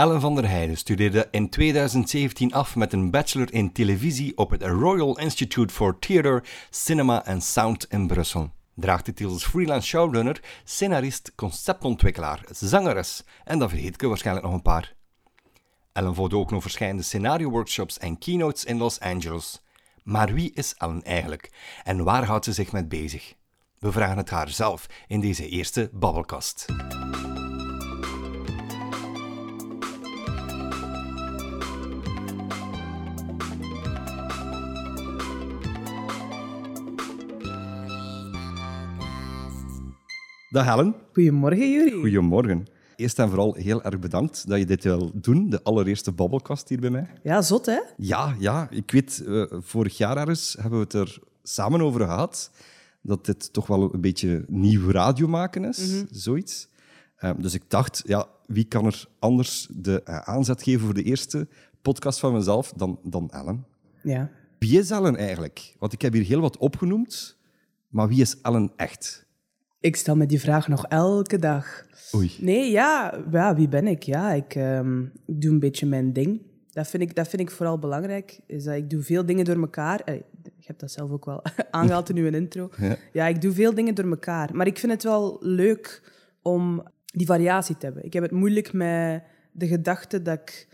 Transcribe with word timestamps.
Ellen 0.00 0.20
van 0.20 0.34
der 0.34 0.48
Heijden 0.48 0.76
studeerde 0.76 1.28
in 1.30 1.48
2017 1.48 2.52
af 2.52 2.76
met 2.76 2.92
een 2.92 3.10
bachelor 3.10 3.52
in 3.52 3.72
televisie 3.72 4.36
op 4.36 4.50
het 4.50 4.62
Royal 4.62 5.18
Institute 5.18 5.74
for 5.74 5.98
Theatre, 5.98 6.42
Cinema 6.70 7.24
and 7.24 7.44
Sound 7.44 7.86
in 7.88 8.06
Brussel. 8.06 8.50
Draagt 8.74 9.06
de 9.06 9.12
titel 9.12 9.32
als 9.32 9.46
freelance 9.46 9.88
showrunner, 9.88 10.40
scenarist, 10.64 11.32
conceptontwikkelaar, 11.34 12.44
zangeres 12.50 13.24
en 13.44 13.58
dan 13.58 13.68
vergeet 13.68 13.94
ik 13.94 14.08
waarschijnlijk 14.08 14.46
nog 14.46 14.54
een 14.54 14.62
paar. 14.62 14.94
Ellen 15.92 16.14
volgde 16.14 16.36
ook 16.36 16.50
nog 16.50 16.62
verschillende 16.62 17.02
scenario-workshops 17.02 17.98
en 17.98 18.18
keynotes 18.18 18.64
in 18.64 18.78
Los 18.78 19.00
Angeles. 19.00 19.62
Maar 20.02 20.34
wie 20.34 20.52
is 20.54 20.74
Ellen 20.74 21.02
eigenlijk 21.02 21.50
en 21.84 22.04
waar 22.04 22.24
houdt 22.24 22.44
ze 22.44 22.52
zich 22.52 22.72
mee 22.72 22.86
bezig? 22.86 23.34
We 23.78 23.92
vragen 23.92 24.16
het 24.16 24.30
haar 24.30 24.48
zelf 24.48 24.86
in 25.06 25.20
deze 25.20 25.48
eerste 25.48 25.90
babbelkast. 25.92 26.66
Dag 40.50 40.64
Helen. 40.64 40.94
Goedemorgen, 41.12 41.70
Jury. 41.70 42.00
Goedemorgen. 42.00 42.66
Eerst 42.96 43.18
en 43.18 43.28
vooral 43.28 43.54
heel 43.54 43.82
erg 43.82 43.98
bedankt 43.98 44.48
dat 44.48 44.58
je 44.58 44.66
dit 44.66 44.84
wil 44.84 45.10
doen, 45.14 45.50
de 45.50 45.62
allereerste 45.62 46.12
babbelkast 46.12 46.68
hier 46.68 46.80
bij 46.80 46.90
mij. 46.90 47.06
Ja, 47.22 47.42
zot 47.42 47.66
hè? 47.66 47.80
Ja, 47.96 48.34
ja. 48.38 48.70
Ik 48.70 48.90
weet, 48.90 49.22
uh, 49.26 49.44
vorig 49.50 49.96
jaar 49.96 50.16
ergens 50.16 50.56
hebben 50.60 50.78
we 50.78 50.84
het 50.84 50.92
er 50.92 51.18
samen 51.42 51.80
over 51.80 52.00
gehad 52.00 52.50
dat 53.02 53.26
dit 53.26 53.52
toch 53.52 53.66
wel 53.66 53.94
een 53.94 54.00
beetje 54.00 54.44
nieuw 54.48 54.90
radio 54.90 55.28
maken 55.28 55.64
is, 55.64 55.78
mm 55.78 55.98
-hmm. 55.98 56.06
zoiets. 56.10 56.68
Uh, 57.20 57.30
dus 57.38 57.54
ik 57.54 57.62
dacht, 57.68 58.02
ja, 58.06 58.26
wie 58.46 58.64
kan 58.64 58.86
er 58.86 59.04
anders 59.18 59.68
de 59.70 60.02
uh, 60.04 60.18
aanzet 60.18 60.62
geven 60.62 60.84
voor 60.84 60.94
de 60.94 61.02
eerste 61.02 61.48
podcast 61.82 62.18
van 62.18 62.32
mezelf 62.32 62.72
dan, 62.76 62.98
dan 63.02 63.30
Ellen? 63.30 63.64
Ja. 64.02 64.30
Wie 64.58 64.78
is 64.78 64.90
Ellen 64.90 65.16
eigenlijk? 65.16 65.74
Want 65.78 65.92
ik 65.92 66.02
heb 66.02 66.12
hier 66.12 66.24
heel 66.24 66.40
wat 66.40 66.56
opgenoemd, 66.56 67.36
maar 67.88 68.08
wie 68.08 68.20
is 68.20 68.40
Ellen 68.40 68.72
echt? 68.76 69.28
Ik 69.80 69.96
stel 69.96 70.16
me 70.16 70.26
die 70.26 70.40
vraag 70.40 70.68
nog 70.68 70.86
elke 70.86 71.38
dag. 71.38 71.84
Oei. 72.14 72.36
Nee, 72.40 72.70
ja, 72.70 73.20
ja 73.30 73.54
wie 73.54 73.68
ben 73.68 73.86
ik? 73.86 74.02
Ja, 74.02 74.32
ik, 74.32 74.54
um, 74.54 75.12
ik 75.26 75.40
doe 75.40 75.52
een 75.52 75.58
beetje 75.58 75.86
mijn 75.86 76.12
ding. 76.12 76.42
Dat 76.70 76.88
vind, 76.88 77.02
ik, 77.02 77.14
dat 77.14 77.28
vind 77.28 77.42
ik 77.42 77.50
vooral 77.50 77.78
belangrijk. 77.78 78.40
Is 78.46 78.64
dat 78.64 78.74
ik 78.74 78.90
doe 78.90 79.02
veel 79.02 79.26
dingen 79.26 79.44
door 79.44 79.60
elkaar. 79.60 80.00
Eh, 80.00 80.14
je 80.42 80.66
hebt 80.66 80.80
dat 80.80 80.90
zelf 80.90 81.10
ook 81.10 81.24
wel 81.24 81.42
aangehaald 81.70 82.08
in 82.08 82.16
uw 82.16 82.26
intro. 82.32 82.70
Ja. 82.76 82.96
ja, 83.12 83.26
ik 83.26 83.40
doe 83.40 83.52
veel 83.52 83.74
dingen 83.74 83.94
door 83.94 84.08
elkaar. 84.10 84.50
Maar 84.52 84.66
ik 84.66 84.78
vind 84.78 84.92
het 84.92 85.02
wel 85.02 85.36
leuk 85.40 86.12
om 86.42 86.82
die 87.04 87.26
variatie 87.26 87.76
te 87.76 87.84
hebben. 87.86 88.04
Ik 88.04 88.12
heb 88.12 88.22
het 88.22 88.32
moeilijk 88.32 88.72
met 88.72 89.22
de 89.52 89.66
gedachte 89.66 90.22
dat 90.22 90.38
ik 90.40 90.68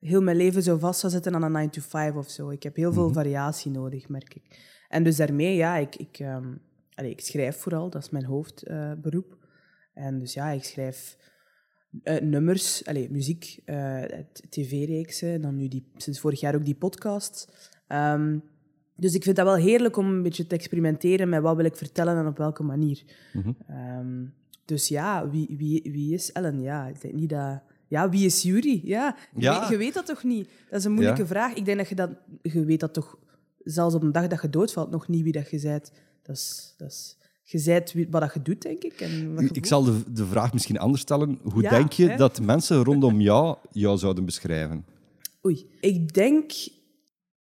heel 0.00 0.22
mijn 0.22 0.36
leven 0.36 0.62
zo 0.62 0.78
vast 0.78 1.00
zou 1.00 1.12
zitten 1.12 1.34
aan 1.34 1.42
een 1.42 1.52
9 1.52 1.70
to 1.70 1.80
5 1.88 2.14
of 2.14 2.30
zo. 2.30 2.50
Ik 2.50 2.62
heb 2.62 2.76
heel 2.76 2.92
veel 2.92 3.04
Mhm. 3.04 3.14
variatie 3.14 3.70
nodig, 3.70 4.08
merk 4.08 4.34
ik. 4.34 4.58
En 4.88 5.02
dus 5.04 5.16
daarmee, 5.16 5.56
ja, 5.56 5.76
ik, 5.76 5.96
ik, 5.96 6.18
um, 6.18 6.60
allee, 6.94 7.10
ik 7.10 7.20
schrijf 7.20 7.56
vooral. 7.56 7.90
Dat 7.90 8.02
is 8.02 8.10
mijn 8.10 8.24
hoofdberoep. 8.24 9.38
En 9.94 10.18
dus 10.18 10.32
ja, 10.34 10.50
ik 10.50 10.64
schrijf 10.64 11.16
uh, 12.02 12.20
nummers, 12.20 12.86
allez, 12.86 13.08
muziek, 13.08 13.58
uh, 13.66 14.02
tv-reeksen, 14.48 15.32
en 15.32 15.40
dan 15.40 15.56
nu 15.56 15.68
die, 15.68 15.90
sinds 15.96 16.20
vorig 16.20 16.40
jaar 16.40 16.54
ook 16.54 16.64
die 16.64 16.74
podcasts. 16.74 17.48
Um, 17.88 18.42
dus 18.96 19.14
ik 19.14 19.22
vind 19.22 19.36
dat 19.36 19.46
wel 19.46 19.56
heerlijk 19.56 19.96
om 19.96 20.06
een 20.06 20.22
beetje 20.22 20.46
te 20.46 20.54
experimenteren 20.54 21.28
met 21.28 21.42
wat 21.42 21.56
wil 21.56 21.64
ik 21.64 21.76
vertellen 21.76 22.16
en 22.16 22.26
op 22.26 22.36
welke 22.38 22.62
manier. 22.62 23.02
Mhm. 23.32 23.52
Um, 23.98 24.34
dus 24.64 24.88
ja, 24.88 25.30
wie, 25.30 25.54
wie, 25.58 25.82
wie 25.92 26.14
is 26.14 26.32
Ellen? 26.32 26.60
Ja, 26.60 26.86
ik 26.86 27.00
denk 27.00 27.14
niet 27.14 27.28
dat... 27.28 27.62
Ja, 27.88 28.08
wie 28.08 28.24
is 28.24 28.42
Jury? 28.42 28.80
Ja, 28.84 29.16
Ja. 29.36 29.64
Je, 29.64 29.72
je 29.72 29.76
weet 29.76 29.94
dat 29.94 30.06
toch 30.06 30.22
niet? 30.22 30.48
Dat 30.70 30.78
is 30.78 30.84
een 30.84 30.92
moeilijke 30.92 31.20
Ja. 31.20 31.26
vraag. 31.26 31.54
Ik 31.54 31.64
denk 31.64 31.78
dat 31.78 31.88
je 31.88 31.94
dat... 31.94 32.10
Je 32.42 32.64
weet 32.64 32.80
dat 32.80 32.92
toch... 32.94 33.18
Zelfs 33.58 33.94
op 33.94 34.02
een 34.02 34.12
dag 34.12 34.26
dat 34.26 34.42
je 34.42 34.50
doodvalt, 34.50 34.90
nog 34.90 35.08
niet 35.08 35.22
wie 35.22 35.32
dat 35.32 35.50
je 35.50 35.60
bent. 35.60 35.92
Dat 36.24 36.36
is... 36.36 36.74
Dat 36.76 36.90
is 36.90 37.16
je 37.46 37.58
zijt 37.58 37.94
wat 38.10 38.20
dat 38.20 38.34
je 38.34 38.42
doet, 38.42 38.62
denk 38.62 38.82
ik. 38.82 39.00
En 39.00 39.34
wat 39.34 39.56
Ik 39.56 39.66
zal 39.66 39.84
de, 39.84 40.12
de 40.12 40.26
vraag 40.26 40.52
misschien 40.52 40.78
anders 40.78 41.02
stellen. 41.02 41.38
Hoe 41.42 41.62
Ja, 41.62 41.70
denk 41.70 41.92
je 41.92 42.08
hè? 42.08 42.16
dat 42.16 42.40
mensen 42.40 42.84
rondom 42.84 43.20
jou 43.20 43.56
jou 43.70 43.98
zouden 43.98 44.24
beschrijven? 44.24 44.84
Oei. 45.46 45.66
Ik 45.80 46.14
denk... 46.14 46.52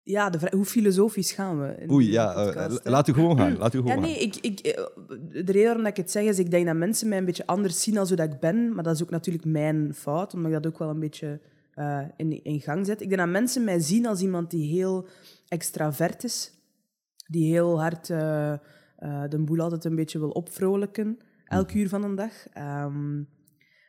Ja, 0.03 0.29
de 0.29 0.47
hoe 0.51 0.65
filosofisch 0.65 1.31
gaan 1.31 1.59
we? 1.59 1.85
Oei, 1.91 2.11
ja, 2.11 2.33
eh, 2.33 2.45
podcast, 2.45 2.83
hè? 2.83 2.89
laat 2.89 3.07
u 3.07 3.13
gewoon 3.13 3.37
gaan. 3.37 3.57
Laat 3.57 3.73
u 3.73 3.77
Ja, 3.77 3.83
gewoon 3.83 4.01
nee, 4.01 4.13
gaan. 4.13 4.21
ik, 4.21 4.35
ik, 4.35 4.59
eh, 4.59 4.83
de 5.31 5.51
reden 5.51 5.63
waarom 5.63 5.85
ik 5.85 5.97
het 5.97 6.11
zeg 6.11 6.23
is, 6.23 6.39
ik 6.39 6.51
denk 6.51 6.65
dat 6.65 6.75
mensen 6.75 7.09
mij 7.09 7.17
een 7.17 7.25
beetje 7.25 7.45
anders 7.45 7.81
zien 7.81 7.97
als 7.97 8.07
hoe 8.07 8.17
dat 8.17 8.33
ik 8.33 8.39
ben. 8.39 8.73
Maar 8.73 8.83
dat 8.83 8.95
is 8.95 9.03
ook 9.03 9.09
natuurlijk 9.09 9.45
mijn 9.45 9.93
fout, 9.93 10.33
omdat 10.33 10.51
ik 10.51 10.63
dat 10.63 10.73
ook 10.73 10.79
wel 10.79 10.89
een 10.89 10.99
beetje 10.99 11.39
eh, 11.73 12.01
in, 12.17 12.43
in 12.43 12.61
gang 12.61 12.85
zet. 12.85 13.01
Ik 13.01 13.07
denk 13.07 13.21
dat 13.21 13.29
mensen 13.29 13.63
mij 13.63 13.79
zien 13.79 14.05
als 14.05 14.21
iemand 14.21 14.49
die 14.51 14.71
heel 14.71 15.07
extravert 15.47 16.23
is. 16.23 16.51
Die 17.27 17.51
heel 17.51 17.79
hard 17.79 18.09
eh, 18.09 18.53
eh, 19.01 19.23
de 19.29 19.39
boel 19.39 19.59
altijd 19.59 19.85
een 19.85 19.95
beetje 19.95 20.19
wil 20.19 20.29
opvrolijken. 20.29 21.17
Elk 21.45 21.73
uur 21.73 21.89
van 21.89 22.03
een 22.03 22.15
dag. 22.15 22.47
Ehm, 22.53 23.23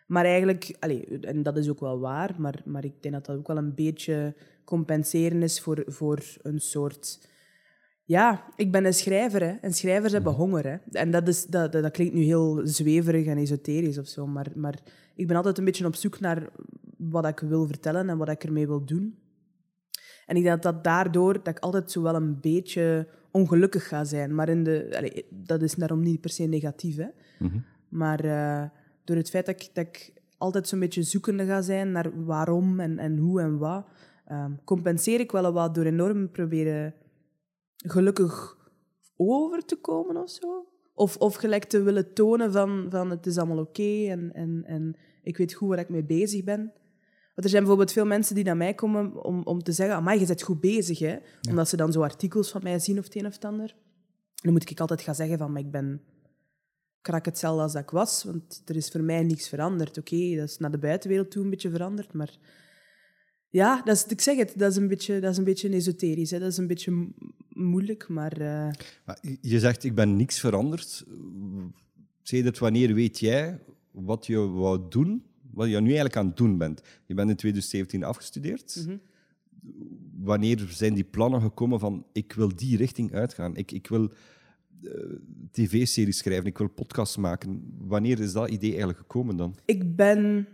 maar 0.07 0.25
eigenlijk, 0.25 0.77
allee, 0.79 1.19
en 1.21 1.43
dat 1.43 1.57
is 1.57 1.69
ook 1.71 1.81
wel 1.81 2.01
waar, 2.01 2.35
maar, 2.39 2.63
maar 2.65 2.85
ik 2.85 3.03
denk 3.03 3.15
dat 3.15 3.27
dat 3.27 3.37
ook 3.37 3.47
wel 3.47 3.57
een 3.57 3.75
beetje 3.75 4.37
compenseren 4.65 5.43
is 5.43 5.61
voor, 5.61 5.83
voor 5.87 6.23
een 6.43 6.61
soort... 6.61 7.29
Ja, 8.05 8.45
ik 8.57 8.73
ben 8.73 8.85
een 8.85 8.95
schrijver, 8.95 9.41
hè. 9.41 9.53
En 9.61 9.73
schrijvers 9.73 10.13
hebben 10.13 10.33
honger, 10.33 10.67
hè. 10.67 10.77
En 10.91 11.11
dat, 11.11 11.29
is, 11.29 11.47
dat, 11.47 11.73
dat, 11.73 11.83
dat 11.83 11.93
klinkt 11.93 12.15
nu 12.15 12.23
heel 12.23 12.61
zweverig 12.65 13.27
en 13.27 13.39
esoterisch 13.39 13.99
of 13.99 14.07
zo, 14.07 14.27
maar, 14.27 14.53
maar 14.55 14.79
ik 15.15 15.27
ben 15.27 15.37
altijd 15.37 15.59
een 15.59 15.65
beetje 15.65 15.87
op 15.87 15.95
zoek 15.95 16.21
naar 16.21 16.49
wat 16.97 17.27
ik 17.27 17.41
wil 17.41 17.67
vertellen 17.67 18.09
en 18.09 18.19
wat 18.19 18.29
ik 18.29 18.45
ermee 18.45 18.67
wil 18.67 18.85
doen. 18.85 19.19
En 20.27 20.37
ik 20.37 20.43
denk 20.43 20.63
dat 20.63 20.75
dat 20.75 20.85
daardoor 20.85 21.33
dat 21.33 21.49
ik 21.49 21.59
altijd 21.59 21.91
zo 21.91 22.03
wel 22.03 22.15
een 22.15 22.41
beetje 22.41 23.09
ongelukkig 23.33 23.89
ga 23.89 24.05
zijn. 24.05 24.35
Maar 24.35 24.49
in 24.49 24.65
de, 24.65 24.93
allee, 24.97 25.27
dat 25.31 25.63
is 25.63 25.75
daarom 25.75 26.01
niet 26.01 26.21
per 26.21 26.31
se 26.31 26.43
negatief, 26.45 26.97
hè. 26.97 27.09
Mhm. 27.39 27.59
Maar 27.89 28.25
eh, 28.25 28.69
door 29.05 29.17
het 29.17 29.31
feit 29.31 29.47
dat 29.47 29.63
ik, 29.63 29.71
dat 29.73 29.87
ik 29.87 30.13
altijd 30.39 30.69
zo'n 30.69 30.79
beetje 30.79 31.03
zoekende 31.03 31.47
ga 31.47 31.63
zijn 31.63 31.93
naar 31.93 32.25
waarom 32.25 32.81
en, 32.81 32.99
en 32.99 33.17
hoe 33.17 33.41
en 33.41 33.59
wat, 33.59 33.87
ehm, 34.27 34.53
compenseer 34.65 35.21
ik 35.21 35.33
wel 35.33 35.53
wat 35.53 35.75
door 35.75 35.85
enorm 35.85 36.31
proberen 36.31 36.95
gelukkig 37.77 38.57
over 39.17 39.65
te 39.65 39.77
komen 39.77 40.17
of 40.17 40.31
zo. 40.31 40.67
Of, 40.95 41.17
of 41.17 41.35
gelijk 41.35 41.65
te 41.65 41.83
willen 41.83 42.15
tonen 42.15 42.53
van, 42.53 42.87
van 42.91 43.11
het 43.11 43.27
is 43.27 43.39
allemaal 43.39 43.59
oké 43.59 44.07
en, 44.09 44.33
en, 44.33 44.63
en 44.67 44.97
ik 45.23 45.37
weet 45.37 45.53
goed 45.53 45.69
waar 45.69 45.79
ik 45.79 45.89
mee 45.89 46.05
bezig 46.05 46.45
ben. 46.45 46.73
Want 47.35 47.45
er 47.45 47.49
zijn 47.49 47.63
bijvoorbeeld 47.63 47.93
veel 47.93 48.07
mensen 48.07 48.35
die 48.35 48.45
naar 48.45 48.57
mij 48.57 48.75
komen 48.75 49.25
om, 49.25 49.43
om 49.43 49.63
te 49.63 49.73
zeggen, 49.73 49.97
amai, 49.97 50.21
je 50.21 50.27
bent 50.27 50.43
goed 50.43 50.61
bezig, 50.61 50.99
hè. 50.99 51.17
Omdat 51.49 51.69
ze 51.69 51.77
dan 51.77 51.93
zo 51.93 52.03
artikels 52.03 52.51
van 52.51 52.63
mij 52.63 52.79
zien 52.79 52.99
of 52.99 53.05
het 53.05 53.15
een 53.15 53.27
of 53.27 53.35
het 53.35 53.45
ander. 53.45 53.77
Dan 54.35 54.53
moet 54.53 54.71
ik 54.71 54.81
altijd 54.81 55.01
gaan 55.01 55.15
zeggen 55.15 55.39
van, 55.39 55.53
maar 55.53 55.61
ik 55.63 55.71
ben 55.71 56.01
krak 57.01 57.25
hetzelfde 57.25 57.63
als 57.63 57.73
dat 57.73 57.83
ik 57.83 57.91
was, 57.91 58.25
want 58.25 58.63
er 58.65 58.77
is 58.77 58.89
voor 58.89 59.03
mij 59.03 59.23
niks 59.23 59.49
veranderd. 59.49 59.99
Oké, 59.99 60.37
dat 60.37 60.49
is 60.49 60.59
naar 60.59 60.71
de 60.71 60.79
buitenwereld 60.79 61.31
toe 61.31 61.45
een 61.45 61.51
beetje 61.51 61.71
veranderd, 61.71 62.13
maar 62.13 62.39
ja, 63.49 63.83
dat 63.83 63.97
is, 63.97 64.07
ik 64.07 64.21
zeg 64.21 64.37
het, 64.37 64.53
dat 64.57 64.71
is 64.71 64.77
een 64.77 64.89
beetje, 64.89 65.21
dat 65.21 65.31
is 65.31 65.37
een 65.39 65.45
beetje 65.45 65.69
esoterisch. 65.69 66.31
Hè. 66.31 66.39
Dat 66.39 66.51
is 66.51 66.57
een 66.57 66.67
beetje 66.67 66.91
mo- 66.91 67.13
moeilijk, 67.49 68.09
maar 68.09 68.33
eh, 68.33 68.71
Maar 69.05 69.19
Je 69.41 69.59
zegt, 69.61 69.85
ik 69.85 69.95
ben 69.95 70.17
niks 70.17 70.41
veranderd. 70.41 71.05
Sedert 72.23 72.59
wanneer 72.59 72.95
weet 72.95 73.19
jij 73.19 73.61
wat 73.91 74.27
je 74.27 74.39
wou 74.39 74.81
doen, 74.89 75.25
wat 75.53 75.69
je 75.69 75.81
nu 75.81 75.87
eigenlijk 75.87 76.17
aan 76.17 76.27
het 76.27 76.37
doen 76.37 76.59
bent? 76.59 76.83
Je 77.07 77.15
bent 77.15 77.31
in 77.31 77.37
2017 77.37 78.05
afgestudeerd. 78.05 78.85
Mhm. 78.87 78.97
Wanneer 80.17 80.67
zijn 80.71 80.95
die 80.95 81.05
plannen 81.05 81.41
gekomen 81.41 81.81
van, 81.81 82.07
ik 82.13 82.33
wil 82.33 82.57
die 82.57 82.77
richting 82.77 83.13
uitgaan, 83.13 83.57
ik, 83.57 83.73
ik 83.73 83.87
wil 83.87 84.13
eh, 84.83 84.91
tv-series 85.51 86.19
schrijven, 86.19 86.47
ik 86.47 86.59
wil 86.59 86.69
podcasts 86.69 87.17
maken. 87.17 87.75
Wanneer 87.79 88.21
is 88.21 88.33
dat 88.33 88.49
idee 88.49 88.71
eigenlijk 88.71 88.99
gekomen 88.99 89.37
dan? 89.37 89.55
ik 89.65 89.97
ben 89.97 90.47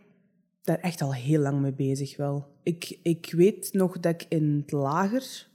daar 0.63 0.79
echt 0.79 1.03
al 1.03 1.15
heel 1.15 1.41
lang 1.41 1.61
mee 1.61 1.73
bezig 1.73 2.17
wel. 2.17 2.47
Ik, 2.63 2.99
ik 3.03 3.33
weet 3.37 3.73
nog 3.73 4.01
dat 4.01 4.13
ik 4.13 4.27
in 4.29 4.57
het 4.61 4.73
lager, 4.73 5.49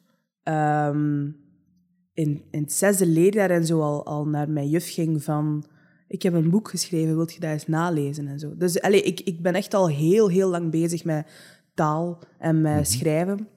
ehm, 0.44 1.30
in, 2.14 2.44
in 2.52 2.62
het 2.62 2.74
zesde 2.74 3.06
leerjaar 3.06 3.50
en 3.50 3.66
zo, 3.66 3.82
al, 3.82 4.06
al 4.06 4.28
naar 4.28 4.50
mijn 4.50 4.70
juf 4.70 4.94
ging 4.94 5.24
van... 5.24 5.66
Ik 6.14 6.22
heb 6.22 6.34
een 6.34 6.50
boek 6.50 6.70
geschreven, 6.70 7.16
wilt 7.16 7.34
je 7.34 7.40
dat 7.40 7.50
eens 7.50 7.68
nalezen 7.68 8.28
en 8.28 8.40
zo. 8.40 8.58
Dus 8.58 8.82
allez, 8.82 9.02
ik, 9.02 9.20
ik 9.20 9.42
ben 9.42 9.54
echt 9.54 9.74
al 9.74 9.90
heel, 9.90 10.30
heel 10.30 10.50
lang 10.50 10.72
bezig 10.72 11.04
met 11.04 11.28
taal 11.74 12.20
en 12.40 12.62
met 12.62 12.88
schrijven. 12.88 13.48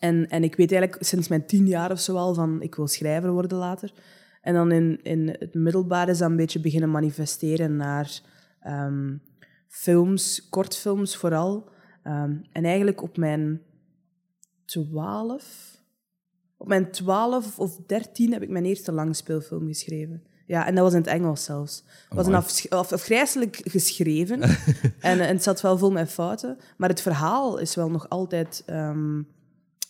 En, 0.00 0.28
en 0.28 0.44
ik 0.44 0.56
weet 0.56 0.72
eigenlijk 0.72 1.04
sinds 1.04 1.28
mijn 1.28 1.46
tien 1.46 1.66
jaar 1.66 1.90
of 1.90 2.00
zo 2.00 2.16
al 2.16 2.34
van 2.34 2.62
ik 2.62 2.74
wil 2.74 2.86
schrijver 2.86 3.32
worden 3.32 3.58
later. 3.58 3.92
En 4.40 4.54
dan 4.54 4.72
in, 4.72 5.00
in 5.02 5.28
het 5.38 5.54
middelbaar 5.54 6.08
is 6.08 6.18
dat 6.18 6.30
een 6.30 6.36
beetje 6.36 6.60
beginnen 6.60 6.90
manifesteren 6.90 7.76
naar 7.76 8.20
ehm, 8.60 9.16
films, 9.68 10.48
kortfilms 10.48 11.16
vooral. 11.16 11.68
Ehm, 12.02 12.36
en 12.52 12.64
eigenlijk 12.64 13.02
op 13.02 13.16
mijn 13.16 13.62
twaalf, 14.64 15.76
op 16.56 16.68
mijn 16.68 16.90
twaalf 16.90 17.58
of 17.58 17.76
dertien 17.86 18.32
heb 18.32 18.42
ik 18.42 18.50
mijn 18.50 18.64
eerste 18.64 18.92
langspeelfilm 18.92 19.66
geschreven. 19.66 20.30
Ja, 20.52 20.66
en 20.66 20.74
dat 20.74 20.84
was 20.84 20.92
in 20.92 20.98
het 20.98 21.08
Engels 21.08 21.44
zelfs. 21.44 21.82
Het 22.08 22.26
was 22.26 22.26
een 22.26 22.70
afgrijzelijk 22.70 23.60
geschreven. 23.64 24.40
en, 25.00 25.20
en 25.20 25.20
het 25.20 25.42
zat 25.42 25.60
wel 25.60 25.78
vol 25.78 25.90
met 25.90 26.10
fouten. 26.10 26.58
Maar 26.76 26.88
het 26.88 27.00
verhaal 27.00 27.58
is 27.58 27.74
wel 27.74 27.90
nog 27.90 28.08
altijd 28.08 28.62
ehm, 28.66 29.22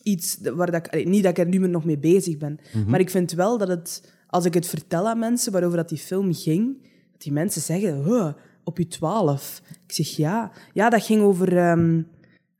iets 0.03 0.38
waar 0.55 0.70
dat 0.70 0.94
ik... 0.94 1.09
niet 1.09 1.23
dat 1.23 1.38
ik 1.38 1.44
er 1.44 1.50
nu 1.50 1.61
meer 1.61 1.69
nog 1.69 1.85
mee 1.85 1.99
bezig 1.99 2.38
ben. 2.38 2.61
Mhm. 2.73 2.91
Maar 2.91 3.00
ik 3.00 3.11
vind 3.11 3.32
wel 3.32 3.59
dat 3.59 3.69
het... 3.69 4.12
Als 4.26 4.44
ik 4.44 4.55
het 4.55 4.67
vertel 4.67 5.09
aan 5.09 5.19
mensen 5.19 5.53
waarover 5.53 5.76
dat 5.76 5.88
die 5.88 5.99
film 5.99 6.35
ging, 6.35 6.82
dat 7.12 7.23
die 7.23 7.32
mensen 7.32 7.62
zeggen, 7.62 8.05
"Huh, 8.05 8.29
op 8.64 8.79
je 8.79 8.87
twaalf. 8.87 9.62
Ik 9.87 9.93
zeg, 9.93 10.09
ja. 10.09 10.50
Ja, 10.73 10.91
dat 10.91 11.05
ging 11.05 11.23
over... 11.23 11.56
ehm, 11.56 12.03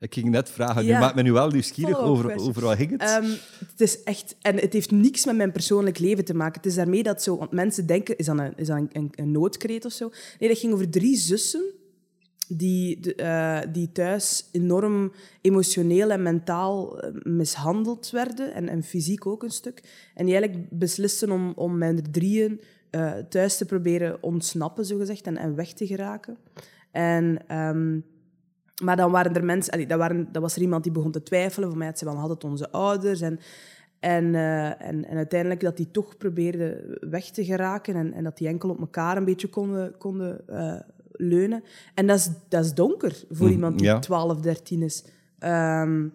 Ik 0.03 0.13
ging 0.13 0.29
net 0.29 0.49
vragen, 0.49 0.85
Ja. 0.85 0.93
nu 0.93 0.99
maakt 0.99 1.15
me 1.15 1.21
nu 1.21 1.31
wel 1.31 1.49
nieuwsgierig 1.49 1.99
over, 1.99 2.39
over 2.39 2.61
wat 2.61 2.77
ging 2.77 2.91
het? 2.91 3.01
Ehm, 3.01 3.29
het 3.67 3.81
is 3.81 4.03
echt... 4.03 4.35
En 4.41 4.59
het 4.59 4.73
heeft 4.73 4.91
niks 4.91 5.25
met 5.25 5.35
mijn 5.35 5.51
persoonlijk 5.51 5.99
leven 5.99 6.25
te 6.25 6.33
maken. 6.33 6.55
Het 6.55 6.65
is 6.65 6.75
daarmee 6.75 7.03
dat 7.03 7.23
zo... 7.23 7.37
Want 7.37 7.51
mensen 7.51 7.85
denken, 7.85 8.17
is 8.17 8.25
dat 8.25 8.39
een, 8.39 8.53
is 8.55 8.67
dat 8.67 8.77
een, 8.77 8.89
een, 8.91 9.09
een 9.15 9.31
noodkreet 9.31 9.85
of 9.85 9.91
zo? 9.91 10.11
Nee, 10.39 10.49
dat 10.49 10.57
ging 10.57 10.73
over 10.73 10.89
drie 10.89 11.17
zussen 11.17 11.63
die, 12.47 12.99
de, 12.99 13.15
eh, 13.15 13.59
die 13.71 13.91
thuis 13.91 14.49
enorm 14.51 15.11
emotioneel 15.41 16.11
en 16.11 16.21
mentaal 16.21 17.01
eh, 17.01 17.11
mishandeld 17.23 18.09
werden. 18.09 18.53
En, 18.53 18.69
en 18.69 18.83
fysiek 18.83 19.25
ook 19.25 19.43
een 19.43 19.51
stuk. 19.51 20.09
En 20.15 20.25
die 20.25 20.35
eigenlijk 20.35 20.69
beslisten 20.69 21.31
om, 21.31 21.53
om 21.55 21.81
er 21.81 22.11
drieën 22.11 22.61
eh, 22.89 23.11
thuis 23.29 23.57
te 23.57 23.65
proberen 23.65 24.23
ontsnappen, 24.23 24.85
zogezegd, 24.85 25.27
en, 25.27 25.37
en 25.37 25.55
weg 25.55 25.73
te 25.73 25.87
geraken. 25.87 26.37
En... 26.91 27.47
ehm, 27.47 27.99
maar 28.83 28.95
dan 28.95 29.11
waren 29.11 29.33
er 29.33 29.43
mensen, 29.43 29.73
allee, 29.73 29.87
dat, 29.87 29.97
waren, 29.97 30.27
dat 30.31 30.41
was 30.41 30.55
er 30.55 30.61
iemand 30.61 30.83
die 30.83 30.91
begon 30.91 31.11
te 31.11 31.23
twijfelen 31.23 31.69
van 31.69 31.77
mij, 31.77 31.87
het 31.87 31.99
zijn 31.99 32.13
wel 32.13 32.19
altijd 32.19 32.43
onze 32.43 32.71
ouders. 32.71 33.21
En, 33.21 33.39
en, 33.99 34.35
eh, 34.35 34.87
en, 34.87 35.05
en 35.05 35.17
uiteindelijk 35.17 35.61
dat 35.61 35.77
die 35.77 35.91
toch 35.91 36.17
probeerden 36.17 36.97
weg 37.09 37.25
te 37.25 37.45
geraken 37.45 37.95
en, 37.95 38.13
en 38.13 38.23
dat 38.23 38.37
die 38.37 38.47
enkel 38.47 38.69
op 38.69 38.79
elkaar 38.79 39.17
een 39.17 39.25
beetje 39.25 39.49
konden, 39.49 39.97
konden 39.97 40.47
eh, 40.47 40.79
leunen. 41.11 41.63
En 41.93 42.07
dat 42.07 42.17
is, 42.17 42.29
dat 42.49 42.65
is 42.65 42.73
donker 42.73 43.23
voor 43.29 43.47
Mm, 43.47 43.53
iemand 43.53 43.77
die 43.77 43.87
ja. 43.87 43.99
12, 43.99 44.39
13 44.39 44.81
is. 44.81 45.05
Ehm, 45.39 46.07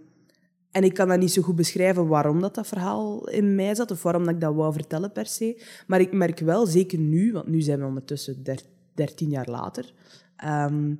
en 0.70 0.84
ik 0.84 0.94
kan 0.94 1.08
dat 1.08 1.18
niet 1.18 1.32
zo 1.32 1.42
goed 1.42 1.56
beschrijven 1.56 2.06
waarom 2.06 2.40
dat, 2.40 2.54
dat 2.54 2.66
verhaal 2.66 3.28
in 3.28 3.54
mij 3.54 3.74
zat 3.74 3.90
of 3.90 4.02
waarom 4.02 4.24
dat 4.24 4.34
ik 4.34 4.40
dat 4.40 4.54
wou 4.54 4.72
vertellen 4.72 5.12
per 5.12 5.26
se. 5.26 5.62
Maar 5.86 6.00
ik 6.00 6.12
merk 6.12 6.38
wel, 6.38 6.66
zeker 6.66 6.98
nu, 6.98 7.32
want 7.32 7.46
nu 7.46 7.60
zijn 7.60 7.78
we 7.78 7.86
ondertussen 7.86 8.42
der, 8.42 8.62
13 8.94 9.28
jaar 9.30 9.48
later, 9.48 9.92
ehm, 10.36 10.94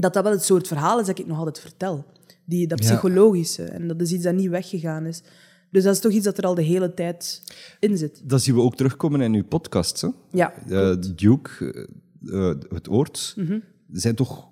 dat 0.00 0.14
dat 0.14 0.22
wel 0.22 0.32
het 0.32 0.44
soort 0.44 0.66
verhaal 0.68 1.00
is 1.00 1.06
dat 1.06 1.18
ik 1.18 1.26
nog 1.26 1.38
altijd 1.38 1.60
vertel. 1.60 2.04
Die, 2.44 2.66
dat 2.66 2.80
psychologische. 2.80 3.64
En 3.64 3.88
dat 3.88 4.00
is 4.00 4.12
iets 4.12 4.24
dat 4.24 4.34
niet 4.34 4.48
weggegaan 4.48 5.06
is. 5.06 5.22
Dus 5.70 5.82
dat 5.84 5.94
is 5.94 6.00
toch 6.00 6.12
iets 6.12 6.24
dat 6.24 6.38
er 6.38 6.44
al 6.44 6.54
de 6.54 6.62
hele 6.62 6.94
tijd 6.94 7.42
in 7.80 7.98
zit. 7.98 8.20
Dat 8.24 8.42
zien 8.42 8.54
we 8.54 8.60
ook 8.60 8.76
terugkomen 8.76 9.20
in 9.20 9.34
uw 9.34 9.44
podcast. 9.44 10.00
Hè? 10.00 10.08
Ja, 10.30 10.52
Eh, 10.68 10.94
Duke, 11.14 11.88
eh, 12.26 12.50
eh, 12.50 12.56
het 12.68 12.88
oord, 12.90 13.34
Mhm. 13.36 13.58
zijn 13.92 14.14
toch 14.14 14.48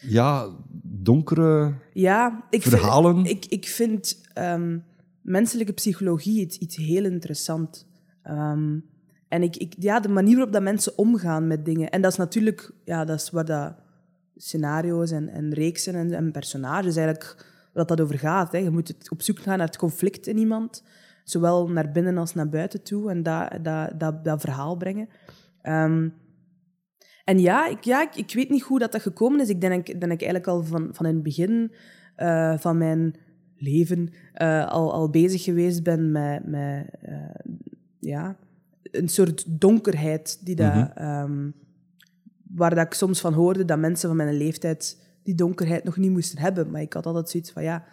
ja, 0.00 0.48
donkere 0.82 1.74
ja 1.92 2.44
ik 2.50 2.62
verhalen. 2.62 3.14
Vind, 3.14 3.28
ik, 3.28 3.44
ik 3.52 3.68
vind 3.68 4.20
ehm, 4.32 4.78
menselijke 5.22 5.72
psychologie 5.72 6.40
iets, 6.40 6.58
iets 6.58 6.76
heel 6.76 7.04
interessant. 7.04 7.86
Ehm, 8.22 8.78
en 9.28 9.42
ik, 9.42 9.56
ik, 9.56 9.74
ja, 9.78 10.00
de 10.00 10.08
manier 10.08 10.34
waarop 10.34 10.52
dat 10.52 10.62
mensen 10.62 10.98
omgaan 10.98 11.46
met 11.46 11.64
dingen. 11.64 11.90
En 11.90 12.02
dat 12.02 12.12
is 12.12 12.18
natuurlijk 12.18 12.72
ja, 12.84 13.04
dat 13.04 13.20
is 13.20 13.30
waar 13.30 13.44
dat 13.44 13.74
scenario's 14.38 15.10
en, 15.10 15.28
en 15.28 15.54
reeksen 15.54 15.94
en, 15.94 16.12
en 16.12 16.32
personages 16.32 16.96
eigenlijk 16.96 17.46
wat 17.72 17.88
dat 17.88 18.00
over 18.00 18.18
gaat. 18.18 18.52
Hè. 18.52 18.58
Je 18.58 18.70
moet 18.70 18.88
het 18.88 19.10
op 19.10 19.22
zoek 19.22 19.38
gaan 19.38 19.58
naar 19.58 19.66
het 19.66 19.76
conflict 19.76 20.26
in 20.26 20.38
iemand, 20.38 20.82
zowel 21.24 21.68
naar 21.68 21.90
binnen 21.90 22.18
als 22.18 22.34
naar 22.34 22.48
buiten 22.48 22.82
toe, 22.82 23.10
en 23.10 23.22
dat, 23.22 23.58
dat, 23.62 24.00
dat, 24.00 24.24
dat 24.24 24.40
verhaal 24.40 24.76
brengen. 24.76 25.08
Ehm, 25.62 26.08
en 27.24 27.38
ja, 27.40 27.66
ik, 27.68 27.84
ja 27.84 28.02
ik, 28.02 28.14
ik 28.14 28.32
weet 28.34 28.50
niet 28.50 28.62
hoe 28.62 28.78
dat, 28.78 28.92
dat 28.92 29.02
gekomen 29.02 29.40
is. 29.40 29.48
Ik 29.48 29.60
denk 29.60 29.86
dat 29.86 30.10
ik 30.10 30.20
eigenlijk 30.20 30.46
al 30.46 30.62
van, 30.62 30.88
van 30.92 31.06
in 31.06 31.14
het 31.14 31.22
begin 31.22 31.72
eh, 32.16 32.58
van 32.58 32.78
mijn 32.78 33.14
leven 33.56 34.12
eh, 34.32 34.66
al, 34.66 34.92
al 34.92 35.10
bezig 35.10 35.42
geweest 35.42 35.82
ben 35.82 36.10
met, 36.10 36.46
met 36.46 36.86
eh, 37.00 37.14
ja, 37.98 38.36
een 38.82 39.08
soort 39.08 39.60
donkerheid 39.60 40.46
die 40.46 40.54
dat, 40.56 40.74
Mhm. 40.74 40.90
ehm, 40.94 41.50
waar 42.54 42.74
dat 42.74 42.86
ik 42.86 42.94
soms 42.94 43.20
van 43.20 43.32
hoorde 43.32 43.64
dat 43.64 43.78
mensen 43.78 44.08
van 44.08 44.16
mijn 44.16 44.36
leeftijd 44.36 44.98
die 45.22 45.34
donkerheid 45.34 45.84
nog 45.84 45.96
niet 45.96 46.10
moesten 46.10 46.38
hebben. 46.38 46.70
Maar 46.70 46.80
ik 46.80 46.92
had 46.92 47.06
altijd 47.06 47.30
zoiets 47.30 47.50
van, 47.50 47.62
ja, 47.62 47.84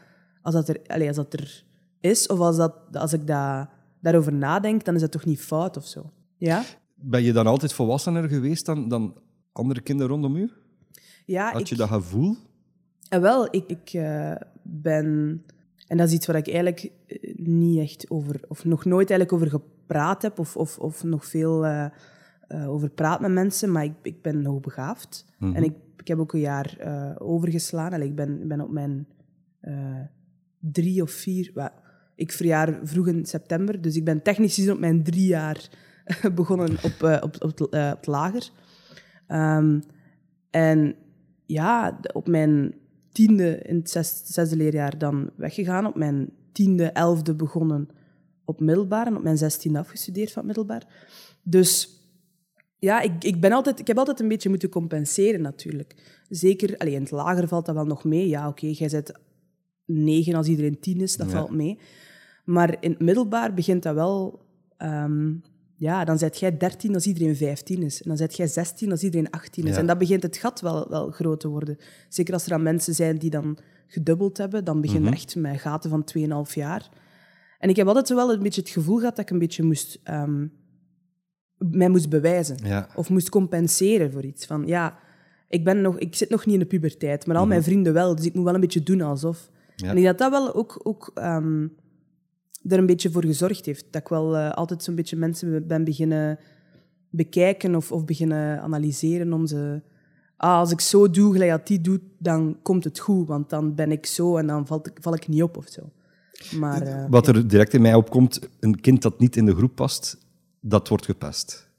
als 0.42 0.54
dat 0.54 0.70
er, 0.70 0.80
allez, 0.88 1.08
als 1.08 1.16
dat 1.16 1.34
er 1.34 1.64
is, 2.00 2.28
of 2.28 2.40
als, 2.40 2.58
dat, 2.58 2.74
als 2.92 3.14
ik 3.14 3.28
dat, 3.28 3.68
daarover 4.00 4.34
nadenk, 4.34 4.86
dan 4.86 4.96
is 4.96 5.02
dat 5.02 5.12
toch 5.12 5.26
niet 5.26 5.42
fout 5.42 5.78
of 5.78 5.86
zo. 5.86 6.12
Ja? 6.38 6.64
Ben 6.96 7.24
je 7.24 7.34
dan 7.34 7.48
altijd 7.48 7.74
volwassener 7.74 8.30
geweest 8.30 8.66
dan, 8.66 8.88
dan 8.88 9.18
andere 9.52 9.82
kinderen 9.82 10.12
rondom 10.12 10.36
u? 10.36 10.52
Ja, 11.26 11.52
Had 11.52 11.62
ik, 11.62 11.68
je 11.68 11.76
dat 11.76 11.90
gevoel? 11.90 12.36
En 13.10 13.22
wel, 13.22 13.48
ik, 13.52 13.64
ik 13.68 13.90
eh, 13.94 14.36
ben... 14.64 15.06
En 15.88 15.98
dat 15.98 16.08
is 16.08 16.14
iets 16.14 16.26
waar 16.26 16.36
ik 16.36 16.48
eigenlijk 16.48 16.92
eh, 17.08 17.36
niet 17.38 17.80
echt 17.80 18.10
over... 18.10 18.40
Of 18.48 18.66
nog 18.66 18.86
nooit 18.86 19.10
eigenlijk 19.10 19.34
over 19.34 19.60
gepraat 19.60 20.22
heb, 20.22 20.40
of, 20.40 20.56
of, 20.56 20.78
of 20.78 21.04
nog 21.04 21.26
veel 21.26 21.66
eh, 21.66 21.86
eh, 22.48 22.70
over 22.70 22.90
praat 22.90 23.20
met 23.20 23.32
mensen, 23.32 23.72
maar 23.72 23.84
ik, 23.84 23.94
ik 24.02 24.22
ben 24.22 24.46
hoogbegaafd. 24.46 25.26
En 25.40 25.64
ik, 25.64 25.74
ik 25.98 26.08
heb 26.08 26.20
ook 26.20 26.34
een 26.34 26.40
jaar 26.40 26.76
eh, 26.80 27.12
overgeslaan. 27.18 27.94
Allee, 27.94 28.08
ik 28.08 28.16
ben, 28.16 28.48
ben 28.48 28.62
op 28.62 28.72
mijn 28.72 29.08
eh, 29.60 30.00
drie 30.60 31.02
of 31.02 31.12
vier... 31.12 31.72
ik 32.16 32.32
verjaar 32.32 32.80
vroeg 32.84 33.08
in 33.08 33.26
september, 33.26 33.82
dus 33.82 33.96
ik 33.96 34.04
ben 34.06 34.22
technisch 34.22 34.56
gezien 34.56 34.72
op 34.72 34.80
mijn 34.80 35.04
drie 35.04 35.28
jaar 35.28 35.70
begonnen 36.36 36.72
op, 36.84 37.22
op, 37.22 37.36
op, 37.40 37.42
het, 37.42 37.62
op 37.62 37.72
het 37.72 38.08
lager. 38.08 38.50
Ehm, 39.28 39.80
en 40.50 40.96
ja, 41.46 42.00
op 42.14 42.28
mijn 42.28 42.74
tiende 43.12 43.58
in 43.58 43.76
het 43.76 43.90
zes- 43.90 44.22
zesde 44.26 44.56
leerjaar 44.56 44.98
dan 44.98 45.30
weggegaan. 45.36 45.86
Op 45.86 45.96
mijn 45.96 46.30
tiende, 46.52 46.86
elfde 46.86 47.36
begonnen 47.36 47.90
op 48.46 48.60
middelbaar. 48.60 49.08
En 49.08 49.16
op 49.16 49.24
mijn 49.24 49.38
zestiende 49.38 49.80
afgestudeerd 49.80 50.32
van 50.32 50.48
het 50.48 50.58
middelbaar. 50.58 50.88
Dus 51.44 51.95
ja, 52.80 53.02
ik, 53.02 53.24
ik, 53.24 53.40
ben 53.42 53.52
altijd, 53.52 53.80
ik 53.80 53.88
heb 53.88 53.98
altijd 53.98 54.20
een 54.20 54.28
beetje 54.28 54.50
moeten 54.50 54.70
compenseren 54.70 55.42
natuurlijk. 55.42 55.96
Zeker, 56.30 56.78
allee, 56.78 56.94
in 56.94 57.02
het 57.02 57.12
lager 57.12 57.48
valt 57.48 57.66
dat 57.66 57.76
wel 57.76 57.86
nog 57.86 58.04
mee. 58.04 58.28
Ja, 58.28 58.48
oké, 58.48 58.68
jij 58.72 58.90
zet 58.90 59.20
negen 59.86 60.34
als 60.34 60.48
iedereen 60.48 60.80
tien 60.80 61.02
is, 61.02 61.18
dat 61.18 61.28
Ja. 61.32 61.38
valt 61.38 61.52
mee. 61.52 61.80
Maar 62.46 62.78
in 62.80 62.90
het 62.92 63.00
middelbaar 63.02 63.54
begint 63.54 63.84
dat 63.84 63.96
wel... 63.96 64.46
ehm, 64.78 65.34
ja, 65.78 66.06
dan 66.06 66.18
zet 66.18 66.40
jij 66.40 66.58
13 66.58 66.94
als 66.94 67.06
iedereen 67.08 67.36
15 67.36 67.84
is. 67.84 68.02
En 68.02 68.08
dan 68.08 68.18
zet 68.18 68.36
jij 68.36 68.48
16 68.48 68.92
als 68.92 69.04
iedereen 69.04 69.30
18 69.30 69.64
is. 69.66 69.74
Ja. 69.74 69.78
En 69.80 69.86
dat 69.86 69.98
begint 69.98 70.24
het 70.24 70.38
gat 70.38 70.62
wel, 70.62 70.90
wel 70.90 71.12
groot 71.12 71.40
te 71.40 71.48
worden. 71.48 71.78
Zeker 72.10 72.34
als 72.34 72.44
er 72.44 72.50
dan 72.50 72.64
mensen 72.64 72.96
zijn 72.96 73.18
die 73.18 73.30
dan 73.30 73.58
gedubbeld 73.88 74.38
hebben, 74.38 74.64
dan 74.66 74.82
beginnen 74.82 75.04
Mhm. 75.10 75.14
echt 75.14 75.36
met 75.36 75.60
gaten 75.62 75.90
van 75.90 76.04
2,5 76.04 76.56
jaar. 76.56 76.90
En 77.60 77.70
ik 77.70 77.76
heb 77.76 77.88
altijd 77.88 78.10
wel 78.10 78.34
een 78.34 78.44
beetje 78.44 78.62
het 78.62 78.70
gevoel 78.70 78.98
gehad 78.98 79.16
dat 79.16 79.26
ik 79.26 79.32
een 79.32 79.40
beetje 79.40 79.64
moest, 79.64 80.00
ehm, 80.04 80.48
mij 81.58 81.90
moest 81.90 82.10
bewijzen. 82.10 82.58
Ja. 82.64 82.88
Of 82.96 83.10
moest 83.10 83.30
compenseren 83.30 84.12
voor 84.12 84.24
iets. 84.24 84.46
Van 84.46 84.68
ja, 84.68 84.98
ik, 85.50 85.64
ben 85.64 85.82
nog, 85.82 85.98
ik 86.00 86.16
zit 86.16 86.30
nog 86.30 86.46
niet 86.46 86.54
in 86.54 86.60
de 86.60 86.66
puberteit, 86.66 87.26
maar 87.26 87.36
al 87.36 87.42
Mhm. 87.42 87.50
mijn 87.52 87.64
vrienden 87.64 87.94
wel. 87.94 88.16
Dus 88.16 88.26
ik 88.26 88.34
moet 88.34 88.44
wel 88.44 88.54
een 88.54 88.60
beetje 88.60 88.84
doen 88.84 89.02
alsof. 89.02 89.50
Ja. 89.76 89.90
En 89.90 89.98
ik 89.98 90.04
dat 90.04 90.18
dat 90.18 90.32
wel 90.32 90.54
ook, 90.56 90.80
ook 90.84 91.12
ehm, 91.14 91.68
er 92.68 92.78
een 92.78 92.86
beetje 92.86 93.12
voor 93.12 93.26
gezorgd 93.26 93.66
heeft. 93.66 93.86
Dat 93.92 94.02
ik 94.02 94.08
wel 94.08 94.38
eh, 94.38 94.52
altijd 94.52 94.84
zo'n 94.84 94.96
beetje 94.96 95.16
mensen 95.18 95.68
ben 95.68 95.84
beginnen 95.84 96.40
bekijken 97.10 97.76
of, 97.76 97.92
of 97.92 98.06
beginnen 98.06 98.62
analyseren 98.62 99.34
om 99.34 99.48
ze... 99.48 99.82
Ah, 100.38 100.58
als 100.58 100.72
ik 100.72 100.80
zo 100.82 101.10
doe, 101.10 101.32
gelijk 101.34 101.52
dat 101.52 101.68
die 101.68 101.82
doet, 101.82 102.02
dan 102.20 102.58
komt 102.62 102.84
het 102.84 103.00
goed. 103.00 103.28
Want 103.28 103.50
dan 103.50 103.76
ben 103.76 103.92
ik 103.92 104.06
zo 104.06 104.38
en 104.38 104.48
dan 104.48 104.68
val 104.68 104.80
ik, 104.84 104.98
val 105.02 105.14
ik 105.14 105.28
niet 105.28 105.44
op 105.44 105.58
of 105.58 105.68
zo. 105.68 105.82
Maar, 106.60 106.82
eh, 106.82 107.06
Wat 107.10 107.26
ja. 107.26 107.34
er 107.34 107.48
direct 107.48 107.74
in 107.74 107.82
mij 107.82 107.94
opkomt, 107.94 108.40
een 108.60 108.82
kind 108.82 109.02
dat 109.02 109.20
niet 109.20 109.36
in 109.36 109.46
de 109.46 109.56
groep 109.56 109.76
past, 109.76 110.18
dat 110.68 110.88
wordt 110.88 111.06
gepest. 111.06 111.70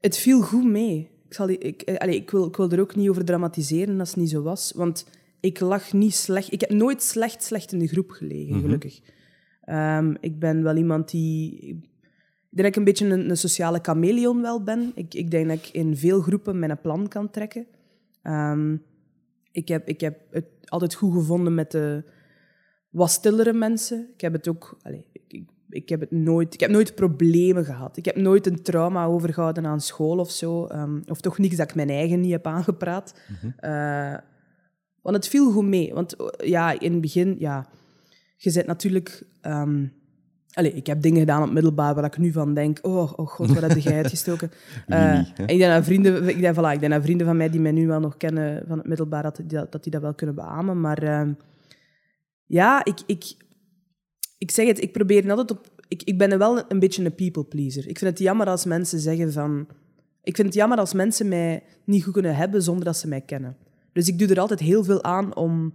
Het 0.00 0.16
viel 0.16 0.42
goed 0.42 0.64
mee. 0.64 1.10
Ik, 1.26 1.34
zal, 1.34 1.48
ik, 1.48 1.82
eh, 1.82 1.96
allee, 1.96 2.16
ik, 2.16 2.30
wil, 2.30 2.46
ik 2.46 2.56
wil 2.56 2.70
er 2.70 2.80
ook 2.80 2.96
niet 2.96 3.08
over 3.08 3.24
dramatiseren 3.24 4.00
als 4.00 4.08
het 4.08 4.18
niet 4.18 4.30
zo 4.30 4.42
was. 4.42 4.72
Want 4.72 5.06
ik 5.40 5.60
lag 5.60 5.92
niet 5.92 6.14
slecht. 6.14 6.52
Ik 6.52 6.60
heb 6.60 6.70
nooit 6.70 7.02
slecht, 7.02 7.42
slecht 7.42 7.72
in 7.72 7.78
de 7.78 7.86
groep 7.86 8.10
gelegen, 8.10 8.60
gelukkig. 8.60 9.00
Ehm, 9.64 10.14
ik 10.20 10.38
ben 10.38 10.62
wel 10.62 10.76
iemand 10.76 11.10
die. 11.10 11.54
Ik 11.54 12.56
denk 12.56 12.56
dat 12.56 12.66
ik 12.66 12.76
een 12.76 12.84
beetje 12.84 13.06
een, 13.06 13.30
een 13.30 13.36
sociale 13.36 13.78
chameleon 13.82 14.42
wel 14.42 14.62
ben. 14.62 14.92
Ik, 14.94 15.14
ik 15.14 15.30
denk 15.30 15.48
dat 15.48 15.58
ik 15.58 15.68
in 15.68 15.96
veel 15.96 16.20
groepen 16.20 16.58
mijn 16.58 16.80
plan 16.80 17.08
kan 17.08 17.30
trekken. 17.30 17.66
Ehm, 18.22 18.76
ik, 19.52 19.68
heb, 19.68 19.88
ik 19.88 20.00
heb 20.00 20.18
het 20.30 20.46
altijd 20.64 20.94
goed 20.94 21.12
gevonden 21.12 21.54
met 21.54 21.70
de 21.70 22.04
wat 22.90 23.10
stillere 23.10 23.52
mensen. 23.52 24.08
Ik 24.14 24.20
heb 24.20 24.32
het 24.32 24.48
ook... 24.48 24.76
Allez, 24.82 25.00
ik, 25.12 25.44
ik, 25.70 25.88
heb 25.88 26.00
het 26.00 26.10
nooit... 26.10 26.54
Ik 26.54 26.60
heb 26.60 26.70
nooit 26.70 26.94
problemen 26.94 27.64
gehad. 27.64 27.96
Ik 27.96 28.04
heb 28.04 28.16
nooit 28.16 28.46
een 28.46 28.62
trauma 28.62 29.04
overgehouden 29.04 29.66
aan 29.66 29.80
school 29.80 30.18
of 30.18 30.30
zo. 30.30 30.66
Ehm, 30.66 31.00
of 31.06 31.20
toch 31.20 31.38
niks 31.38 31.56
dat 31.56 31.68
ik 31.68 31.74
mijn 31.74 31.90
eigen 31.90 32.20
niet 32.20 32.32
heb 32.32 32.46
aangepraat. 32.46 33.14
Eh, 33.56 34.14
want 35.02 35.16
het 35.16 35.28
viel 35.28 35.52
goed 35.52 35.66
mee. 35.66 35.94
Want 35.94 36.16
eh, 36.16 36.48
ja, 36.48 36.80
in 36.80 36.92
het 36.92 37.00
begin... 37.00 37.36
Ja, 37.38 37.66
je 38.36 38.50
zit 38.50 38.66
natuurlijk... 38.66 39.22
Allee, 40.52 40.72
ik 40.72 40.86
heb 40.86 41.02
dingen 41.02 41.18
gedaan 41.18 41.38
op 41.38 41.44
het 41.44 41.52
middelbaar 41.52 41.94
waar 41.94 42.04
ik 42.04 42.18
nu 42.18 42.32
van 42.32 42.54
denk, 42.54 42.78
oh, 42.82 43.12
oh 43.16 43.28
god, 43.28 43.52
wat 43.52 43.62
heb 43.62 43.78
jij 43.78 43.96
uitgestoken? 44.02 44.50
Eh, 44.86 45.18
niet, 45.18 45.36
hè? 45.36 45.44
ik 45.44 45.58
denk 45.58 45.72
dat 45.72 45.84
vrienden, 45.84 46.28
ik 46.28 46.40
denk, 46.40 46.56
voilà, 46.56 46.72
ik 46.72 46.80
denk 46.80 46.92
dat 46.92 47.02
vrienden 47.02 47.26
van 47.26 47.36
mij 47.36 47.50
die 47.50 47.60
mij 47.60 47.72
nu 47.72 47.86
wel 47.86 48.00
nog 48.00 48.16
kennen 48.16 48.64
van 48.66 48.78
het 48.78 48.86
middelbaar, 48.86 49.22
dat 49.22 49.36
die 49.36 49.46
dat, 49.46 49.72
dat, 49.72 49.82
die 49.82 49.92
dat 49.92 50.02
wel 50.02 50.14
kunnen 50.14 50.34
beamen. 50.34 50.80
Maar 50.80 51.02
ehm, 51.02 51.32
ja, 52.46 52.84
ik, 52.84 52.98
ik, 53.06 53.34
ik 54.40 54.50
zeg 54.50 54.66
het, 54.66 54.82
ik 54.82 54.92
probeer 54.92 55.30
altijd 55.30 55.50
op... 55.50 55.68
Ik, 55.88 56.02
ik 56.02 56.18
ben 56.18 56.38
wel 56.38 56.62
een 56.68 56.78
beetje 56.78 57.04
een 57.04 57.14
people 57.14 57.44
pleaser. 57.44 57.88
Ik 57.88 57.98
vind 57.98 58.10
het 58.10 58.18
jammer 58.18 58.46
als 58.46 58.64
mensen 58.64 59.00
zeggen 59.00 59.32
van... 59.32 59.66
Ik 60.22 60.34
vind 60.36 60.46
het 60.48 60.56
jammer 60.56 60.78
als 60.78 60.92
mensen 60.92 61.28
mij 61.28 61.62
niet 61.84 62.04
goed 62.04 62.12
kunnen 62.12 62.36
hebben 62.36 62.62
zonder 62.62 62.84
dat 62.84 62.96
ze 62.96 63.08
mij 63.08 63.20
kennen. 63.20 63.56
Dus 63.92 64.08
ik 64.08 64.18
doe 64.18 64.28
er 64.28 64.40
altijd 64.40 64.60
heel 64.60 64.84
veel 64.84 65.04
aan 65.04 65.36
om 65.36 65.74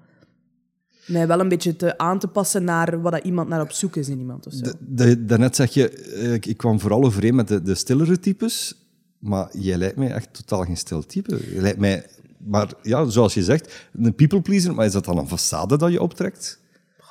mij 1.08 1.28
wel 1.28 1.40
een 1.40 1.50
beetje 1.50 1.76
te 1.76 1.98
aan 1.98 2.20
te 2.20 2.28
passen 2.28 2.64
naar 2.64 3.02
wat 3.02 3.12
dat 3.12 3.24
iemand 3.24 3.50
naar 3.50 3.62
op 3.62 3.72
zoek 3.72 3.96
is 3.96 4.10
in 4.10 4.20
iemand 4.20 4.48
of 4.48 4.54
zo. 4.54 4.62
Da- 4.64 4.74
da- 4.80 5.16
Daarnet 5.20 5.56
zeg 5.56 5.74
je, 5.74 5.90
eh, 5.90 6.34
ik, 6.34 6.46
ik 6.46 6.58
kwam 6.58 6.80
vooral 6.80 7.04
overeen 7.04 7.36
met 7.36 7.48
de, 7.48 7.62
de 7.62 7.76
stillere 7.76 8.20
types, 8.20 8.76
maar 9.20 9.58
jij 9.58 9.78
lijkt 9.78 9.98
mij 9.98 10.12
echt 10.12 10.34
totaal 10.34 10.64
geen 10.66 10.78
stil 10.78 11.06
type. 11.06 11.40
Je 11.54 11.62
lijkt 11.62 11.80
mij, 11.80 12.06
maar 12.38 12.74
ja, 12.82 13.10
zoals 13.10 13.34
je 13.34 13.44
zegt, 13.44 13.90
een 13.94 14.16
people 14.16 14.42
pleaser, 14.42 14.76
maar 14.76 14.86
is 14.86 14.92
dat 14.92 15.06
dan 15.06 15.18
een 15.18 15.28
façade 15.28 15.78
dat 15.78 15.92
je 15.92 16.02
optrekt? 16.02 16.60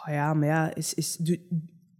Oh 0.06 0.14
ja, 0.14 0.34
maar 0.34 0.48
ja, 0.48 0.74
is, 0.74 0.94
is, 0.94 1.18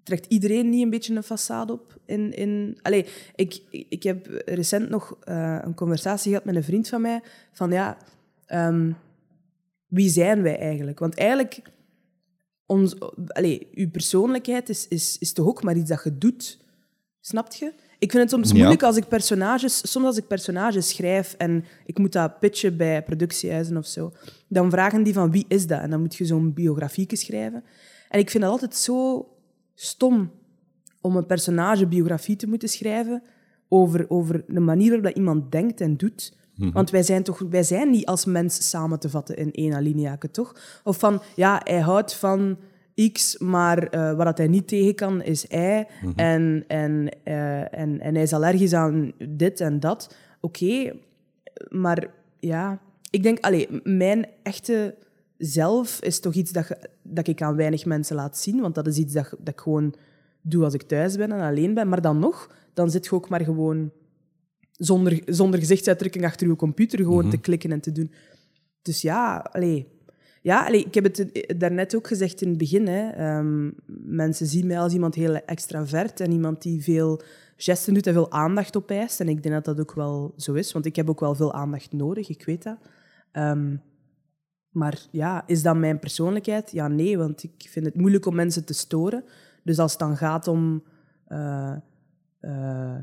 trekt 0.03 0.27
iedereen 0.27 0.69
niet 0.69 0.83
een 0.83 0.91
beetje 0.91 1.15
een 1.15 1.25
façade 1.25 1.71
op? 1.71 2.01
In, 2.07 2.33
in, 2.33 2.79
allee, 2.83 3.07
ik, 3.35 3.61
ik 3.71 4.03
heb 4.03 4.43
recent 4.45 4.89
nog 4.89 5.17
eh, 5.21 5.59
een 5.63 5.75
conversatie 5.75 6.31
gehad 6.31 6.45
met 6.45 6.57
een 6.57 6.65
vriend 6.65 6.89
van 6.89 7.01
mij, 7.01 7.23
van 7.53 7.71
ja, 7.71 7.97
ehm, 8.47 8.93
wie 9.87 10.09
zijn 10.09 10.43
wij 10.43 10.59
eigenlijk? 10.59 10.99
Want 10.99 11.15
eigenlijk, 11.15 11.61
ons, 12.67 12.95
allee, 13.27 13.69
uw 13.75 13.91
persoonlijkheid 13.91 14.69
is, 14.69 14.89
is, 14.89 15.19
is 15.19 15.33
toch 15.33 15.47
ook 15.47 15.63
maar 15.63 15.77
iets 15.77 15.89
dat 15.89 16.05
je 16.05 16.19
doet? 16.19 16.59
Snap 17.21 17.53
je? 17.53 17.73
Ik 17.99 18.11
vind 18.11 18.23
het 18.23 18.31
soms 18.31 18.51
Ja. 18.51 18.57
moeilijk 18.57 18.83
als 18.83 18.97
ik 18.97 19.09
personages... 19.09 19.91
Soms 19.91 20.07
als 20.07 20.17
ik 20.17 20.27
personages 20.27 20.89
schrijf 20.89 21.35
en 21.39 21.65
ik 21.87 21.99
moet 21.99 22.13
dat 22.13 22.39
pitchen 22.39 22.77
bij 22.77 23.03
productiehuizen 23.03 23.77
of 23.77 23.87
zo, 23.87 24.13
dan 24.49 24.71
vragen 24.71 25.03
die 25.03 25.13
van 25.13 25.31
wie 25.31 25.45
is 25.49 25.67
dat? 25.67 25.81
En 25.81 25.91
dan 25.91 26.01
moet 26.01 26.15
je 26.15 26.25
zo'n 26.25 26.53
biografieke 26.53 27.17
schrijven. 27.17 27.65
En 28.15 28.21
ik 28.21 28.31
vind 28.31 28.43
dat 28.43 28.53
altijd 28.53 28.75
zo 28.75 29.29
stom 29.75 30.31
om 31.01 31.17
een 31.17 31.27
personagebiografie 31.27 32.37
te 32.37 32.47
moeten 32.47 32.69
schrijven 32.69 33.23
over, 33.69 34.11
over 34.11 34.45
de 34.47 34.61
manier 34.61 34.87
waarop 34.87 35.05
dat 35.05 35.17
iemand 35.17 35.53
denkt 35.53 35.81
en 35.81 35.97
doet. 35.97 36.37
Want 36.73 36.91
wij 36.91 37.03
zijn, 37.03 37.23
toch, 37.23 37.39
wij 37.51 37.63
zijn 37.63 37.91
niet 37.91 38.07
als 38.07 38.25
mens 38.25 38.69
samen 38.69 38.99
te 38.99 39.11
vatten 39.11 39.37
in 39.37 39.53
één 39.53 39.75
alineaake, 39.75 40.31
toch? 40.31 40.81
Of 40.85 40.99
van, 40.99 41.23
ja, 41.37 41.61
hij 41.65 41.81
houdt 41.81 42.15
van 42.15 42.59
X, 43.13 43.39
maar 43.39 43.79
eh 43.79 44.17
wat 44.17 44.27
dat 44.27 44.39
hij 44.39 44.47
niet 44.47 44.69
tegen 44.69 44.95
kan, 44.95 45.23
is 45.23 45.45
Y. 45.45 45.85
en, 46.17 46.65
en, 46.67 47.09
eh, 47.25 47.79
en, 47.79 48.01
en 48.01 48.15
hij 48.15 48.23
is 48.23 48.33
allergisch 48.33 48.75
aan 48.75 49.13
dit 49.29 49.61
en 49.61 49.81
dat. 49.81 50.17
Oké, 50.41 50.93
maar 51.69 52.11
ja... 52.41 52.81
Ik 53.11 53.23
denk, 53.23 53.41
allee, 53.41 53.69
mijn 53.83 54.27
echte 54.43 54.95
zelf 55.39 56.01
is 56.01 56.21
toch 56.21 56.35
iets 56.35 56.53
dat, 56.53 56.77
dat 57.03 57.29
ik 57.29 57.43
aan 57.43 57.57
weinig 57.57 57.85
mensen 57.85 58.17
laat 58.17 58.39
zien. 58.39 58.61
Want 58.61 58.75
dat 58.75 58.87
is 58.87 58.97
iets 58.97 59.13
dat, 59.13 59.35
dat 59.39 59.55
ik 59.55 59.61
gewoon 59.61 59.95
doe 60.41 60.65
als 60.65 60.75
ik 60.75 60.83
thuis 60.83 61.17
ben 61.17 61.33
en 61.33 61.41
alleen 61.41 61.75
ben. 61.75 61.89
Maar 61.89 62.01
dan 62.01 62.19
nog, 62.19 62.51
dan 62.75 62.91
zit 62.91 63.05
je 63.05 63.13
ook 63.13 63.29
maar 63.29 63.45
gewoon 63.45 63.91
zonder, 64.71 65.23
zonder 65.27 65.61
gezichtsuitdrukking 65.61 66.25
achter 66.25 66.49
je 66.49 66.57
computer 66.57 66.99
gewoon 66.99 67.31
te 67.31 67.39
klikken 67.39 67.73
en 67.73 67.81
te 67.81 67.93
doen. 67.93 68.13
Dus 68.83 69.03
ja, 69.03 69.37
allee. 69.53 69.93
Ja, 70.43 70.67
allee, 70.67 70.85
ik 70.85 70.95
heb 70.95 71.05
het 71.05 71.33
eh, 71.33 71.59
daarnet 71.59 71.97
ook 71.97 72.07
gezegd 72.07 72.43
in 72.43 72.49
het 72.49 72.59
begin. 72.59 72.87
Hè. 72.87 73.09
Ehm, 73.11 73.71
mensen 74.17 74.47
zien 74.47 74.67
mij 74.67 74.79
als 74.79 74.93
iemand 74.93 75.15
heel 75.15 75.35
extravert 75.35 76.21
en 76.21 76.33
iemand 76.33 76.63
die 76.63 76.83
veel 76.83 77.21
gesten 77.57 77.95
doet 77.95 78.07
en 78.07 78.13
veel 78.13 78.31
aandacht 78.31 78.77
opeist. 78.77 79.21
En 79.21 79.29
ik 79.29 79.43
denk 79.43 79.55
dat 79.55 79.65
dat 79.65 79.81
ook 79.81 79.95
wel 79.95 80.35
zo 80.37 80.53
is, 80.53 80.73
want 80.73 80.87
ik 80.87 80.97
heb 80.97 81.11
ook 81.11 81.21
wel 81.21 81.35
veel 81.35 81.53
aandacht 81.53 81.93
nodig, 81.93 82.29
ik 82.29 82.45
weet 82.45 82.63
dat. 82.63 82.77
Ehm, 83.33 83.77
maar 84.75 85.07
ja, 85.11 85.43
is 85.47 85.63
dat 85.63 85.77
mijn 85.77 85.99
persoonlijkheid? 85.99 86.71
Ja, 86.73 86.89
nee, 86.89 87.19
want 87.19 87.43
ik 87.43 87.67
vind 87.69 87.87
het 87.87 87.95
moeilijk 87.95 88.27
om 88.27 88.35
mensen 88.35 88.65
te 88.65 88.75
storen. 88.75 89.25
Dus 89.63 89.79
als 89.79 89.91
het 89.91 90.01
dan 90.01 90.17
gaat 90.17 90.49
om 90.49 90.83
eh, 91.27 91.75
eh, 92.41 92.97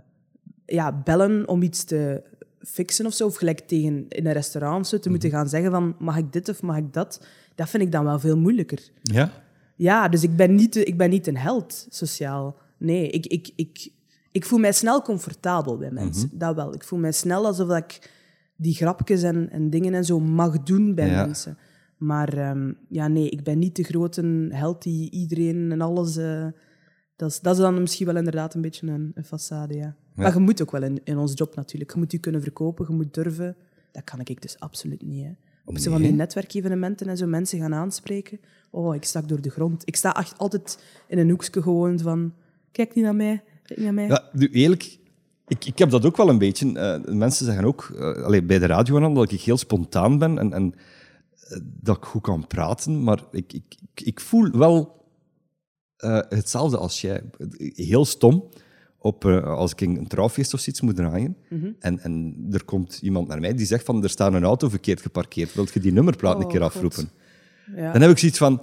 ja, 0.65 1.01
bellen 1.03 1.47
om 1.47 1.61
iets 1.61 1.83
te 1.83 2.23
fixen 2.59 3.05
of 3.05 3.13
zo, 3.13 3.25
of 3.25 3.35
gelijk 3.35 3.59
tegen 3.59 4.05
in 4.07 4.25
een 4.25 4.33
restaurant 4.33 4.87
zo, 4.87 4.99
te 4.99 5.09
moeten 5.09 5.29
gaan 5.29 5.49
zeggen 5.49 5.71
van 5.71 5.95
mag 5.99 6.17
ik 6.17 6.33
dit 6.33 6.49
of 6.49 6.61
mag 6.61 6.77
ik 6.77 6.93
dat, 6.93 7.25
dat 7.55 7.69
vind 7.69 7.83
ik 7.83 7.91
dan 7.91 8.03
wel 8.03 8.19
veel 8.19 8.37
moeilijker. 8.37 8.89
Ja? 9.01 9.31
Ja, 9.75 10.07
dus 10.07 10.23
ik 10.23 10.35
ben 10.35 10.55
niet, 10.55 10.75
ik 10.75 10.97
ben 10.97 11.09
niet 11.09 11.27
een 11.27 11.37
held 11.37 11.87
sociaal. 11.89 12.55
Nee, 12.77 13.09
ik, 13.09 13.25
ik, 13.25 13.51
ik, 13.55 13.91
ik 14.31 14.45
voel 14.45 14.59
mij 14.59 14.71
snel 14.71 15.01
comfortabel 15.01 15.77
bij 15.77 15.91
mensen. 15.91 16.29
Dat 16.33 16.55
wel. 16.55 16.73
Ik 16.73 16.83
voel 16.83 16.99
mij 16.99 17.11
snel 17.11 17.45
alsof 17.45 17.77
ik 17.77 18.09
die 18.61 18.73
grapjes 18.73 19.23
en, 19.23 19.49
en 19.49 19.69
dingen 19.69 19.93
en 19.93 20.05
zo 20.05 20.19
mag 20.19 20.63
doen 20.63 20.95
bij 20.95 21.07
Ja. 21.09 21.25
mensen. 21.25 21.57
Maar 21.97 22.37
ehm, 22.37 22.73
ja, 22.89 23.07
nee, 23.07 23.29
ik 23.29 23.43
ben 23.43 23.59
niet 23.59 23.75
de 23.75 23.83
grote 23.83 24.47
held 24.51 24.81
die 24.83 25.11
iedereen 25.11 25.71
en 25.71 25.81
alles... 25.81 26.17
eh, 26.17 26.47
dat, 27.15 27.29
is, 27.29 27.39
dat 27.39 27.55
is 27.55 27.61
dan 27.61 27.81
misschien 27.81 28.05
wel 28.05 28.15
inderdaad 28.17 28.53
een 28.53 28.61
beetje 28.61 28.87
een, 28.87 29.11
een 29.15 29.25
façade, 29.25 29.75
ja. 29.77 29.95
Maar 30.15 30.33
je 30.33 30.39
moet 30.39 30.61
ook 30.61 30.71
wel 30.71 30.83
in, 30.83 31.01
in 31.03 31.17
ons 31.17 31.31
job 31.35 31.55
natuurlijk. 31.55 31.91
Je 31.93 31.97
moet 31.99 32.11
je 32.11 32.17
kunnen 32.17 32.41
verkopen, 32.41 32.85
je 32.89 32.93
moet 32.95 33.13
durven. 33.13 33.55
Dat 33.91 34.03
kan 34.03 34.19
ik 34.23 34.41
dus 34.41 34.59
absoluut 34.59 35.01
niet, 35.01 35.23
hè. 35.23 35.31
Op 35.65 35.77
zo 35.77 35.91
van 35.91 36.01
die 36.01 36.11
netwerkevenementen 36.11 37.07
en 37.07 37.17
zo 37.17 37.27
mensen 37.27 37.59
gaan 37.59 37.73
aanspreken. 37.73 38.39
Oh, 38.71 38.95
ik 38.95 39.03
stak 39.03 39.27
door 39.27 39.41
de 39.41 39.49
grond. 39.49 39.81
Ik 39.85 39.95
sta 39.95 40.13
echt 40.15 40.37
altijd 40.37 40.83
in 41.07 41.17
een 41.17 41.29
hoekje 41.29 41.61
gewoon 41.61 41.99
van... 41.99 42.33
Kijk 42.71 42.95
niet 42.95 43.03
naar 43.03 43.15
mij, 43.15 43.43
kijk 43.63 43.79
niet 43.79 43.85
naar 43.85 43.93
mij. 43.93 44.07
Ja, 44.07 44.29
nu, 44.33 44.47
eerlijk, 44.47 44.97
ik, 45.51 45.65
ik 45.65 45.77
heb 45.77 45.89
dat 45.89 46.05
ook 46.05 46.17
wel 46.17 46.29
een 46.29 46.37
beetje. 46.37 46.79
eh, 46.79 47.13
mensen 47.13 47.45
zeggen 47.45 47.65
ook, 47.65 47.91
allee, 48.23 48.43
bij 48.43 48.59
de 48.59 48.65
radio 48.65 49.13
dat 49.13 49.31
ik 49.31 49.41
heel 49.41 49.57
spontaan 49.57 50.17
ben 50.17 50.37
en, 50.37 50.53
en 50.53 50.73
eh, 51.47 51.57
dat 51.63 51.97
ik 51.97 52.03
goed 52.03 52.21
kan 52.21 52.47
praten, 52.47 53.03
maar 53.03 53.19
ik, 53.31 53.53
ik, 53.53 53.63
ik, 53.93 54.19
voel 54.19 54.49
wel 54.51 54.99
hetzelfde 56.29 56.77
als 56.77 57.01
jij. 57.01 57.21
Heel 57.75 58.05
stom. 58.05 58.49
Op, 58.97 59.25
als 59.25 59.71
ik 59.71 59.81
een 59.81 60.07
trouwfeest 60.07 60.53
of 60.53 60.59
zoiets 60.59 60.81
moet 60.81 60.95
draaien 60.95 61.37
Mhm. 61.49 61.71
en, 61.79 61.99
en 61.99 62.45
er 62.51 62.63
komt 62.65 62.99
iemand 63.01 63.27
naar 63.27 63.39
mij 63.39 63.53
die 63.53 63.65
zegt 63.65 63.85
van 63.85 64.03
er 64.03 64.09
staat 64.09 64.33
een 64.33 64.43
auto 64.43 64.69
verkeerd 64.69 65.01
geparkeerd, 65.01 65.53
wilt 65.53 65.73
je 65.73 65.79
die 65.79 65.91
nummerplaat 65.93 66.35
een 66.37 66.43
Oh, 66.43 66.49
keer 66.49 66.61
afroepen? 66.63 67.09
Ja. 67.75 67.91
Dan 67.91 68.01
heb 68.01 68.11
ik 68.11 68.17
zoiets 68.17 68.37
van, 68.37 68.61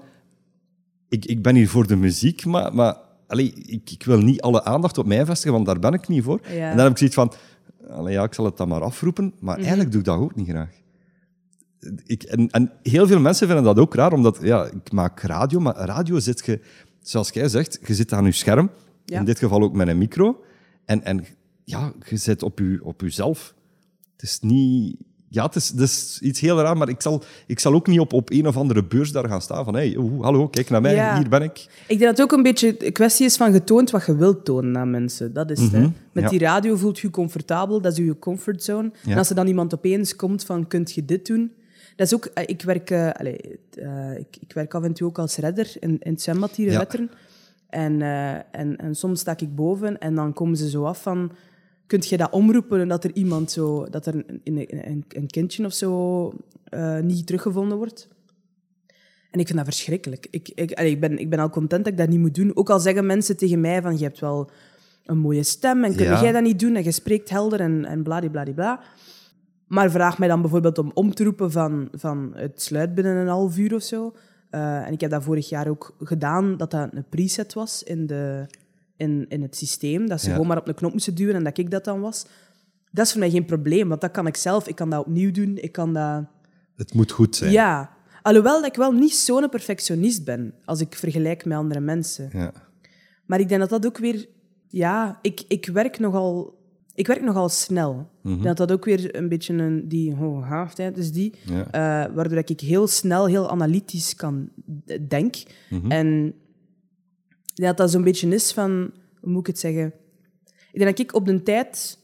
ik, 1.08 1.24
ik 1.24 1.42
ben 1.42 1.54
hier 1.54 1.68
voor 1.68 1.86
de 1.86 1.96
muziek, 1.96 2.44
maar, 2.44 2.74
maar 2.74 2.96
allee, 3.28 3.52
ik, 3.54 3.90
ik 3.90 4.04
wil 4.04 4.18
niet 4.18 4.40
alle 4.40 4.64
aandacht 4.64 4.98
op 4.98 5.06
mij 5.06 5.24
vestigen, 5.24 5.52
want 5.52 5.66
daar 5.66 5.78
ben 5.78 5.92
ik 5.92 6.08
niet 6.08 6.22
voor. 6.22 6.40
Ja. 6.42 6.48
Mhm. 6.48 6.60
En 6.62 6.76
dan 6.76 6.78
heb 6.84 6.90
ik 6.90 6.98
zoiets 6.98 7.16
van, 7.16 7.32
allee, 7.90 8.12
ja, 8.12 8.22
ik 8.22 8.34
zal 8.34 8.44
het 8.44 8.56
dan 8.56 8.68
maar 8.68 8.82
afroepen, 8.82 9.34
maar 9.40 9.56
eigenlijk 9.58 9.90
doe 9.90 10.00
ik 10.00 10.06
dat 10.06 10.18
ook 10.18 10.34
niet 10.34 10.48
graag. 10.48 10.70
Ik, 12.06 12.22
en, 12.22 12.50
en 12.50 12.72
heel 12.82 13.06
veel 13.06 13.20
mensen 13.20 13.46
vinden 13.46 13.64
dat 13.64 13.78
ook 13.78 13.94
raar, 13.94 14.12
omdat 14.12 14.38
ja, 14.42 14.64
ik 14.64 14.92
maak 14.92 15.20
radio, 15.20 15.60
maar 15.60 15.76
radio 15.76 16.18
zit 16.18 16.46
je, 16.46 16.60
zoals 17.02 17.28
jij 17.30 17.48
zegt, 17.48 17.78
je 17.86 17.94
zit 17.94 18.12
aan 18.12 18.24
je 18.24 18.32
scherm, 18.32 18.70
Ja. 19.04 19.18
in 19.18 19.24
dit 19.24 19.38
geval 19.38 19.62
ook 19.62 19.72
met 19.72 19.88
een 19.88 19.98
micro, 19.98 20.44
en, 20.84 21.04
en 21.04 21.24
ja, 21.64 21.92
je 22.08 22.16
zit 22.16 22.42
op, 22.42 22.58
je, 22.58 22.80
op 22.82 23.00
jezelf. 23.00 23.54
Het 24.12 24.22
is 24.22 24.40
niet... 24.40 24.96
Ja, 25.30 25.44
het 25.52 25.72
is, 25.80 26.18
iets 26.22 26.40
heel 26.40 26.60
raar, 26.60 26.76
maar 26.76 26.88
ik 26.88 27.02
zal, 27.02 27.22
ik 27.46 27.58
zal 27.58 27.74
ook 27.74 27.86
niet 27.86 28.00
op, 28.00 28.12
op 28.12 28.30
een 28.30 28.46
of 28.46 28.56
andere 28.56 28.84
beurs 28.84 29.12
daar 29.12 29.28
gaan 29.28 29.42
staan 29.42 29.64
van 29.64 29.74
hey, 29.74 29.96
hallo, 30.20 30.48
kijk 30.48 30.70
naar 30.70 30.80
mij, 30.80 30.94
Ja. 30.94 31.16
hier 31.18 31.28
ben 31.28 31.42
ik. 31.42 31.58
Ik 31.58 31.98
denk 31.98 32.00
dat 32.00 32.10
het 32.10 32.20
ook 32.22 32.32
een 32.32 32.42
beetje 32.42 32.86
een 32.86 32.92
kwestie 32.92 33.26
is 33.26 33.36
van 33.36 33.52
getoond 33.52 33.90
wat 33.90 34.06
je 34.06 34.16
wilt 34.16 34.44
tonen 34.44 34.76
aan 34.78 34.90
mensen. 34.90 35.32
Dat 35.32 35.50
is 35.50 35.60
het. 35.60 35.72
hè. 35.72 35.80
Met 35.80 35.92
Mhm. 36.12 36.24
ja. 36.24 36.28
die 36.30 36.38
radio 36.38 36.76
voelt 36.76 36.98
je 36.98 37.06
je 37.06 37.12
comfortabel, 37.12 37.80
dat 37.80 37.92
is 37.92 37.98
je 38.04 38.18
comfortzone. 38.18 38.90
Ja. 39.04 39.12
En 39.12 39.18
als 39.18 39.28
er 39.28 39.34
dan 39.34 39.46
iemand 39.46 39.74
opeens 39.74 40.16
komt 40.16 40.44
van, 40.44 40.66
kunt 40.66 40.92
je 40.92 41.04
dit 41.04 41.26
doen? 41.26 41.52
Dat 41.96 42.06
is 42.06 42.14
ook... 42.14 42.24
eh, 42.24 42.42
Ik 42.46 42.62
werk, 42.62 42.90
eh, 42.90 43.10
allee, 43.12 43.58
eh, 43.74 44.18
ik, 44.18 44.36
ik 44.40 44.52
werk 44.52 44.74
af 44.74 44.82
en 44.82 44.92
toe 44.92 45.08
ook 45.08 45.18
als 45.18 45.36
redder 45.36 45.72
in, 45.80 45.96
in 46.02 46.12
het 46.12 46.22
zwembad 46.22 46.54
hier 46.56 46.70
in. 46.72 46.78
Wetteren. 46.78 47.10
En, 47.68 48.02
en, 48.52 48.76
en 48.76 48.94
soms 48.94 49.20
sta 49.20 49.34
ik 49.38 49.54
boven 49.54 49.98
en 49.98 50.14
dan 50.14 50.32
komen 50.32 50.56
ze 50.56 50.70
zo 50.70 50.84
af 50.84 51.02
van... 51.02 51.30
Kunt 51.88 52.08
je 52.08 52.16
dat 52.16 52.30
omroepen 52.30 52.80
en 52.80 52.88
dat 52.88 53.04
er 53.04 53.14
iemand 53.14 53.50
zo... 53.50 53.86
Dat 53.90 54.06
er 54.06 54.14
een, 54.14 54.40
een, 54.44 55.04
een, 55.08 55.26
kindje 55.26 55.64
of 55.64 55.72
zo 55.72 56.32
eh, 56.64 56.98
niet 56.98 57.26
teruggevonden 57.26 57.76
wordt? 57.78 58.08
En 59.30 59.40
ik 59.40 59.46
vind 59.46 59.58
dat 59.58 59.66
verschrikkelijk. 59.66 60.26
Ik, 60.30 60.48
ik, 60.54 60.72
allee, 60.72 60.90
ik, 60.90 61.00
ben, 61.00 61.18
ik 61.18 61.30
ben 61.30 61.38
al 61.38 61.50
content 61.50 61.84
dat 61.84 61.92
ik 61.92 61.98
dat 61.98 62.08
niet 62.08 62.18
moet 62.18 62.34
doen. 62.34 62.56
Ook 62.56 62.70
al 62.70 62.80
zeggen 62.80 63.06
mensen 63.06 63.36
tegen 63.36 63.60
mij 63.60 63.82
van, 63.82 63.98
je 63.98 64.04
hebt 64.04 64.18
wel 64.18 64.50
een 65.04 65.18
mooie 65.18 65.42
stem 65.42 65.84
en 65.84 65.96
kun 65.96 66.06
Ja. 66.06 66.22
jij 66.22 66.32
dat 66.32 66.42
niet 66.42 66.58
doen 66.58 66.74
en 66.74 66.84
je 66.84 66.92
spreekt 66.92 67.30
helder 67.30 67.60
en, 67.60 67.84
en 67.84 68.02
bladibladibla. 68.02 68.80
Maar 69.66 69.90
vraag 69.90 70.18
mij 70.18 70.28
dan 70.28 70.40
bijvoorbeeld 70.40 70.78
om 70.78 70.90
om 70.94 71.14
te 71.14 71.24
roepen 71.24 71.50
van, 71.52 71.88
van 71.92 72.32
het 72.34 72.62
sluit 72.62 72.94
binnen 72.94 73.16
een 73.16 73.28
half 73.28 73.58
uur 73.58 73.74
of 73.74 73.82
zo. 73.82 74.14
Eh, 74.50 74.86
en 74.86 74.92
ik 74.92 75.00
heb 75.00 75.10
dat 75.10 75.22
vorig 75.22 75.48
jaar 75.48 75.68
ook 75.68 75.96
gedaan, 76.00 76.56
dat 76.56 76.70
dat 76.70 76.88
een 76.92 77.04
preset 77.08 77.54
was 77.54 77.82
in, 77.82 78.06
de, 78.06 78.46
in, 78.98 79.26
in 79.28 79.42
het 79.42 79.56
systeem. 79.56 80.08
Dat 80.08 80.20
ze 80.20 80.26
Ja. 80.26 80.32
gewoon 80.32 80.46
maar 80.48 80.58
op 80.58 80.68
een 80.68 80.74
knop 80.74 80.92
moesten 80.92 81.14
duwen 81.14 81.34
en 81.34 81.44
dat 81.44 81.58
ik 81.58 81.70
dat 81.70 81.84
dan 81.84 82.00
was. 82.00 82.26
Dat 82.90 83.04
is 83.06 83.10
voor 83.12 83.20
mij 83.20 83.30
geen 83.30 83.44
probleem, 83.44 83.88
want 83.88 84.00
dat 84.00 84.10
kan 84.10 84.26
ik 84.26 84.36
zelf. 84.36 84.68
Ik 84.68 84.74
kan 84.74 84.90
dat 84.90 85.00
opnieuw 85.06 85.30
doen. 85.30 85.56
Ik 85.60 85.72
kan 85.72 85.92
dat... 85.94 86.24
Het 86.76 86.94
moet 86.94 87.10
goed 87.10 87.36
zijn. 87.36 87.52
Ja, 87.52 87.90
alhoewel 88.22 88.60
dat 88.60 88.66
ik 88.70 88.76
wel 88.76 88.92
niet 88.92 89.14
zo'n 89.14 89.48
perfectionist 89.48 90.24
ben 90.24 90.54
als 90.64 90.80
ik 90.80 90.94
vergelijk 90.94 91.44
met 91.44 91.56
andere 91.58 91.80
mensen. 91.80 92.28
Ja. 92.32 92.52
Maar 93.26 93.40
ik 93.40 93.48
denk 93.48 93.60
dat 93.60 93.70
dat 93.70 93.86
ook 93.86 93.98
weer... 93.98 94.26
Ja, 94.68 95.18
ik, 95.22 95.44
ik 95.48 95.66
werk 95.66 95.98
nogal... 95.98 96.56
Ik 96.94 97.06
werk 97.06 97.22
nogal 97.22 97.48
snel. 97.48 98.10
Ik 98.24 98.30
denk 98.30 98.42
dat 98.44 98.56
dat 98.56 98.72
ook 98.72 98.84
weer 98.84 99.16
een 99.16 99.28
beetje 99.28 99.54
een, 99.54 99.88
die 99.88 100.14
hoge 100.14 100.44
haaftijd 100.44 100.96
is, 100.96 101.12
die, 101.12 101.34
Ja. 101.44 101.66
eh, 102.06 102.14
waardoor 102.14 102.38
ik 102.38 102.60
heel 102.60 102.86
snel, 102.86 103.26
heel 103.26 103.50
analytisch 103.50 104.14
kan 104.14 104.48
denk. 105.08 105.34
En 105.70 105.76
ik 105.76 105.88
denk 105.90 106.34
dat 107.66 107.76
dat 107.76 107.90
zo'n 107.90 108.02
beetje 108.02 108.28
is 108.28 108.52
van, 108.52 108.90
hoe 109.20 109.30
moet 109.30 109.40
ik 109.40 109.46
het 109.46 109.58
zeggen? 109.58 109.92
Ik 110.72 110.78
denk 110.78 110.96
dat 110.96 111.06
ik 111.06 111.14
op 111.14 111.26
de 111.26 111.42
tijd 111.42 111.98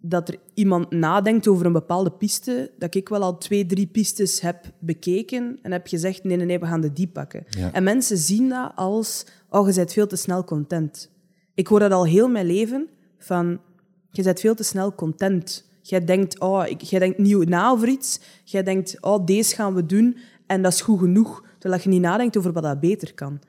dat 0.00 0.28
er 0.28 0.38
iemand 0.54 0.90
nadenkt 0.90 1.48
over 1.48 1.66
een 1.66 1.72
bepaalde 1.72 2.10
piste, 2.10 2.70
dat 2.78 2.94
ik 2.94 3.08
wel 3.08 3.22
al 3.22 3.38
twee, 3.38 3.66
drie 3.66 3.86
pistes 3.86 4.40
heb 4.40 4.72
bekeken 4.78 5.58
en 5.62 5.72
heb 5.72 5.86
gezegd, 5.86 6.24
nee, 6.24 6.36
nee, 6.36 6.46
nee, 6.46 6.58
we 6.58 6.66
gaan 6.66 6.80
de 6.80 6.92
die 6.92 7.08
pakken. 7.08 7.44
Ja. 7.48 7.72
En 7.72 7.82
mensen 7.82 8.16
zien 8.16 8.48
dat 8.48 8.72
als, 8.74 9.26
oh, 9.50 9.68
je 9.68 9.74
bent 9.74 9.92
veel 9.92 10.06
te 10.06 10.16
snel 10.16 10.44
content. 10.44 11.10
Ik 11.54 11.66
hoor 11.66 11.80
dat 11.80 11.92
al 11.92 12.06
heel 12.06 12.28
mijn 12.28 12.46
leven, 12.46 12.88
van, 13.18 13.60
je 14.10 14.22
bent 14.22 14.40
veel 14.40 14.54
te 14.54 14.62
snel 14.62 14.94
content. 14.94 15.68
Jij 15.82 16.04
denkt, 16.04 16.40
oh, 16.40 16.66
ik, 16.66 16.80
jij 16.80 16.98
denkt 16.98 17.18
nieuw 17.18 17.42
na 17.42 17.68
over 17.68 17.88
iets, 17.88 18.20
jij 18.44 18.62
denkt, 18.62 18.96
oh, 19.00 19.26
deze 19.26 19.54
gaan 19.54 19.74
we 19.74 19.86
doen 19.86 20.16
en 20.46 20.62
dat 20.62 20.72
is 20.72 20.80
goed 20.80 20.98
genoeg, 20.98 21.44
terwijl 21.58 21.82
je 21.82 21.88
niet 21.88 22.00
nadenkt 22.00 22.36
over 22.36 22.52
wat 22.52 22.62
dat 22.62 22.80
beter 22.80 23.14
kan. 23.14 23.40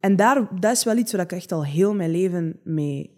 En 0.00 0.16
daar, 0.16 0.48
dat 0.60 0.72
is 0.76 0.84
wel 0.84 0.96
iets 0.96 1.12
waar 1.12 1.20
ik 1.20 1.32
echt 1.32 1.52
al 1.52 1.64
heel 1.64 1.94
mijn 1.94 2.10
leven 2.10 2.58
mee 2.64 3.10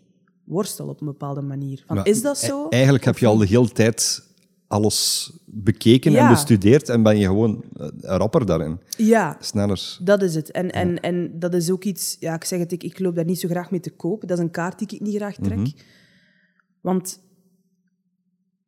worstel 0.45 0.89
op 0.89 1.01
een 1.01 1.07
bepaalde 1.07 1.41
manier. 1.41 1.83
Van, 1.87 1.97
Maar 1.97 2.07
is 2.07 2.23
dat 2.23 2.39
zo? 2.39 2.65
e- 2.65 2.69
Eigenlijk 2.69 3.05
heb 3.05 3.19
je 3.19 3.27
al 3.27 3.37
de 3.37 3.47
hele 3.47 3.69
tijd 3.71 4.31
alles 4.67 5.33
bekeken 5.47 6.17
en 6.17 6.29
bestudeerd 6.29 6.89
en 6.89 7.03
ben 7.03 7.19
je 7.19 7.27
gewoon 7.27 7.65
eh, 7.77 7.89
rapper 8.01 8.47
daarin. 8.47 8.81
Ja, 8.97 9.37
Sneller. 9.41 9.99
dat 10.03 10.23
is 10.23 10.35
het. 10.35 10.51
En, 10.51 10.71
en, 10.71 11.01
en 11.01 11.39
dat 11.39 11.55
is 11.55 11.71
ook 11.71 11.85
iets... 11.85 12.17
Ja, 12.21 12.35
ik 12.35 12.45
zeg 12.45 12.59
het, 12.59 12.73
ik, 12.73 12.83
ik 12.83 12.99
loop 12.99 13.15
daar 13.15 13.25
niet 13.25 13.41
zo 13.41 13.49
graag 13.49 13.71
mee 13.71 13.81
te 13.81 13.91
koop. 13.91 14.21
Dat 14.21 14.39
is 14.39 14.45
een 14.45 14.51
kaart 14.51 14.79
die 14.79 14.89
ik 14.91 15.01
niet 15.01 15.17
graag 15.17 15.35
trek. 15.35 15.73
Want... 16.81 17.21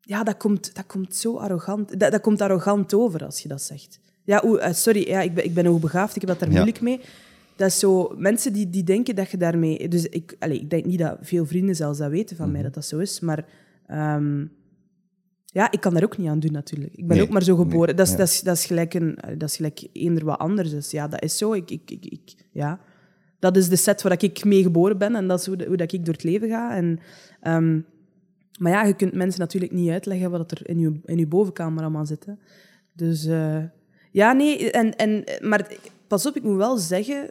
Ja, 0.01 0.23
dat 0.25 0.37
komt, 0.37 0.75
dat 0.75 0.87
komt 0.87 1.15
zo 1.15 1.37
arrogant... 1.37 2.01
Dat, 2.01 2.13
dat 2.13 2.21
komt 2.21 2.41
arrogant 2.41 2.95
over 2.95 3.25
als 3.25 3.41
je 3.41 3.49
dat 3.49 3.63
zegt. 3.63 3.99
Ja, 4.25 4.43
eh, 4.43 4.73
sorry, 4.73 5.09
ja, 5.09 5.21
ik, 5.21 5.35
ben, 5.35 5.45
ik 5.45 5.55
ben 5.55 5.67
hoogbegaafd, 5.67 6.15
ik 6.15 6.21
heb 6.21 6.31
dat 6.31 6.39
daar 6.39 6.49
Ja. 6.49 6.55
moeilijk 6.55 6.81
mee. 6.81 7.01
Dat 7.57 7.69
is 7.69 7.79
zo... 7.79 8.15
Mensen 8.17 8.53
die, 8.53 8.71
die 8.71 8.85
denken 8.85 9.15
dat 9.15 9.31
je 9.31 9.37
daarmee... 9.37 9.89
Dus 9.89 10.07
ik, 10.07 10.37
allez, 10.39 10.59
ik 10.59 10.71
denk 10.71 10.85
niet 10.85 10.99
dat 10.99 11.19
veel 11.21 11.47
vrienden 11.47 11.77
zelfs 11.77 11.99
dat 11.99 12.11
weten 12.11 12.37
van 12.37 12.51
mij, 12.53 12.63
dat 12.63 12.75
dat 12.75 12.85
zo 12.85 12.99
is. 12.99 13.21
Maar... 13.21 13.47
ehm, 13.87 14.47
ja, 15.47 15.71
ik 15.71 15.81
kan 15.81 15.95
daar 15.95 16.03
ook 16.05 16.19
niet 16.19 16.29
aan 16.29 16.41
doen, 16.41 16.53
natuurlijk. 16.53 16.93
Ik 16.95 17.07
ben 17.07 17.17
Nee, 17.17 17.27
ook 17.27 17.33
maar 17.33 17.43
zo 17.43 17.57
geboren. 17.57 17.87
nee, 17.87 17.95
dat, 17.95 18.07
is, 18.07 18.13
ja. 18.13 18.19
dat, 18.19 18.29
is, 18.29 18.41
dat, 18.41 18.57
is 18.57 18.65
gelijk 18.67 18.95
een, 18.95 19.19
dat 19.39 19.49
is 19.49 19.57
gelijk 19.57 19.87
eender 19.93 20.25
wat 20.25 20.39
anders. 20.39 20.71
Dus 20.71 20.91
ja, 20.91 21.09
dat 21.09 21.23
is 21.23 21.39
zo. 21.39 21.53
Ik, 21.53 21.71
ik, 21.71 21.91
ik, 21.91 22.05
ik- 22.07 22.35
ja. 22.53 22.81
Dat 23.39 23.57
is 23.57 23.69
de 23.69 23.77
set 23.77 24.03
waar 24.03 24.23
ik 24.23 24.45
mee 24.45 24.63
geboren 24.63 24.99
ben 24.99 25.15
en 25.15 25.29
dat 25.29 25.41
is 25.41 25.47
hoe 25.47 25.77
dat 25.77 25.93
ik 25.93 26.05
door 26.05 26.15
het 26.15 26.23
leven 26.25 26.49
ga. 26.49 26.75
En, 26.77 26.99
ehm, 27.41 27.81
maar 28.59 28.73
ja, 28.73 28.85
je 28.85 28.95
kunt 28.97 29.15
mensen 29.15 29.41
natuurlijk 29.41 29.73
niet 29.73 29.91
uitleggen 29.91 30.31
wat 30.31 30.51
er 30.51 30.69
in 30.69 30.79
je, 30.79 31.01
in 31.05 31.19
je 31.19 31.27
bovenkamer 31.27 31.83
allemaal 31.83 32.07
zit. 32.07 32.25
hè. 32.27 32.33
Dus 32.93 33.25
eh, 33.27 33.63
ja, 34.11 34.33
nee. 34.33 34.71
En, 34.71 34.97
en, 34.97 35.25
maar 35.49 35.71
pas 36.07 36.27
op, 36.27 36.37
ik 36.37 36.43
moet 36.43 36.57
wel 36.57 36.77
zeggen, 36.77 37.29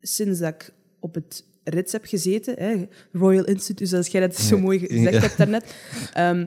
sinds 0.00 0.38
dat 0.38 0.54
ik 0.54 0.72
op 1.00 1.14
het 1.14 1.44
rits 1.64 1.92
heb 1.92 2.04
gezeten, 2.04 2.54
hè, 2.58 2.88
Royal 3.12 3.44
Institute, 3.44 3.86
zoals 3.90 4.06
jij 4.08 4.20
dat 4.20 4.36
zo 4.36 4.58
mooi 4.58 4.78
gezegd 4.78 5.14
Ja. 5.14 5.20
hebt 5.20 5.36
daarnet, 5.38 5.74
ehm, 6.12 6.46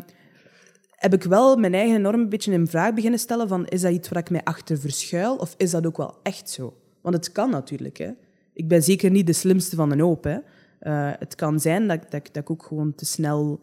heb 0.90 1.14
ik 1.14 1.24
wel 1.24 1.58
mijn 1.58 1.74
eigen 1.74 2.02
norm 2.02 2.20
een 2.20 2.30
beetje 2.30 2.52
in 2.52 2.68
vraag 2.68 2.94
beginnen 2.94 3.20
stellen 3.20 3.48
van 3.48 3.66
is 3.68 3.82
dat 3.82 3.92
iets 3.92 4.10
waar 4.10 4.22
ik 4.22 4.30
mij 4.30 4.44
achter 4.44 4.80
verschuil 4.80 5.36
of 5.36 5.54
is 5.58 5.72
dat 5.72 5.86
ook 5.86 5.98
wel 5.98 6.20
echt 6.24 6.50
zo? 6.50 6.78
Want 7.02 7.16
het 7.16 7.32
kan 7.32 7.50
natuurlijk. 7.50 7.98
Hè. 7.98 8.12
Ik 8.54 8.68
ben 8.68 8.84
zeker 8.84 9.12
niet 9.12 9.28
de 9.28 9.34
slimste 9.34 9.76
van 9.76 9.92
een 9.92 10.00
hoop. 10.00 10.24
Hè. 10.24 10.38
Eh, 10.80 11.12
het 11.20 11.36
kan 11.36 11.60
zijn 11.60 11.88
dat, 11.88 11.98
ik- 12.04 12.12
dat, 12.12 12.30
dat 12.32 12.44
ik 12.44 12.50
ook 12.50 12.64
gewoon 12.64 12.96
te 12.96 13.06
snel 13.06 13.62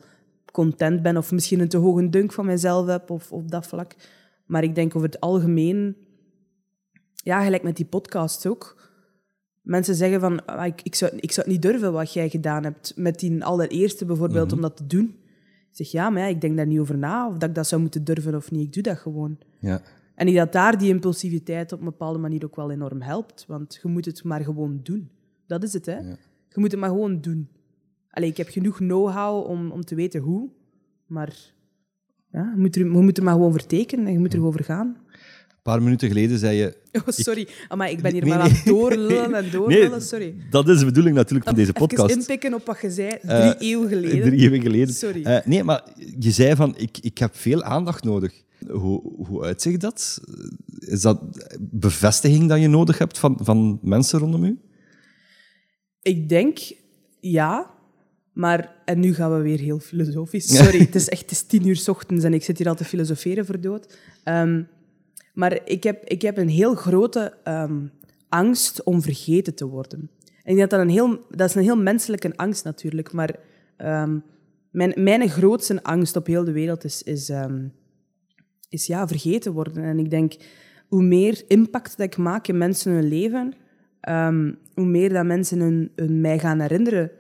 content 0.52 1.02
ben 1.02 1.16
of 1.16 1.32
misschien 1.32 1.61
een 1.61 1.68
te 1.68 1.76
hoge 1.76 2.09
dunk 2.09 2.32
van 2.32 2.47
mezelf 2.47 2.87
heb 2.87 3.11
of 3.11 3.32
op 3.32 3.50
dat 3.50 3.66
vlak. 3.66 3.94
Maar 4.47 4.62
ik 4.62 4.75
denk 4.75 4.97
over 4.97 5.09
het 5.09 5.20
algemeen, 5.20 5.97
ja, 7.14 7.42
gelijk 7.44 7.62
met 7.62 7.76
die 7.76 7.87
podcast 7.87 8.47
ook. 8.47 8.89
Mensen 9.70 9.94
zeggen 9.94 10.20
van, 10.20 10.46
ah, 10.46 10.66
ik, 10.66 10.82
ik, 10.82 10.94
zou, 10.94 11.12
ik 11.16 11.33
zou 11.33 11.46
het 11.46 11.54
niet 11.54 11.62
durven 11.62 11.92
wat 11.92 12.12
jij 12.12 12.28
gedaan 12.28 12.64
hebt. 12.64 12.92
Met 12.96 13.18
die 13.18 13.44
allereerste 13.44 14.04
bijvoorbeeld, 14.04 14.52
om 14.52 14.61
dat 14.61 14.76
te 14.76 14.87
doen. 14.87 15.04
Ik 15.70 15.76
zeg, 15.76 15.90
ja, 15.90 16.11
maar 16.11 16.22
ja, 16.22 16.28
ik 16.28 16.40
denk 16.40 16.56
daar 16.56 16.66
niet 16.66 16.78
over 16.78 16.98
na. 16.98 17.28
Of 17.28 17.37
dat 17.37 17.48
ik 17.48 17.54
dat 17.54 17.66
zou 17.66 17.80
moeten 17.80 18.04
durven 18.04 18.35
of 18.35 18.50
niet. 18.50 18.66
Ik 18.66 18.72
doe 18.72 18.83
dat 18.83 18.98
gewoon. 18.98 19.38
Ja. 19.59 19.83
En 20.14 20.28
ik 20.28 20.35
dat 20.35 20.52
daar 20.52 20.78
die 20.78 20.88
impulsiviteit 20.88 21.72
op 21.72 21.78
een 21.78 21.85
bepaalde 21.85 22.18
manier 22.18 22.44
ook 22.44 22.56
wel 22.56 22.70
enorm 22.70 23.02
helpt. 23.02 23.44
Want 23.48 23.78
je 23.83 23.88
moet 23.88 24.04
het 24.04 24.24
maar 24.24 24.40
gewoon 24.40 24.80
doen. 24.83 25.11
Dat 25.46 25.62
is 25.62 25.72
het, 25.72 25.87
hè. 25.87 25.98
Je 26.48 26.61
moet 26.61 26.70
het 26.70 26.80
maar 26.80 26.90
gewoon 26.90 27.20
doen. 27.20 27.48
Allee, 28.11 28.28
ik 28.28 28.37
heb 28.37 28.48
genoeg 28.48 28.76
know-how 28.76 29.50
om, 29.50 29.70
om 29.70 29.85
te 29.85 29.94
weten 29.94 30.20
hoe. 30.20 30.48
Maar 31.06 31.52
ja, 32.33 32.52
je, 32.54 32.61
moet 32.61 32.76
er, 32.76 32.83
je 32.83 32.88
moet 32.88 33.18
er 33.18 33.24
maar 33.24 33.35
gewoon 33.35 33.50
voor 33.50 33.66
tekenen 33.66 34.06
en 34.06 34.12
je 34.12 34.18
moet 34.18 34.33
er 34.33 34.38
gewoon 34.38 34.52
voor 34.52 34.64
gaan. 34.64 34.96
Een 35.61 35.73
paar 35.73 35.83
minuten 35.83 36.09
geleden 36.09 36.38
zei 36.38 36.57
je... 36.57 36.77
Oh, 37.01 37.03
sorry. 37.07 37.49
Maar 37.77 37.90
ik 37.90 38.03
ben 38.03 38.12
hier 38.12 38.23
Nee, 38.23 38.31
maar 38.31 38.40
aan 38.40 38.51
het 38.51 38.64
doorlullen 38.64 39.35
en 39.35 39.51
doorlullen. 39.51 40.03
Sorry. 40.03 40.35
Dat 40.51 40.68
is 40.68 40.79
de 40.79 40.85
bedoeling 40.85 41.16
natuurlijk 41.16 41.46
van 41.49 41.55
deze 41.57 41.70
Even 41.75 41.87
podcast. 41.87 42.14
inpikken 42.14 42.55
op 42.55 42.66
wat 42.66 42.79
je 42.81 42.90
zei 42.90 43.09
drie 43.09 43.31
Eh, 43.33 43.55
eeuwen 43.59 43.88
geleden. 43.88 44.23
Drie 44.23 44.40
eeuwen 44.40 44.61
geleden. 44.61 44.94
Sorry. 44.94 45.23
Eh, 45.25 45.46
nee, 45.46 45.64
maar 45.64 45.83
je 46.18 46.31
zei 46.31 46.55
van, 46.57 46.75
ik, 46.77 46.99
ik 47.01 47.18
heb 47.18 47.37
veel 47.37 47.62
aandacht 47.62 48.05
nodig. 48.05 48.33
Hoe, 48.68 49.03
hoe 49.27 49.42
uitzicht 49.42 49.81
dat? 49.81 50.20
Is 50.79 51.01
dat 51.01 51.20
bevestiging 51.61 52.49
dat 52.49 52.61
je 52.61 52.68
nodig 52.68 52.99
hebt 52.99 53.18
van, 53.18 53.38
van 53.42 53.79
mensen 53.83 54.18
rondom 54.18 54.44
u? 54.44 54.59
Ik 56.03 56.29
denk 56.29 56.59
ja, 57.20 57.70
maar 58.33 58.75
en 58.85 59.01
nu 59.01 59.14
gaan 59.14 59.37
we 59.37 59.42
weer 59.42 59.59
heel 59.59 59.79
filosofisch. 59.79 60.46
Sorry, 60.57 60.79
het 60.79 60.94
is 60.94 61.09
echt 61.09 61.20
het 61.23 61.31
is 61.31 61.42
tien 61.42 61.66
uur 61.66 61.77
's 61.77 61.88
ochtends 61.88 62.25
en 62.25 62.35
ik 62.35 62.42
zit 62.44 62.59
hier 62.59 62.68
al 62.68 62.75
te 62.75 62.85
filosoferen 62.85 63.46
voor 63.46 63.61
dood. 63.61 63.99
Ehm, 64.25 64.62
maar 65.33 65.61
ik 65.64 65.83
heb, 65.83 66.05
ik 66.05 66.23
heb 66.23 66.37
een 66.37 66.49
heel 66.49 66.75
grote 66.75 67.35
ehm, 67.45 67.87
angst 68.29 68.83
om 68.83 69.03
vergeten 69.03 69.55
te 69.55 69.66
worden. 69.66 70.11
En 70.21 70.51
ik 70.51 70.57
denk 70.57 70.59
dat 70.59 70.71
dat 70.71 70.81
een 70.81 70.88
heel, 70.88 71.25
dat 71.31 71.49
is 71.49 71.55
een 71.55 71.62
heel 71.62 71.77
menselijke 71.77 72.37
angst 72.37 72.64
natuurlijk, 72.64 73.12
maar 73.12 73.37
ehm, 73.77 74.19
mijn, 74.71 74.93
mijn 74.97 75.29
grootste 75.29 75.83
angst 75.83 76.16
op 76.16 76.27
heel 76.27 76.45
de 76.45 76.53
wereld 76.53 76.85
is, 76.85 77.03
is, 77.03 77.29
ehm, 77.29 77.66
is 78.69 78.87
ja, 78.87 79.09
vergeten 79.09 79.53
worden. 79.53 79.85
En 79.85 79.99
ik 79.99 80.11
denk, 80.11 80.35
hoe 80.88 81.03
meer 81.03 81.43
impact 81.47 81.97
dat 81.97 82.07
ik 82.07 82.16
maak 82.16 82.49
in 82.49 82.59
mensen 82.59 82.93
hun 82.93 83.09
leven, 83.09 83.55
hoe 84.75 84.87
meer 84.87 85.12
dat 85.12 85.25
mensen 85.25 85.61
hun, 85.61 85.93
hun 85.97 86.21
mij 86.21 86.38
gaan 86.38 86.61
herinneren, 86.61 87.11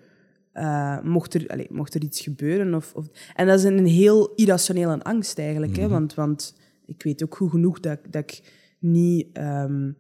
eh, 0.52 1.00
mocht, 1.02 1.34
er, 1.34 1.48
allez, 1.48 1.66
mocht 1.68 1.94
er 1.94 2.02
iets 2.02 2.20
gebeuren. 2.20 2.74
Of, 2.74 2.92
of, 2.94 3.06
en 3.34 3.46
dat 3.46 3.58
is 3.58 3.64
een 3.64 3.86
heel 3.86 4.32
irrationele 4.34 5.02
angst 5.02 5.38
eigenlijk, 5.38 5.76
hè, 5.76 5.88
want, 5.88 6.14
want 6.14 6.54
ik 6.90 7.02
weet 7.02 7.22
ook 7.24 7.36
goed 7.36 7.50
genoeg 7.50 7.80
dat, 7.80 7.98
ik- 7.98 8.12
dat 8.12 8.22
ik 8.22 8.42
niet, 8.78 9.26
ehm, 9.32 9.90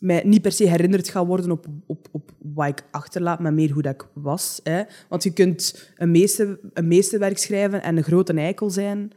mij 0.00 0.22
niet 0.24 0.42
per 0.42 0.52
se 0.52 0.68
herinnerd 0.68 1.08
ga 1.08 1.26
worden 1.26 1.50
op, 1.50 1.66
op, 1.86 2.08
op 2.12 2.32
wat 2.38 2.68
ik 2.68 2.84
achterlaat, 2.90 3.40
maar 3.40 3.54
meer 3.54 3.70
hoe 3.72 3.82
dat 3.82 3.94
ik 3.94 4.08
was. 4.14 4.60
Hè. 4.62 4.82
Want 5.08 5.22
je 5.22 5.32
kunt 5.32 5.90
een, 5.96 6.10
meester, 6.10 6.58
een 6.72 6.88
meesterwerk 6.88 7.38
schrijven 7.38 7.82
en 7.82 7.96
een 7.96 8.02
grote 8.02 8.32
eikel 8.32 8.70
zijn 8.70 9.10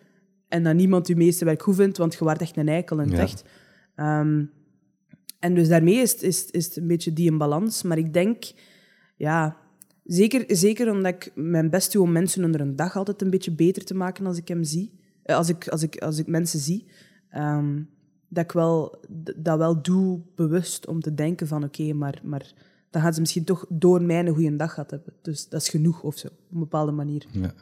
en 0.47 0.63
dat 0.63 0.75
niemand 0.75 1.07
je 1.07 1.15
meesterwerk 1.15 1.61
goed 1.61 1.75
vindt, 1.75 1.97
want 1.97 2.13
je 2.13 2.23
waart 2.25 2.41
echt 2.41 2.57
een 2.57 2.67
eikel 2.67 2.99
in 2.99 3.07
het 3.07 3.17
Ja. 3.17 3.23
echt. 3.23 3.43
Ehm, 3.95 4.43
en 5.39 5.53
dus 5.55 5.67
daarmee 5.67 5.95
is, 5.95 6.11
het- 6.11 6.21
is, 6.23 6.45
is 6.51 6.65
het 6.65 6.75
een 6.77 6.87
beetje 6.87 7.13
die 7.13 7.31
in 7.31 7.37
balans. 7.37 7.83
Maar 7.83 7.97
ik 7.97 8.13
denk, 8.13 8.43
ja, 9.17 9.57
zeker, 10.03 10.43
zeker 10.47 10.91
omdat 10.91 11.13
ik 11.13 11.31
mijn 11.35 11.69
best 11.69 11.91
doe 11.91 12.01
om 12.03 12.11
mensen 12.11 12.43
onder 12.43 12.61
een 12.61 12.75
dag 12.75 12.95
altijd 12.95 13.21
een 13.21 13.29
beetje 13.29 13.51
beter 13.51 13.83
te 13.85 13.95
maken 13.95 14.25
als 14.25 14.37
ik 14.37 14.47
hem 14.47 14.63
zie. 14.63 14.99
Eh, 15.27 15.35
Als 15.35 15.49
ik, 15.49 15.67
als 15.67 15.81
ik, 15.81 15.97
als 15.97 16.17
ik 16.17 16.27
mensen 16.27 16.59
zie. 16.59 16.85
ehm, 17.29 17.81
dat 18.29 18.43
ik 18.43 18.51
wel, 18.51 18.99
dat 19.35 19.57
wel 19.57 19.81
doe 19.81 20.19
bewust 20.35 20.87
om 20.87 21.01
te 21.01 21.13
denken 21.13 21.47
van 21.47 21.63
oké, 21.63 21.93
maar, 21.93 22.21
maar 22.23 22.53
dan 22.89 23.01
gaan 23.01 23.13
ze 23.13 23.19
misschien 23.19 23.43
toch 23.43 23.65
door 23.69 24.01
mij 24.01 24.19
een 24.19 24.33
goede 24.33 24.55
dag 24.55 24.73
gehad 24.73 24.91
hebben. 24.91 25.13
Dus 25.21 25.49
dat 25.49 25.61
is 25.61 25.69
genoeg 25.69 26.01
of 26.03 26.17
zo, 26.17 26.27
op 26.27 26.33
een 26.53 26.59
bepaalde 26.59 26.91
manier. 26.91 27.25
Ja. 27.31 27.53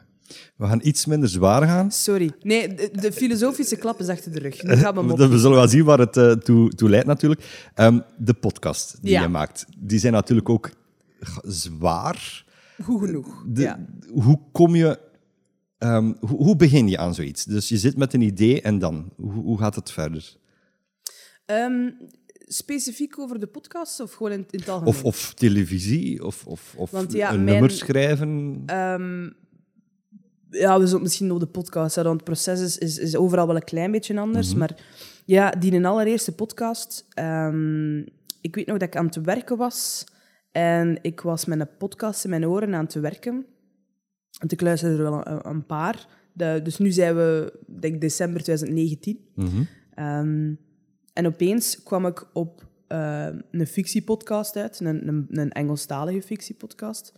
We 0.56 0.66
gaan 0.66 0.80
iets 0.82 1.06
minder 1.06 1.28
zwaar 1.28 1.62
gaan. 1.62 1.90
Sorry. 1.90 2.32
Nee, 2.42 2.74
de, 2.74 2.90
de 3.00 3.12
filosofische 3.12 3.76
klap 3.76 4.00
is 4.00 4.08
achter 4.08 4.32
de 4.32 4.38
rug. 4.38 4.62
Nu 4.62 4.74
gaan 4.76 4.94
we 4.94 5.00
hem 5.00 5.10
op. 5.12 5.18
We 5.18 5.38
zullen 5.38 5.56
wel 5.56 5.68
zien 5.68 5.84
waar 5.84 5.98
het 5.98 6.16
eh, 6.16 6.32
toe, 6.32 6.70
toe 6.70 6.88
leidt 6.88 7.06
natuurlijk. 7.06 7.70
Ehm, 7.74 8.00
de 8.18 8.34
podcast 8.34 8.98
die 9.02 9.10
Ja. 9.10 9.22
je 9.22 9.28
maakt, 9.28 9.66
die 9.78 9.98
zijn 9.98 10.12
natuurlijk 10.12 10.48
ook 10.48 10.70
zwaar. 11.42 12.44
Goed 12.82 13.00
genoeg. 13.00 13.44
De- 13.46 13.62
ja. 13.62 13.78
Hoe 14.12 14.40
kom 14.52 14.74
je... 14.76 14.98
ehm, 15.78 16.12
hoe, 16.20 16.36
hoe 16.44 16.56
begin 16.56 16.88
je 16.88 16.98
aan 16.98 17.14
zoiets? 17.14 17.44
Dus 17.44 17.68
je 17.68 17.76
zit 17.78 17.96
met 17.96 18.12
een 18.14 18.20
idee 18.20 18.62
en 18.62 18.78
dan? 18.78 19.12
Hoe, 19.16 19.32
hoe 19.32 19.58
gaat 19.58 19.74
het 19.74 19.90
verder? 19.90 20.36
Ehm, 21.46 21.90
specifiek 22.46 23.18
over 23.18 23.40
de 23.40 23.46
podcast 23.46 24.00
of 24.00 24.12
gewoon 24.12 24.32
in, 24.32 24.46
in 24.50 24.58
het 24.58 24.68
algemeen? 24.68 24.94
Of, 24.94 25.04
of 25.04 25.34
televisie, 25.34 26.24
of, 26.24 26.46
of, 26.46 26.74
of 26.76 26.90
Want 26.90 27.12
ja, 27.12 27.28
een 27.32 27.44
mijn- 27.44 27.46
nummer 27.60 27.70
schrijven. 27.70 28.62
Ehm, 28.66 29.30
ja, 30.50 30.78
we 30.78 30.86
zullen 30.86 31.02
misschien 31.02 31.30
op 31.30 31.40
de 31.40 31.46
podcast 31.46 31.94
hebben, 31.94 32.14
want 32.16 32.26
het 32.26 32.34
proces 32.34 32.60
is, 32.60 32.78
is, 32.78 32.98
is 32.98 33.16
overal 33.16 33.46
wel 33.46 33.56
een 33.56 33.64
klein 33.64 33.90
beetje 33.90 34.18
anders. 34.18 34.48
Mhm. 34.48 34.58
Maar 34.58 34.84
ja, 35.24 35.50
die 35.50 35.72
een 35.72 35.84
allereerste 35.84 36.32
podcast. 36.32 37.04
ik 38.40 38.54
weet 38.54 38.66
nog 38.66 38.78
dat 38.78 38.82
ik 38.88 38.96
aan 38.96 39.06
het 39.06 39.16
werken 39.16 39.56
was 39.56 40.04
En 40.52 40.98
ik 41.02 41.20
was 41.20 41.44
met 41.44 41.60
een 41.60 41.76
podcast 41.78 42.24
in 42.24 42.30
mijn 42.30 42.46
oren 42.46 42.74
aan 42.74 42.84
het 42.84 42.94
werken. 42.94 43.46
Want 44.38 44.52
ik 44.52 44.60
luisterde 44.60 44.96
er 44.96 45.10
wel 45.10 45.26
een, 45.26 45.48
een 45.48 45.66
paar. 45.66 46.06
De, 46.32 46.60
dus 46.62 46.78
nu 46.78 46.90
zijn 46.90 47.16
we, 47.16 47.58
denk 47.80 47.94
ik, 47.94 48.00
december 48.00 48.42
2019. 48.42 49.18
Mhm. 49.34 49.62
Ehm, 49.94 50.54
en 51.12 51.26
opeens 51.26 51.82
kwam 51.82 52.06
ik 52.06 52.26
op 52.32 52.66
eh, 52.86 53.28
een 53.50 53.66
fictiepodcast 53.66 54.56
uit, 54.56 54.80
een, 54.80 55.08
een, 55.08 55.26
een 55.30 55.52
Engelstalige 55.52 56.22
fictiepodcast. 56.22 57.12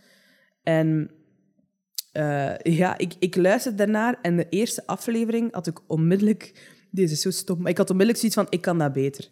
En 0.63 1.11
eh, 2.11 2.55
ja, 2.57 2.97
ik, 2.97 3.15
ik 3.19 3.35
luisterde 3.35 3.77
daarnaar 3.77 4.19
en 4.21 4.35
de 4.35 4.49
eerste 4.49 4.87
aflevering 4.87 5.53
had 5.53 5.67
ik 5.67 5.79
onmiddellijk... 5.87 6.77
Deze 6.91 7.13
is 7.13 7.21
zo 7.21 7.31
stom, 7.31 7.61
maar 7.61 7.71
ik 7.71 7.77
had 7.77 7.89
onmiddellijk 7.89 8.19
zoiets 8.19 8.37
van, 8.37 8.59
ik 8.59 8.61
kan 8.61 8.77
dat 8.77 8.93
beter. 8.93 9.29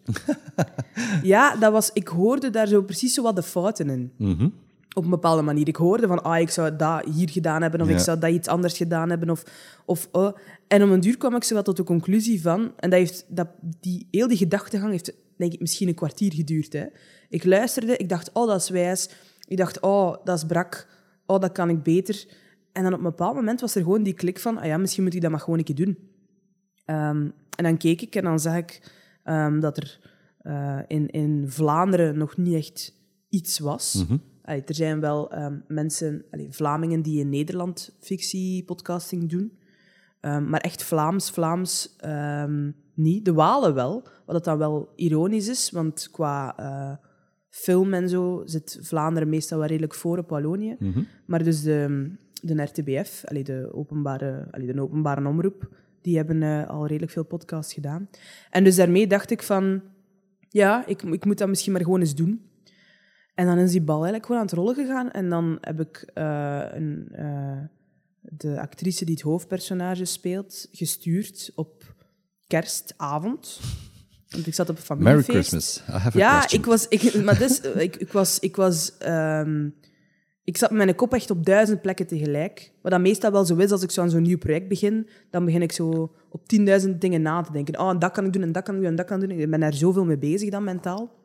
ja, 1.22 1.56
dat 1.56 1.72
was, 1.72 1.90
ik 1.92 2.08
hoorde 2.08 2.50
daar 2.50 2.66
zo 2.66 2.82
precies 2.82 3.14
zo 3.14 3.22
wat 3.22 3.36
de 3.36 3.42
fouten 3.42 3.90
in. 3.90 4.12
Mhm. 4.16 4.48
Op 4.94 5.04
een 5.04 5.10
bepaalde 5.10 5.42
manier. 5.42 5.68
Ik 5.68 5.76
hoorde 5.76 6.06
van, 6.06 6.22
ah, 6.22 6.40
ik 6.40 6.50
zou 6.50 6.76
dat 6.76 7.04
hier 7.04 7.30
gedaan 7.30 7.62
hebben, 7.62 7.80
of 7.80 7.88
Ja. 7.88 7.94
ik 7.94 8.00
zou 8.00 8.18
dat 8.18 8.30
iets 8.30 8.48
anders 8.48 8.76
gedaan 8.76 9.10
hebben, 9.10 9.30
of... 9.30 9.44
of 9.86 10.08
oh. 10.12 10.36
En 10.68 10.82
om 10.82 10.92
een 10.92 11.00
duur 11.00 11.16
kwam 11.16 11.34
ik 11.34 11.44
zo 11.44 11.62
tot 11.62 11.76
de 11.76 11.84
conclusie 11.84 12.42
van... 12.42 12.72
En 12.76 12.90
dat 12.90 12.98
heeft, 12.98 13.24
dat, 13.28 13.48
die, 13.80 14.08
heel 14.10 14.28
die 14.28 14.36
gedachtegang 14.36 14.90
heeft, 14.90 15.12
denk 15.36 15.52
ik, 15.52 15.60
misschien 15.60 15.88
een 15.88 15.94
kwartier 15.94 16.32
geduurd. 16.34 16.72
Hè. 16.72 16.86
Ik 17.28 17.44
luisterde, 17.44 17.96
ik 17.96 18.08
dacht, 18.08 18.30
oh, 18.32 18.46
dat 18.46 18.60
is 18.60 18.68
wijs. 18.68 19.10
Ik 19.46 19.56
dacht, 19.56 19.80
oh, 19.80 20.16
dat 20.24 20.36
is 20.36 20.44
brak. 20.44 20.88
Oh, 21.26 21.40
dat 21.40 21.52
kan 21.52 21.68
ik 21.68 21.82
beter. 21.82 22.26
En 22.72 22.82
dan 22.82 22.92
op 22.92 22.98
een 22.98 23.04
bepaald 23.04 23.34
moment 23.34 23.60
was 23.60 23.74
er 23.74 23.82
gewoon 23.82 24.02
die 24.02 24.12
klik 24.14 24.38
van, 24.38 24.58
ah 24.58 24.66
ja, 24.66 24.76
misschien 24.76 25.04
moet 25.04 25.14
ik 25.14 25.20
dat 25.20 25.30
maar 25.30 25.40
gewoon 25.40 25.58
een 25.58 25.64
keer 25.64 25.74
doen. 25.74 25.98
Ehm, 26.84 27.28
en 27.56 27.64
dan 27.64 27.76
keek 27.76 28.02
ik 28.02 28.14
en 28.14 28.24
dan 28.24 28.40
zag 28.40 28.56
ik 28.56 28.92
ehm, 29.24 29.60
dat 29.60 29.76
er 29.76 29.98
eh, 30.38 30.78
in, 30.86 31.10
in 31.10 31.44
Vlaanderen 31.48 32.18
nog 32.18 32.36
niet 32.36 32.54
echt 32.54 32.94
iets 33.28 33.58
was. 33.58 34.04
Allee, 34.48 34.62
er 34.64 34.74
zijn 34.74 35.00
wel 35.00 35.30
ehm, 35.30 35.58
mensen, 35.66 36.24
allee, 36.30 36.48
Vlamingen, 36.50 37.02
die 37.02 37.20
in 37.20 37.28
Nederland 37.28 37.96
fictiepodcasting 38.00 39.30
doen. 39.30 39.52
Ehm, 40.20 40.48
maar 40.48 40.60
echt 40.60 40.82
Vlaams, 40.82 41.30
Vlaams 41.30 41.96
ehm, 41.96 42.70
niet. 42.94 43.24
De 43.24 43.32
Walen 43.32 43.74
wel, 43.74 44.02
wat 44.02 44.34
dat 44.34 44.44
dan 44.44 44.58
wel 44.58 44.92
ironisch 44.96 45.48
is, 45.48 45.70
want 45.70 46.08
qua 46.10 46.56
eh, 46.56 46.96
film 47.48 47.94
en 47.94 48.08
zo 48.08 48.42
zit 48.44 48.78
Vlaanderen 48.82 49.28
meestal 49.28 49.58
wel 49.58 49.66
redelijk 49.66 49.94
voor 49.94 50.18
op 50.18 50.28
Wallonië. 50.28 50.76
Maar 51.26 51.44
dus 51.44 51.62
de, 51.62 52.10
de 52.42 52.62
RTBF, 52.62 53.24
allee, 53.24 53.44
de, 53.44 53.68
openbare, 53.72 54.48
de 54.50 54.82
openbare 54.82 55.28
omroep, 55.28 55.68
die 56.00 56.16
hebben 56.16 56.42
eh, 56.42 56.68
al 56.68 56.86
redelijk 56.86 57.12
veel 57.12 57.24
podcasts 57.24 57.74
gedaan. 57.74 58.08
En 58.50 58.64
dus 58.64 58.76
daarmee 58.76 59.06
dacht 59.06 59.30
ik 59.30 59.42
van, 59.42 59.82
ja, 60.48 60.86
ik, 60.86 61.02
ik 61.02 61.24
moet 61.24 61.38
dat 61.38 61.48
misschien 61.48 61.72
maar 61.72 61.82
gewoon 61.82 62.00
eens 62.00 62.14
doen. 62.14 62.47
En 63.38 63.46
dan 63.46 63.58
is 63.58 63.70
die 63.70 63.80
bal 63.80 63.94
eigenlijk 63.96 64.26
gewoon 64.26 64.40
aan 64.40 64.46
het 64.46 64.56
rollen 64.56 64.74
gegaan. 64.74 65.10
En 65.10 65.28
dan 65.28 65.58
heb 65.60 65.80
ik 65.80 66.10
eh, 66.14 66.62
een, 66.70 67.08
eh, 67.12 67.58
de 68.20 68.60
actrice 68.60 69.04
die 69.04 69.14
het 69.14 69.24
hoofdpersonage 69.24 70.04
speelt 70.04 70.68
gestuurd 70.72 71.52
op 71.54 71.94
kerstavond. 72.46 73.60
Want 74.28 74.46
ik 74.46 74.54
zat 74.54 74.68
op 74.68 74.78
een 74.88 75.02
Merry 75.02 75.22
familiefeest. 75.22 75.48
Christmas. 75.48 75.82
I 75.88 75.98
have 76.02 76.16
a 76.16 76.20
Ja, 76.20 76.38
question. 76.38 76.60
ik 76.60 76.66
was... 76.66 76.88
Ik, 76.88 77.24
maar 77.24 77.38
dus, 77.38 77.60
ik, 77.60 77.96
ik 77.96 78.12
was... 78.12 78.38
Ik, 78.38 78.56
was 78.56 78.98
ehm, 78.98 79.68
ik 80.44 80.56
zat 80.56 80.70
met 80.70 80.84
mijn 80.84 80.94
kop 80.94 81.14
echt 81.14 81.30
op 81.30 81.46
duizend 81.46 81.80
plekken 81.80 82.06
tegelijk. 82.06 82.72
Wat 82.82 82.92
dat 82.92 83.00
meestal 83.00 83.32
wel 83.32 83.44
zo 83.44 83.56
is 83.56 83.70
als 83.70 83.82
ik 83.82 83.90
zo 83.90 84.02
aan 84.02 84.10
zo'n 84.10 84.22
nieuw 84.22 84.38
project 84.38 84.68
begin. 84.68 85.08
Dan 85.30 85.44
begin 85.44 85.62
ik 85.62 85.72
zo 85.72 86.14
op 86.28 86.48
tienduizend 86.48 87.00
dingen 87.00 87.22
na 87.22 87.42
te 87.42 87.52
denken. 87.52 87.80
Oh, 87.80 87.90
en 87.90 87.98
dat 87.98 88.12
kan 88.12 88.24
ik 88.24 88.32
doen, 88.32 88.42
en 88.42 88.52
dat 88.52 88.62
kan 88.62 88.74
ik 88.74 88.80
doen, 88.80 88.90
en 88.90 88.96
dat 88.96 89.06
kan 89.06 89.22
ik 89.22 89.28
doen. 89.28 89.38
Ik 89.38 89.50
ben 89.50 89.60
daar 89.60 89.74
zoveel 89.74 90.04
mee 90.04 90.18
bezig 90.18 90.50
dan, 90.50 90.64
mentaal. 90.64 91.16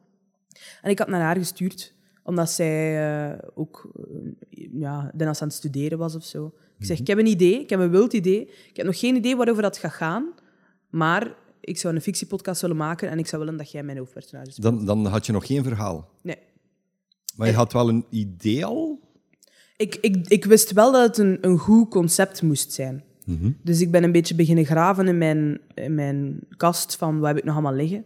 En 0.81 0.89
ik 0.89 0.99
had 0.99 1.07
naar 1.07 1.21
haar 1.21 1.37
gestuurd, 1.37 1.93
omdat 2.23 2.49
zij 2.49 3.05
eh, 3.31 3.37
ook 3.53 3.89
eh, 3.95 4.67
ja, 4.73 5.11
dan 5.13 5.27
als 5.27 5.41
aan 5.41 5.47
het 5.47 5.57
studeren 5.57 5.97
was 5.97 6.15
of 6.15 6.23
zo. 6.23 6.53
Ik 6.79 6.85
zeg, 6.85 6.99
ik 6.99 7.07
heb 7.07 7.17
een 7.17 7.25
idee, 7.25 7.59
ik 7.59 7.69
heb 7.69 7.79
een 7.79 7.89
wild 7.89 8.13
idee. 8.13 8.41
Ik 8.41 8.75
heb 8.77 8.85
nog 8.85 8.99
geen 8.99 9.15
idee 9.15 9.35
waarover 9.35 9.61
dat 9.61 9.77
gaat 9.77 9.91
gaan, 9.91 10.33
maar 10.89 11.35
ik 11.59 11.77
zou 11.77 11.95
een 11.95 12.01
fictiepodcast 12.01 12.61
willen 12.61 12.77
maken 12.77 13.09
en 13.09 13.19
ik 13.19 13.27
zou 13.27 13.41
willen 13.41 13.57
dat 13.57 13.71
jij 13.71 13.83
mijn 13.83 13.97
hoofdpersonage 13.97 14.51
speelt. 14.51 14.75
Dan, 14.75 14.85
dan 14.85 15.05
had 15.05 15.25
je 15.25 15.31
nog 15.31 15.45
geen 15.45 15.63
verhaal. 15.63 16.09
Nee. 16.21 16.37
Maar 17.35 17.47
je 17.47 17.53
had 17.53 17.73
wel 17.73 17.89
een 17.89 18.05
idee 18.09 18.65
al? 18.65 18.99
Ik, 19.77 19.95
ik, 19.95 20.27
ik 20.27 20.45
wist 20.45 20.71
wel 20.71 20.91
dat 20.91 21.07
het 21.07 21.17
een, 21.17 21.37
een 21.41 21.57
goed 21.57 21.89
concept 21.89 22.41
moest 22.41 22.73
zijn. 22.73 23.03
Dus 23.63 23.81
ik 23.81 23.91
ben 23.91 24.03
een 24.03 24.11
beetje 24.11 24.35
beginnen 24.35 24.65
graven 24.65 25.07
in 25.07 25.17
mijn, 25.17 25.59
in 25.73 25.95
mijn 25.95 26.39
kast 26.57 26.95
van 26.95 27.19
wat 27.19 27.27
heb 27.27 27.37
ik 27.37 27.43
nog 27.43 27.53
allemaal 27.53 27.73
liggen. 27.73 28.05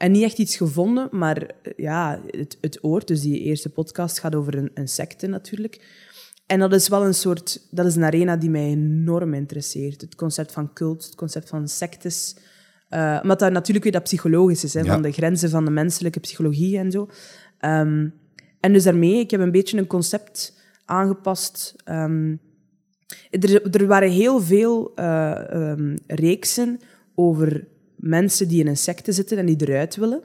En 0.00 0.12
niet 0.12 0.22
echt 0.22 0.38
iets 0.38 0.56
gevonden, 0.56 1.08
maar 1.10 1.42
eh, 1.42 1.72
ja, 1.76 2.20
het, 2.26 2.58
het 2.60 2.78
oord, 2.84 3.06
dus 3.06 3.20
die 3.20 3.40
eerste 3.40 3.68
podcast 3.68 4.18
gaat 4.18 4.34
over 4.34 4.54
een, 4.56 4.70
een 4.74 4.88
secte 4.88 5.26
natuurlijk. 5.26 5.80
En 6.46 6.58
dat 6.58 6.72
is 6.72 6.88
wel 6.88 7.04
een 7.04 7.14
soort, 7.14 7.66
dat 7.70 7.86
is 7.86 7.96
een 7.96 8.04
arena 8.04 8.36
die 8.36 8.50
mij 8.50 8.64
enorm 8.66 9.34
interesseert. 9.34 10.00
Het 10.00 10.14
concept 10.14 10.52
van 10.52 10.72
cult, 10.72 11.04
het 11.04 11.14
concept 11.14 11.48
van 11.48 11.68
sectes. 11.68 12.36
Eh 12.88 13.22
maar 13.22 13.36
dat 13.36 13.52
natuurlijk 13.52 13.84
weer 13.84 13.92
dat 13.92 14.02
psychologisch 14.02 14.64
is, 14.64 14.74
hè, 14.74 14.80
Ja. 14.80 14.92
van 14.92 15.02
de 15.02 15.12
grenzen 15.12 15.50
van 15.50 15.64
de 15.64 15.70
menselijke 15.70 16.20
psychologie 16.20 16.78
en 16.78 16.90
zo. 16.90 17.08
Ehm, 17.58 18.08
en 18.60 18.72
dus 18.72 18.84
daarmee, 18.84 19.18
ik 19.18 19.30
heb 19.30 19.40
een 19.40 19.50
beetje 19.50 19.78
een 19.78 19.86
concept 19.86 20.58
aangepast. 20.84 21.74
Ehm, 21.84 22.36
er, 23.30 23.70
er 23.76 23.86
waren 23.86 24.10
heel 24.10 24.40
veel 24.40 24.92
eh, 24.94 25.52
ehm, 25.52 25.96
reeksen 26.06 26.80
over 27.14 27.66
mensen 28.00 28.48
die 28.48 28.60
in 28.60 28.66
een 28.66 28.76
secte 28.76 29.12
zitten 29.12 29.38
en 29.38 29.46
die 29.46 29.68
eruit 29.68 29.96
willen. 29.96 30.22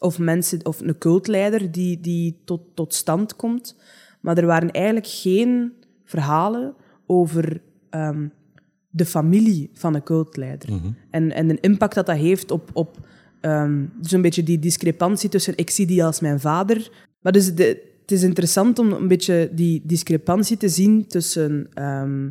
Of, 0.00 0.18
mensen, 0.18 0.66
of 0.66 0.80
een 0.80 0.98
cultleider 0.98 1.72
die, 1.72 2.00
die 2.00 2.40
tot, 2.44 2.60
tot 2.74 2.94
stand 2.94 3.36
komt. 3.36 3.76
Maar 4.20 4.38
er 4.38 4.46
waren 4.46 4.70
eigenlijk 4.70 5.06
geen 5.06 5.72
verhalen 6.04 6.74
over 7.06 7.60
ehm, 7.90 8.26
de 8.90 9.06
familie 9.06 9.70
van 9.72 9.94
een 9.94 10.02
cultleider. 10.02 10.68
en, 11.10 11.32
en 11.32 11.48
de 11.48 11.60
impact 11.60 11.94
dat 11.94 12.06
dat 12.06 12.16
heeft 12.16 12.50
op, 12.50 12.70
op 12.72 12.98
dus 14.00 14.12
een 14.12 14.22
beetje 14.22 14.42
die 14.42 14.58
discrepantie 14.58 15.28
tussen 15.28 15.56
ik 15.56 15.70
zie 15.70 15.86
die 15.86 16.04
als 16.04 16.20
mijn 16.20 16.40
vader. 16.40 16.90
Maar 17.20 17.32
dus 17.32 17.54
de, 17.54 17.92
het 18.00 18.10
is 18.10 18.22
interessant 18.22 18.78
om 18.78 18.92
een 18.92 19.08
beetje 19.08 19.50
die 19.52 19.82
discrepantie 19.84 20.56
te 20.56 20.68
zien 20.68 21.06
tussen, 21.06 21.68
ehm, 21.74 22.28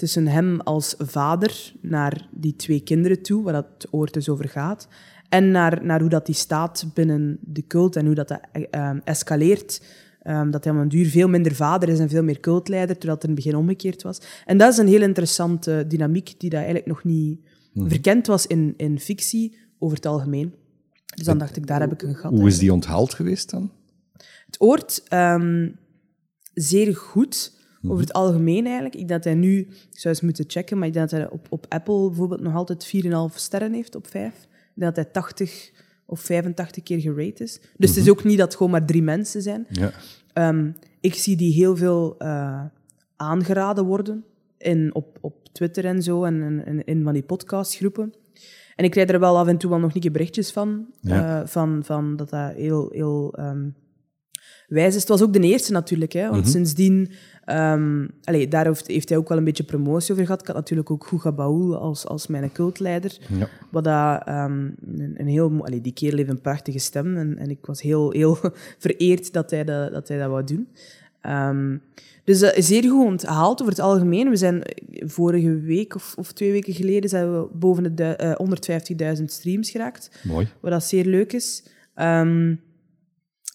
tussen 0.00 0.26
hem 0.26 0.60
als 0.60 0.94
vader 0.98 1.72
naar 1.80 2.28
die 2.30 2.56
twee 2.56 2.80
kinderen 2.80 3.22
toe, 3.22 3.42
waar 3.42 3.52
dat 3.52 3.66
het 3.78 3.86
oord 3.90 4.12
dus 4.12 4.28
over 4.28 4.48
gaat, 4.48 4.88
en 5.28 5.50
naar, 5.50 5.84
naar 5.84 6.00
hoe 6.00 6.08
dat 6.08 6.26
die 6.26 6.34
staat 6.34 6.86
binnen 6.94 7.38
de 7.40 7.66
cult 7.66 7.96
en 7.96 8.06
hoe 8.06 8.14
dat, 8.14 8.28
dat 8.28 8.40
ehm, 8.70 8.98
escaleert. 9.04 9.82
Ehm, 10.22 10.50
dat 10.50 10.64
hij 10.64 10.72
om 10.72 10.78
een 10.78 10.88
duur 10.88 11.06
veel 11.06 11.28
minder 11.28 11.54
vader 11.54 11.88
is 11.88 11.98
en 11.98 12.08
veel 12.08 12.22
meer 12.22 12.40
cultleider, 12.40 12.94
terwijl 12.96 13.14
het 13.14 13.28
in 13.28 13.34
het 13.34 13.44
begin 13.44 13.58
omgekeerd 13.58 14.02
was. 14.02 14.20
En 14.44 14.58
dat 14.58 14.72
is 14.72 14.78
een 14.78 14.88
heel 14.88 15.02
interessante 15.02 15.84
dynamiek 15.88 16.34
die 16.38 16.50
dat 16.50 16.58
eigenlijk 16.58 16.86
nog 16.86 17.04
niet 17.04 17.40
verkend 17.74 18.26
was 18.26 18.46
in, 18.46 18.74
in 18.76 19.00
fictie 19.00 19.58
over 19.78 19.96
het 19.96 20.06
algemeen. 20.06 20.54
Dus 21.14 21.24
dan 21.24 21.38
dacht 21.38 21.56
ik, 21.56 21.66
daar 21.66 21.80
heb 21.80 21.92
ik 21.92 22.02
een 22.02 22.16
gat. 22.16 22.30
Hoe 22.30 22.48
is 22.48 22.58
die 22.58 22.72
onthaald 22.72 23.14
geweest 23.14 23.50
dan? 23.50 23.72
Het 24.46 24.60
oort 24.60 25.02
ehm, 25.08 25.68
zeer 26.54 26.96
goed, 26.96 27.52
over 27.86 28.00
het 28.00 28.12
algemeen 28.12 28.64
eigenlijk. 28.64 28.94
Ik 28.94 29.08
dat 29.08 29.24
hij 29.24 29.34
nu, 29.34 29.58
ik 29.58 29.88
zou 29.98 30.14
eens 30.14 30.20
moeten 30.22 30.44
checken, 30.48 30.78
maar 30.78 30.86
ik 30.86 30.92
denk 30.92 31.10
dat 31.10 31.18
hij 31.20 31.30
op, 31.30 31.46
op 31.50 31.66
Apple 31.68 32.06
bijvoorbeeld 32.08 32.40
nog 32.40 32.54
altijd 32.54 32.92
4,5 33.32 33.34
sterren 33.34 33.72
heeft 33.72 33.94
op 33.94 34.06
5. 34.06 34.26
Ik 34.26 34.32
denk 34.74 34.94
dat 34.94 35.04
hij 35.04 35.12
80 35.12 35.70
of 36.06 36.20
85 36.20 36.82
keer 36.82 37.00
gerate 37.00 37.42
is. 37.42 37.60
Dus 37.76 37.90
het 37.90 37.98
is 37.98 38.10
ook 38.10 38.24
niet 38.24 38.38
dat 38.38 38.46
het 38.46 38.56
gewoon 38.56 38.72
maar 38.72 38.84
drie 38.86 39.02
mensen 39.02 39.42
zijn. 39.42 39.66
Ja. 39.68 39.90
Ehm, 40.32 40.70
ik 41.00 41.14
zie 41.14 41.36
die 41.36 41.52
heel 41.52 41.76
veel 41.76 42.14
eh, 42.18 42.64
aangeraden 43.16 43.84
worden 43.84 44.24
in, 44.58 44.94
op, 44.94 45.18
op 45.20 45.48
Twitter 45.52 45.84
en 45.84 46.02
zo 46.02 46.24
en 46.24 46.62
in, 46.66 46.84
in, 46.84 47.02
van 47.02 47.12
die 47.12 47.22
podcastgroepen. 47.22 48.12
En 48.76 48.84
ik 48.84 48.90
krijg 48.90 49.08
er 49.08 49.20
wel 49.20 49.38
af 49.38 49.46
en 49.46 49.58
toe 49.58 49.70
wel 49.70 49.78
nog 49.78 49.92
niet 49.92 50.02
keer 50.02 50.12
berichtjes 50.12 50.50
van, 50.52 50.86
Ja. 51.00 51.40
eh, 51.40 51.46
van, 51.46 51.84
van 51.84 52.16
dat 52.16 52.30
dat 52.30 52.52
heel, 52.54 52.88
heel 52.92 53.34
ehm, 53.34 53.68
wijs 54.70 54.94
is. 54.94 55.00
Het 55.00 55.08
was 55.08 55.22
ook 55.22 55.32
de 55.32 55.40
eerste 55.40 55.72
natuurlijk, 55.72 56.12
hè, 56.12 56.30
want 56.30 56.48
sindsdien... 56.48 57.10
ehm 57.44 58.06
allee, 58.24 58.48
daar 58.48 58.66
heeft, 58.66 58.86
heeft 58.86 59.08
hij 59.08 59.18
ook 59.18 59.28
wel 59.28 59.38
een 59.38 59.44
beetje 59.44 59.62
promotie 59.62 60.12
over 60.12 60.24
gehad. 60.24 60.40
Ik 60.40 60.46
had 60.46 60.56
natuurlijk 60.56 60.90
ook 60.90 61.08
Hugo 61.10 61.32
Baul 61.32 61.76
als, 61.76 62.06
als 62.06 62.26
mijn 62.26 62.52
cultleider. 62.52 63.18
Ja. 63.38 63.48
Wat 63.70 63.84
dat, 63.84 64.22
ehm, 64.24 64.68
een, 64.98 65.14
een 65.16 65.26
heel... 65.26 65.64
Allee, 65.64 65.80
die 65.80 65.92
kerel 65.92 66.16
heeft 66.16 66.30
een 66.30 66.40
prachtige 66.40 66.78
stem 66.78 67.16
en, 67.16 67.38
en 67.38 67.50
ik 67.50 67.66
was 67.66 67.82
heel, 67.82 68.10
heel 68.10 68.38
vereerd 68.78 69.32
dat 69.32 69.50
hij 69.50 69.64
dat, 69.64 69.92
dat, 69.92 70.08
hij 70.08 70.18
dat 70.18 70.30
wou 70.30 70.44
doen. 70.44 70.68
Ehm, 71.20 71.76
dus 72.24 72.38
dat 72.38 72.56
is 72.56 72.66
zeer 72.66 72.82
goed 72.82 73.04
onthaald 73.06 73.60
over 73.60 73.72
het 73.72 73.82
algemeen. 73.82 74.28
We 74.30 74.36
zijn 74.36 74.62
eh, 74.62 75.08
vorige 75.08 75.60
week 75.60 75.94
of, 75.94 76.14
of 76.18 76.32
twee 76.32 76.52
weken 76.52 76.74
geleden 76.74 77.10
zijn 77.10 77.32
we 77.32 77.46
boven 77.52 77.82
de 77.82 77.94
du- 77.94 78.12
eh, 78.12 79.16
150.000 79.18 79.24
streams 79.24 79.70
geraakt, 79.70 80.10
Mooi. 80.22 80.48
wat 80.60 80.70
dat 80.70 80.84
zeer 80.84 81.04
leuk 81.04 81.32
is. 81.32 81.62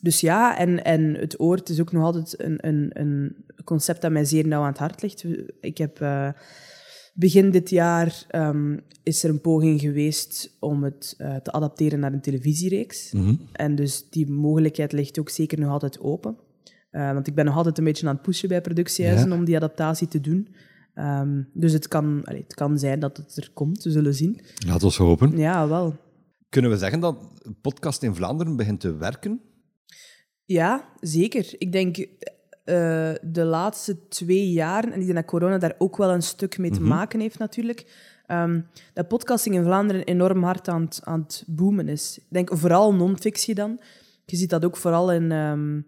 Dus 0.05 0.19
ja, 0.19 0.57
en, 0.57 0.83
en 0.83 1.13
het 1.13 1.39
oord 1.39 1.69
is 1.69 1.81
ook 1.81 1.91
nog 1.91 2.03
altijd 2.03 2.41
een, 2.43 2.67
een, 2.67 2.89
een 2.93 3.35
concept 3.63 4.01
dat 4.01 4.11
mij 4.11 4.25
zeer 4.25 4.47
nauw 4.47 4.61
aan 4.61 4.67
het 4.69 4.77
hart 4.77 5.01
ligt. 5.01 5.25
Ik 5.61 5.77
heb... 5.77 6.01
eh, 6.01 6.29
Begin 7.17 7.51
dit 7.51 7.69
jaar 7.69 8.23
ehm, 8.27 8.77
is 9.03 9.23
er 9.23 9.29
een 9.29 9.41
poging 9.41 9.79
geweest 9.81 10.55
om 10.59 10.83
het 10.83 11.13
eh, 11.17 11.35
te 11.35 11.51
adapteren 11.51 11.99
naar 11.99 12.13
een 12.13 12.21
televisiereeks. 12.21 13.13
En 13.51 13.75
dus 13.75 14.09
die 14.09 14.29
mogelijkheid 14.31 14.91
ligt 14.91 15.19
ook 15.19 15.29
zeker 15.29 15.59
nog 15.59 15.71
altijd 15.71 15.99
open. 15.99 16.37
Uh, 16.91 17.13
want 17.13 17.27
ik 17.27 17.35
ben 17.35 17.45
nog 17.45 17.55
altijd 17.55 17.77
een 17.77 17.83
beetje 17.83 18.07
aan 18.07 18.13
het 18.13 18.21
pushen 18.23 18.49
bij 18.49 18.61
productiehuizen 18.61 19.29
Ja. 19.29 19.35
om 19.35 19.45
die 19.45 19.55
adaptatie 19.55 20.07
te 20.07 20.21
doen. 20.21 20.47
Ehm, 20.93 21.41
dus 21.53 21.73
het 21.73 21.87
kan, 21.87 22.21
allee, 22.23 22.41
het 22.43 22.53
kan 22.53 22.79
zijn 22.79 22.99
dat 22.99 23.17
het 23.17 23.37
er 23.37 23.49
komt, 23.53 23.83
we 23.83 23.91
zullen 23.91 24.13
zien. 24.13 24.41
Laten 24.67 24.87
we 24.89 25.03
hopen. 25.03 25.37
Ja, 25.37 25.67
wel. 25.67 25.95
Kunnen 26.49 26.71
we 26.71 26.77
zeggen 26.77 26.99
dat 26.99 27.17
podcast 27.61 28.03
in 28.03 28.15
Vlaanderen 28.15 28.55
begint 28.55 28.79
te 28.79 28.95
werken? 28.95 29.41
Ja, 30.45 30.89
zeker. 30.99 31.53
Ik 31.58 31.71
denk 31.71 31.97
eh, 31.97 32.05
de 33.21 33.43
laatste 33.43 34.08
twee 34.08 34.51
jaren, 34.51 34.91
en 34.91 34.99
ik 34.99 35.05
denk 35.05 35.17
dat 35.17 35.25
corona 35.25 35.58
daar 35.58 35.75
ook 35.77 35.97
wel 35.97 36.12
een 36.12 36.21
stuk 36.23 36.58
mee 36.58 36.71
te 36.71 36.81
maken 36.81 37.19
heeft 37.19 37.39
natuurlijk, 37.39 37.86
ehm, 38.25 38.62
dat 38.93 39.08
podcasting 39.08 39.55
in 39.55 39.63
Vlaanderen 39.63 40.03
enorm 40.03 40.43
hard 40.43 40.67
aan 40.67 40.81
het, 40.81 40.99
aan 41.03 41.19
het 41.19 41.43
boomen 41.47 41.88
is. 41.88 42.17
Ik 42.17 42.25
denk 42.29 42.49
vooral 42.58 42.93
non-fictie 42.93 43.55
dan. 43.55 43.79
Je 44.25 44.36
ziet 44.36 44.49
dat 44.49 44.65
ook 44.65 44.77
vooral 44.77 45.12
in, 45.12 45.31
ehm, 45.31 45.81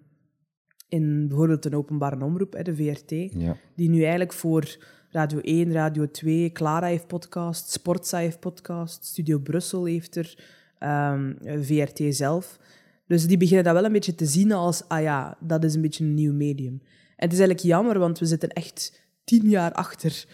in 0.90 1.28
bijvoorbeeld 1.28 1.66
een 1.66 1.76
openbare 1.76 2.24
omroep, 2.26 2.54
hè, 2.54 2.62
de 2.64 2.76
VRT, 2.76 3.12
Ja. 3.34 3.56
die 3.76 3.90
nu 3.90 4.00
eigenlijk 4.02 4.34
voor 4.34 4.78
Radio 5.10 5.40
1, 5.42 5.72
Radio 5.72 6.12
2, 6.12 6.52
Clara 6.52 6.88
heeft 6.88 7.08
podcast, 7.08 7.70
Sportza 7.72 8.18
heeft 8.18 8.40
podcast, 8.40 9.06
Studio 9.06 9.40
Brussel 9.40 9.86
heeft 9.86 10.16
er, 10.16 10.38
ehm, 10.80 11.34
VRT 11.62 12.16
zelf. 12.16 12.60
Dus 13.08 13.28
die 13.28 13.38
beginnen 13.38 13.64
dat 13.64 13.74
wel 13.74 13.86
een 13.86 13.92
beetje 13.92 14.16
te 14.16 14.26
zien 14.26 14.52
als, 14.52 14.84
ah 14.88 15.02
ja, 15.02 15.38
dat 15.40 15.64
is 15.64 15.76
een 15.76 15.82
beetje 15.82 16.04
een 16.04 16.14
nieuw 16.14 16.34
medium. 16.34 16.74
En 17.16 17.24
het 17.30 17.34
is 17.34 17.40
eigenlijk 17.40 17.68
jammer, 17.68 18.00
want 18.00 18.20
we 18.20 18.26
zitten 18.26 18.50
echt 18.50 19.02
tien 19.24 19.50
jaar 19.50 19.72
achter 19.72 20.26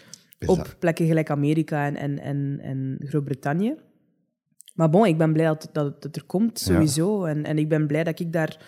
op 0.46 0.56
dat- 0.56 0.76
plekken 0.78 1.06
gelijk 1.06 1.30
Amerika 1.30 1.86
en, 1.86 1.96
en, 1.96 2.18
en, 2.18 2.58
en 2.62 2.96
Groot-Brittannië. 2.98 3.74
Maar 4.74 4.90
bon, 4.90 5.06
ik 5.06 5.18
ben 5.18 5.32
blij 5.32 5.46
dat, 5.46 5.68
dat 5.72 6.04
het 6.04 6.16
er 6.16 6.24
komt, 6.24 6.60
Ja. 6.60 6.66
sowieso. 6.66 7.24
En, 7.24 7.44
en 7.44 7.58
ik 7.58 7.68
ben 7.68 7.86
blij 7.86 8.04
dat 8.04 8.20
ik 8.20 8.32
daar 8.32 8.66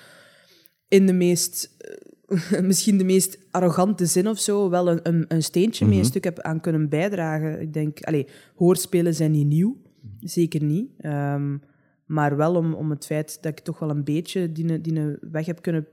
in 0.89 1.07
de 1.07 1.13
meest, 1.13 1.77
eh, 2.29 2.61
misschien 2.71 2.99
de 2.99 3.05
meest 3.05 3.39
arrogante 3.51 4.07
zin 4.07 4.29
of 4.29 4.39
zo, 4.39 4.71
wel 4.71 4.89
een, 4.91 5.01
een, 5.03 5.25
een 5.29 5.43
steentje 5.43 5.85
mee, 5.85 5.95
een 5.95 6.01
Mhm. 6.01 6.09
stuk 6.11 6.25
heb 6.25 6.41
aan 6.41 6.61
kunnen 6.61 6.89
bijdragen. 6.89 7.61
Ik 7.61 7.73
denk, 7.73 8.01
allez, 8.03 8.31
hoorspelen 8.55 9.15
zijn 9.15 9.31
niet 9.31 9.47
nieuw, 9.47 9.77
zeker 10.21 10.63
niet. 10.65 10.91
Ehm, 10.99 11.57
maar 12.07 12.37
wel 12.37 12.55
om, 12.55 12.75
om 12.75 12.91
het 12.91 13.07
feit 13.07 13.39
dat 13.43 13.53
ik 13.53 13.61
toch 13.65 13.79
wel 13.79 13.91
een 13.91 14.05
beetje 14.05 14.53
die, 14.53 14.81
die 14.81 15.17
weg 15.31 15.47
heb 15.47 15.63
kunnen... 15.63 15.87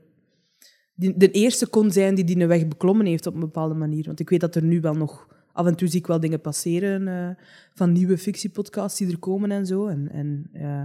Die, 0.94 1.16
de 1.16 1.30
eerste 1.30 1.66
kon 1.66 1.90
zijn 1.90 2.14
die 2.14 2.24
die 2.24 2.46
weg 2.46 2.68
beklommen 2.68 3.06
heeft 3.06 3.26
op 3.26 3.34
een 3.34 3.40
bepaalde 3.40 3.74
manier. 3.74 4.04
Want 4.06 4.20
ik 4.20 4.28
weet 4.30 4.40
dat 4.40 4.54
er 4.54 4.64
nu 4.64 4.80
wel 4.80 4.94
nog... 4.94 5.32
Af 5.52 5.66
en 5.66 5.76
toe 5.76 5.88
zie 5.88 5.98
ik 6.00 6.06
wel 6.06 6.20
dingen 6.20 6.40
passeren 6.40 7.08
eh, 7.08 7.44
van 7.74 7.92
nieuwe 7.92 8.18
fictiepodcasts 8.18 8.98
die 8.98 9.10
er 9.10 9.18
komen 9.18 9.50
en 9.50 9.66
zo. 9.66 9.86
En, 9.86 10.10
en 10.10 10.48
eh, 10.52 10.82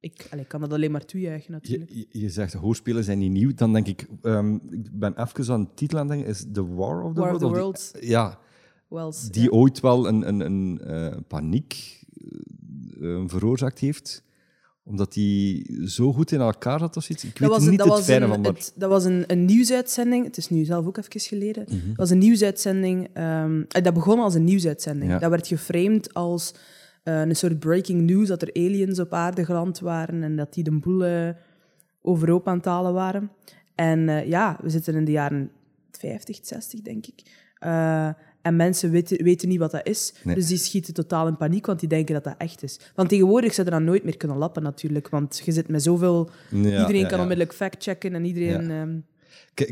ik, 0.00 0.26
allee, 0.30 0.44
kan 0.44 0.60
dat 0.60 0.72
alleen 0.72 0.90
maar 0.90 1.04
toejuichen, 1.04 1.52
natuurlijk. 1.52 1.90
Je, 1.90 2.06
je- 2.10 2.20
je 2.20 2.28
zegt 2.30 2.52
hoorspelen 2.52 3.04
zijn 3.04 3.18
niet 3.18 3.30
nieuw. 3.30 3.54
Dan 3.54 3.72
denk 3.72 3.86
ik, 3.86 4.06
ehm, 4.22 4.54
ik 4.54 4.98
ben 4.98 5.22
even 5.22 5.52
aan 5.54 5.62
de 5.64 5.74
titel 5.74 5.98
aan 5.98 6.06
het 6.08 6.14
denken, 6.16 6.34
is 6.34 6.46
The 6.52 6.74
War 6.74 7.02
of 7.02 7.14
the 7.14 7.20
War 7.20 7.34
of 7.34 7.40
World? 7.40 7.40
the 7.40 7.46
die- 7.46 7.56
Worlds. 7.62 7.92
ja, 8.00 8.38
Wells, 8.88 9.30
die 9.30 9.42
ja. 9.42 9.48
ooit 9.48 9.80
wel 9.80 10.08
een, 10.08 10.28
een, 10.28 10.40
een 10.40 10.80
eh, 10.80 11.16
paniek 11.28 12.02
veroorzaakt 13.26 13.78
heeft 13.78 14.23
omdat 14.84 15.12
die 15.12 15.80
zo 15.88 16.12
goed 16.12 16.32
in 16.32 16.40
elkaar 16.40 16.78
zat 16.78 16.96
of 16.96 17.08
iets. 17.10 17.24
Ik 17.24 17.38
weet 17.38 17.48
Dat 17.48 17.58
was, 17.58 17.68
niet 17.68 17.78
dat 17.78 17.86
het 17.86 17.96
was, 17.96 18.04
fijne 18.04 18.24
een, 18.24 18.30
van, 18.30 18.40
maar... 18.40 18.52
het- 18.52 18.72
dat 18.76 18.88
was 18.90 19.04
een, 19.04 19.24
een 19.26 19.44
nieuwsuitzending. 19.44 20.24
Het 20.24 20.36
is 20.36 20.48
nu 20.50 20.64
zelf 20.64 20.86
ook 20.86 20.96
even 20.96 21.20
geleden. 21.20 21.64
Mhm. 21.68 21.88
Het 21.88 21.96
was 21.96 22.10
een 22.10 22.18
nieuwsuitzending. 22.18 23.08
ehm, 23.12 23.62
eh, 23.68 23.82
dat 23.82 23.94
begon 23.94 24.18
als 24.18 24.34
een 24.34 24.44
nieuwsuitzending. 24.44 25.10
Ja. 25.10 25.18
Dat 25.18 25.30
werd 25.30 25.46
geframed 25.46 26.14
als 26.14 26.54
eh, 27.02 27.20
een 27.20 27.36
soort 27.36 27.58
breaking 27.58 28.00
news, 28.10 28.28
dat 28.28 28.42
er 28.42 28.50
aliens 28.54 28.98
op 28.98 29.12
aarde 29.12 29.44
geland 29.44 29.78
waren 29.80 30.22
en 30.22 30.36
dat 30.36 30.54
die 30.54 30.64
de 30.64 30.78
boel 30.78 31.04
eh, 31.04 31.28
overhoop 32.02 32.48
aan 32.48 32.56
het 32.56 32.64
halen 32.64 32.92
waren. 32.92 33.30
En 33.74 34.28
ja, 34.28 34.58
we 34.62 34.70
zitten 34.70 34.94
in 34.94 35.04
de 35.04 35.10
jaren 35.12 35.50
50, 35.90 36.38
60, 36.42 36.80
denk 36.80 37.06
ik. 37.06 37.22
En 38.44 38.56
mensen 38.56 38.90
weten, 38.90 39.22
weten 39.24 39.48
niet 39.48 39.58
wat 39.58 39.70
dat 39.70 39.86
is. 39.86 40.12
Nee. 40.24 40.34
Dus 40.34 40.46
die 40.46 40.56
schieten 40.58 40.94
totaal 40.94 41.26
in 41.26 41.36
paniek, 41.36 41.66
want 41.66 41.80
die 41.80 41.88
denken 41.88 42.14
dat 42.14 42.24
dat 42.24 42.34
echt 42.38 42.62
is. 42.62 42.80
Want 42.94 43.08
tegenwoordig 43.08 43.54
zou 43.54 43.66
je 43.66 43.72
dat 43.72 43.82
nooit 43.82 44.04
meer 44.04 44.16
kunnen 44.16 44.36
lappen, 44.36 44.62
natuurlijk. 44.62 45.08
Want 45.08 45.42
je 45.44 45.52
zit 45.52 45.68
met 45.68 45.82
zoveel... 45.82 46.30
Ja, 46.50 46.58
iedereen 46.80 47.00
ja, 47.00 47.06
kan 47.08 47.20
onmiddellijk 47.20 47.56
factchecken 47.56 48.14
en 48.14 48.24
iedereen... 48.24 48.70
ehm, 48.70 48.98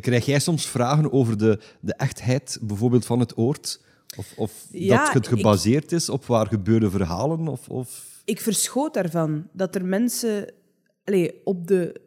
Krijg 0.00 0.26
jij 0.26 0.38
soms 0.38 0.66
vragen 0.66 1.12
over 1.12 1.38
de, 1.38 1.58
de 1.80 1.94
echtheid 1.94 2.58
bijvoorbeeld 2.62 3.06
van 3.06 3.20
het 3.20 3.36
oord? 3.38 3.80
Of, 4.16 4.32
of 4.36 4.66
dat 4.70 5.12
het 5.12 5.26
ik- 5.26 5.30
gebaseerd 5.38 5.92
is 5.92 6.08
op 6.08 6.26
waar 6.26 6.46
gebeurde 6.46 6.90
verhalen? 6.90 7.48
Of, 7.48 7.68
of... 7.68 8.20
ik 8.24 8.40
verschoot 8.40 8.94
daarvan 8.94 9.48
dat 9.52 9.74
er 9.74 9.84
mensen 9.84 10.52
allee, 11.04 11.40
op 11.44 11.66
de. 11.66 12.00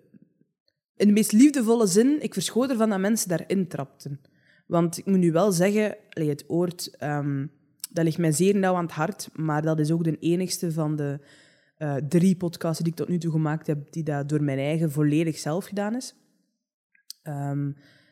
In 0.96 1.08
de 1.08 1.14
meest 1.14 1.32
liefdevolle 1.32 1.88
zin, 1.88 2.24
ik 2.24 2.34
verschoot 2.34 2.70
ervan 2.70 2.90
dat 2.90 3.00
mensen 3.00 3.30
daarin 3.30 3.68
trapten. 3.68 4.20
Want 4.66 4.98
ik 4.98 5.06
moet 5.06 5.20
nu 5.20 5.32
wel 5.32 5.52
zeggen, 5.52 5.96
het 6.10 6.44
oord, 6.48 6.96
ehm, 6.98 7.46
dat 7.92 8.04
ligt 8.04 8.18
mij 8.18 8.32
zeer 8.32 8.56
nauw 8.56 8.76
aan 8.76 8.86
het 8.86 8.94
hart, 8.94 9.30
maar 9.34 9.62
dat 9.62 9.80
is 9.80 9.92
ook 9.92 10.04
de 10.04 10.18
enigste 10.20 10.72
van 10.72 10.96
de 10.96 11.20
eh, 11.76 11.96
drie 11.96 12.36
podcasts 12.36 12.84
die 12.84 12.92
ik 12.92 12.98
tot 12.98 13.08
nu 13.08 13.18
toe 13.18 13.32
gemaakt 13.32 13.68
heb, 13.68 13.92
die 13.92 14.04
dat 14.04 14.30
door 14.30 14.44
mijn 14.44 14.58
eigen 14.58 14.92
volledig 14.92 15.38
zelf 15.38 15.66
gedaan 15.66 15.96
is. 15.96 16.16
Ehm, 17.22 17.72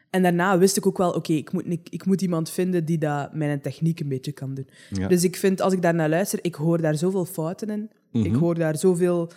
en 0.09 0.23
daarna 0.23 0.57
wist 0.57 0.77
ik 0.77 0.87
ook 0.87 0.97
wel, 0.97 1.11
oké, 1.11 1.33
ik, 1.33 1.51
moet, 1.51 1.65
ik, 1.65 1.89
ik 1.89 2.05
moet 2.05 2.21
iemand 2.21 2.49
vinden 2.49 2.85
die 2.85 2.97
dat 2.97 3.33
mijn 3.33 3.61
techniek 3.61 3.99
een 3.99 4.07
beetje 4.07 4.31
kan 4.31 4.53
doen. 4.53 4.67
Ja. 4.89 5.07
Dus 5.07 5.23
ik 5.23 5.35
vind, 5.35 5.61
als 5.61 5.73
ik 5.73 5.81
daar 5.81 5.93
naar 5.93 6.09
luister, 6.09 6.39
ik 6.41 6.55
hoor 6.55 6.81
daar 6.81 6.95
zoveel 6.95 7.25
fouten 7.25 7.69
in. 7.69 7.89
Mhm. 8.11 8.25
Ik 8.25 8.35
hoor 8.35 8.55
daar 8.55 8.77
zoveel 8.77 9.31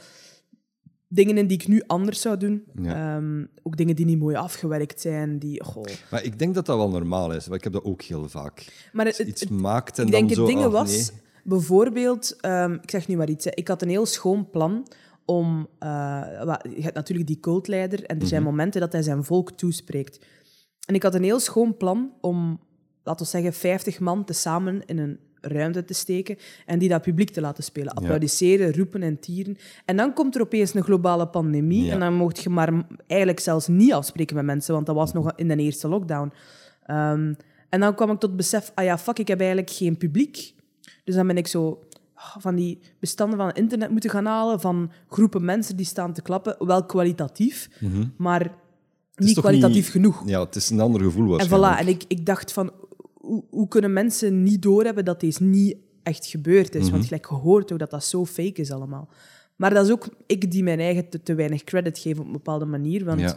dingen 1.09 1.38
in 1.38 1.47
die 1.47 1.59
ik 1.61 1.69
nu 1.69 1.83
anders 1.87 2.21
zou 2.21 2.37
doen. 2.37 2.64
Ja. 2.83 3.16
Ehm, 3.16 3.45
ook 3.62 3.77
dingen 3.77 3.97
die 3.97 4.05
niet 4.05 4.19
mooi 4.19 4.37
afgewerkt 4.37 5.01
zijn. 5.01 5.38
Die, 5.38 5.64
goh. 5.64 5.85
Maar 6.11 6.25
ik 6.25 6.38
denk 6.38 6.55
dat 6.55 6.66
dat 6.66 6.77
wel 6.77 6.88
normaal 6.90 7.33
is, 7.33 7.45
want 7.47 7.57
ik 7.59 7.64
heb 7.64 7.73
dat 7.73 7.85
ook 7.85 8.03
heel 8.03 8.29
vaak. 8.29 8.88
Maar 8.92 9.07
het, 9.07 9.16
je 9.16 9.27
iets 9.27 9.40
het- 9.40 9.51
maakt 9.51 9.99
en 9.99 10.07
ik 10.07 10.12
dan 10.12 10.21
denk 10.21 10.35
zo... 10.35 10.45
het 10.47 10.55
ding 10.55 10.64
ach, 10.64 10.71
was, 10.73 10.90
nee. 11.11 11.21
bijvoorbeeld, 11.45 12.37
ehm, 12.40 12.73
ik 12.73 12.90
zeg 12.90 13.09
nu 13.09 13.16
maar 13.16 13.29
iets, 13.29 13.45
hè. 13.45 13.51
ik 13.55 13.69
had 13.69 13.83
een 13.83 13.88
heel 13.88 14.07
schoon 14.07 14.51
plan 14.51 14.87
om, 15.25 15.69
eh, 15.79 15.88
je 16.77 16.83
hebt 16.83 16.95
natuurlijk 16.95 17.27
die 17.29 17.40
cultleider 17.40 18.05
en 18.05 18.21
er 18.21 18.27
zijn 18.27 18.42
Mhm. 18.42 18.51
momenten 18.51 18.81
dat 18.81 18.92
hij 18.92 19.03
zijn 19.03 19.25
volk 19.25 19.51
toespreekt. 19.51 20.25
En 20.87 20.95
ik 20.95 21.03
had 21.03 21.14
een 21.14 21.23
heel 21.25 21.40
schoon 21.40 21.77
plan 21.77 22.12
om, 22.21 22.61
laten 23.03 23.25
we 23.25 23.31
zeggen, 23.31 23.53
50 23.53 24.01
man 24.01 24.25
tezamen 24.25 24.83
in 24.87 24.99
een 24.99 25.19
ruimte 25.49 25.85
te 25.85 25.95
steken 25.95 26.37
en 26.67 26.79
die 26.79 26.89
dat 26.89 27.03
publiek 27.03 27.31
te 27.31 27.41
laten 27.41 27.65
spelen. 27.65 27.93
Applaudisseren, 27.95 28.75
roepen 28.77 29.03
en 29.03 29.21
tieren. 29.21 29.57
En 29.85 29.97
dan 29.97 30.13
komt 30.13 30.35
er 30.35 30.41
opeens 30.41 30.75
een 30.75 30.83
globale 30.83 31.27
pandemie 31.29 31.85
Ja. 31.85 31.93
en 31.93 32.01
dan 32.01 32.15
mocht 32.15 32.43
je 32.43 32.51
maar 32.51 32.87
eigenlijk 33.07 33.41
zelfs 33.41 33.67
niet 33.69 33.93
afspreken 33.93 34.37
met 34.37 34.45
mensen, 34.45 34.75
want 34.75 34.87
dat 34.87 34.95
was 34.95 35.13
nog 35.13 35.33
in 35.37 35.49
de 35.49 35.57
eerste 35.57 35.89
lockdown. 35.89 36.33
Ehm, 36.87 37.35
en 37.69 37.81
dan 37.81 37.95
kwam 37.95 38.11
ik 38.11 38.19
tot 38.19 38.29
het 38.29 38.37
besef, 38.39 38.73
ah 38.75 38.85
ja, 38.85 38.99
fuck, 38.99 39.19
ik 39.19 39.29
heb 39.29 39.39
eigenlijk 39.39 39.71
geen 39.71 39.97
publiek. 39.97 40.55
Dus 41.05 41.15
dan 41.15 41.27
ben 41.27 41.37
ik 41.37 41.47
zo 41.47 41.81
ah, 42.15 42.37
van 42.39 42.55
die 42.55 42.79
bestanden 43.01 43.39
van 43.39 43.47
het 43.47 43.57
internet 43.59 43.91
moeten 43.91 44.11
gaan 44.11 44.27
halen, 44.27 44.61
van 44.61 44.91
groepen 45.09 45.45
mensen 45.45 45.77
die 45.77 45.87
staan 45.87 46.13
te 46.13 46.23
klappen, 46.23 46.57
wel 46.67 46.85
kwalitatief, 46.87 47.69
maar 48.17 48.41
Mhm. 48.43 48.51
is 49.15 49.27
niet 49.27 49.39
kwalitatief 49.39 49.75
niet- 49.75 49.89
genoeg. 49.89 50.23
Ja, 50.27 50.41
het 50.45 50.57
is 50.57 50.71
een 50.71 50.81
ander 50.81 51.01
gevoel 51.03 51.39
En 51.39 51.47
voilà, 51.49 51.79
en 51.79 51.89
ik, 51.89 52.05
ik 52.09 52.27
dacht 52.27 52.53
van, 52.53 52.71
hoe, 53.27 53.45
hoe 53.51 53.69
kunnen 53.69 53.93
mensen 53.93 54.43
niet 54.43 54.62
doorhebben 54.62 55.05
dat 55.05 55.21
deze 55.21 55.43
niet 55.43 55.77
echt 56.03 56.27
gebeurd 56.27 56.75
is? 56.75 56.83
Mhm. 56.83 56.91
Want 56.91 57.05
gelijk 57.05 57.27
gehoord 57.27 57.73
ook 57.73 57.79
dat 57.79 57.91
dat 57.91 58.05
zo 58.05 58.27
fake 58.27 58.61
is 58.61 58.71
allemaal. 58.71 59.09
Maar 59.57 59.75
dat 59.75 59.85
is 59.85 59.93
ook 59.93 60.09
ik 60.27 60.51
die 60.51 60.62
mijn 60.62 60.81
eigen 60.81 61.09
te, 61.09 61.23
te 61.23 61.35
weinig 61.35 61.65
credit 61.65 61.99
geef 61.99 62.19
op 62.19 62.27
een 62.27 62.33
bepaalde 62.33 62.65
manier, 62.65 63.05
want 63.05 63.21
Ja, 63.21 63.37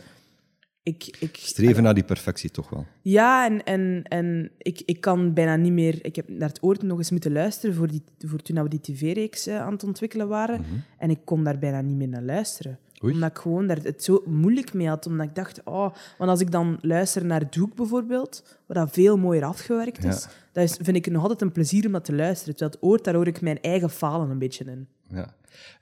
ik... 0.84 1.18
ik 1.20 1.36
streven 1.36 1.84
naar 1.84 1.94
die 1.94 2.04
perfectie 2.04 2.50
toch 2.50 2.70
wel. 2.70 2.86
ja, 3.02 3.46
en, 3.46 3.64
en, 3.64 4.04
en 4.04 4.52
ik, 4.58 4.82
ik 4.86 5.02
kan 5.02 5.34
bijna 5.34 5.56
niet 5.56 5.72
meer... 5.72 6.06
Ik 6.06 6.16
heb 6.16 6.30
naar 6.30 6.48
het 6.48 6.64
oord 6.64 6.82
nog 6.82 6.98
eens 6.98 7.12
moeten 7.12 7.32
luisteren 7.32 7.76
voor, 7.76 7.88
die, 7.88 8.04
voor 8.18 8.40
toen 8.40 8.64
we 8.64 8.70
die 8.70 8.82
tv-reeks 8.82 9.48
eh, 9.48 9.62
aan 9.62 9.74
het 9.74 9.84
ontwikkelen 9.84 10.28
waren. 10.28 10.66
En 10.98 11.10
ik 11.10 11.20
kon 11.24 11.44
daar 11.44 11.60
bijna 11.60 11.82
niet 11.82 11.96
meer 11.96 12.08
naar 12.08 12.24
luisteren. 12.24 12.80
Mhm. 13.00 13.06
Oei. 13.06 13.14
Omdat 13.14 13.30
ik 13.30 13.38
gewoon 13.38 13.68
daar 13.68 13.78
het 13.84 14.04
zo 14.04 14.22
moeilijk 14.26 14.74
mee 14.74 14.88
had. 14.88 15.06
Omdat 15.06 15.26
ik 15.28 15.36
dacht, 15.36 15.62
oh... 15.64 15.90
Want 16.18 16.30
als 16.30 16.40
ik 16.40 16.52
dan 16.52 16.78
luister 16.82 17.26
naar 17.26 17.50
Doek 17.50 17.76
bijvoorbeeld, 17.76 18.44
waar 18.66 18.78
dat 18.78 18.92
veel 18.94 19.18
mooier 19.18 19.44
afgewerkt 19.44 20.04
is, 20.04 20.24
Ja. 20.24 20.30
dat 20.52 20.64
is, 20.64 20.78
vind 20.82 20.98
ik 20.98 21.12
nog 21.12 21.22
altijd 21.22 21.42
een 21.42 21.52
plezier 21.52 21.86
om 21.86 21.92
dat 21.92 22.06
te 22.06 22.14
luisteren. 22.16 22.56
Terwijl 22.56 22.78
het 22.80 22.90
oord, 22.90 23.04
daar 23.04 23.14
hoor 23.14 23.28
ik 23.28 23.42
mijn 23.42 23.62
eigen 23.62 23.90
falen 23.90 24.30
een 24.30 24.40
beetje 24.40 24.66
in. 24.66 24.88
Ja. 25.08 25.34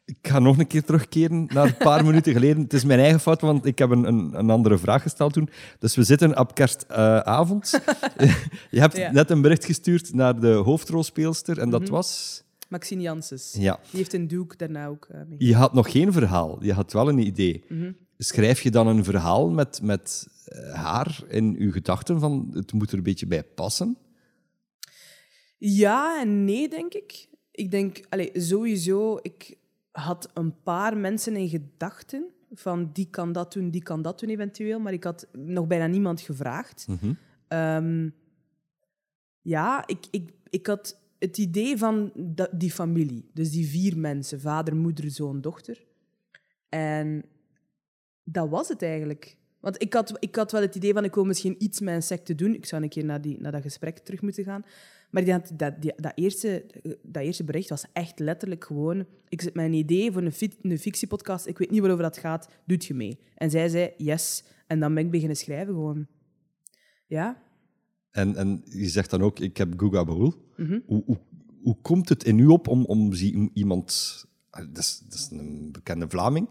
Ik 0.05 0.17
ga 0.21 0.39
nog 0.39 0.57
een 0.57 0.67
keer 0.67 0.83
terugkeren 0.83 1.45
naar 1.53 1.65
een 1.65 1.77
paar 1.77 2.05
minuten 2.09 2.33
geleden. 2.33 2.63
Het 2.63 2.73
is 2.73 2.83
mijn 2.85 2.99
eigen 2.99 3.19
fout, 3.19 3.41
want 3.41 3.65
ik 3.65 3.77
heb 3.79 3.89
een, 3.89 4.03
een, 4.07 4.31
een 4.33 4.49
andere 4.49 4.77
vraag 4.77 5.01
gesteld 5.01 5.33
toen. 5.33 5.49
Dus 5.79 5.95
we 5.95 6.03
zitten 6.03 6.39
op 6.39 6.55
kerstavond. 6.55 7.71
Je 8.71 8.79
hebt 8.79 8.97
Ja. 8.97 9.11
net 9.11 9.29
een 9.29 9.41
bericht 9.41 9.65
gestuurd 9.65 10.13
naar 10.13 10.39
de 10.39 10.51
hoofdrolspeelster 10.51 11.57
en 11.59 11.69
dat 11.69 11.89
was... 11.89 12.43
Maxine 12.69 13.01
Janssens. 13.01 13.55
Ja. 13.57 13.79
Die 13.89 13.97
heeft 13.99 14.13
een 14.13 14.27
Doek 14.27 14.57
daarna 14.57 14.87
ook 14.87 15.07
eh, 15.11 15.21
mee. 15.27 15.47
Je 15.47 15.55
had 15.55 15.73
nog 15.73 15.91
geen 15.91 16.11
verhaal, 16.11 16.63
je 16.63 16.73
had 16.73 16.93
wel 16.93 17.09
een 17.09 17.19
idee. 17.19 17.63
Mhm. 17.67 17.91
Schrijf 18.17 18.61
je 18.61 18.71
dan 18.71 18.87
een 18.87 19.03
verhaal 19.03 19.49
met, 19.49 19.81
met 19.81 20.27
eh, 20.45 20.73
haar 20.73 21.23
in 21.27 21.55
je 21.59 21.71
gedachten 21.71 22.19
van 22.19 22.49
het 22.53 22.73
moet 22.73 22.91
er 22.91 22.97
een 22.97 23.03
beetje 23.03 23.27
bij 23.27 23.43
passen? 23.43 23.97
Ja 25.57 26.21
en 26.21 26.45
nee, 26.45 26.69
denk 26.69 26.93
ik. 26.93 27.29
Ik 27.51 27.71
denk, 27.71 28.05
allez, 28.09 28.47
sowieso, 28.47 29.19
ik 29.21 29.57
had 29.91 30.29
een 30.33 30.61
paar 30.63 30.97
mensen 30.97 31.35
in 31.35 31.49
gedachten 31.49 32.31
van 32.51 32.89
die 32.93 33.09
kan 33.09 33.31
dat 33.31 33.53
doen, 33.53 33.69
die 33.69 33.83
kan 33.83 34.01
dat 34.01 34.19
doen 34.19 34.29
eventueel, 34.29 34.79
maar 34.79 34.93
ik 34.93 35.03
had 35.03 35.27
nog 35.31 35.67
bijna 35.67 35.87
niemand 35.87 36.21
gevraagd. 36.21 36.85
Mhm. 36.87 37.13
Ehm, 37.47 38.09
ja, 39.41 39.87
ik, 39.87 40.05
ik, 40.11 40.33
ik 40.49 40.67
had 40.67 40.99
het 41.19 41.37
idee 41.37 41.77
van 41.77 42.11
die 42.51 42.71
familie. 42.71 43.29
Dus 43.33 43.51
die 43.51 43.67
vier 43.67 43.97
mensen, 43.97 44.39
vader, 44.39 44.75
moeder, 44.75 45.11
zoon, 45.11 45.41
dochter. 45.41 45.85
En 46.69 47.23
dat 48.23 48.49
was 48.49 48.67
het 48.67 48.81
eigenlijk. 48.81 49.37
Want 49.59 49.81
ik 49.81 49.93
had, 49.93 50.17
ik 50.19 50.35
had 50.35 50.51
wel 50.51 50.61
het 50.61 50.75
idee 50.75 50.93
van, 50.93 51.03
ik 51.03 51.15
wil 51.15 51.25
misschien 51.25 51.63
iets 51.63 51.79
met 51.79 51.93
insecten 51.93 52.37
doen. 52.37 52.53
Ik 52.53 52.65
zou 52.65 52.83
een 52.83 52.89
keer 52.89 53.05
naar, 53.05 53.21
die, 53.21 53.39
naar 53.39 53.51
dat 53.51 53.61
gesprek 53.61 53.97
terug 53.97 54.21
moeten 54.21 54.43
gaan. 54.43 54.65
Maar 55.11 55.23
die, 55.23 55.55
dat, 55.55 55.81
die, 55.81 55.93
dat, 55.95 56.11
eerste, 56.15 56.65
dat 57.01 57.23
eerste 57.23 57.43
bericht 57.43 57.69
was 57.69 57.85
echt 57.93 58.19
letterlijk 58.19 58.63
gewoon... 58.63 59.05
Ik 59.29 59.53
met 59.53 59.65
een 59.65 59.73
idee 59.73 60.11
voor 60.11 60.21
een, 60.21 60.31
fi- 60.31 60.57
een 60.61 60.79
fictiepodcast. 60.79 61.45
Ik 61.45 61.57
weet 61.57 61.69
niet 61.69 61.79
waarover 61.79 62.03
dat 62.03 62.17
gaat. 62.17 62.49
Doet 62.65 62.85
je 62.85 62.93
mee? 62.93 63.19
En 63.35 63.49
zij 63.49 63.69
zei, 63.69 63.93
yes. 63.97 64.43
En 64.67 64.79
dan 64.79 64.93
ben 64.93 65.05
ik 65.05 65.11
beginnen 65.11 65.37
schrijven 65.37 65.73
gewoon. 65.73 66.07
Ja. 67.05 67.41
En, 68.17 68.35
en 68.35 68.61
je 68.65 68.89
zegt 68.89 69.09
dan 69.09 69.21
ook, 69.21 69.39
ik 69.39 69.57
heb 69.57 69.73
Guga 69.79 70.05
Baul. 70.05 70.33
Mhm. 70.55 70.79
Hoe, 70.85 71.03
hoe, 71.05 71.17
hoe 71.61 71.77
komt 71.81 72.09
het 72.09 72.23
in 72.23 72.39
u 72.39 72.45
op 72.45 72.67
om, 72.67 72.85
om 72.85 73.13
zie- 73.13 73.49
iemand... 73.53 74.25
ah, 74.49 74.65
Dat 74.73 74.77
is, 74.77 75.01
dat 75.09 75.13
is 75.19 75.27
een 75.31 75.69
bekende 75.71 76.05
Vlaming. 76.09 76.49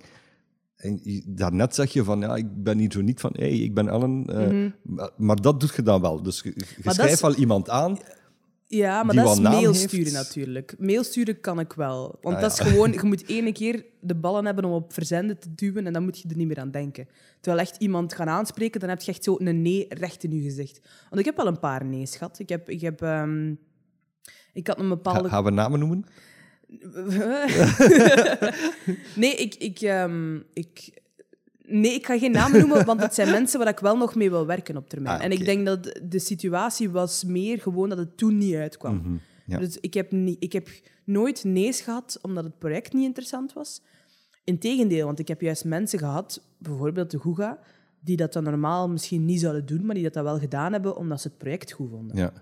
En 0.76 1.00
daarnet 1.26 1.74
zeg 1.74 1.92
je 1.92 2.04
van, 2.04 2.20
ja, 2.20 2.36
ik 2.36 2.62
ben 2.62 2.78
hier 2.78 2.92
zo 2.92 3.00
niet 3.00 3.20
van, 3.20 3.30
hey, 3.36 3.58
ik 3.58 3.74
ben 3.74 3.88
Ellen. 3.88 4.24
eh, 4.26 4.70
maar, 4.82 5.10
maar 5.16 5.40
dat 5.40 5.60
doet 5.60 5.74
je 5.76 5.82
dan 5.82 6.00
wel. 6.00 6.22
Dus 6.22 6.40
je, 6.42 6.52
je 6.56 6.64
Mhm. 6.82 6.90
schrijft 6.90 7.20
wel 7.20 7.34
iemand 7.34 7.68
aan. 7.70 7.98
Ja, 8.68 9.02
maar 9.02 9.14
dat 9.14 9.32
is 9.32 9.40
mail 9.40 9.74
sturen 9.74 10.12
natuurlijk. 10.12 10.74
Mail 10.78 11.04
sturen 11.04 11.40
kan 11.40 11.60
ik 11.60 11.72
wel. 11.72 12.18
Want 12.20 12.36
Ah, 12.36 12.42
dat 12.42 12.52
is 12.52 12.58
ja. 12.58 12.64
gewoon, 12.64 12.92
je 12.92 13.04
moet 13.12 13.28
ene 13.28 13.52
keer 13.52 13.84
de 14.00 14.14
ballen 14.14 14.44
hebben 14.44 14.64
om 14.64 14.72
op 14.72 14.92
verzenden 14.92 15.38
te 15.38 15.54
duwen 15.54 15.86
en 15.86 15.92
dan 15.92 16.02
moet 16.02 16.20
je 16.20 16.28
er 16.28 16.36
niet 16.36 16.46
meer 16.46 16.58
aan 16.58 16.70
denken. 16.70 17.08
Terwijl 17.40 17.62
echt 17.62 17.76
iemand 17.76 18.14
gaan 18.14 18.28
aanspreken, 18.28 18.80
dan 18.80 18.88
heb 18.88 19.00
je 19.00 19.10
echt 19.10 19.24
zo 19.24 19.36
een 19.38 19.62
nee 19.62 19.86
recht 19.88 20.24
in 20.24 20.34
je 20.34 20.42
gezicht. 20.42 20.80
Want 21.08 21.20
ik 21.20 21.24
heb 21.24 21.36
wel 21.36 21.46
een 21.46 21.58
paar 21.58 21.84
nee, 21.84 22.06
schat. 22.06 22.38
Ik 22.38 22.48
heb... 22.48 22.70
Ik, 22.70 22.80
heb, 22.80 23.02
ehm, 23.02 23.54
ik 24.52 24.66
had 24.66 24.78
een 24.78 24.88
bepaalde... 24.88 25.28
gaan 25.28 25.44
we 25.44 25.50
namen 25.50 25.78
noemen? 25.78 26.04
nee, 29.22 29.34
ik, 29.34 29.54
ik, 29.54 29.80
ehm, 29.80 30.36
ik, 30.52 30.90
nee, 31.68 31.94
ik 31.94 32.06
ga 32.06 32.18
geen 32.18 32.30
namen 32.32 32.58
noemen, 32.60 32.84
want 32.84 33.00
het 33.00 33.14
zijn 33.14 33.30
mensen 33.38 33.58
waar 33.58 33.68
ik 33.68 33.78
wel 33.78 33.96
nog 33.96 34.14
mee 34.14 34.30
wil 34.30 34.46
werken 34.46 34.76
op 34.76 34.88
termijn. 34.88 35.18
Ah, 35.18 35.24
En 35.24 35.30
ik 35.32 35.44
denk 35.44 35.66
dat 35.66 36.00
de 36.02 36.18
situatie 36.18 36.90
was 36.90 37.24
meer 37.24 37.60
gewoon 37.60 37.88
dat 37.88 37.98
het 37.98 38.16
toen 38.16 38.38
niet 38.38 38.54
uitkwam. 38.54 38.96
Mhm, 38.96 39.16
ja. 39.46 39.58
Dus 39.58 39.78
ik 39.80 39.94
heb, 39.94 40.10
niet, 40.12 40.36
ik 40.42 40.52
heb 40.52 40.68
nooit 41.04 41.44
nee's 41.44 41.80
gehad 41.80 42.18
omdat 42.22 42.44
het 42.44 42.58
project 42.58 42.92
niet 42.92 43.04
interessant 43.04 43.52
was. 43.52 43.82
Integendeel, 44.44 45.06
want 45.06 45.18
ik 45.18 45.28
heb 45.28 45.40
juist 45.40 45.64
mensen 45.64 45.98
gehad, 45.98 46.42
bijvoorbeeld 46.58 47.10
de 47.10 47.18
Guga, 47.20 47.58
die 48.00 48.16
dat 48.16 48.32
dan 48.32 48.42
normaal 48.42 48.88
misschien 48.88 49.24
niet 49.24 49.40
zouden 49.40 49.66
doen, 49.66 49.86
maar 49.86 49.94
die 49.94 50.04
dat 50.04 50.12
dan 50.12 50.24
wel 50.24 50.38
gedaan 50.38 50.72
hebben 50.72 50.96
omdat 50.96 51.20
ze 51.20 51.28
het 51.28 51.38
project 51.38 51.72
goed 51.72 51.90
vonden. 51.90 52.16
Ja. 52.16 52.32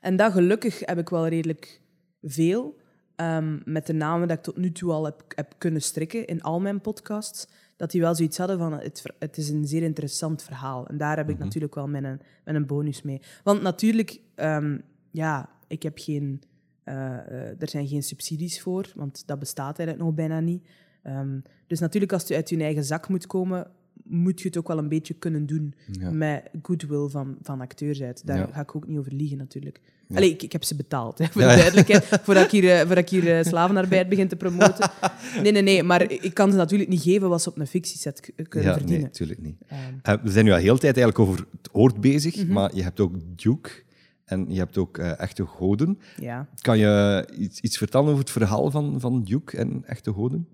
En 0.00 0.16
dat 0.16 0.32
gelukkig 0.32 0.80
heb 0.84 0.98
ik 0.98 1.08
wel 1.08 1.26
redelijk 1.28 1.80
veel. 2.22 2.76
ehm, 3.16 3.58
met 3.64 3.86
de 3.86 3.92
namen 3.92 4.28
dat 4.28 4.36
ik 4.36 4.42
tot 4.42 4.56
nu 4.56 4.72
toe 4.72 4.92
al 4.92 5.04
heb, 5.04 5.22
heb 5.34 5.54
kunnen 5.58 5.82
strikken 5.82 6.26
in 6.26 6.42
al 6.42 6.60
mijn 6.60 6.80
podcasts. 6.80 7.46
Dat 7.78 7.90
die 7.90 8.00
wel 8.00 8.14
zoiets 8.14 8.38
hadden 8.38 8.58
van, 8.58 8.72
het, 8.72 9.02
het 9.18 9.36
is 9.36 9.48
een 9.48 9.64
zeer 9.66 9.82
interessant 9.82 10.42
verhaal. 10.42 10.86
En 10.86 10.96
daar 10.96 11.16
heb 11.16 11.30
ik 11.30 11.38
natuurlijk 11.38 11.74
wel 11.74 11.88
mijn, 11.88 12.20
mijn 12.44 12.56
een 12.56 12.66
bonus 12.66 13.02
mee. 13.02 13.20
Want 13.44 13.62
natuurlijk, 13.62 14.20
ehm, 14.34 14.78
ja, 15.10 15.48
ik 15.66 15.82
heb 15.82 15.98
geen... 15.98 16.42
eh, 16.84 16.94
eh, 16.94 17.60
er 17.60 17.68
zijn 17.68 17.88
geen 17.88 18.02
subsidies 18.02 18.60
voor, 18.62 18.92
want 18.94 19.26
dat 19.26 19.38
bestaat 19.38 19.78
eigenlijk 19.78 20.08
nog 20.08 20.14
bijna 20.14 20.40
niet. 20.40 20.66
Ehm, 21.02 21.40
dus 21.66 21.80
natuurlijk, 21.80 22.12
als 22.12 22.28
je 22.28 22.34
uit 22.34 22.48
je 22.48 22.62
eigen 22.62 22.84
zak 22.84 23.08
moet 23.08 23.26
komen, 23.26 23.70
moet 24.08 24.40
je 24.40 24.46
het 24.48 24.56
ook 24.56 24.68
wel 24.68 24.78
een 24.78 24.88
beetje 24.88 25.14
kunnen 25.14 25.46
doen 25.46 25.74
Ja. 26.00 26.10
met 26.10 26.42
goodwill 26.62 27.08
van, 27.08 27.36
van 27.42 27.60
acteurs 27.60 28.02
uit. 28.02 28.26
Daar 28.26 28.38
Ja. 28.38 28.48
ga 28.52 28.60
ik 28.60 28.76
ook 28.76 28.86
niet 28.86 28.98
over 28.98 29.12
liegen, 29.14 29.36
natuurlijk. 29.38 29.80
Allee, 30.14 30.30
ik, 30.30 30.42
ik 30.42 30.52
heb 30.52 30.64
ze 30.64 30.74
betaald, 30.76 31.18
hè, 31.18 31.26
voor 31.26 31.42
Ja, 31.42 31.46
de 31.48 31.52
ja. 31.54 31.58
duidelijkheid. 31.60 32.04
Voordat 32.22 32.44
ik 32.44 32.50
hier, 32.50 32.70
eh, 32.70 32.78
voordat 32.78 32.98
ik 32.98 33.08
hier 33.08 33.36
eh, 33.38 33.44
slavenarbeid 33.44 34.08
begin 34.08 34.28
te 34.28 34.36
promoten. 34.36 34.90
Nee, 35.42 35.52
nee, 35.52 35.62
nee. 35.62 35.82
Maar 35.82 36.10
ik 36.10 36.34
kan 36.34 36.50
ze 36.50 36.56
natuurlijk 36.56 36.90
niet 36.90 37.02
geven 37.02 37.28
wat 37.28 37.42
ze 37.42 37.48
op 37.48 37.58
een 37.58 37.66
fictieset 37.66 38.20
kunnen 38.34 38.48
ja, 38.50 38.64
nee, 38.64 38.72
verdienen. 38.78 39.04
natuurlijk 39.06 39.40
niet. 39.40 39.56
Ehm, 39.66 39.80
Eh, 40.02 40.14
we 40.22 40.30
zijn 40.30 40.44
nu 40.44 40.50
al 40.50 40.56
heel 40.58 40.78
tijd 40.78 40.96
eigenlijk 40.96 41.18
over 41.28 41.46
het 41.62 41.68
oord 41.72 42.00
bezig, 42.00 42.36
Mhm. 42.36 42.52
maar 42.52 42.74
je 42.74 42.82
hebt 42.82 43.00
ook 43.00 43.14
Duke 43.36 43.70
en 44.24 44.46
je 44.48 44.58
hebt 44.58 44.78
ook 44.78 44.98
Echte 44.98 45.46
Goden. 45.46 45.98
ja. 46.20 46.48
Kan 46.60 46.78
je 46.78 47.24
iets, 47.38 47.60
iets 47.60 47.78
vertellen 47.78 48.06
over 48.06 48.18
het 48.20 48.30
verhaal 48.30 48.70
van, 48.70 49.00
van 49.00 49.22
Duke 49.24 49.56
en 49.56 49.82
Echte 49.86 50.12
Goden? 50.12 50.48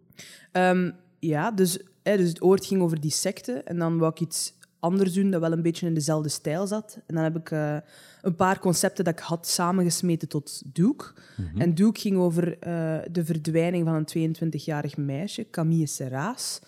Ehm, 0.52 0.90
ja, 1.18 1.50
dus, 1.50 1.78
hè, 2.04 2.16
dus 2.16 2.28
het 2.28 2.42
oord 2.42 2.66
ging 2.66 2.82
over 2.82 3.00
die 3.00 3.10
secte. 3.10 3.52
En 3.52 3.78
dan 3.78 3.98
wou 3.98 4.10
ik 4.10 4.20
iets 4.20 4.54
anders 4.84 5.12
doen 5.12 5.30
dat 5.30 5.40
wel 5.40 5.52
een 5.52 5.62
beetje 5.62 5.86
in 5.86 5.94
dezelfde 5.94 6.28
stijl 6.28 6.66
zat. 6.66 6.98
En 7.06 7.14
dan 7.14 7.24
heb 7.24 7.36
ik 7.36 7.50
eh, 7.50 7.76
een 8.22 8.36
paar 8.36 8.58
concepten 8.58 9.04
dat 9.04 9.12
ik 9.12 9.20
had 9.20 9.46
samengesmeten 9.46 10.28
tot 10.28 10.62
Duke. 10.72 11.12
En 11.56 11.74
Duke 11.74 12.00
ging 12.00 12.16
over 12.16 12.58
eh, 12.58 12.98
de 13.10 13.24
verdwijning 13.24 13.86
van 13.86 13.94
een 13.94 14.36
22-jarig 14.36 14.96
meisje, 14.96 15.50
Camille 15.50 15.86
Serraas. 15.86 16.60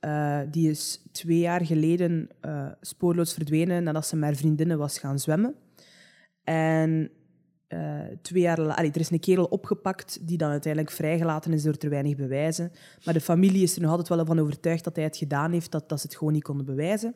Eh, 0.00 0.40
die 0.50 0.70
is 0.70 1.02
twee 1.12 1.38
jaar 1.38 1.64
geleden 1.64 2.28
spoorloos 2.80 3.32
verdwenen 3.32 3.82
nadat 3.82 4.06
ze 4.06 4.16
met 4.16 4.24
haar 4.24 4.38
vriendinnen 4.38 4.78
was 4.78 4.98
gaan 4.98 5.18
zwemmen. 5.18 5.54
En 6.44 7.10
eh, 7.68 8.00
twee 8.22 8.42
jaar 8.42 8.60
allee, 8.60 8.90
er 8.90 9.00
is 9.00 9.10
een 9.10 9.20
kerel 9.20 9.44
opgepakt 9.44 10.26
die 10.26 10.38
dan 10.38 10.50
uiteindelijk 10.50 10.92
vrijgelaten 10.92 11.52
is 11.52 11.62
door 11.62 11.76
te 11.76 11.88
weinig 11.88 12.16
bewijzen. 12.16 12.72
Maar 13.04 13.14
de 13.14 13.20
familie 13.20 13.62
is 13.62 13.74
er 13.74 13.80
nog 13.80 13.90
altijd 13.90 14.08
wel 14.08 14.26
van 14.26 14.38
overtuigd 14.38 14.84
dat 14.84 14.96
hij 14.96 15.04
het 15.04 15.16
gedaan 15.16 15.52
heeft, 15.52 15.70
dat, 15.70 15.88
dat 15.88 16.00
ze 16.00 16.06
het 16.06 16.16
gewoon 16.16 16.32
niet 16.32 16.42
konden 16.42 16.66
bewijzen. 16.66 17.14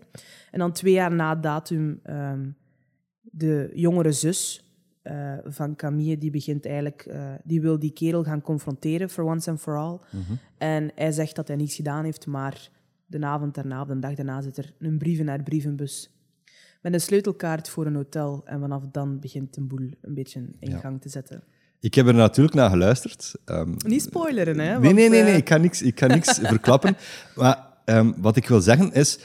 En 0.51 0.59
dan 0.59 0.73
twee 0.73 0.93
jaar 0.93 1.15
na 1.15 1.35
datum, 1.35 2.01
ehm, 2.03 2.49
de 3.21 3.71
jongere 3.75 4.13
zus 4.13 4.67
eh, 5.03 5.35
van 5.45 5.77
Camille, 5.77 6.19
die 6.19 6.31
begint 6.31 6.67
eigenlijk, 6.67 7.03
eh, 7.03 7.33
die 7.45 7.61
wil 7.61 7.79
die 7.79 7.93
kerel 7.93 8.25
gaan 8.25 8.43
confronteren, 8.43 9.11
for 9.11 9.25
once 9.25 9.51
and 9.51 9.61
for 9.61 9.77
all. 9.77 9.99
En 10.59 10.91
hij 10.95 11.13
zegt 11.13 11.37
dat 11.37 11.49
hij 11.49 11.57
niets 11.57 11.75
gedaan 11.75 12.05
heeft, 12.05 12.27
maar 12.27 12.71
de 13.07 13.27
avond 13.27 13.55
daarna, 13.55 13.85
de 13.85 13.99
dag 13.99 14.15
daarna, 14.15 14.41
zit 14.41 14.57
er 14.57 14.75
een 14.79 14.99
brief 14.99 15.19
in 15.19 15.29
haar 15.29 15.43
brievenbus 15.43 16.11
met 16.83 16.93
een 16.93 17.01
sleutelkaart 17.01 17.69
voor 17.69 17.87
een 17.87 17.95
hotel. 17.95 18.43
En 18.45 18.61
vanaf 18.61 18.83
dan 18.93 19.19
begint 19.21 19.55
de 19.55 19.61
boel 19.61 19.91
een 20.01 20.15
beetje 20.15 20.41
in 20.59 20.71
Ja. 20.71 20.79
gang 20.79 21.01
te 21.01 21.09
zetten. 21.09 21.43
Ik 21.81 21.95
heb 21.95 22.07
er 22.07 22.15
natuurlijk 22.15 22.55
naar 22.57 22.71
geluisterd. 22.71 23.35
Ehm, 23.45 23.75
Niet 23.87 24.03
spoileren, 24.03 24.59
hè? 24.59 24.65
nee, 24.65 24.73
want, 24.73 24.95
nee, 24.95 25.09
nee, 25.09 25.21
eh, 25.21 25.27
nee, 25.27 25.37
ik 25.37 25.45
kan 25.45 25.61
niks, 25.61 25.83
ik 25.83 25.95
kan 25.95 26.09
niks 26.09 26.39
verklappen. 26.55 26.97
Maar 27.35 27.67
ehm, 27.85 28.13
wat 28.17 28.37
ik 28.37 28.49
wil 28.49 28.61
zeggen 28.61 28.93
is, 28.93 29.19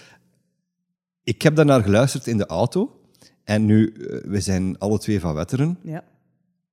ik 1.23 1.41
heb 1.41 1.55
daarnaar 1.55 1.83
geluisterd 1.83 2.27
in 2.27 2.37
de 2.37 2.45
auto. 2.45 3.01
En 3.43 3.65
nu, 3.65 3.91
eh, 3.93 4.19
we 4.23 4.39
zijn 4.41 4.77
alle 4.77 4.99
twee 4.99 5.19
van 5.19 5.33
Wetteren. 5.33 5.77
Ja. 5.83 6.03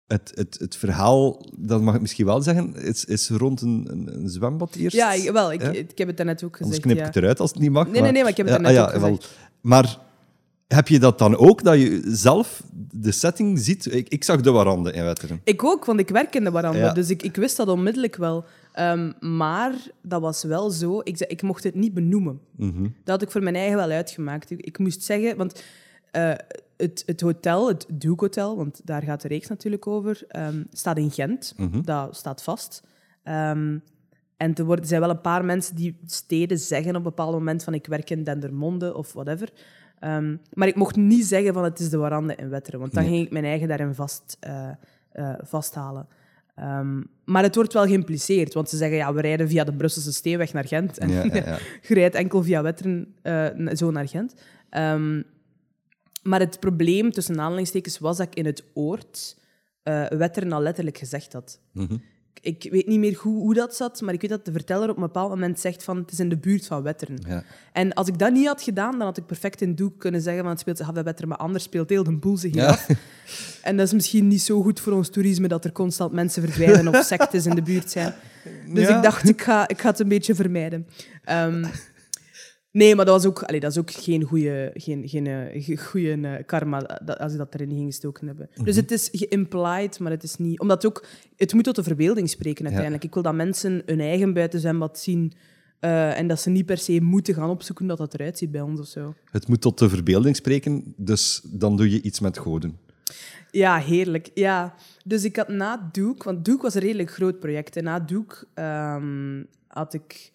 Het, 0.07 0.33
het, 0.35 0.59
het 0.59 0.77
verhaal, 0.77 1.47
dat 1.57 1.81
mag 1.83 1.95
ik 1.95 2.01
misschien 2.01 2.27
wel 2.27 2.43
zeggen, 2.43 2.75
is, 2.75 3.05
is 3.05 3.29
rond 3.29 3.61
een, 3.61 3.87
een, 3.91 4.15
een 4.15 4.29
zwembad 4.29 4.75
eerst. 4.75 4.97
Ja, 4.97 5.33
wel, 5.33 5.53
ik, 5.53 5.63
ik 5.63 5.99
heb 5.99 6.09
het 6.09 6.17
daarnet 6.17 6.45
ook 6.45 6.57
Anders 6.61 6.67
gezegd. 6.69 6.81
knip 6.83 6.97
ja. 6.97 7.01
ik 7.01 7.15
het 7.15 7.17
eruit 7.23 7.41
als 7.41 7.51
het 7.51 7.61
niet 7.61 7.71
mag. 7.71 7.89
Nee, 7.89 8.03
nee, 8.03 8.13
nee, 8.13 8.23
maar 8.23 8.31
ik 8.31 8.37
heb 8.37 8.47
het 8.47 8.57
Ja, 8.57 8.63
daarnet 8.63 8.87
ah, 8.87 8.95
ook 8.95 9.03
gezegd. 9.03 9.39
Maar 9.61 9.99
heb 10.75 10.89
je 10.89 10.99
dat 10.99 11.19
dan 11.19 11.37
ook, 11.37 11.63
dat 11.63 11.81
je 11.81 12.03
zelf 12.05 12.63
de 12.91 13.13
setting 13.13 13.59
ziet? 13.59 13.95
Ik, 13.95 14.09
ik 14.09 14.25
zag 14.25 14.41
de 14.41 14.51
warande 14.51 14.93
in 14.93 15.05
Wetteren. 15.05 15.41
Ik 15.45 15.65
ook, 15.65 15.85
want 15.85 16.01
ik 16.01 16.09
werk 16.09 16.35
in 16.35 16.45
de 16.45 16.51
waranda, 16.51 16.79
Ja. 16.79 16.93
dus 16.93 17.11
ik, 17.11 17.23
ik 17.23 17.37
wist 17.37 17.57
dat 17.57 17.69
onmiddellijk 17.69 18.17
wel. 18.17 18.45
Ehm, 18.73 19.13
maar 19.21 19.73
dat 20.03 20.21
was 20.21 20.43
wel 20.43 20.71
zo, 20.71 21.01
ik, 21.03 21.19
ik 21.21 21.43
mocht 21.43 21.65
het 21.65 21.75
niet 21.75 21.95
benoemen. 21.95 22.41
Mhm. 22.57 22.83
Dat 22.83 22.91
had 23.05 23.23
ik 23.23 23.31
voor 23.31 23.43
mijn 23.43 23.57
eigen 23.57 23.77
wel 23.77 23.91
uitgemaakt. 23.91 24.51
Ik, 24.51 24.61
ik 24.61 24.79
moest 24.79 25.03
zeggen, 25.03 25.37
want 25.37 25.63
eh, 26.11 26.33
het, 26.77 27.03
het 27.07 27.21
hotel, 27.21 27.69
het 27.69 27.87
Duke 27.89 28.25
Hotel, 28.25 28.57
want 28.57 28.81
daar 28.85 29.03
gaat 29.03 29.23
de 29.23 29.29
reeks 29.29 29.49
natuurlijk 29.49 29.87
over, 29.87 30.23
ehm, 30.29 30.63
staat 30.73 30.99
in 30.99 31.11
Gent. 31.11 31.55
Mhm. 31.57 31.83
Dat 31.83 32.17
staat 32.17 32.43
vast. 32.43 32.83
Ehm, 33.23 33.79
en 34.37 34.55
er, 34.55 34.65
worden, 34.65 34.85
er 34.85 34.91
zijn 34.91 35.01
wel 35.01 35.11
een 35.11 35.21
paar 35.21 35.45
mensen 35.45 35.77
die 35.77 35.99
steden 36.07 36.59
zeggen 36.59 36.91
op 36.91 36.97
een 36.97 37.03
bepaald 37.03 37.33
moment 37.33 37.65
van 37.65 37.75
ik 37.75 37.87
werk 37.87 38.11
in 38.11 38.25
Dendermonde 38.25 38.95
of 38.95 39.13
whatever. 39.13 39.49
Ehm, 40.05 40.37
maar 40.53 40.69
ik 40.69 40.75
mocht 40.75 40.97
niet 40.97 41.25
zeggen 41.27 41.55
van 41.55 41.65
het 41.65 41.79
is 41.81 41.91
de 41.91 41.97
warande 41.97 42.35
in 42.35 42.49
Wetteren, 42.49 42.81
want 42.81 42.95
dan 42.95 43.03
Nee. 43.03 43.13
ging 43.13 43.25
ik 43.27 43.33
mijn 43.33 43.45
eigen 43.45 43.69
daarin 43.69 43.95
vast, 43.95 44.37
eh, 44.41 44.69
eh, 45.13 45.35
vasthalen. 45.43 46.09
Ehm, 46.55 47.03
maar 47.25 47.43
het 47.43 47.55
wordt 47.55 47.73
wel 47.73 47.87
geïmpliceerd, 47.87 48.55
want 48.55 48.69
ze 48.69 48.77
zeggen 48.77 48.97
ja, 48.97 49.15
we 49.15 49.21
rijden 49.21 49.49
via 49.49 49.65
de 49.65 49.73
Brusselse 49.73 50.13
Steenweg 50.13 50.53
naar 50.53 50.65
Gent. 50.65 50.99
En 50.99 51.09
Ja, 51.09 51.23
ja, 51.25 51.35
ja. 51.35 51.59
je 51.89 51.95
rijdt 51.95 52.15
enkel 52.15 52.43
via 52.43 52.63
Wetteren 52.63 53.15
eh, 53.23 53.47
zo 53.77 53.91
naar 53.91 54.09
Gent. 54.09 54.35
Ehm, 54.71 55.23
maar 56.23 56.41
het 56.41 56.61
probleem 56.61 57.11
tussen 57.13 57.41
aanhalingstekens 57.41 57.99
was 57.99 58.17
dat 58.17 58.27
ik 58.27 58.35
in 58.35 58.47
het 58.47 58.65
oord 58.75 59.43
Wetteren 60.09 60.53
al 60.53 60.61
letterlijk 60.61 60.99
gezegd 60.99 61.33
had. 61.33 61.61
Mhm. 61.73 61.97
Ik 62.41 62.69
weet 62.71 62.87
niet 62.87 62.99
meer 62.99 63.17
hoe, 63.19 63.41
hoe 63.43 63.55
dat 63.55 63.75
zat, 63.77 64.01
maar 64.01 64.15
ik 64.15 64.21
weet 64.21 64.31
dat 64.31 64.45
de 64.45 64.53
verteller 64.53 64.89
op 64.91 64.97
een 64.97 65.03
bepaald 65.03 65.31
moment 65.31 65.61
zegt 65.61 65.85
van 65.85 65.97
het 65.97 66.13
is 66.13 66.19
in 66.19 66.29
de 66.29 66.37
buurt 66.37 66.67
van 66.67 66.83
Wetteren. 66.83 67.19
Ja. 67.29 67.45
En 67.73 67.93
als 67.93 68.09
ik 68.09 68.19
dat 68.19 68.33
niet 68.33 68.47
had 68.47 68.63
gedaan, 68.63 68.91
dan 68.99 69.01
had 69.07 69.17
ik 69.17 69.27
perfect 69.27 69.61
in 69.61 69.75
Doek 69.75 69.99
kunnen 70.01 70.21
zeggen 70.21 70.43
van 70.43 70.51
het 70.51 70.61
speelt 70.61 70.77
zich 70.77 70.87
af 70.87 70.93
bij 70.95 71.03
Wetteren, 71.05 71.29
maar 71.29 71.39
anders 71.39 71.65
speelt 71.65 71.89
heel 71.89 72.05
de 72.05 72.13
boel 72.17 72.37
zich 72.37 72.53
hier 72.53 72.63
Ja. 72.63 72.69
af. 72.69 72.87
En 73.63 73.77
dat 73.77 73.87
is 73.87 73.93
misschien 73.93 74.29
niet 74.29 74.43
zo 74.43 74.63
goed 74.63 74.81
voor 74.81 74.93
ons 74.93 75.09
toerisme 75.09 75.49
dat 75.49 75.65
er 75.65 75.73
constant 75.73 76.13
mensen 76.13 76.43
verdwijnen 76.43 76.89
of 76.95 77.05
sectes 77.05 77.47
in 77.47 77.55
de 77.55 77.63
buurt 77.63 77.91
zijn. 77.91 78.15
Dus 78.75 78.89
Ja. 78.89 78.97
ik 78.97 79.03
dacht, 79.03 79.29
ik 79.29 79.43
ga, 79.43 79.69
ik 79.69 79.81
ga 79.81 79.89
het 79.91 79.99
een 80.01 80.09
beetje 80.09 80.35
vermijden. 80.35 80.87
Ehm, 81.25 81.65
nee, 82.75 82.95
maar 82.95 83.05
dat, 83.05 83.15
was 83.15 83.27
ook, 83.27 83.43
allee, 83.43 83.61
dat 83.61 83.71
is 83.71 83.79
ook 83.79 83.91
geen 83.91 84.23
goede 84.23 84.71
geen, 84.75 85.09
geen, 85.09 85.27
eh, 85.27 85.79
goeie, 85.79 86.27
eh, 86.27 86.45
karma 86.47 87.01
dat, 87.05 87.19
als 87.19 87.33
je 87.33 87.39
dat 87.39 87.55
erin 87.55 87.71
ging 87.71 87.87
gestoken 87.87 88.27
hebben. 88.27 88.49
Mhm. 88.55 88.65
Dus 88.65 88.77
het 88.77 88.91
is 88.91 89.09
geïmplied, 89.13 89.99
maar 89.99 90.11
het 90.11 90.23
is 90.23 90.37
niet... 90.37 90.61
Omdat 90.61 90.83
het 90.83 90.93
ook... 90.93 91.07
Het 91.37 91.53
moet 91.53 91.65
tot 91.65 91.77
de 91.77 91.83
verbeelding 91.83 92.31
spreken 92.31 92.65
uiteindelijk. 92.65 93.05
Ik 93.05 93.15
wil 93.15 93.23
dat 93.23 93.35
mensen 93.35 93.83
hun 93.87 94.01
eigen 94.01 94.33
buitenzwembad 94.33 94.99
zien 94.99 95.33
eh, 95.85 96.19
en 96.19 96.27
dat 96.27 96.41
ze 96.41 96.51
niet 96.51 96.67
per 96.67 96.79
se 96.79 97.01
moeten 97.01 97.35
gaan 97.35 97.51
opzoeken 97.51 97.87
dat 97.87 97.99
dat 97.99 98.15
eruit 98.15 98.39
ziet 98.39 98.51
bij 98.51 98.61
ons 98.61 98.81
of 98.81 98.87
zo. 98.87 99.15
Het 99.31 99.49
moet 99.49 99.61
tot 99.61 99.79
de 99.79 99.89
verbeelding 99.89 100.37
spreken, 100.37 100.95
dus 100.97 101.41
dan 101.45 101.77
doe 101.77 101.91
je 101.91 102.03
iets 102.03 102.21
met 102.21 102.39
goden. 102.39 102.79
Ja, 103.51 103.79
heerlijk. 103.79 104.31
Ja. 104.35 104.75
Dus 105.05 105.25
ik 105.25 105.37
had 105.37 105.49
na 105.49 105.89
Duke, 105.93 106.25
want 106.25 106.45
Duke 106.45 106.63
was 106.63 106.75
een 106.75 106.81
redelijk 106.81 107.11
groot 107.11 107.41
project. 107.41 107.77
En 107.77 107.85
na 107.85 108.01
Duke 108.01 108.47
ehm, 108.55 109.43
had 109.67 109.95
ik. 109.95 110.33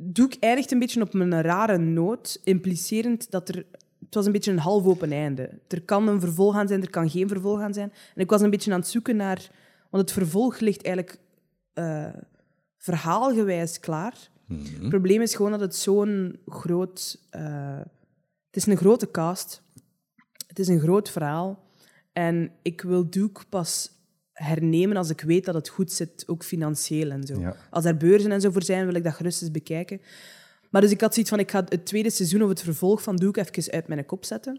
Duke 0.00 0.36
eindigt 0.40 0.70
een 0.70 0.78
beetje 0.78 1.02
op 1.02 1.14
een 1.14 1.42
rare 1.42 1.78
noot, 1.78 2.40
implicerend 2.44 3.30
dat 3.30 3.48
er. 3.48 3.66
Het 4.04 4.14
was 4.14 4.26
een 4.26 4.32
beetje 4.32 4.52
een 4.52 4.58
half 4.58 4.84
open 4.84 5.12
einde. 5.12 5.50
Er 5.68 5.82
kan 5.82 6.08
een 6.08 6.20
vervolg 6.20 6.54
aan 6.54 6.68
zijn, 6.68 6.82
er 6.82 6.90
kan 6.90 7.10
geen 7.10 7.28
vervolg 7.28 7.60
aan 7.60 7.74
zijn. 7.74 7.92
En 8.14 8.22
ik 8.22 8.30
was 8.30 8.40
een 8.40 8.50
beetje 8.50 8.72
aan 8.72 8.78
het 8.78 8.88
zoeken 8.88 9.16
naar. 9.16 9.50
Want 9.90 10.02
het 10.02 10.12
vervolg 10.12 10.58
ligt 10.58 10.84
eigenlijk 10.84 11.18
eh, 11.72 12.08
verhaalgewijs 12.76 13.80
klaar. 13.80 14.30
Het 14.80 14.88
probleem 14.88 15.20
is 15.20 15.34
gewoon 15.34 15.50
dat 15.50 15.60
het 15.60 15.76
zo'n 15.76 16.40
groot. 16.46 17.18
eh, 17.30 17.80
het 18.46 18.56
is 18.56 18.66
een 18.66 18.76
grote 18.76 19.10
cast. 19.10 19.62
Het 20.46 20.58
is 20.58 20.68
een 20.68 20.80
groot 20.80 21.10
verhaal. 21.10 21.64
En 22.12 22.52
ik 22.62 22.80
wil 22.80 23.10
Duke 23.10 23.44
pas 23.48 23.90
hernemen 24.42 24.96
als 24.96 25.10
ik 25.10 25.20
weet 25.20 25.44
dat 25.44 25.54
het 25.54 25.68
goed 25.68 25.92
zit, 25.92 26.24
ook 26.26 26.44
financieel 26.44 27.10
en 27.10 27.26
zo. 27.26 27.40
Ja. 27.40 27.56
Als 27.70 27.84
er 27.84 27.96
beurzen 27.96 28.32
en 28.32 28.40
zo 28.40 28.50
voor 28.50 28.62
zijn, 28.62 28.86
wil 28.86 28.94
ik 28.94 29.04
dat 29.04 29.14
gerust 29.14 29.42
eens 29.42 29.50
bekijken. 29.50 30.00
Maar 30.70 30.80
dus 30.80 30.90
ik 30.90 31.00
had 31.00 31.12
zoiets 31.12 31.30
van, 31.30 31.40
ik 31.40 31.50
ga 31.50 31.64
het 31.68 31.86
tweede 31.86 32.10
seizoen 32.10 32.42
of 32.42 32.48
het 32.48 32.62
vervolg 32.62 33.02
van 33.02 33.16
Duke 33.16 33.40
even 33.40 33.72
uit 33.72 33.88
mijn 33.88 34.06
kop 34.06 34.24
zetten. 34.24 34.58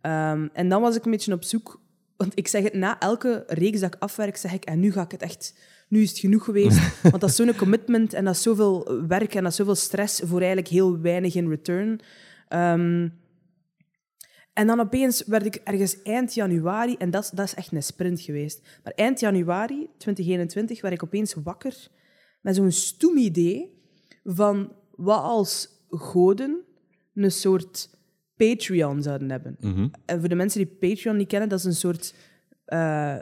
Ehm, 0.00 0.48
en 0.52 0.68
dan 0.68 0.80
was 0.80 0.96
ik 0.96 1.04
een 1.04 1.10
beetje 1.10 1.32
op 1.32 1.44
zoek... 1.44 1.80
Want 2.16 2.32
ik 2.34 2.48
zeg 2.48 2.62
het 2.62 2.74
na 2.74 2.98
elke 2.98 3.44
reeks 3.46 3.80
dat 3.80 3.94
ik 3.94 4.02
afwerk, 4.02 4.36
zeg 4.36 4.52
ik... 4.52 4.64
En 4.64 4.80
nu 4.80 4.92
ga 4.92 5.02
ik 5.02 5.10
het 5.10 5.22
echt... 5.22 5.54
Nu 5.88 6.02
is 6.02 6.10
het 6.10 6.18
genoeg 6.18 6.44
geweest. 6.44 6.78
Want 7.02 7.20
dat 7.20 7.30
is 7.30 7.36
zo'n 7.36 7.56
commitment 7.56 8.12
en 8.12 8.24
dat 8.24 8.34
is 8.34 8.42
zoveel 8.42 9.06
werk 9.06 9.34
en 9.34 9.42
dat 9.42 9.50
is 9.50 9.58
zoveel 9.58 9.74
stress 9.74 10.20
voor 10.24 10.38
eigenlijk 10.38 10.68
heel 10.68 11.00
weinig 11.00 11.34
in 11.34 11.48
return. 11.48 12.00
Ehm, 12.48 13.08
en 14.58 14.66
dan 14.66 14.80
opeens 14.80 15.24
werd 15.26 15.46
ik 15.46 15.54
ergens 15.54 16.02
eind 16.02 16.34
januari, 16.34 16.94
en 16.96 17.10
dat 17.10 17.22
is, 17.22 17.30
dat 17.30 17.46
is 17.46 17.54
echt 17.54 17.72
een 17.72 17.82
sprint 17.82 18.20
geweest, 18.20 18.80
maar 18.84 18.92
eind 18.92 19.20
januari 19.20 19.88
2021 19.96 20.80
werd 20.80 20.94
ik 20.94 21.02
opeens 21.02 21.34
wakker 21.34 21.88
met 22.40 22.56
zo'n 22.56 22.70
stoem 22.70 23.16
idee 23.16 23.82
van 24.24 24.72
wat 24.96 25.22
als 25.22 25.68
goden 25.90 26.60
een 27.14 27.32
soort 27.32 27.90
Patreon 28.36 29.02
zouden 29.02 29.30
hebben. 29.30 29.56
En 30.04 30.20
voor 30.20 30.28
de 30.28 30.34
mensen 30.34 30.66
die 30.66 30.90
Patreon 30.90 31.16
niet 31.16 31.28
kennen, 31.28 31.48
dat 31.48 31.58
is 31.58 31.64
een 31.64 31.74
soort 31.74 32.14
eh, 32.68 33.14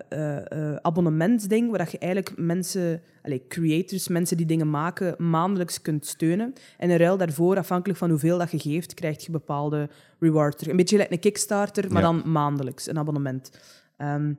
eh, 0.73 0.77
abonnementsding 0.83 1.69
waar 1.71 1.79
dat 1.79 1.91
je 1.91 1.99
eigenlijk 1.99 2.37
mensen, 2.37 3.03
allez, 3.23 3.41
creators, 3.49 4.09
mensen 4.09 4.37
die 4.37 4.47
dingen 4.47 4.71
maken, 4.71 5.15
maandelijks 5.19 5.83
kunt 5.83 6.07
steunen. 6.07 6.53
En 6.79 6.91
in 6.91 6.97
ruil 6.97 7.17
daarvoor, 7.17 7.57
afhankelijk 7.57 7.99
van 7.99 8.11
hoeveel 8.11 8.39
dat 8.39 8.51
je 8.51 8.59
geeft, 8.59 8.95
krijg 8.95 9.25
je 9.25 9.31
bepaalde 9.31 9.89
rewards. 10.19 10.57
terug. 10.57 10.71
Een 10.71 10.77
beetje 10.79 10.97
like 10.97 11.13
een 11.13 11.19
Kickstarter, 11.19 11.93
maar 11.93 12.03
Ja. 12.03 12.09
dan 12.13 12.31
maandelijks, 12.33 12.89
een 12.89 12.99
abonnement. 12.99 13.51
Ehm, 13.97 14.33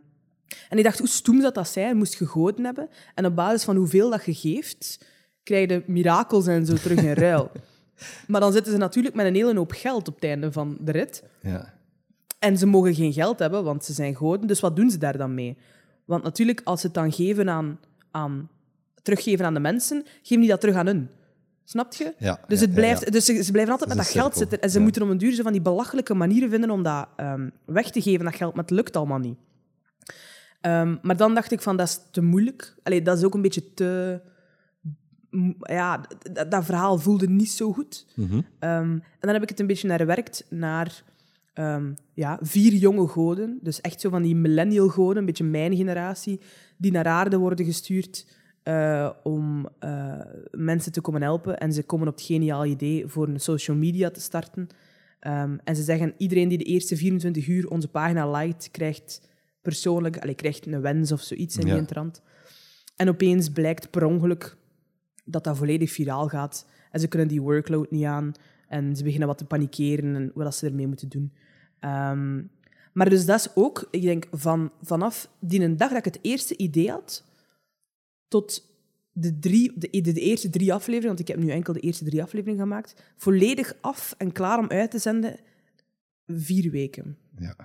en 0.70 0.78
ik 0.78 0.84
dacht, 0.84 1.00
hoe 1.00 1.08
stoem 1.08 1.42
zou 1.42 1.54
dat 1.54 1.68
zijn? 1.68 1.98
Moest 1.98 2.20
je 2.20 2.26
goden 2.26 2.66
hebben. 2.66 2.90
En 3.16 3.26
op 3.26 3.36
basis 3.36 3.64
van 3.64 3.76
hoeveel 3.76 4.10
dat 4.10 4.26
je 4.26 4.34
geeft, 4.34 5.06
krijg 5.44 5.70
je 5.70 5.84
mirakels 5.86 6.48
en 6.48 6.66
zo 6.66 6.76
terug 6.76 6.98
in 7.04 7.14
ruil. 7.14 7.52
Maar 8.28 8.42
dan 8.42 8.52
zitten 8.52 8.72
ze 8.72 8.78
natuurlijk 8.78 9.16
met 9.16 9.26
een 9.26 9.36
hele 9.36 9.56
hoop 9.56 9.72
geld 9.72 10.08
op 10.08 10.16
het 10.16 10.24
einde 10.24 10.52
van 10.52 10.78
de 10.82 10.92
rit. 10.92 11.24
Ja. 11.42 11.74
En 12.40 12.58
ze 12.58 12.66
mogen 12.66 12.96
geen 12.96 13.14
geld 13.14 13.40
hebben, 13.40 13.64
want 13.64 13.86
ze 13.86 13.94
zijn 13.94 14.16
goden. 14.16 14.48
Dus 14.48 14.60
wat 14.60 14.76
doen 14.76 14.90
ze 14.90 14.98
daar 14.98 15.18
dan 15.18 15.34
mee? 15.34 15.58
Want 16.06 16.24
natuurlijk, 16.24 16.62
als 16.64 16.80
ze 16.82 16.86
het 16.86 16.96
dan 16.96 17.12
geven 17.12 17.50
aan, 17.50 17.80
aan, 18.12 18.50
teruggeven 19.02 19.46
aan 19.46 19.54
de 19.54 19.60
mensen, 19.60 20.06
geven 20.22 20.40
die 20.40 20.50
dat 20.50 20.60
terug 20.60 20.76
aan 20.76 20.86
hun. 20.86 21.10
Snap 21.64 21.94
je? 21.94 22.14
Ja, 22.18 22.40
dus 22.48 22.60
het 22.60 22.74
blijft, 22.74 23.06
ja. 23.06 23.12
Dus 23.12 23.26
ze, 23.26 23.44
ze 23.44 23.52
blijven 23.52 23.72
altijd 23.72 23.90
Het 23.90 23.98
met 23.98 24.08
dat 24.08 24.16
geld 24.16 24.34
cirkel, 24.34 24.40
zitten. 24.40 24.62
En 24.62 24.70
ze 24.70 24.80
moeten 24.80 25.02
om 25.02 25.10
een 25.10 25.18
duur 25.18 25.34
zo 25.34 25.44
van 25.44 25.52
die 25.52 25.62
belachelijke 25.62 26.14
manieren 26.14 26.50
vinden 26.50 26.70
om 26.70 26.84
dat 26.84 27.08
ehm, 27.16 27.50
weg 27.66 27.92
te 27.92 28.02
geven, 28.02 28.26
dat 28.26 28.36
geld. 28.36 28.54
Maar 28.54 28.64
het 28.64 28.74
lukt 28.74 28.96
allemaal 28.96 29.18
niet. 29.18 29.38
Ehm, 30.62 30.96
maar 31.02 31.18
dan 31.18 31.34
dacht 31.34 31.52
ik 31.52 31.62
van, 31.62 31.78
dat 31.78 31.88
is 31.88 32.00
te 32.12 32.22
moeilijk. 32.22 32.76
Allee, 32.84 33.02
dat 33.02 33.18
is 33.18 33.24
ook 33.24 33.34
een 33.34 33.42
beetje 33.42 33.74
te... 33.74 34.22
Ja, 35.60 36.02
dat 36.50 36.66
verhaal 36.66 36.98
voelde 36.98 37.30
niet 37.30 37.52
zo 37.52 37.74
goed. 37.74 38.06
Ehm, 38.18 38.42
en 38.60 39.04
dan 39.20 39.34
heb 39.34 39.44
ik 39.44 39.50
het 39.50 39.60
een 39.60 39.68
beetje 39.68 39.88
naar 39.88 40.06
werkt 40.06 40.46
naar 40.50 41.04
ehm, 41.58 41.94
ja, 42.14 42.40
vier 42.42 42.74
jonge 42.74 43.08
goden. 43.08 43.60
Dus 43.62 43.82
echt 43.82 44.02
zo 44.02 44.10
van 44.10 44.22
die 44.22 44.36
millennial 44.36 44.88
goden, 44.88 45.18
een 45.18 45.26
beetje 45.26 45.44
mijn 45.44 45.76
generatie, 45.76 46.40
die 46.78 46.92
naar 46.92 47.06
aarde 47.06 47.38
worden 47.38 47.66
gestuurd 47.66 48.28
eh, 48.64 49.10
om 49.24 49.70
eh, 49.80 50.20
mensen 50.52 50.92
te 50.92 51.02
komen 51.02 51.22
helpen. 51.22 51.58
En 51.58 51.74
ze 51.74 51.84
komen 51.84 52.08
op 52.08 52.16
het 52.16 52.24
geniaal 52.24 52.66
idee 52.66 53.08
voor 53.08 53.28
een 53.28 53.40
social 53.40 53.78
media 53.78 54.10
te 54.10 54.20
starten. 54.20 54.68
Ehm, 55.20 55.58
en 55.64 55.76
ze 55.76 55.84
zeggen, 55.84 56.14
iedereen 56.18 56.48
die 56.48 56.58
de 56.58 56.64
eerste 56.64 56.98
24 56.98 57.48
uur 57.48 57.68
onze 57.70 57.88
pagina 57.88 58.32
liked, 58.32 58.72
krijgt 58.72 59.30
persoonlijk, 59.62 60.18
allee, 60.18 60.36
krijgt 60.36 60.66
een 60.66 60.82
wens 60.82 61.12
of 61.12 61.22
zoiets 61.22 61.58
in 61.58 61.68
Ja. 61.68 61.76
die 61.76 61.86
trant. 61.86 62.22
En 62.96 63.10
opeens 63.10 63.50
blijkt 63.50 63.90
per 63.90 64.06
ongeluk 64.06 64.58
dat 65.26 65.44
dat 65.44 65.58
volledig 65.58 65.92
viraal 65.92 66.28
gaat. 66.28 66.68
En 66.92 67.00
ze 67.00 67.08
kunnen 67.08 67.28
die 67.28 67.42
workload 67.42 67.92
niet 67.92 68.06
aan. 68.06 68.32
En 68.68 68.96
ze 68.96 69.04
beginnen 69.04 69.28
wat 69.28 69.38
te 69.38 69.46
panikeren 69.46 70.16
en 70.16 70.32
wat 70.34 70.56
ze 70.56 70.68
ermee 70.68 70.88
moeten 70.88 71.10
doen. 71.10 71.34
Ehm, 71.80 72.44
maar 72.94 73.10
dus 73.10 73.26
dat 73.26 73.40
is 73.40 73.56
ook, 73.56 73.88
ik 73.92 74.02
denk, 74.02 74.28
van, 74.32 74.72
vanaf 74.82 75.30
die 75.40 75.62
een 75.62 75.78
dag 75.78 75.90
dat 75.90 75.98
ik 75.98 76.14
het 76.14 76.20
eerste 76.22 76.58
idee 76.58 76.92
had, 76.92 77.24
tot 78.28 78.76
de, 79.12 79.40
drie, 79.40 79.74
de, 79.76 79.90
de, 79.90 80.12
de 80.12 80.22
eerste 80.22 80.50
drie 80.50 80.74
afleveringen, 80.74 81.16
want 81.16 81.20
ik 81.20 81.28
heb 81.28 81.38
nu 81.38 81.52
enkel 81.52 81.74
de 81.74 81.80
eerste 81.80 82.06
drie 82.06 82.24
afleveringen 82.24 82.62
gemaakt, 82.62 83.04
volledig 83.16 83.74
af 83.82 84.16
en 84.18 84.32
klaar 84.32 84.60
om 84.60 84.70
uit 84.70 84.92
te 84.92 85.00
zenden, 85.00 85.40
vier 86.28 86.72
weken. 86.72 87.18
Ja. 87.38 87.56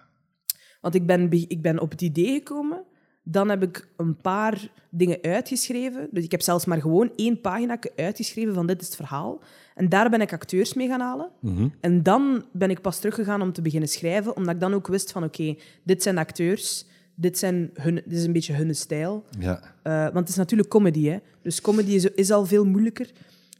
Want 0.81 0.95
ik 0.95 1.07
ben, 1.07 1.29
be- 1.29 1.45
ik 1.49 1.63
ben 1.63 1.79
op 1.79 1.91
het 1.91 2.01
idee 2.03 2.33
gekomen. 2.33 2.85
Dan 3.23 3.49
heb 3.49 3.63
ik 3.63 3.89
een 3.97 4.17
paar 4.17 4.71
dingen 4.91 5.19
uitgeschreven. 5.23 6.09
Dus 6.11 6.25
ik 6.25 6.31
heb 6.31 6.41
zelfs 6.41 6.65
maar 6.65 6.81
gewoon 6.81 7.13
één 7.17 7.41
pagina 7.41 7.79
uitgeschreven 7.97 8.55
van 8.55 8.67
dit 8.67 8.81
is 8.81 8.87
het 8.87 8.97
verhaal. 8.97 9.41
En 9.75 9.89
daar 9.89 10.11
ben 10.11 10.21
ik 10.21 10.33
acteurs 10.33 10.75
mee 10.75 10.89
gaan 10.89 11.01
halen. 11.01 11.31
Mhm. 11.41 11.69
En 11.81 12.03
dan 12.03 12.45
ben 12.53 12.71
ik 12.71 12.81
pas 12.81 12.99
teruggegaan 12.99 13.43
om 13.43 13.53
te 13.53 13.63
beginnen 13.63 13.89
schrijven, 13.89 14.37
omdat 14.37 14.55
ik 14.55 14.61
dan 14.61 14.75
ook 14.75 14.87
wist 14.87 15.13
van 15.13 15.25
oké, 15.25 15.55
dit 15.83 16.03
zijn 16.03 16.19
acteurs, 16.19 16.87
dit, 17.15 17.39
zijn 17.39 17.71
hun, 17.75 17.95
dit 17.95 18.19
is 18.19 18.25
een 18.25 18.33
beetje 18.33 18.55
hun 18.55 18.75
stijl. 18.75 19.25
Ja. 19.39 19.61
Eh, 19.83 20.03
want 20.03 20.19
het 20.19 20.29
is 20.29 20.37
natuurlijk 20.37 20.69
comedy, 20.69 21.07
hè. 21.07 21.19
Dus 21.43 21.61
comedy 21.61 21.91
is, 21.91 22.05
is 22.05 22.31
al 22.31 22.47
veel 22.47 22.65
moeilijker. 22.65 23.11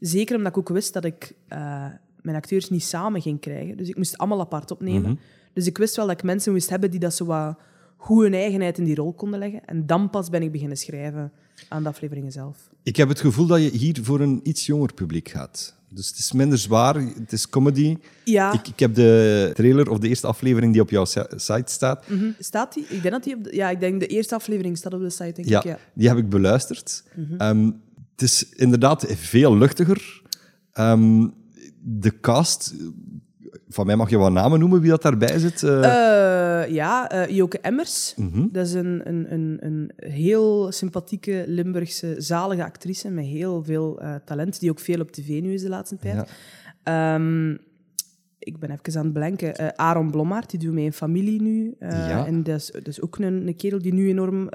Zeker 0.01 0.37
omdat 0.37 0.53
ik 0.53 0.59
ook 0.59 0.69
wist 0.69 0.93
dat 0.93 1.05
ik 1.05 1.33
eh, 1.49 1.87
mijn 2.23 2.37
acteurs 2.37 2.71
niet 2.71 2.83
samen 2.83 3.23
ging 3.23 3.41
krijgen. 3.41 3.77
Dus 3.77 3.89
ik 3.89 3.97
moest 3.97 4.11
het 4.11 4.21
allemaal 4.21 4.41
apart 4.41 4.71
opnemen. 4.71 5.11
Mhm. 5.11 5.21
Dus 5.53 5.67
ik 5.67 5.79
wist 5.79 5.97
wel 5.97 6.07
dat 6.07 6.19
ik 6.19 6.25
mensen 6.25 6.53
moest 6.53 6.71
hebben 6.71 6.91
die 6.91 7.01
dat 7.01 7.15
zo 7.15 7.25
wat 7.25 7.59
goed 8.03 8.23
hun 8.23 8.35
eigenheid 8.35 8.79
in 8.79 8.85
die 8.85 8.95
rol 8.95 9.13
konden 9.13 9.39
leggen. 9.39 9.65
En 9.65 9.87
dan 9.87 10.11
pas 10.11 10.29
ben 10.31 10.43
ik 10.43 10.53
beginnen 10.53 10.77
schrijven 10.77 11.33
aan 11.69 11.83
de 11.83 11.89
afleveringen 11.89 12.33
zelf. 12.33 12.57
Ik 12.83 12.97
heb 12.97 13.09
het 13.09 13.21
gevoel 13.21 13.47
dat 13.47 13.63
je 13.63 13.71
hier 13.71 13.99
voor 14.03 14.21
een 14.21 14.41
iets 14.43 14.67
jonger 14.67 14.95
publiek 14.95 15.29
gaat. 15.29 15.77
Dus 15.89 16.09
het 16.09 16.19
is 16.19 16.33
minder 16.33 16.59
zwaar, 16.59 16.95
het 17.01 17.33
is 17.33 17.49
comedy. 17.49 17.97
Ja, 18.25 18.53
Ik, 18.53 18.69
ik 18.69 18.79
heb 18.79 18.95
de 18.95 19.51
trailer 19.55 19.91
of 19.91 19.99
de 19.99 20.09
eerste 20.09 20.27
aflevering 20.27 20.73
die 20.73 20.83
op 20.83 20.91
jouw 20.91 21.05
si- 21.05 21.23
site 21.37 21.73
staat. 21.73 22.09
mhm. 22.09 22.31
staat 22.39 22.75
die? 22.75 22.83
Ik 22.89 23.03
denk 23.03 23.11
dat 23.15 23.25
die 23.25 23.35
op 23.37 23.45
de, 23.45 23.55
ja, 23.55 23.71
ik 23.71 23.81
denk 23.81 24.01
de 24.01 24.07
eerste 24.07 24.35
aflevering 24.35 24.77
staat 24.77 24.95
op 24.95 25.01
de 25.01 25.11
site, 25.11 25.33
denk 25.33 25.49
Ja, 25.49 25.59
ik. 25.59 25.65
Ja. 25.65 25.79
die 25.95 26.09
heb 26.09 26.17
ik 26.17 26.29
beluisterd. 26.29 27.05
Ehm, 27.39 27.65
het 28.13 28.23
is 28.23 28.49
inderdaad 28.49 29.05
veel 29.09 29.57
luchtiger. 29.57 30.23
Ehm, 30.73 31.29
de 31.83 32.21
cast, 32.21 32.75
van 33.73 33.87
mij 33.87 33.97
mag 33.97 34.11
je 34.11 34.17
wat 34.17 34.33
namen 34.33 34.59
noemen 34.59 34.81
wie 34.81 34.91
dat 34.91 35.03
daarbij 35.03 35.39
zit. 35.39 35.63
eh. 35.63 36.63
Eh, 36.63 36.71
ja, 36.71 37.11
eh 37.11 37.37
Joke 37.37 37.59
Emmers. 37.61 38.15
Mhm. 38.17 38.47
Dat 38.53 38.67
is 38.67 38.73
een, 38.73 39.01
een, 39.09 39.33
een, 39.33 39.57
een 39.61 39.93
heel 39.97 40.73
sympathieke 40.73 41.45
Limburgse 41.47 42.15
zalige 42.19 42.65
actrice 42.65 43.11
met 43.11 43.25
heel 43.25 43.63
veel 43.65 44.01
talent, 44.25 44.61
die 44.61 44.71
ook 44.71 44.81
veel 44.81 45.01
op 45.01 45.11
tv 45.11 45.41
nu 45.43 45.53
is 45.53 45.63
de 45.63 45.69
laatste 45.69 45.97
tijd. 45.99 46.15
Ja. 46.85 47.15
Ehm, 47.15 47.51
ik 48.39 48.59
ben 48.59 48.71
even 48.71 48.99
aan 48.99 49.05
het 49.05 49.13
blanken. 49.13 49.79
Aaron 49.79 50.11
Blommaert, 50.11 50.51
die 50.51 50.61
doet 50.61 50.73
mee 50.73 50.87
een 50.87 50.93
familie 50.93 51.43
nu. 51.43 51.75
Ja. 51.81 52.27
En 52.27 52.43
dat 52.43 52.57
is, 52.57 52.71
dat 52.73 52.87
is 52.87 53.01
ook 53.01 53.19
een, 53.19 53.47
een 53.47 53.57
kerel 53.57 53.79
die 53.83 53.95
nu 53.95 54.09
enorm 54.09 54.49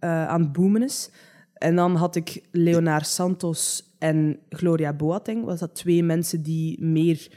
aan 0.00 0.40
het 0.40 0.52
boomen 0.52 0.82
is. 0.82 1.10
en 1.54 1.76
dan 1.76 1.94
had 1.96 2.16
ik 2.16 2.42
Leonard 2.50 3.06
Santos 3.06 3.90
en 3.98 4.38
Gloria 4.48 4.92
Boateng. 4.92 5.44
Was 5.44 5.58
dat 5.60 5.74
twee 5.74 6.02
mensen 6.02 6.42
die 6.42 6.82
meer 6.84 7.28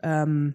ehm, 0.00 0.50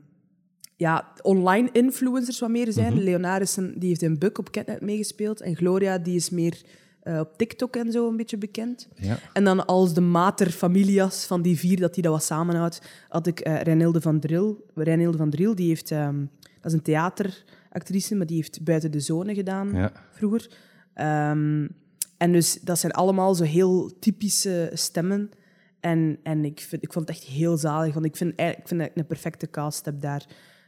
ja, 0.75 1.13
online 1.21 1.69
influencers 1.71 2.39
wat 2.39 2.49
meer 2.49 2.71
zijn. 2.71 3.03
Leonard 3.03 3.41
is 3.41 3.55
een, 3.55 3.73
die 3.77 3.87
heeft 3.89 4.01
in 4.01 4.17
Buk 4.19 4.37
op 4.37 4.51
Catnet 4.51 4.81
meegespeeld. 4.81 5.41
En 5.41 5.55
Gloria 5.55 5.97
die 5.97 6.15
is 6.15 6.29
meer 6.29 6.61
eh, 7.01 7.19
op 7.19 7.37
TikTok 7.37 7.75
en 7.75 7.91
zo 7.91 8.07
een 8.09 8.17
beetje 8.17 8.37
bekend. 8.37 8.87
Ja. 8.95 9.19
En 9.33 9.43
dan 9.43 9.65
als 9.65 9.93
de 9.93 10.01
mater 10.01 10.49
familias 10.49 11.25
van 11.25 11.41
die 11.41 11.57
vier, 11.59 11.79
dat 11.79 11.93
die 11.93 12.03
dat 12.03 12.11
wat 12.11 12.23
samenhoudt, 12.23 12.81
had 13.09 13.27
ik 13.27 13.39
eh 13.39 13.61
Reinilde 13.61 14.01
van 14.01 14.19
Dril. 14.19 14.65
Reinilde 14.75 15.17
van 15.17 15.29
Dril, 15.29 15.55
die 15.55 15.67
heeft... 15.67 15.91
ehm, 15.91 16.19
dat 16.61 16.71
is 16.71 16.73
een 16.73 16.81
theateractrice, 16.83 18.15
maar 18.15 18.25
die 18.25 18.35
heeft 18.35 18.63
Buiten 18.63 18.91
de 18.91 18.99
Zone 18.99 19.33
gedaan 19.33 19.71
Ja. 19.73 19.91
vroeger. 20.11 20.49
Ehm, 20.93 21.67
en 22.17 22.31
dus 22.31 22.59
dat 22.61 22.79
zijn 22.79 22.91
allemaal 22.91 23.35
zo 23.35 23.43
heel 23.43 23.91
typische 23.99 24.69
stemmen. 24.73 25.29
En, 25.83 26.19
en 26.23 26.45
ik, 26.45 26.59
vind, 26.59 26.83
ik 26.83 26.93
vond 26.93 27.07
het 27.07 27.17
echt 27.17 27.27
heel 27.27 27.57
zalig, 27.57 27.93
want 27.93 28.05
ik 28.05 28.15
vind, 28.15 28.39
ik 28.39 28.59
vind 28.63 28.79
dat 28.79 28.89
ik 28.89 28.95
een 28.95 29.05
perfecte 29.05 29.49
cast 29.49 29.85
heb 29.85 30.01
daar. 30.01 30.25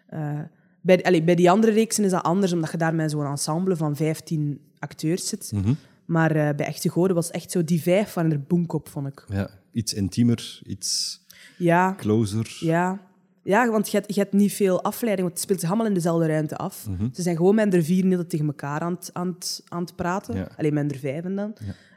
Eh, 0.07 0.39
bij, 0.81 1.03
allee, 1.03 1.23
bij 1.23 1.35
die 1.35 1.51
andere 1.51 1.73
reeksen 1.73 2.03
is 2.03 2.11
dat 2.11 2.23
anders, 2.23 2.53
omdat 2.53 2.71
je 2.71 2.77
daar 2.77 2.95
met 2.95 3.11
zo'n 3.11 3.25
ensemble 3.25 3.75
van 3.75 3.95
15 3.95 4.59
acteurs 4.79 5.27
zit. 5.27 5.51
Mhm. 5.53 5.73
Maar 6.05 6.31
eh, 6.31 6.55
bij 6.55 6.65
Echte 6.65 6.89
Goden 6.89 7.15
was 7.15 7.31
echt 7.31 7.51
zo 7.51 7.63
die 7.63 7.81
vijf 7.81 8.11
van 8.11 8.31
er 8.31 8.41
boomkop, 8.41 8.89
vond 8.89 9.07
ik. 9.07 9.25
ja. 9.27 9.49
Iets 9.71 9.93
intiemer, 9.93 10.61
iets 10.65 11.21
Ja, 11.57 11.95
closer. 11.97 12.57
ja. 12.59 12.99
Ja, 13.43 13.69
want 13.69 13.91
je 13.91 13.97
hebt, 13.97 14.15
je 14.15 14.19
hebt 14.21 14.33
niet 14.33 14.53
veel 14.53 14.83
afleiding, 14.83 15.21
want 15.27 15.33
het 15.33 15.43
speelt 15.43 15.59
zich 15.59 15.69
allemaal 15.69 15.87
in 15.87 15.93
dezelfde 15.93 16.27
ruimte 16.27 16.55
af. 16.57 16.87
Ze 17.13 17.21
zijn 17.21 17.35
gewoon 17.35 17.55
met 17.55 17.73
er 17.73 17.83
vier 17.83 18.27
tegen 18.27 18.45
elkaar 18.45 18.79
aan 18.79 18.93
het, 18.93 19.09
aan 19.13 19.27
het, 19.27 19.63
aan 19.67 19.81
het 19.81 19.95
praten. 19.95 20.35
Ja. 20.35 20.47
Alleen 20.57 20.73
met 20.73 20.91
er 20.91 20.97
vijven 20.97 21.35
dan. 21.35 21.53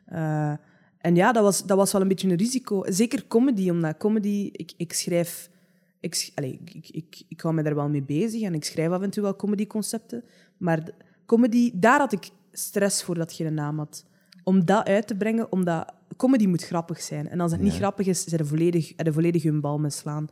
Eh, 0.07 0.53
en 1.01 1.15
ja, 1.15 1.33
dat 1.33 1.43
was, 1.43 1.67
dat 1.67 1.77
was 1.77 1.93
wel 1.93 2.01
een 2.01 2.09
beetje 2.09 2.29
een 2.29 2.37
risico. 2.37 2.83
Zeker 2.87 3.27
comedy, 3.27 3.71
omdat 3.71 3.97
comedy... 3.97 4.49
Ik, 4.53 4.73
ik 4.77 4.93
schrijf... 4.93 5.51
Ik, 6.01 6.31
allee, 6.35 6.61
ik, 6.65 6.75
ik, 6.75 6.89
ik, 6.89 7.23
ik 7.29 7.41
hou 7.41 7.55
me 7.55 7.63
daar 7.63 7.75
wel 7.75 7.89
mee 7.89 8.03
bezig 8.03 8.43
en 8.43 8.55
ik 8.55 8.65
schrijf 8.65 8.91
af 8.91 9.03
en 9.03 9.11
toe 9.11 9.23
wel 9.23 9.37
comedyconcepten. 9.37 10.25
Maar 10.57 10.85
de- 10.85 10.95
comedy, 11.27 11.71
daar 11.75 11.99
had 11.99 12.13
ik 12.13 12.29
stress 12.53 13.03
voor 13.03 13.15
dat 13.15 13.37
je 13.37 13.45
een 13.45 13.55
naam 13.55 13.79
had. 13.79 14.05
Om 14.45 14.65
dat 14.65 14.87
uit 14.87 15.07
te 15.07 15.17
brengen, 15.17 15.53
omdat 15.53 15.93
comedy 16.17 16.47
moet 16.47 16.65
grappig 16.65 17.01
zijn. 17.01 17.29
En 17.29 17.41
als 17.41 17.53
het 17.53 17.61
niet 17.61 17.75
grappig 17.75 18.07
is, 18.07 18.25
zijn 18.25 18.41
er 18.41 18.47
volledig, 18.47 18.93
er 18.97 19.13
volledig 19.13 19.43
hun 19.43 19.61
bal 19.61 19.79
mee 19.79 19.91
slaan. 19.91 20.29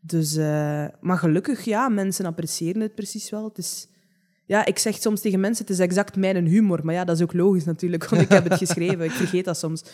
Dus, 0.00 0.36
eh, 0.36 0.84
maar 1.00 1.18
gelukkig, 1.18 1.64
ja, 1.64 1.88
mensen 1.88 2.26
appreciëren 2.26 2.80
het 2.80 2.94
precies 2.94 3.30
wel. 3.30 3.44
Het 3.44 3.58
is, 3.58 3.88
ja, 4.46 4.64
ik 4.66 4.78
zeg 4.78 4.96
soms 4.96 5.20
tegen 5.20 5.40
mensen, 5.40 5.64
het 5.64 5.74
is 5.74 5.80
exact 5.80 6.16
mijn 6.16 6.46
humor. 6.46 6.80
Maar 6.84 6.94
ja, 6.94 7.04
dat 7.04 7.16
is 7.16 7.22
ook 7.22 7.32
logisch 7.32 7.64
natuurlijk, 7.64 8.08
want 8.08 8.22
ik 8.22 8.28
heb 8.28 8.44
het 8.48 8.58
geschreven. 8.66 9.04
Ik 9.04 9.10
vergeet 9.10 9.44
dat 9.44 9.58
soms. 9.58 9.84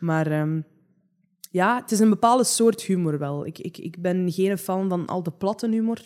Maar 0.00 0.26
ehm, 0.26 0.60
ja, 1.50 1.80
het 1.80 1.90
is 1.92 1.98
een 1.98 2.08
bepaalde 2.10 2.44
soort 2.44 2.82
humor 2.82 3.18
wel. 3.18 3.46
Ik, 3.46 3.58
ik, 3.58 3.78
ik 3.78 4.02
ben 4.02 4.32
geen 4.32 4.58
fan 4.58 4.88
van 4.88 5.06
al 5.06 5.22
te 5.22 5.30
platte 5.30 5.68
humor. 5.68 5.98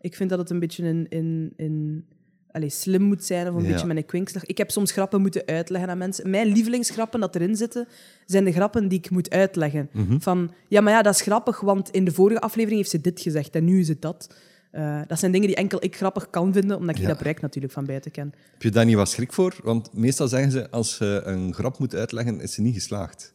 Ik 0.00 0.16
vind 0.16 0.30
dat 0.30 0.38
het 0.38 0.50
een 0.50 0.58
beetje 0.58 0.84
in, 0.84 1.06
in, 1.08 1.52
in, 1.56 2.04
allez, 2.50 2.74
slim 2.80 3.02
moet 3.02 3.24
zijn 3.24 3.48
of 3.48 3.54
een 3.54 3.62
Ja. 3.64 3.70
beetje 3.70 3.86
met 3.86 3.96
een 3.96 4.06
kwinkslag. 4.06 4.44
Ik 4.44 4.58
heb 4.58 4.70
soms 4.70 4.92
grappen 4.92 5.20
moeten 5.20 5.42
uitleggen 5.46 5.90
aan 5.90 5.98
mensen. 5.98 6.30
Mijn 6.30 6.46
lievelingsgrappen 6.46 7.20
dat 7.20 7.34
erin 7.34 7.56
zitten, 7.56 7.88
zijn 8.26 8.44
de 8.44 8.52
grappen 8.52 8.88
die 8.88 8.98
ik 8.98 9.10
moet 9.10 9.30
uitleggen. 9.30 9.88
Van, 10.20 10.50
ja, 10.68 10.80
maar 10.80 10.92
ja, 10.92 11.02
dat 11.02 11.14
is 11.14 11.20
grappig, 11.20 11.60
want 11.60 11.90
in 11.90 12.04
de 12.04 12.12
vorige 12.12 12.40
aflevering 12.40 12.78
heeft 12.78 12.90
ze 12.90 13.00
dit 13.00 13.20
gezegd 13.20 13.54
en 13.54 13.64
nu 13.64 13.80
is 13.80 13.88
het 13.88 14.02
dat. 14.02 14.34
Eh, 14.74 15.00
dat 15.06 15.18
zijn 15.18 15.32
dingen 15.32 15.46
die 15.46 15.56
enkel 15.56 15.84
ik 15.84 15.96
grappig 15.96 16.30
kan 16.30 16.52
vinden, 16.52 16.76
omdat 16.76 16.94
ik 16.96 17.00
Ja. 17.02 17.08
dat 17.08 17.18
bereik 17.18 17.40
natuurlijk 17.40 17.72
van 17.72 17.84
buiten 17.84 18.10
ken. 18.10 18.34
Heb 18.52 18.62
je 18.62 18.70
daar 18.70 18.84
niet 18.84 18.96
wat 18.96 19.08
schrik 19.08 19.32
voor? 19.32 19.56
Want 19.62 19.92
meestal 19.92 20.28
zeggen 20.28 20.50
ze, 20.50 20.70
als 20.70 20.98
je 20.98 21.22
een 21.24 21.54
grap 21.54 21.78
moet 21.78 21.94
uitleggen, 21.94 22.40
is 22.40 22.52
ze 22.54 22.60
niet 22.60 22.74
geslaagd. 22.74 23.32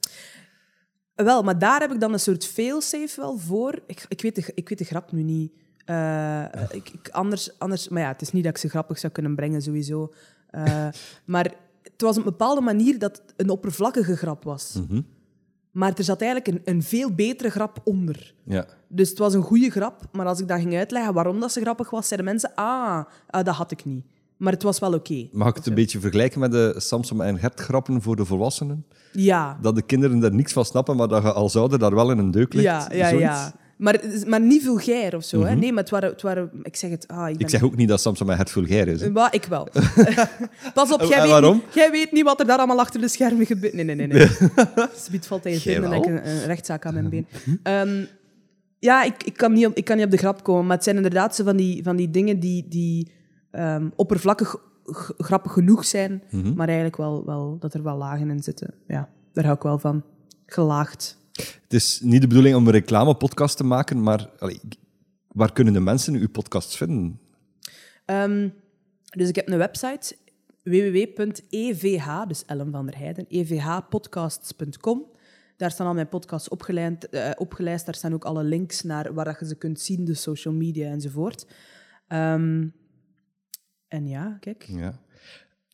Wel, 1.16 1.44
maar 1.44 1.60
daar 1.60 1.80
heb 1.82 1.92
ik 1.92 2.00
dan 2.00 2.14
een 2.14 2.20
soort 2.20 2.46
failsafe 2.46 3.14
wel 3.22 3.38
voor. 3.38 3.80
Ik, 3.88 4.06
ik, 4.08 4.22
weet, 4.22 4.36
de, 4.36 4.52
ik 4.56 4.70
weet 4.70 4.78
de 4.78 4.84
grap 4.84 5.12
nu 5.12 5.24
niet. 5.24 5.52
Eh, 5.86 6.44
ik, 6.70 6.90
ik, 6.90 7.10
anders, 7.10 7.60
anders, 7.60 7.88
maar 7.90 8.02
ja, 8.02 8.08
het 8.08 8.22
is 8.22 8.32
niet 8.32 8.44
dat 8.44 8.52
ik 8.54 8.60
ze 8.60 8.70
grappig 8.70 9.00
zou 9.00 9.14
kunnen 9.14 9.36
brengen, 9.36 9.62
sowieso. 9.62 10.14
Eh, 10.50 10.88
maar 11.26 11.54
het 11.84 12.02
was 12.02 12.18
op 12.18 12.26
een 12.26 12.30
bepaalde 12.32 12.62
manier 12.62 13.00
dat 13.00 13.18
het 13.18 13.34
een 13.36 13.50
oppervlakkige 13.50 14.18
grap 14.18 14.44
was. 14.44 14.80
Maar 15.72 15.94
er 15.96 16.04
zat 16.04 16.22
eigenlijk 16.22 16.48
een, 16.58 16.76
een 16.76 16.84
veel 16.84 17.12
betere 17.12 17.50
grap 17.50 17.82
onder. 17.84 18.34
Ja. 18.44 18.66
Dus 18.88 19.10
het 19.10 19.18
was 19.18 19.34
een 19.34 19.42
goede 19.42 19.70
grap, 19.70 20.02
maar 20.12 20.26
als 20.26 20.40
ik 20.40 20.48
dan 20.48 20.60
ging 20.60 20.76
uitleggen 20.76 21.14
waarom 21.14 21.40
dat 21.40 21.52
ze 21.52 21.62
grappig 21.62 21.90
was, 21.90 22.08
zeiden 22.08 22.30
mensen, 22.30 22.52
ah, 22.56 23.04
ah 23.30 23.46
dat 23.46 23.56
had 23.56 23.72
ik 23.72 23.86
niet. 23.86 24.06
Maar 24.38 24.54
het 24.54 24.64
was 24.64 24.80
wel 24.80 24.94
oké. 24.94 25.28
Mag 25.32 25.48
ik 25.50 25.56
het 25.56 25.66
een 25.66 25.74
beetje 25.74 26.00
vergelijken 26.00 26.40
met 26.40 26.52
de 26.52 26.74
Samson 26.78 27.24
en 27.24 27.40
Gert 27.40 27.60
grappen 27.60 28.02
voor 28.02 28.16
de 28.16 28.26
volwassenen? 28.26 28.86
Ja, 29.12 29.58
Dat 29.62 29.76
de 29.76 29.82
kinderen 29.82 30.20
daar 30.20 30.34
niks 30.34 30.54
van 30.54 30.66
snappen, 30.66 30.96
maar 30.96 31.08
dat 31.08 31.24
je 31.24 31.34
als 31.34 31.56
ouder 31.56 31.80
daar 31.80 31.96
wel 31.96 32.12
in 32.12 32.18
een 32.18 32.32
deuk 32.32 32.54
ligt? 32.54 32.66
ja, 32.66 32.88
ja, 32.92 33.10
Zoiets? 33.10 33.26
ja. 33.26 33.54
Maar, 33.80 34.00
maar 34.28 34.42
niet 34.42 34.64
vulgair 34.64 35.16
of 35.16 35.24
zo. 35.24 35.44
hè? 35.44 35.56
Nee, 35.56 35.70
maar 35.74 35.82
het 35.84 35.92
waren, 35.92 36.10
het 36.10 36.22
waren... 36.22 36.50
Ik 36.64 36.76
zeg 36.76 36.90
het... 36.90 37.08
Ah, 37.08 37.30
ik, 37.30 37.34
ben, 37.38 37.42
Ik 37.46 37.50
zeg 37.50 37.64
ook 37.64 37.76
niet 37.76 37.88
dat 37.88 38.02
Samson 38.02 38.30
en 38.30 38.36
Gert 38.36 38.50
vulgair 38.52 38.88
is. 38.88 39.02
hè. 39.02 39.10
Maar 39.10 39.34
ik 39.34 39.46
wel. 39.46 39.68
Pas 40.74 40.92
op, 40.94 41.02
En- 41.02 41.08
jij 41.08 41.18
en 41.20 41.42
weet, 41.42 41.54
niet, 41.54 41.64
jij 41.74 41.92
weet 41.92 42.12
niet 42.12 42.24
wat 42.24 42.40
er 42.40 42.46
daar 42.46 42.58
allemaal 42.58 42.80
achter 42.80 43.02
de 43.02 43.08
schermen 43.08 43.46
gebeurt. 43.46 43.74
Nee, 43.74 43.84
nee, 43.86 43.96
nee. 43.96 44.08
nee. 44.08 44.28
Subiet 45.04 45.28
valt 45.28 45.42
vinden 45.42 45.84
en 45.84 45.98
ik 45.98 46.06
een, 46.06 46.28
een 46.30 46.46
rechtszaak 46.46 46.86
aan 46.86 46.94
mijn 46.94 47.10
been. 47.10 47.28
Ehm, 47.64 48.06
ja, 48.80 49.04
ik, 49.04 49.24
ik, 49.24 49.38
kan 49.38 49.54
niet 49.54 49.66
op, 49.66 49.76
ik 49.76 49.86
kan 49.86 49.96
niet 49.96 50.06
op 50.06 50.12
de 50.12 50.18
grap 50.18 50.44
komen, 50.44 50.66
maar 50.66 50.76
het 50.76 50.84
zijn 50.84 50.96
inderdaad 50.96 51.36
zo 51.36 51.44
van 51.44 51.56
die, 51.58 51.84
van 51.84 51.96
die 51.96 52.10
dingen 52.10 52.40
die, 52.40 52.66
die 52.70 53.12
ehm, 53.52 53.88
oppervlakkig 53.96 54.56
grappig 55.18 55.52
genoeg 55.54 55.86
zijn, 55.86 56.24
Mhm. 56.32 56.54
maar 56.54 56.68
eigenlijk 56.68 56.98
wel, 56.98 57.26
wel 57.26 57.58
dat 57.60 57.74
er 57.74 57.84
wel 57.84 57.98
lagen 57.98 58.30
in 58.30 58.44
zitten. 58.44 58.74
Ja, 58.88 59.10
daar 59.34 59.44
hou 59.44 59.56
ik 59.56 59.64
wel 59.64 59.80
van. 59.80 60.04
Gelaagd. 60.46 61.18
Het 61.40 61.74
is 61.74 62.00
niet 62.02 62.22
de 62.22 62.28
bedoeling 62.28 62.56
om 62.56 62.66
een 62.66 62.72
reclamepodcast 62.72 63.58
te 63.58 63.64
maken, 63.64 64.04
maar 64.04 64.30
allee, 64.40 64.60
waar 65.28 65.54
kunnen 65.54 65.74
de 65.74 65.80
mensen 65.80 66.16
uw 66.16 66.30
podcasts 66.30 66.78
vinden? 66.78 67.20
Ehm, 68.06 68.50
dus 69.10 69.30
ik 69.30 69.36
heb 69.36 69.50
een 69.50 69.58
website, 69.58 70.16
www.evh, 70.64 72.28
dus 72.28 72.46
Ellen 72.46 72.72
van 72.72 72.86
der 72.86 72.98
Heijden, 72.98 73.26
evhpodcasts.com. 73.28 75.06
Daar 75.58 75.72
staan 75.72 75.88
al 75.88 75.94
mijn 75.94 76.10
podcasts 76.10 76.48
eh, 76.48 77.32
opgelijst. 77.38 77.86
Daar 77.86 77.96
staan 77.96 78.14
ook 78.14 78.26
alle 78.26 78.44
links 78.44 78.82
naar 78.82 79.14
waar 79.14 79.26
dat 79.26 79.40
je 79.40 79.46
ze 79.46 79.56
kunt 79.56 79.80
zien, 79.80 80.06
de 80.06 80.14
social 80.14 80.54
media 80.54 80.90
enzovoort. 80.90 81.46
Ehm, 82.08 82.68
en 83.88 84.08
ja, 84.08 84.38
kijk. 84.40 84.64
Ja. 84.68 85.00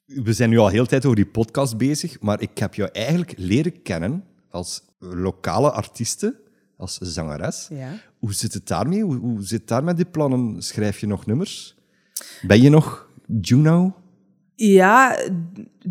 We 0.06 0.34
zijn 0.34 0.50
nu 0.50 0.58
al 0.58 0.68
heel 0.68 0.86
tijd 0.86 1.06
over 1.06 1.16
die 1.16 1.28
podcast 1.28 1.78
bezig, 1.78 2.20
maar 2.20 2.42
ik 2.42 2.58
heb 2.58 2.74
jou 2.74 2.90
eigenlijk 2.92 3.34
leren 3.38 3.82
kennen 3.82 4.24
als 4.56 4.84
lokale 5.00 5.72
artieste, 5.72 6.36
als 6.78 6.98
zangeres. 6.98 7.68
Ja. 7.70 7.90
Hoe 8.20 8.34
zit 8.34 8.54
het 8.54 8.68
daarmee? 8.68 9.04
Hoe, 9.04 9.16
hoe 9.16 9.44
zit 9.44 9.60
het 9.60 9.68
daar 9.68 9.84
met 9.84 9.96
die 9.96 10.06
plannen? 10.06 10.62
Schrijf 10.62 11.00
je 11.00 11.08
nog 11.08 11.26
nummers? 11.26 11.76
Ben 12.42 12.62
je 12.62 12.70
nog 12.70 13.10
Juno? 13.42 13.94
Ja, 14.56 15.20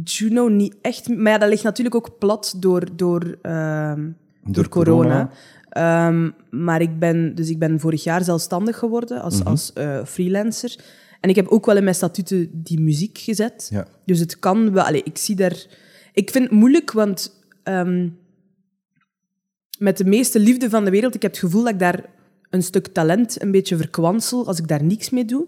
Juno 0.04 0.48
niet 0.48 0.74
echt. 0.80 1.08
Maar 1.08 1.32
ja, 1.32 1.38
dat 1.38 1.48
ligt 1.48 1.62
natuurlijk 1.62 1.94
ook 1.94 2.18
plat 2.18 2.54
door, 2.56 2.96
door, 2.96 3.38
ehm, 3.42 4.10
door, 4.44 4.68
corona. 4.68 5.30
Ehm, 5.68 6.30
maar 6.50 6.80
ik 6.80 6.98
ben, 6.98 7.34
dus 7.34 7.48
ik 7.48 7.58
ben 7.58 7.80
vorig 7.80 8.04
jaar 8.04 8.24
zelfstandig 8.24 8.78
geworden 8.78 9.22
als, 9.22 9.44
als 9.44 9.72
eh, 9.72 10.04
freelancer. 10.04 10.78
En 11.20 11.30
ik 11.30 11.36
heb 11.36 11.48
ook 11.48 11.66
wel 11.66 11.76
in 11.76 11.82
mijn 11.82 11.94
statuten 11.94 12.50
die 12.52 12.80
muziek 12.80 13.18
gezet. 13.18 13.68
Ja. 13.70 13.86
Dus 14.04 14.18
het 14.20 14.38
kan 14.38 14.72
wel. 14.72 14.84
Allee, 14.84 15.02
ik 15.02 15.18
zie 15.18 15.36
daar. 15.36 15.66
Ik 16.12 16.30
vind 16.30 16.44
het 16.44 16.52
moeilijk, 16.52 16.92
want 16.92 17.40
ehm, 17.62 18.08
met 19.78 19.96
de 19.96 20.04
meeste 20.04 20.38
liefde 20.38 20.70
van 20.70 20.84
de 20.84 20.90
wereld, 20.90 21.14
ik 21.14 21.22
heb 21.22 21.30
het 21.30 21.40
gevoel 21.40 21.62
dat 21.62 21.72
ik 21.72 21.78
daar 21.78 22.04
een 22.50 22.62
stuk 22.62 22.86
talent 22.86 23.42
een 23.42 23.50
beetje 23.50 23.76
verkwansel 23.76 24.46
als 24.46 24.58
ik 24.58 24.68
daar 24.68 24.84
niks 24.84 25.10
mee 25.10 25.24
doe. 25.24 25.46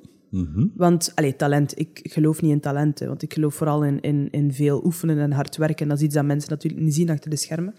Want, 0.75 1.13
allee, 1.15 1.37
talent, 1.37 1.79
ik 1.79 2.01
geloof 2.03 2.43
niet 2.43 2.51
in 2.51 2.61
talenten, 2.61 3.07
want 3.09 3.23
ik 3.23 3.33
geloof 3.33 3.55
vooral 3.55 3.85
in, 3.85 4.01
in, 4.01 4.29
in 4.31 4.53
veel 4.53 4.85
oefenen 4.85 5.19
en 5.19 5.33
hard 5.33 5.57
werken. 5.57 5.89
Dat 5.89 5.97
is 5.97 6.03
iets 6.03 6.15
dat 6.15 6.25
mensen 6.25 6.51
natuurlijk 6.51 6.83
niet 6.83 6.95
zien 6.95 7.11
achter 7.11 7.31
de 7.31 7.37
schermen. 7.37 7.75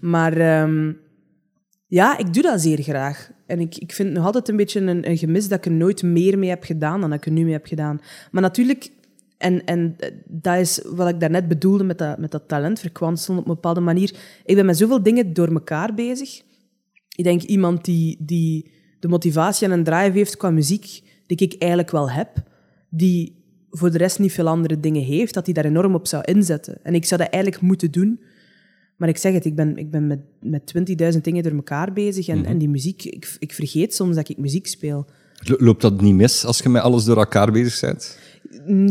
Maar 0.00 0.36
ehm, 0.36 0.92
ja, 1.86 2.18
ik 2.18 2.34
doe 2.34 2.42
dat 2.42 2.60
zeer 2.60 2.82
graag. 2.82 3.30
En 3.46 3.60
ik, 3.60 3.76
ik 3.76 3.92
vind 3.92 4.12
nog 4.12 4.24
altijd 4.24 4.48
een 4.48 4.56
beetje 4.56 4.80
een, 4.80 5.08
een 5.08 5.18
gemis 5.18 5.48
dat 5.48 5.58
ik 5.58 5.64
er 5.64 5.72
nooit 5.72 6.02
meer 6.02 6.38
mee 6.38 6.48
heb 6.48 6.64
gedaan 6.64 7.00
dan 7.00 7.10
dat 7.10 7.18
ik 7.18 7.26
er 7.26 7.32
nu 7.32 7.42
mee 7.42 7.52
heb 7.52 7.66
gedaan. 7.66 8.00
Maar 8.30 8.42
natuurlijk, 8.42 8.90
en, 9.38 9.64
en 9.64 9.94
eh, 9.98 10.10
dat 10.26 10.56
is 10.58 10.80
wat 10.86 11.08
ik 11.08 11.20
daarnet 11.20 11.48
bedoelde 11.48 11.84
met 11.84 11.98
dat, 11.98 12.18
met 12.18 12.30
dat 12.30 12.48
talent 12.48 12.80
verkwanselen 12.80 13.38
op 13.38 13.48
een 13.48 13.54
bepaalde 13.54 13.80
manier. 13.80 14.14
Ik 14.44 14.54
ben 14.54 14.66
met 14.66 14.76
zoveel 14.76 15.02
dingen 15.02 15.32
door 15.32 15.48
elkaar 15.52 15.94
bezig. 15.94 16.42
Ik 17.16 17.24
denk 17.24 17.42
iemand 17.42 17.84
die, 17.84 18.16
die 18.20 18.70
de 19.00 19.08
motivatie 19.08 19.66
en 19.66 19.72
een 19.72 19.84
drive 19.84 20.18
heeft 20.18 20.36
qua 20.36 20.50
muziek, 20.50 21.02
die 21.26 21.36
ik 21.36 21.54
eigenlijk 21.58 21.90
wel 21.90 22.10
heb, 22.10 22.28
die 22.90 23.36
voor 23.70 23.90
de 23.90 23.98
rest 23.98 24.18
niet 24.18 24.32
veel 24.32 24.48
andere 24.48 24.80
dingen 24.80 25.02
heeft, 25.02 25.34
dat 25.34 25.44
hij 25.44 25.54
daar 25.54 25.64
enorm 25.64 25.94
op 25.94 26.06
zou 26.06 26.22
inzetten. 26.24 26.78
En 26.82 26.94
ik 26.94 27.04
zou 27.04 27.20
dat 27.20 27.30
eigenlijk 27.30 27.62
moeten 27.62 27.90
doen. 27.90 28.20
Maar 28.96 29.08
ik 29.08 29.16
zeg 29.16 29.32
het, 29.32 29.44
ik 29.44 29.54
ben, 29.56 29.76
ik 29.76 29.90
ben 29.90 30.06
met, 30.06 30.20
met 30.40 30.74
20.000 31.14 31.20
dingen 31.20 31.42
door 31.42 31.52
elkaar 31.52 31.92
bezig. 31.92 32.28
En, 32.28 32.44
en 32.44 32.58
die 32.58 32.68
muziek, 32.68 33.04
ik, 33.04 33.36
ik 33.38 33.52
vergeet 33.52 33.94
soms 33.94 34.16
dat 34.16 34.28
ik 34.28 34.38
muziek 34.38 34.66
speel. 34.66 35.06
Lo- 35.44 35.56
Loopt 35.58 35.82
dat 35.82 36.00
niet 36.00 36.14
mis 36.14 36.44
als 36.44 36.58
je 36.58 36.68
met 36.68 36.82
alles 36.82 37.04
door 37.04 37.16
elkaar 37.16 37.52
bezig 37.52 37.80
bent? 37.80 38.18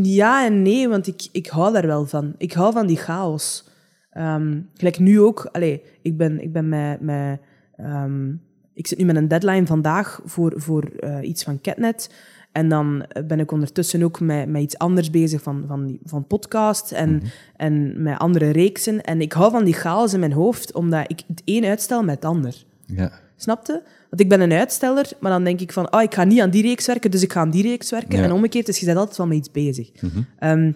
Ja 0.01 0.45
en 0.45 0.61
nee, 0.61 0.87
want 0.89 1.07
ik, 1.07 1.27
ik 1.31 1.47
hou 1.47 1.73
daar 1.73 1.87
wel 1.87 2.05
van. 2.05 2.33
Ik 2.37 2.53
hou 2.53 2.73
van 2.73 2.87
die 2.87 2.97
chaos. 2.97 3.65
Ehm, 4.09 4.59
gelijk 4.73 4.99
nu 4.99 5.19
ook, 5.21 5.49
allee, 5.51 5.81
ik 6.01 6.17
ben, 6.17 6.41
ik 6.41 6.51
ben 6.51 6.69
met, 6.69 7.01
met 7.01 7.39
ehm, 7.75 8.31
ik 8.73 8.87
zit 8.87 8.97
nu 8.97 9.05
met 9.05 9.15
een 9.15 9.27
deadline 9.27 9.65
vandaag 9.65 10.21
voor, 10.25 10.53
voor 10.55 10.83
eh, 10.83 11.17
iets 11.21 11.43
van 11.43 11.61
Catnet. 11.61 12.13
En 12.51 12.69
dan 12.69 13.05
ben 13.27 13.39
ik 13.39 13.51
ondertussen 13.51 14.03
ook 14.03 14.19
met, 14.19 14.49
met 14.49 14.61
iets 14.61 14.77
anders 14.77 15.09
bezig 15.09 15.41
van, 15.41 15.63
van, 15.67 15.97
van 16.03 16.27
podcast 16.27 16.91
en, 16.91 17.13
Mhm. 17.15 17.25
en 17.55 18.01
met 18.01 18.17
andere 18.17 18.49
reeksen. 18.49 19.01
En 19.01 19.21
ik 19.21 19.33
hou 19.33 19.51
van 19.51 19.63
die 19.63 19.73
chaos 19.73 20.13
in 20.13 20.19
mijn 20.19 20.33
hoofd, 20.33 20.73
omdat 20.73 21.11
ik 21.11 21.21
het 21.27 21.41
een 21.45 21.65
uitstel 21.65 22.03
met 22.03 22.15
het 22.15 22.25
ander. 22.25 22.63
Ja. 22.85 23.11
Snapte? 23.35 23.83
Want 24.09 24.21
ik 24.21 24.29
ben 24.29 24.41
een 24.41 24.51
uitsteller, 24.51 25.09
maar 25.19 25.31
dan 25.31 25.43
denk 25.43 25.61
ik 25.61 25.71
van, 25.71 25.93
oh, 25.93 26.01
ik 26.01 26.13
ga 26.13 26.23
niet 26.23 26.41
aan 26.41 26.49
die 26.49 26.61
reeks 26.61 26.85
werken, 26.85 27.11
dus 27.11 27.23
ik 27.23 27.31
ga 27.31 27.39
aan 27.39 27.51
die 27.51 27.63
reeks 27.63 27.89
werken. 27.89 28.11
Ja. 28.11 28.17
Mhm. 28.17 28.25
En 28.25 28.35
omgekeerd, 28.35 28.65
dus 28.65 28.79
je 28.79 28.85
bent 28.85 28.97
altijd 28.97 29.17
wel 29.17 29.27
met 29.27 29.37
iets 29.37 29.51
bezig. 29.51 29.91
Ehm, 30.39 30.71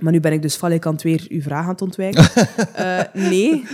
maar 0.00 0.12
nu 0.12 0.20
ben 0.20 0.32
ik 0.32 0.42
dus 0.42 0.56
valikant 0.56 1.02
weer 1.02 1.26
uw 1.28 1.40
vraag 1.40 1.64
aan 1.64 1.70
het 1.70 1.82
ontwijken. 1.82 2.24
Eh, 2.74 3.00
nee. 3.12 3.64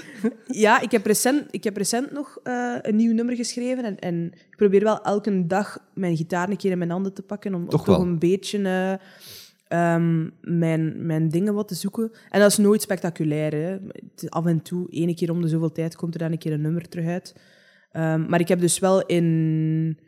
Ja, 0.46 0.80
ik 0.80 0.90
heb 0.90 1.06
recent, 1.06 1.44
ik 1.50 1.64
heb 1.64 1.76
recent 1.76 2.12
nog 2.12 2.38
eh, 2.42 2.74
een 2.82 2.96
nieuw 2.96 3.12
nummer 3.12 3.36
geschreven. 3.36 3.84
En, 3.84 3.98
en 3.98 4.32
ik 4.50 4.56
probeer 4.56 4.84
wel 4.84 5.02
elke 5.02 5.46
dag 5.46 5.78
mijn 5.94 6.16
gitaar 6.16 6.48
een 6.48 6.56
keer 6.56 6.70
in 6.70 6.78
mijn 6.78 6.90
handen 6.90 7.12
te 7.12 7.22
pakken. 7.22 7.54
Om, 7.54 7.68
Toch 7.68 7.86
een 7.86 8.18
beetje 8.18 8.58
eh, 8.58 9.94
ehm, 9.94 10.28
mijn, 10.40 11.06
mijn 11.06 11.28
dingen 11.28 11.54
wat 11.54 11.68
te 11.68 11.74
zoeken. 11.74 12.10
En 12.28 12.40
dat 12.40 12.50
is 12.50 12.56
nooit 12.56 12.82
spectaculair. 12.82 13.52
Hè. 13.52 13.78
Af 14.28 14.46
en 14.46 14.62
toe, 14.62 14.86
ene 14.90 15.14
keer 15.14 15.30
om 15.30 15.42
de 15.42 15.48
zoveel 15.48 15.72
tijd, 15.72 15.96
komt 15.96 16.14
er 16.14 16.20
dan 16.20 16.32
een 16.32 16.38
keer 16.38 16.52
een 16.52 16.60
nummer 16.60 16.88
terug 16.88 17.06
uit. 17.06 17.34
Ehm, 17.90 18.26
maar 18.28 18.40
ik 18.40 18.48
heb 18.48 18.60
dus 18.60 18.78
wel 18.78 19.06
in... 19.06 19.98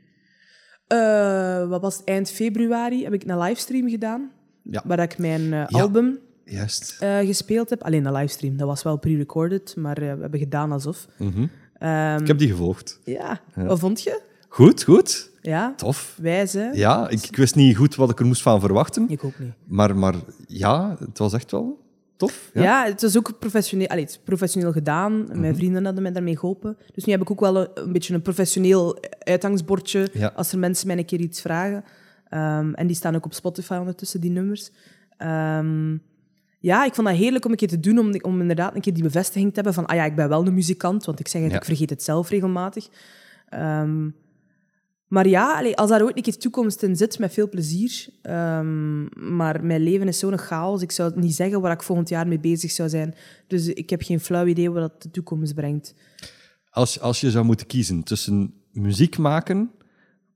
eh, 0.86 1.68
wat 1.68 1.80
was 1.80 1.96
het? 1.96 2.04
Eind 2.06 2.30
februari 2.30 3.04
heb 3.04 3.12
ik 3.12 3.24
een 3.24 3.38
livestream 3.38 3.88
gedaan. 3.88 4.30
Ja. 4.62 4.82
Waar 4.86 4.98
ik 4.98 5.18
mijn 5.18 5.40
eh, 5.40 5.48
Ja. 5.50 5.66
album 5.80 6.18
Juist. 6.44 6.96
eh, 7.00 7.18
gespeeld 7.18 7.70
heb. 7.70 7.82
Alleen 7.82 8.02
de 8.02 8.12
livestream, 8.12 8.56
dat 8.56 8.66
was 8.68 8.82
wel 8.82 8.96
pre-recorded, 8.98 9.74
maar 9.76 9.94
we 9.94 10.04
hebben 10.04 10.38
gedaan 10.38 10.72
alsof. 10.72 11.06
Mhm. 11.18 11.46
Ehm, 11.78 12.20
Ik 12.20 12.26
heb 12.26 12.38
die 12.38 12.48
gevolgd. 12.48 13.00
ja. 13.04 13.40
wat 13.54 13.78
vond 13.78 14.02
je? 14.02 14.20
Goed, 14.48 14.82
goed. 14.82 15.30
Ja, 15.40 15.74
Tof. 15.76 16.16
wijs 16.22 16.52
hè? 16.52 16.70
Ja, 16.70 17.08
ik, 17.08 17.22
ik 17.26 17.36
wist 17.36 17.54
niet 17.54 17.76
goed 17.76 17.94
wat 17.94 18.10
ik 18.10 18.18
er 18.20 18.26
moest 18.26 18.42
van 18.42 18.60
verwachten. 18.60 19.04
Ik 19.08 19.24
ook 19.24 19.38
niet. 19.38 19.52
Maar, 19.66 19.96
maar 19.96 20.14
ja, 20.46 20.96
het 20.98 21.18
was 21.18 21.32
echt 21.32 21.50
wel 21.50 21.80
tof. 22.28 22.50
Ja, 22.54 22.84
het 22.84 23.02
was 23.02 23.16
ook 23.16 23.38
professioneel, 23.38 23.86
allee, 23.88 24.02
het 24.02 24.12
is 24.12 24.18
professioneel 24.24 24.72
gedaan. 24.72 25.22
Mhm. 25.24 25.40
Mijn 25.40 25.56
vrienden 25.56 25.84
hadden 25.84 26.02
mij 26.02 26.12
daarmee 26.12 26.38
geholpen. 26.38 26.76
Dus 26.94 27.04
nu 27.04 27.12
heb 27.12 27.20
ik 27.22 27.30
ook 27.30 27.40
wel 27.40 27.56
een, 27.56 27.68
een 27.74 27.92
beetje 27.92 28.14
een 28.14 28.22
professioneel 28.22 28.98
uitgangsbordje 29.18 30.08
Ja. 30.12 30.32
als 30.36 30.52
er 30.52 30.58
mensen 30.58 30.86
mij 30.86 30.98
een 30.98 31.04
keer 31.04 31.20
iets 31.20 31.40
vragen. 31.40 31.84
Ehm, 32.28 32.72
en 32.72 32.86
die 32.86 32.96
staan 32.96 33.14
ook 33.16 33.24
op 33.24 33.34
Spotify 33.34 33.76
ondertussen, 33.80 34.20
die 34.20 34.30
nummers. 34.30 34.70
Ehm, 35.16 35.96
ja, 36.58 36.84
ik 36.84 36.94
vond 36.94 37.06
dat 37.06 37.16
heerlijk 37.16 37.44
om 37.44 37.50
een 37.50 37.56
keer 37.56 37.68
te 37.68 37.80
doen, 37.80 37.98
om, 37.98 38.14
om 38.20 38.40
inderdaad 38.40 38.74
een 38.74 38.80
keer 38.80 38.94
die 38.94 39.02
bevestiging 39.02 39.48
te 39.48 39.54
hebben 39.54 39.74
van 39.74 39.86
ah 39.86 39.96
ja, 39.96 40.04
ik 40.04 40.14
ben 40.16 40.28
wel 40.28 40.46
een 40.46 40.54
muzikant, 40.54 41.04
want 41.04 41.20
ik 41.20 41.28
zeg 41.28 41.42
het, 41.42 41.50
Ja. 41.50 41.56
ik 41.56 41.64
vergeet 41.64 41.90
het 41.90 42.02
zelf 42.02 42.28
regelmatig. 42.28 42.88
Ehm, 43.48 44.08
maar 45.12 45.28
ja, 45.28 45.72
als 45.74 45.90
daar 45.90 46.02
ooit 46.02 46.16
een 46.16 46.22
keer 46.22 46.36
toekomst 46.36 46.82
in 46.82 46.96
zit, 46.96 47.18
met 47.18 47.32
veel 47.32 47.48
plezier. 47.48 48.06
Ehm, 48.22 49.02
maar 49.34 49.64
mijn 49.64 49.80
leven 49.82 50.08
is 50.08 50.18
zo'n 50.18 50.38
chaos. 50.38 50.82
Ik 50.82 50.90
zou 50.90 51.12
niet 51.20 51.34
zeggen 51.34 51.60
waar 51.60 51.72
ik 51.72 51.82
volgend 51.82 52.08
jaar 52.08 52.28
mee 52.28 52.38
bezig 52.40 52.70
zou 52.70 52.88
zijn. 52.88 53.14
Dus 53.46 53.66
ik 53.66 53.90
heb 53.90 54.02
geen 54.02 54.20
flauw 54.20 54.46
idee 54.46 54.70
wat 54.70 54.82
dat 54.90 55.02
de 55.02 55.10
toekomst 55.10 55.54
brengt. 55.54 55.94
Als, 56.70 57.00
als 57.00 57.20
je 57.20 57.30
zou 57.30 57.44
moeten 57.44 57.66
kiezen 57.66 58.02
tussen 58.02 58.54
muziek 58.70 59.18
maken, 59.18 59.70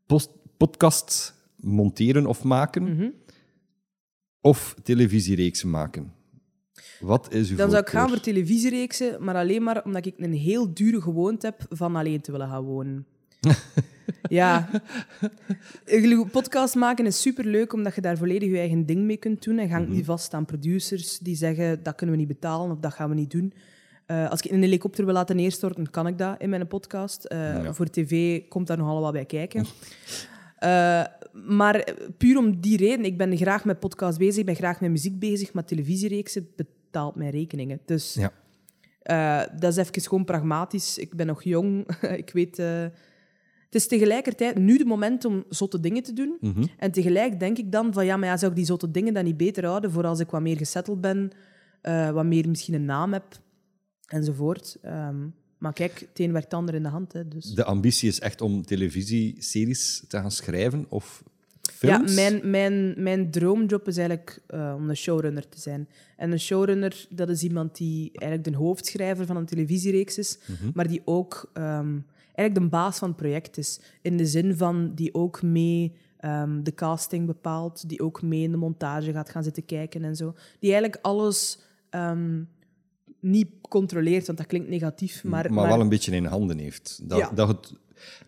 post, 0.07 0.31
podcast 0.57 1.35
monteren 1.57 2.27
of 2.27 2.43
maken, 2.43 2.83
Mhm. 2.83 3.09
of 4.41 4.75
televisiereeksen 4.83 5.71
maken, 5.71 6.13
wat 7.01 7.33
is 7.33 7.51
uw 7.51 7.57
Dan 7.57 7.71
zou 7.71 7.83
ik 7.83 7.89
gaan 7.89 8.09
voor 8.09 8.21
televisiereeksen, 8.21 9.25
maar 9.25 9.35
alleen 9.35 9.63
maar 9.63 9.85
omdat 9.85 10.07
ik 10.07 10.15
een 10.17 10.33
heel 10.33 10.75
dure 10.75 11.01
gewoonte 11.03 11.47
heb 11.47 11.67
van 11.69 11.97
alleen 11.97 12.21
te 12.21 12.33
willen 12.33 12.49
gaan 12.49 12.65
wonen. 12.65 13.07
ja. 14.29 14.69
Een 15.85 16.31
podcast 16.31 16.75
maken 16.75 17.07
is 17.07 17.21
superleuk, 17.21 17.73
omdat 17.73 17.95
je 17.95 18.01
daar 18.01 18.17
volledig 18.17 18.51
je 18.51 18.59
eigen 18.59 18.87
ding 18.87 19.05
mee 19.05 19.17
kunt 19.17 19.43
doen. 19.45 19.59
En 19.59 19.69
ga 19.69 19.79
ik 19.79 19.89
niet 19.89 20.05
vast 20.05 20.35
aan 20.35 20.45
producers 20.45 21.19
die 21.19 21.37
zeggen, 21.37 21.83
dat 21.83 21.95
kunnen 21.95 22.15
we 22.17 22.21
niet 22.21 22.31
betalen 22.41 22.71
of 22.71 22.79
dat 22.81 22.93
gaan 22.93 23.09
we 23.09 23.15
niet 23.15 23.31
doen. 23.31 23.53
Eh, 24.07 24.31
als 24.31 24.41
ik 24.41 24.51
een 24.51 24.63
helikopter 24.63 25.05
wil 25.05 25.15
laten 25.15 25.37
neerstorten, 25.37 25.91
kan 25.91 26.07
ik 26.07 26.19
dat 26.19 26.41
in 26.41 26.51
mijn 26.51 26.67
podcast. 26.67 27.25
Eh, 27.25 27.69
Voor 27.73 27.91
tv 27.91 28.41
komt 28.49 28.67
daar 28.67 28.77
nogal 28.79 29.01
wat 29.01 29.13
bij 29.13 29.25
kijken. 29.25 29.65
Eh, 30.57 31.05
maar 31.33 31.89
puur 32.19 32.39
om 32.39 32.61
die 32.61 32.77
reden, 32.77 33.05
ik 33.05 33.17
ben 33.17 33.37
graag 33.37 33.65
met 33.65 33.79
podcast 33.81 34.19
bezig, 34.19 34.37
ik 34.37 34.47
ben 34.47 34.55
graag 34.55 34.81
met 34.81 34.91
muziek 34.91 35.19
bezig, 35.19 35.53
maar 35.53 35.65
televisiereeksen 35.65 36.49
betaalt 36.57 37.15
mijn 37.15 37.31
rekeningen. 37.31 37.81
Dus 37.85 38.15
Ja. 38.15 38.33
eh, 39.03 39.59
dat 39.59 39.77
is 39.77 39.77
even 39.89 40.03
gewoon 40.03 40.25
pragmatisch. 40.25 40.99
Ik 40.99 41.15
ben 41.15 41.27
nog 41.27 41.43
jong, 41.43 41.87
ik 42.23 42.31
weet... 42.33 42.63
het 43.67 43.75
is 43.75 43.87
tegelijkertijd 43.87 44.59
nu 44.59 44.77
het 44.79 44.87
moment 44.87 45.25
om 45.25 45.45
zotte 45.49 45.81
dingen 45.81 46.03
te 46.03 46.13
doen. 46.13 46.37
Mhm. 46.41 46.65
En 46.79 46.91
tegelijk 46.93 47.41
denk 47.41 47.59
ik 47.59 47.73
dan 47.73 47.93
van, 47.93 48.05
ja, 48.05 48.17
maar 48.17 48.29
ja, 48.29 48.37
zou 48.37 48.51
ik 48.51 48.57
die 48.57 48.67
zotte 48.67 48.91
dingen 48.91 49.15
dan 49.15 49.25
niet 49.25 49.37
beter 49.37 49.65
houden 49.67 49.91
voor 49.91 50.05
als 50.07 50.21
ik 50.21 50.31
wat 50.31 50.41
meer 50.41 50.57
gesetteld 50.57 51.01
ben, 51.01 51.31
eh, 51.81 52.11
wat 52.11 52.25
meer 52.25 52.49
misschien 52.49 52.75
een 52.75 52.85
naam 52.85 53.13
heb, 53.13 53.25
enzovoort. 54.07 54.77
Ehm, 54.83 55.27
maar 55.59 55.73
kijk, 55.73 56.01
het 56.01 56.19
een 56.19 56.33
werkt 56.33 56.45
het 56.45 56.55
ander 56.55 56.75
in 56.75 56.83
de 56.83 56.89
hand, 56.89 57.13
hè, 57.13 57.29
dus... 57.29 57.45
De 57.45 57.65
ambitie 57.65 58.09
is 58.09 58.21
echt 58.21 58.41
om 58.41 58.63
televisieseries 58.67 60.05
te 60.09 60.17
gaan 60.17 60.31
schrijven 60.31 60.87
of 60.89 61.23
Ja, 61.81 61.97
films? 61.99 62.15
mijn, 62.15 62.51
mijn, 62.51 62.95
mijn 63.03 63.31
droomjob 63.31 63.89
is 63.89 63.97
eigenlijk 63.97 64.43
eh, 64.47 64.75
om 64.77 64.89
een 64.89 64.97
showrunner 64.97 65.49
te 65.49 65.61
zijn. 65.61 65.89
En 66.17 66.33
een 66.33 66.41
showrunner, 66.41 67.07
dat 67.11 67.29
is 67.29 67.43
iemand 67.43 67.77
die 67.77 68.11
eigenlijk 68.13 68.57
de 68.57 68.65
hoofdschrijver 68.65 69.27
van 69.27 69.37
een 69.37 69.47
televisiereeks 69.47 70.19
is, 70.19 70.39
Mhm. 70.47 70.71
maar 70.75 70.89
die 70.89 71.03
ook 71.05 71.51
ehm, 71.53 71.99
eigenlijk 72.37 72.71
de 72.71 72.77
baas 72.77 72.99
van 72.99 73.09
het 73.09 73.17
project 73.17 73.59
is. 73.59 73.81
In 74.03 74.17
de 74.17 74.27
zin 74.27 74.57
van 74.57 74.95
die 74.95 75.15
ook 75.15 75.43
mee 75.43 75.93
ehm, 76.19 76.63
de 76.63 76.75
casting 76.75 77.27
bepaalt, 77.27 77.89
die 77.89 78.01
ook 78.01 78.23
mee 78.23 78.43
in 78.43 78.51
de 78.51 78.57
montage 78.57 79.13
gaat 79.13 79.31
gaan 79.31 79.43
zitten 79.43 79.65
kijken 79.65 80.05
en 80.05 80.17
zo. 80.17 80.35
Die 80.59 80.73
eigenlijk 80.73 81.05
alles 81.05 81.59
ehm, 81.91 82.43
niet 83.21 83.49
controleert, 83.69 84.27
want 84.27 84.39
dat 84.39 84.47
klinkt 84.47 84.69
negatief, 84.69 85.25
maar... 85.25 85.53
maar, 85.53 85.69
wel 85.69 85.81
een 85.81 85.89
beetje 85.89 86.13
in 86.13 86.25
handen 86.25 86.59
heeft. 86.59 87.01
Dat, 87.03 87.19
Ja. 87.19 87.31
dat, 87.35 87.49
het, 87.49 87.73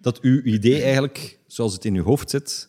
dat 0.00 0.20
uw 0.20 0.42
idee 0.42 0.82
eigenlijk, 0.82 1.38
zoals 1.46 1.72
het 1.72 1.84
in 1.84 1.94
uw 1.94 2.04
hoofd 2.04 2.30
zit, 2.30 2.68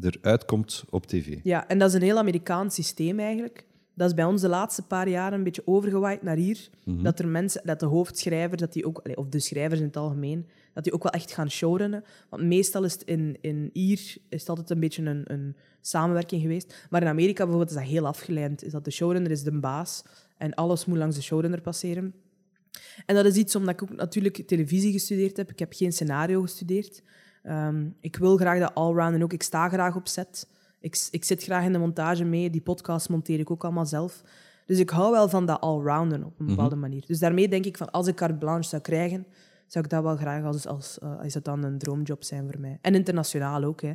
eruit 0.00 0.44
komt 0.44 0.84
op 0.90 1.06
tv. 1.06 1.38
Ja, 1.42 1.68
en 1.68 1.78
dat 1.78 1.88
is 1.88 1.94
een 1.94 2.02
heel 2.02 2.18
Amerikaans 2.18 2.74
systeem 2.74 3.18
eigenlijk. 3.18 3.66
Dat 3.94 4.08
is 4.08 4.14
bij 4.14 4.24
ons 4.24 4.40
de 4.40 4.48
laatste 4.48 4.82
paar 4.82 5.08
jaren 5.08 5.38
een 5.38 5.44
beetje 5.44 5.66
overgewaaid 5.66 6.22
naar 6.22 6.36
hier. 6.36 6.68
Dat 6.84 7.18
er 7.18 7.28
mensen, 7.28 7.60
dat 7.64 7.80
de 7.80 7.86
hoofdschrijver, 7.86 8.56
dat 8.56 8.72
die 8.72 8.86
ook, 8.86 9.02
of 9.14 9.28
de 9.28 9.40
schrijvers 9.40 9.80
in 9.80 9.86
het 9.86 9.96
algemeen, 9.96 10.46
dat 10.72 10.84
die 10.84 10.92
ook 10.92 11.02
wel 11.02 11.12
echt 11.12 11.32
gaan 11.32 11.50
showrunnen. 11.50 12.04
Want 12.28 12.42
meestal 12.42 12.84
is 12.84 12.92
het 12.92 13.02
in, 13.02 13.36
in 13.40 13.70
hier 13.72 14.16
is 14.28 14.40
het 14.40 14.48
altijd 14.48 14.70
een 14.70 14.80
beetje 14.80 15.02
een, 15.02 15.22
een 15.24 15.56
samenwerking 15.80 16.42
geweest. 16.42 16.86
Maar 16.90 17.02
in 17.02 17.08
Amerika 17.08 17.44
bijvoorbeeld 17.44 17.70
is 17.70 17.76
dat 17.76 17.86
heel 17.86 18.06
afgeleid. 18.06 18.62
Is 18.62 18.72
dat 18.72 18.84
de 18.84 18.90
showrunner 18.90 19.30
is 19.30 19.42
de 19.42 19.60
baas 19.60 20.02
en 20.38 20.54
alles 20.54 20.84
moet 20.84 20.98
langs 20.98 21.16
de 21.16 21.22
showrunner 21.22 21.60
passeren. 21.60 22.14
En 23.06 23.14
dat 23.14 23.24
is 23.24 23.36
iets 23.36 23.56
omdat 23.56 23.74
ik 23.74 23.82
ook 23.82 23.96
natuurlijk 23.96 24.46
televisie 24.46 24.92
gestudeerd 24.92 25.36
heb. 25.36 25.50
Ik 25.50 25.58
heb 25.58 25.72
geen 25.72 25.92
scenario 25.92 26.42
gestudeerd. 26.42 27.02
Ehm, 27.42 27.88
ik 28.00 28.16
wil 28.16 28.36
graag 28.36 28.58
dat 28.58 28.74
allround 28.74 29.14
en 29.14 29.22
ook 29.22 29.32
ik 29.32 29.42
sta 29.42 29.68
graag 29.68 29.96
op 29.96 30.08
set. 30.08 30.48
Ik, 30.80 31.08
ik 31.10 31.24
zit 31.24 31.42
graag 31.42 31.64
in 31.64 31.72
de 31.72 31.78
montage 31.78 32.24
mee. 32.24 32.50
Die 32.50 32.60
podcast 32.60 33.08
monteer 33.08 33.38
ik 33.38 33.50
ook 33.50 33.64
allemaal 33.64 33.86
zelf. 33.86 34.22
Dus 34.66 34.78
ik 34.78 34.90
hou 34.90 35.10
wel 35.12 35.28
van 35.28 35.46
dat 35.46 35.60
allrounden 35.60 36.24
op 36.24 36.40
een 36.40 36.46
bepaalde 36.46 36.76
manier. 36.76 37.04
Dus 37.06 37.18
daarmee 37.18 37.48
denk 37.48 37.64
ik 37.64 37.76
van 37.76 37.90
als 37.90 38.06
ik 38.06 38.14
carte 38.14 38.34
blanche 38.34 38.68
zou 38.68 38.82
krijgen, 38.82 39.26
zou 39.70 39.84
ik 39.84 39.90
dat 39.90 40.02
wel 40.02 40.16
graag 40.16 40.44
als, 40.44 40.66
als 40.66 40.98
uh, 41.02 41.18
is 41.22 41.32
dat 41.32 41.44
dan 41.44 41.64
een 41.64 41.78
droomjob 41.78 42.24
zijn 42.24 42.50
voor 42.50 42.60
mij. 42.60 42.78
En 42.80 42.94
internationaal 42.94 43.64
ook. 43.64 43.80
Hè. 43.82 43.92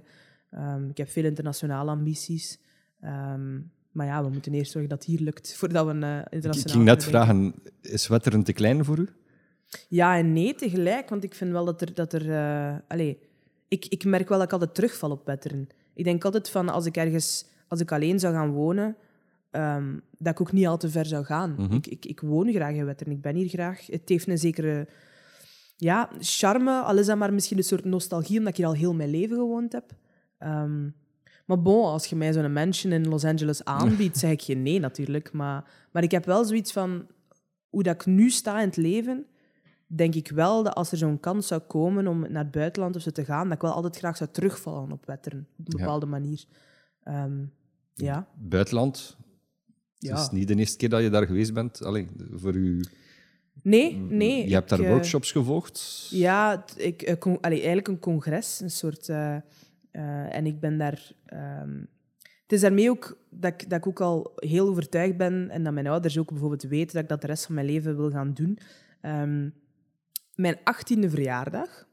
Um, 0.51 0.89
ik 0.89 0.97
heb 0.97 1.09
veel 1.09 1.23
internationale 1.23 1.91
ambities. 1.91 2.59
Um, 3.03 3.71
maar 3.91 4.05
ja, 4.05 4.23
we 4.23 4.29
moeten 4.29 4.53
eerst 4.53 4.71
zorgen 4.71 4.89
dat 4.89 4.99
het 4.99 5.07
hier 5.07 5.19
lukt 5.19 5.55
voordat 5.55 5.85
we 5.85 5.91
een 5.91 6.03
uh, 6.03 6.19
internationaal. 6.29 6.65
Ik 6.65 6.71
ging 6.71 6.83
net 6.83 7.03
vragen, 7.03 7.53
is 7.81 8.07
Wetteren 8.07 8.43
te 8.43 8.53
klein 8.53 8.85
voor 8.85 8.97
u? 8.97 9.07
Ja 9.87 10.17
en 10.17 10.33
nee 10.33 10.55
tegelijk, 10.55 11.09
want 11.09 11.23
ik 11.23 11.33
vind 11.33 11.51
wel 11.51 11.65
dat 11.65 11.81
er. 11.81 11.93
Dat 11.93 12.13
er 12.13 12.25
uh, 12.25 12.75
allez, 12.87 13.15
ik, 13.67 13.85
ik 13.85 14.05
merk 14.05 14.29
wel 14.29 14.37
dat 14.37 14.47
ik 14.47 14.53
altijd 14.53 14.75
terugval 14.75 15.11
op 15.11 15.25
Wetteren. 15.25 15.67
Ik 15.93 16.03
denk 16.03 16.25
altijd 16.25 16.49
van 16.49 16.69
als 16.69 16.85
ik 16.85 16.97
ergens, 16.97 17.45
als 17.67 17.79
ik 17.79 17.91
alleen 17.91 18.19
zou 18.19 18.33
gaan 18.33 18.51
wonen, 18.51 18.95
um, 19.51 20.01
dat 20.17 20.33
ik 20.33 20.41
ook 20.41 20.51
niet 20.51 20.67
al 20.67 20.77
te 20.77 20.89
ver 20.89 21.05
zou 21.05 21.25
gaan. 21.25 21.51
Mhm. 21.51 21.61
Mm 21.61 21.67
-hmm. 21.67 21.77
ik, 21.77 21.87
ik, 21.87 22.05
ik, 22.05 22.19
woon 22.19 22.51
graag 22.51 22.73
in 22.73 22.85
Wetteren, 22.85 23.13
ik 23.13 23.21
ben 23.21 23.35
hier 23.35 23.49
graag. 23.49 23.85
Het 23.85 24.09
heeft 24.09 24.27
een 24.27 24.37
zekere 24.37 24.87
ja, 25.75 26.09
charme, 26.19 26.79
al 26.79 26.97
is 26.97 27.05
dat 27.05 27.17
maar 27.17 27.33
misschien 27.33 27.57
een 27.57 27.63
soort 27.63 27.85
nostalgie, 27.85 28.37
omdat 28.37 28.51
ik 28.51 28.57
hier 28.57 28.67
al 28.67 28.73
heel 28.73 28.93
mijn 28.93 29.09
leven 29.09 29.37
gewoond 29.37 29.71
heb. 29.71 29.91
Um, 30.39 30.95
maar 31.45 31.61
bon, 31.61 31.85
als 31.85 32.05
je 32.05 32.15
mij 32.15 32.33
zo'n 32.33 32.53
mansion 32.53 32.93
in 32.93 33.07
Los 33.07 33.25
Angeles 33.25 33.63
aanbiedt, 33.79 34.17
zeg 34.17 34.31
ik 34.31 34.41
geen 34.41 34.63
nee 34.63 34.79
natuurlijk. 34.79 35.31
Maar, 35.31 35.87
maar 35.91 36.03
ik 36.03 36.11
heb 36.11 36.25
wel 36.25 36.45
zoiets 36.45 36.71
van, 36.71 37.07
hoe 37.69 37.83
dat 37.83 37.95
ik 37.95 38.05
nu 38.05 38.29
sta 38.29 38.59
in 38.59 38.67
het 38.67 38.77
leven, 38.77 39.25
denk 39.87 40.15
ik 40.15 40.29
wel 40.29 40.63
dat 40.63 40.75
als 40.75 40.91
er 40.91 40.97
zo'n 40.97 41.19
kans 41.19 41.47
zou 41.47 41.61
komen 41.61 42.07
om 42.07 42.19
naar 42.19 42.43
het 42.43 42.51
buitenland 42.51 42.95
of 42.95 43.01
zo 43.01 43.11
te 43.11 43.25
gaan, 43.25 43.43
dat 43.43 43.55
ik 43.55 43.61
wel 43.61 43.73
altijd 43.73 43.97
graag 43.97 44.17
zou 44.17 44.29
terugvallen 44.31 44.91
op 44.91 45.05
Wetteren, 45.05 45.47
op 45.57 45.67
een 45.67 45.77
bepaalde 45.77 46.05
ja. 46.05 46.11
manier. 46.11 46.43
Um, 47.07 47.51
ja. 47.93 48.27
Buitenland? 48.35 49.17
Het 49.97 50.07
ja. 50.07 50.21
is 50.21 50.29
niet 50.29 50.47
de 50.47 50.55
eerste 50.55 50.77
keer 50.77 50.89
dat 50.89 51.01
je 51.01 51.09
daar 51.09 51.25
geweest 51.25 51.53
bent. 51.53 51.83
Allee, 51.83 52.07
voor 52.31 52.55
u... 52.55 52.83
Nee, 53.65 53.95
nee. 54.09 54.47
Je 54.47 54.53
hebt 54.53 54.69
daar 54.69 54.79
ik, 54.79 54.85
eh, 54.85 54.91
workshops 54.91 55.31
gevolgd? 55.31 56.07
Ja, 56.09 56.65
ik, 56.77 57.01
eh, 57.01 57.33
allee, 57.41 57.57
eigenlijk 57.57 57.87
een 57.87 57.99
congres, 57.99 58.59
een 58.59 58.69
soort... 58.71 59.09
eh, 59.09 59.35
en 60.35 60.45
ik 60.45 60.59
ben 60.59 60.77
daar... 60.77 61.11
ehm, 61.25 61.79
het 62.41 62.51
is 62.53 62.61
daarmee 62.61 62.89
ook 62.89 63.17
dat 63.29 63.53
ik, 63.53 63.69
dat 63.69 63.77
ik 63.77 63.87
ook 63.87 64.01
al 64.01 64.31
heel 64.35 64.67
overtuigd 64.67 65.17
ben 65.17 65.49
en 65.49 65.63
dat 65.63 65.73
mijn 65.73 65.87
ouders 65.87 66.17
ook 66.17 66.29
bijvoorbeeld 66.29 66.63
weten 66.63 66.93
dat 66.93 67.03
ik 67.03 67.09
dat 67.09 67.21
de 67.21 67.27
rest 67.27 67.45
van 67.45 67.55
mijn 67.55 67.67
leven 67.67 67.95
wil 67.97 68.09
gaan 68.11 68.33
doen. 68.33 68.57
Ehm, 69.01 69.49
mijn 70.35 70.57
achttiende 70.63 71.09
verjaardag 71.09 71.87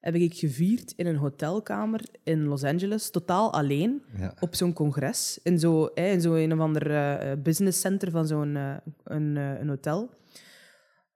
heb 0.00 0.14
ik 0.14 0.34
gevierd 0.34 0.92
in 0.96 1.06
een 1.06 1.16
hotelkamer 1.16 2.00
in 2.22 2.44
Los 2.44 2.64
Angeles, 2.64 3.10
totaal 3.10 3.52
alleen, 3.52 4.02
Ja. 4.18 4.34
op 4.40 4.54
zo'n 4.54 4.72
congres. 4.72 5.38
In 5.42 5.58
zo'n 5.58 5.90
zo 6.20 6.34
een 6.34 6.52
of 6.52 6.58
ander 6.58 6.90
eh, 6.94 7.32
business 7.42 7.80
center 7.80 8.10
van 8.10 8.26
zo'n 8.26 8.54
een, 9.04 9.36
een 9.36 9.68
hotel 9.68 10.10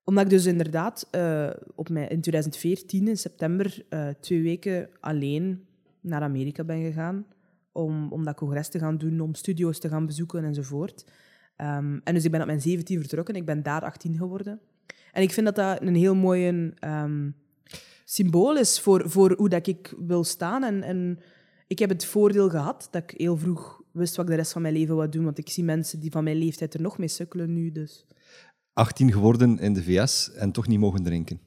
omdat 0.09 0.25
ik 0.25 0.31
dus 0.31 0.47
inderdaad 0.47 1.09
eh, 1.11 1.51
op 1.75 1.89
mijn, 1.89 2.09
in 2.09 2.21
2014, 2.21 3.09
in 3.09 3.17
september, 3.17 3.85
eh, 3.89 4.09
twee 4.21 4.43
weken 4.43 4.89
alleen 5.01 5.65
naar 6.01 6.23
Amerika 6.23 6.65
ben 6.65 6.83
gegaan. 6.83 7.27
Om, 7.73 8.13
om 8.13 8.25
dat 8.25 8.37
congres 8.37 8.69
te 8.69 8.79
gaan 8.79 8.99
doen, 8.99 9.21
om 9.21 9.35
studio's 9.35 9.79
te 9.79 9.89
gaan 9.89 10.07
bezoeken 10.07 10.45
enzovoort. 10.45 11.05
Ehm, 11.57 11.99
en 12.05 12.15
dus 12.15 12.25
ik 12.25 12.31
ben 12.31 12.41
op 12.41 12.47
mijn 12.47 12.61
17 12.61 13.01
vertrokken. 13.01 13.35
Ik 13.35 13.45
ben 13.45 13.63
daar 13.63 13.83
18 13.83 14.17
geworden. 14.17 14.61
En 15.13 15.23
ik 15.23 15.33
vind 15.33 15.47
dat 15.47 15.57
dat 15.57 15.83
een 15.83 15.95
heel 15.95 16.15
mooi 16.15 16.73
ehm, 16.79 17.31
symbool 18.05 18.57
is 18.57 18.81
voor, 18.81 19.11
voor 19.11 19.35
hoe 19.37 19.49
dat 19.49 19.67
ik 19.67 19.95
wil 20.07 20.25
staan. 20.25 20.65
En, 20.65 20.83
en 20.83 21.19
ik 21.67 21.79
heb 21.79 21.89
het 21.89 22.05
voordeel 22.05 22.49
gehad 22.49 22.89
dat 22.91 23.03
ik 23.03 23.15
heel 23.17 23.37
vroeg 23.37 23.83
wist 23.93 24.17
wat 24.17 24.25
ik 24.25 24.31
de 24.31 24.37
rest 24.37 24.53
van 24.53 24.63
mijn 24.63 24.75
leven 24.75 24.97
wou 24.97 25.09
doen. 25.09 25.25
Want 25.25 25.39
ik 25.39 25.49
zie 25.49 25.65
mensen 25.65 26.01
die 26.01 26.11
van 26.11 26.25
mijn 26.25 26.37
leeftijd 26.37 26.75
er 26.75 26.83
nog 26.83 26.99
mee 26.99 27.09
sukkelen 27.09 27.53
nu. 27.53 27.73
Dus. 27.73 28.07
18 28.79 29.12
geworden 29.12 29.59
in 29.59 29.72
de 29.74 29.83
VS 29.83 30.31
en 30.35 30.53
toch 30.53 30.66
niet 30.66 30.79
mogen 30.79 31.03
drinken. 31.03 31.41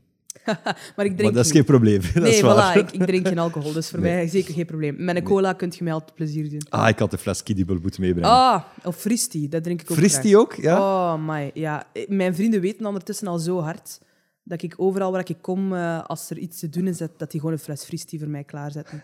Maar 0.96 1.06
ik 1.06 1.12
drink 1.18 1.22
Maar 1.22 1.32
dat 1.32 1.46
is 1.46 1.52
geen 1.52 1.64
probleem. 1.64 2.02
Dat 2.14 2.24
nee, 2.24 2.32
is 2.34 2.42
voilà, 2.42 2.78
ik, 2.78 2.92
ik 2.92 3.06
drink 3.06 3.28
geen 3.28 3.38
alcohol, 3.38 3.74
dus 3.74 3.90
voor 3.90 4.00
Nee. 4.00 4.14
mij 4.14 4.28
zeker 4.28 4.54
geen 4.54 4.66
probleem. 4.66 4.96
Met 5.04 5.16
een 5.16 5.24
cola 5.24 5.54
kun 5.54 5.74
je 5.78 5.84
mij 5.84 5.94
altijd 5.94 6.14
plezier 6.16 6.50
doen. 6.50 6.62
Ah, 6.70 6.88
ik 6.90 7.00
had 7.00 7.12
de 7.12 7.18
fles 7.18 7.44
Kiddibel 7.44 7.78
moeten 7.82 8.02
meebrengen. 8.02 8.30
Ah, 8.30 8.64
of 8.84 8.96
Fristi, 8.96 9.50
dat 9.50 9.64
drink 9.64 9.82
ik 9.82 9.92
ook 9.92 9.98
Frist 9.98 10.22
die 10.22 10.32
graag. 10.32 10.42
ook? 10.44 10.54
Ja? 10.56 10.80
Oh, 10.80 11.28
my, 11.28 11.52
ja. 11.54 11.88
Mijn 12.08 12.36
vrienden 12.36 12.62
weten 12.62 12.86
ondertussen 12.86 13.28
al 13.28 13.40
zo 13.40 13.60
hard 13.60 14.00
dat 14.44 14.62
ik 14.62 14.74
overal 14.78 15.12
waar 15.12 15.30
ik 15.30 15.38
kom, 15.42 15.74
eh, 15.74 16.04
als 16.04 16.30
er 16.30 16.38
iets 16.38 16.60
te 16.60 16.70
doen 16.70 16.88
is, 16.88 16.98
dat, 16.98 17.12
die 17.18 17.40
gewoon 17.40 17.52
een 17.52 17.60
fles 17.60 17.84
Fristi 17.84 18.20
voor 18.20 18.30
mij 18.30 18.44
klaarzetten. 18.44 19.04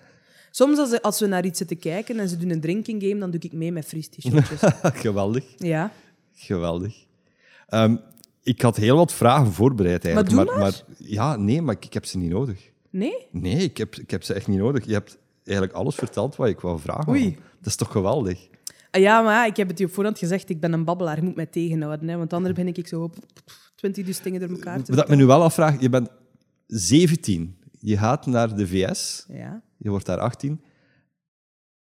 Soms 0.52 0.78
als, 0.78 1.02
als 1.02 1.20
we 1.20 1.28
naar 1.28 1.46
iets 1.46 1.58
zitten 1.58 1.80
kijken 1.80 2.20
en 2.20 2.30
ze 2.30 2.38
doen 2.38 2.50
een 2.50 2.62
drinking 2.62 3.02
game, 3.04 3.20
dan 3.20 3.32
doe 3.32 3.40
ik 3.40 3.54
mee 3.54 3.72
met 3.72 3.86
Fristi-shotjes. 3.86 4.60
Geweldig. 5.04 5.44
ja. 5.58 5.92
Geweldig. 6.36 7.06
Ehm, 7.68 7.96
ik 8.48 8.62
had 8.62 8.76
heel 8.78 8.96
wat 8.96 9.14
vragen 9.14 9.52
voorbereid 9.54 10.06
eigenlijk. 10.06 10.36
Maar 10.36 10.60
maar, 10.60 10.82
ja, 10.98 11.36
nee, 11.36 11.62
maar 11.62 11.76
ik, 11.76 11.86
ik 11.86 11.94
heb 11.94 12.06
ze 12.06 12.18
niet 12.18 12.30
nodig. 12.30 12.72
Nee? 12.90 13.28
Nee, 13.32 13.56
ik 13.64 13.78
heb, 13.78 13.96
ik 13.96 14.12
heb 14.12 14.24
ze 14.24 14.34
echt 14.34 14.48
niet 14.48 14.58
nodig. 14.60 14.86
Je 14.86 14.94
hebt 14.94 15.18
eigenlijk 15.44 15.78
alles 15.78 15.96
verteld 15.96 16.36
wat 16.36 16.48
ik 16.48 16.60
wou 16.60 16.80
vragen. 16.80 17.10
Oei. 17.10 17.38
Dat 17.58 17.66
is 17.68 17.76
toch 17.76 17.92
geweldig? 17.92 18.48
Ah, 18.92 19.02
ja, 19.02 19.22
maar 19.22 19.34
ja, 19.34 19.46
ik 19.46 19.58
heb 19.58 19.68
het 19.68 19.78
je 19.80 19.86
op 19.86 19.92
voorhand 19.94 20.18
gezegd, 20.18 20.50
ik 20.50 20.60
ben 20.60 20.74
een 20.74 20.84
babbelaar, 20.84 21.16
je 21.16 21.22
moet 21.22 21.36
mij 21.36 21.46
tegenhouden. 21.46 22.08
Hè, 22.08 22.18
want 22.18 22.34
anders 22.34 22.54
ben 22.54 22.68
ik 22.68 22.88
zo 22.88 23.02
op 23.04 23.16
20 23.76 24.06
dus 24.06 24.22
dingen 24.22 24.40
door 24.40 24.50
elkaar 24.50 24.84
te 24.84 24.92
Wat 24.96 25.04
ik 25.04 25.10
me 25.10 25.16
nu 25.16 25.26
wel 25.26 25.44
afvraag, 25.44 25.80
je 25.82 25.90
bent 25.90 26.10
17. 26.68 27.56
Je 27.80 27.98
gaat 27.98 28.26
naar 28.26 28.56
de 28.56 28.68
VS, 28.68 29.26
Ja. 29.30 29.62
je 29.78 29.90
wordt 29.90 30.06
daar 30.06 30.20
18. 30.20 30.62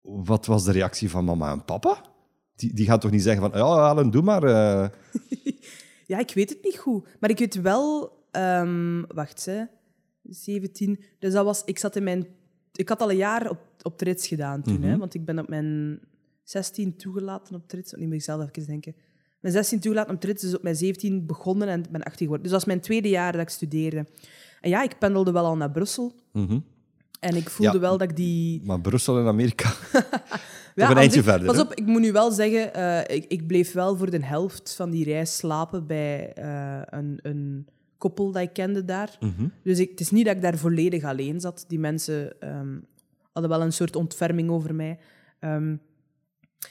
Wat 0.01 0.45
was 0.45 0.64
de 0.64 0.72
reactie 0.72 1.09
van 1.09 1.26
mama 1.26 1.51
en 1.51 1.66
papa? 1.66 2.01
Die, 2.55 2.74
die 2.74 2.86
gaan 2.86 2.99
toch 2.99 3.11
niet 3.11 3.24
zeggen 3.24 3.41
van, 3.51 3.59
ja, 3.59 3.66
Alan, 3.66 4.09
doe 4.11 4.22
maar. 4.22 4.43
eh. 4.43 4.89
Ja, 6.14 6.20
ik 6.20 6.34
weet 6.34 6.49
het 6.49 6.64
niet 6.64 6.78
goed. 6.78 7.07
Maar 7.20 7.30
ik 7.30 7.38
weet 7.39 7.61
wel... 7.61 8.11
ehm, 8.32 9.03
wacht, 9.07 9.45
hè. 9.45 9.64
17. 10.24 10.99
Dus 11.20 11.34
dat 11.34 11.45
was... 11.45 11.61
Ik 11.66 11.80
zat 11.80 11.95
in 11.95 12.03
mijn... 12.03 12.28
Ik 12.74 12.89
had 12.89 13.01
al 13.01 13.09
een 13.11 13.18
jaar 13.18 13.49
op, 13.49 13.59
op 13.82 13.97
trits 13.97 14.28
gedaan 14.28 14.61
toen, 14.61 14.82
hè. 14.82 14.97
Want 14.97 15.14
ik 15.14 15.26
ben 15.26 15.39
op 15.39 15.47
mijn 15.49 15.99
16 16.43 16.95
toegelaten 16.97 17.55
op 17.55 17.68
trits. 17.68 17.91
Nu 17.93 18.05
moet 18.05 18.14
ik 18.14 18.22
zelf 18.22 18.41
even 18.49 18.66
denken. 18.68 18.95
Mijn 19.39 19.53
16 19.53 19.80
toegelaten 19.80 20.14
op 20.14 20.22
trits, 20.22 20.41
dus 20.41 20.55
op 20.55 20.64
mijn 20.64 20.76
17 20.76 21.26
begonnen 21.26 21.68
en 21.68 21.84
ben 21.91 22.03
18 22.03 22.18
geworden. 22.18 22.41
Dus 22.41 22.51
dat 22.51 22.59
was 22.59 22.66
mijn 22.70 22.80
tweede 22.82 23.09
jaar 23.09 23.32
dat 23.32 23.41
ik 23.41 23.49
studeerde. 23.49 24.05
En 24.61 24.70
ja, 24.70 24.84
ik 24.84 24.97
pendelde 24.99 25.32
wel 25.32 25.45
al 25.45 25.57
naar 25.57 25.72
Brussel. 25.72 26.14
Mhm. 26.32 26.59
En 27.20 27.36
ik 27.36 27.49
voelde 27.49 27.74
Ja. 27.74 27.80
wel 27.80 27.97
dat 27.97 28.09
ik 28.09 28.16
die... 28.16 28.61
Maar 28.64 28.82
Brussel 28.82 29.20
en 29.20 29.26
Amerika, 29.26 29.74
Ja, 30.76 30.90
een 30.90 30.98
eindje 30.98 31.24
verder, 31.24 31.48
Pas 31.48 31.56
hè? 31.56 31.62
op, 31.62 31.74
ik 31.74 31.86
moet 31.86 32.02
nu 32.02 32.12
wel 32.12 32.32
zeggen, 32.32 32.74
eh, 32.74 33.16
ik, 33.16 33.26
ik 33.28 33.48
bleef 33.48 33.72
wel 33.72 33.98
voor 33.98 34.10
de 34.10 34.26
helft 34.26 34.76
van 34.76 34.90
die 34.90 35.04
reis 35.04 35.38
slapen 35.38 35.88
bij 35.88 36.34
eh, 36.34 36.82
een, 36.86 37.20
een 37.22 37.68
koppel 37.98 38.32
dat 38.32 38.42
ik 38.42 38.54
kende 38.54 38.86
daar. 38.86 39.18
Mhm. 39.20 39.48
Dus 39.64 39.80
ik, 39.80 39.90
het 39.90 40.00
is 40.00 40.12
niet 40.12 40.26
dat 40.26 40.36
ik 40.36 40.42
daar 40.42 40.58
volledig 40.58 41.04
alleen 41.04 41.40
zat. 41.40 41.66
Die 41.68 41.80
mensen 41.80 42.40
ehm, 42.40 42.78
hadden 43.32 43.52
wel 43.52 43.62
een 43.62 43.74
soort 43.74 43.96
ontferming 43.96 44.50
over 44.50 44.76
mij. 44.76 45.00
Ehm, 45.40 45.76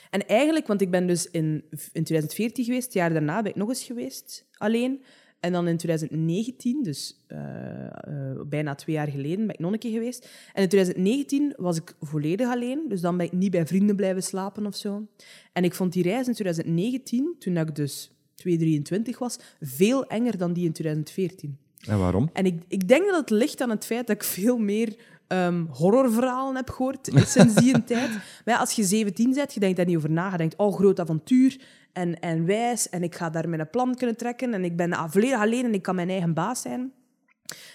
en 0.09 0.27
eigenlijk, 0.27 0.67
want 0.67 0.81
ik 0.81 0.91
ben 0.91 1.07
dus 1.07 1.29
in, 1.31 1.63
in 1.69 2.03
2014 2.03 2.65
geweest, 2.65 2.83
het 2.83 2.93
jaar 2.93 3.13
daarna 3.13 3.41
ben 3.41 3.51
ik 3.51 3.57
nog 3.57 3.69
eens 3.69 3.83
geweest, 3.83 4.45
alleen. 4.57 5.03
En 5.43 5.51
dan 5.51 5.67
in 5.67 5.77
2019, 5.77 6.83
dus 6.83 7.23
eh, 7.27 7.85
eh, 7.85 8.41
bijna 8.45 8.75
twee 8.75 8.95
jaar 8.95 9.07
geleden, 9.07 9.45
ben 9.45 9.55
ik 9.55 9.59
nog 9.59 9.71
een 9.71 9.79
keer 9.79 9.91
geweest. 9.91 10.29
En 10.53 10.61
in 10.61 10.69
2019 10.69 11.53
was 11.57 11.77
ik 11.77 11.95
volledig 12.01 12.49
alleen, 12.49 12.85
dus 12.87 13.01
dan 13.01 13.17
ben 13.17 13.25
ik 13.25 13.31
niet 13.31 13.51
bij 13.51 13.67
vrienden 13.67 13.95
blijven 13.95 14.23
slapen 14.23 14.65
of 14.65 14.75
zo. 14.75 15.07
En 15.53 15.63
ik 15.63 15.73
vond 15.73 15.93
die 15.93 16.03
reis 16.03 16.27
in 16.27 16.33
2019, 16.33 17.35
toen 17.39 17.57
ik 17.57 17.75
dus 17.75 18.11
223 18.35 19.19
was, 19.19 19.39
veel 19.61 20.07
enger 20.07 20.37
dan 20.37 20.53
die 20.53 20.65
in 20.65 20.71
2014. 20.71 21.57
en 21.87 21.99
waarom? 21.99 22.29
En 22.33 22.45
ik, 22.45 22.63
ik 22.67 22.87
denk 22.87 23.05
dat 23.05 23.19
het 23.19 23.29
ligt 23.29 23.61
aan 23.61 23.69
het 23.69 23.85
feit 23.85 24.07
dat 24.07 24.15
ik 24.15 24.23
veel 24.23 24.57
meer 24.57 24.95
ehm, 25.27 25.65
horrorverhalen 25.65 26.55
heb 26.55 26.69
gehoord 26.69 27.09
sinds 27.13 27.55
die 27.55 27.83
tijd. 27.93 28.09
Maar 28.09 28.53
ja, 28.53 28.57
als 28.57 28.71
je 28.71 28.83
17 28.83 29.33
bent, 29.33 29.53
je 29.53 29.59
denkt 29.59 29.77
daar 29.77 29.85
niet 29.85 29.97
over 29.97 30.11
na. 30.11 30.31
Je 30.31 30.37
denkt, 30.37 30.55
oh, 30.55 30.75
groot 30.75 30.99
avontuur 30.99 31.57
en, 31.93 32.19
en 32.19 32.45
wijs. 32.45 32.89
En 32.89 33.03
ik 33.03 33.15
ga 33.15 33.29
daar 33.29 33.49
mijn 33.49 33.69
plan 33.69 33.95
kunnen 33.95 34.17
trekken. 34.17 34.53
En 34.53 34.63
ik 34.63 34.75
ben 34.75 35.09
volledig 35.11 35.39
alleen 35.39 35.65
en 35.65 35.73
ik 35.73 35.81
kan 35.81 35.95
mijn 35.95 36.09
eigen 36.09 36.33
baas 36.33 36.61
zijn. 36.61 36.93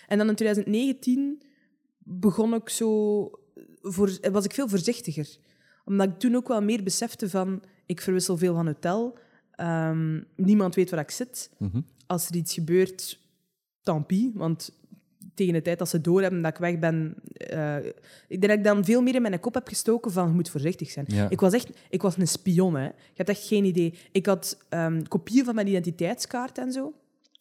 En 0.07 0.19
dan 0.19 0.29
in 0.29 0.35
2019 0.35 1.43
begon 1.99 2.55
ik 2.55 2.69
zo... 2.69 3.31
Voor, 3.83 4.19
was 4.33 4.45
ik 4.45 4.53
veel 4.53 4.69
voorzichtiger. 4.69 5.37
Omdat 5.85 6.09
ik 6.09 6.19
toen 6.19 6.35
ook 6.35 6.49
wel 6.49 6.63
meer 6.63 6.83
besefte 6.83 7.31
van... 7.31 7.63
Ik 7.87 8.01
verwissel 8.01 8.37
veel 8.37 8.55
van 8.55 8.67
hotel. 8.67 9.19
Ehm, 9.51 10.21
niemand 10.37 10.75
weet 10.75 10.91
waar 10.91 11.01
ik 11.01 11.11
zit. 11.11 11.51
Mhm. 11.59 11.81
Als 12.07 12.29
er 12.29 12.37
iets 12.37 12.55
gebeurt, 12.55 13.21
tant 13.83 14.07
pis. 14.07 14.31
Want 14.35 14.73
tegen 15.39 15.53
de 15.53 15.63
tijd 15.63 15.79
dat 15.79 15.89
ze 15.89 16.01
doorhebben 16.01 16.43
dat 16.43 16.53
ik 16.53 16.59
weg 16.59 16.79
ben... 16.79 17.15
eh, 17.33 17.77
ik 18.29 18.41
denk 18.41 18.49
dat 18.49 18.59
ik 18.59 18.65
dan 18.65 18.85
veel 18.85 19.03
meer 19.03 19.15
in 19.15 19.23
mijn 19.23 19.41
kop 19.41 19.55
heb 19.55 19.69
gestoken 19.69 20.13
van 20.13 20.27
je 20.27 20.35
moet 20.35 20.51
voorzichtig 20.51 20.91
zijn. 20.91 21.07
Ja. 21.09 21.31
Ik 21.31 21.41
was 21.41 21.53
echt 21.53 21.71
ik 21.91 22.03
was 22.03 22.17
een 22.17 22.29
spion, 22.29 22.77
hè. 22.77 22.85
Je 22.85 22.93
hebt 23.15 23.29
echt 23.29 23.47
geen 23.47 23.65
idee. 23.65 23.95
Ik 24.13 24.27
had 24.27 24.59
ehm, 24.69 25.03
kopieën 25.03 25.45
van 25.45 25.55
mijn 25.55 25.67
identiteitskaart 25.67 26.59
en 26.59 26.73
zo. 26.73 26.93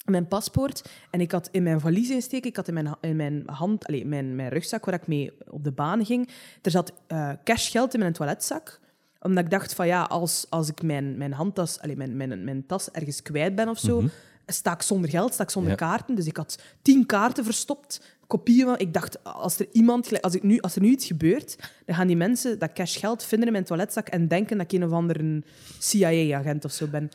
Mijn 0.06 0.28
paspoort. 0.28 0.90
En 1.12 1.22
ik 1.22 1.32
had 1.32 1.50
in 1.52 1.64
mijn 1.64 1.80
valies 1.80 2.10
insteken. 2.10 2.50
Ik 2.50 2.56
had 2.56 2.68
in 2.68 2.74
mijn, 2.74 2.96
in 3.02 3.16
mijn 3.16 3.44
hand... 3.46 3.86
Allez, 3.88 4.04
mijn, 4.04 4.36
mijn 4.36 4.50
rugzak 4.50 4.86
waar 4.86 4.94
ik 4.94 5.08
mee 5.08 5.32
op 5.50 5.64
de 5.64 5.72
baan 5.72 6.06
ging. 6.06 6.30
Er 6.62 6.72
zat 6.72 6.94
eh, 7.08 7.32
cashgeld 7.44 7.94
in 7.94 8.00
mijn 8.00 8.14
toiletzak 8.14 8.80
omdat 9.22 9.44
ik 9.44 9.50
dacht 9.50 9.74
van 9.74 9.88
ja, 9.88 10.04
als, 10.04 10.46
als 10.50 10.70
ik 10.70 10.82
mijn, 10.82 11.18
mijn 11.18 11.34
handtas, 11.34 11.80
allez, 11.80 11.96
mijn, 11.96 12.18
mijn, 12.18 12.44
mijn 12.44 12.66
tas 12.66 12.92
ergens 12.92 13.22
kwijt 13.22 13.56
ben 13.56 13.70
of 13.70 13.80
zo, 13.80 14.04
sta 14.48 14.74
ik 14.74 14.82
zonder 14.82 15.10
geld, 15.10 15.34
sta 15.34 15.44
ik 15.44 15.50
zonder 15.50 15.72
Ja. 15.72 15.78
kaarten. 15.78 16.16
Dus 16.16 16.26
ik 16.26 16.38
had 16.38 16.60
tien 16.82 17.06
kaarten 17.06 17.44
verstopt, 17.44 18.02
kopieën. 18.28 18.78
Ik 18.78 18.94
dacht, 18.94 19.24
als 19.24 19.60
er 19.60 19.68
iemand, 19.72 20.22
als, 20.22 20.36
ik 20.36 20.44
nu, 20.44 20.60
als 20.60 20.76
er 20.76 20.82
nu 20.82 20.90
iets 20.90 21.06
gebeurt, 21.06 21.56
dan 21.86 21.96
gaan 21.96 22.08
die 22.08 22.16
mensen 22.18 22.60
dat 22.60 22.74
cashgeld 22.74 23.24
vinden 23.24 23.48
in 23.48 23.54
mijn 23.54 23.66
toiletzak 23.66 24.08
en 24.08 24.28
denken 24.28 24.58
dat 24.58 24.72
ik 24.72 24.80
een 24.80 24.86
of 24.88 24.92
andere 24.92 25.44
CIA-agent 25.80 26.66
of 26.66 26.72
zo 26.72 26.88
ben. 26.88 27.10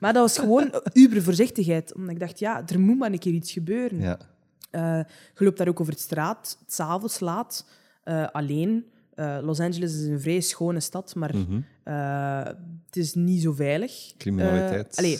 Maar 0.00 0.12
dat 0.12 0.22
was 0.22 0.38
gewoon 0.38 0.74
uber 0.92 1.22
voorzichtigheid. 1.22 1.94
Omdat 1.94 2.10
ik 2.10 2.20
dacht, 2.20 2.38
ja, 2.38 2.62
er 2.66 2.80
moet 2.80 2.98
maar 2.98 3.12
een 3.12 3.18
keer 3.18 3.32
iets 3.32 3.52
gebeuren. 3.52 4.00
Ja. 4.00 4.18
Eh, 4.70 4.98
je 5.36 5.44
loopt 5.44 5.58
daar 5.58 5.68
ook 5.68 5.80
over 5.80 5.92
de 5.92 5.98
straat, 6.00 6.58
s'avonds 6.66 7.20
laat, 7.20 7.66
eh, 8.04 8.26
alleen. 8.32 8.84
Eh, 9.14 9.38
Los 9.42 9.60
Angeles 9.60 9.94
is 9.94 10.06
een 10.06 10.20
vrij 10.20 10.40
schone 10.40 10.80
stad, 10.80 11.14
maar 11.14 11.36
Mhm. 11.36 11.60
het 12.86 12.96
is 12.96 13.14
niet 13.14 13.42
zo 13.42 13.52
veilig. 13.52 14.12
Criminaliteit. 14.18 14.96
Allee, 14.96 15.18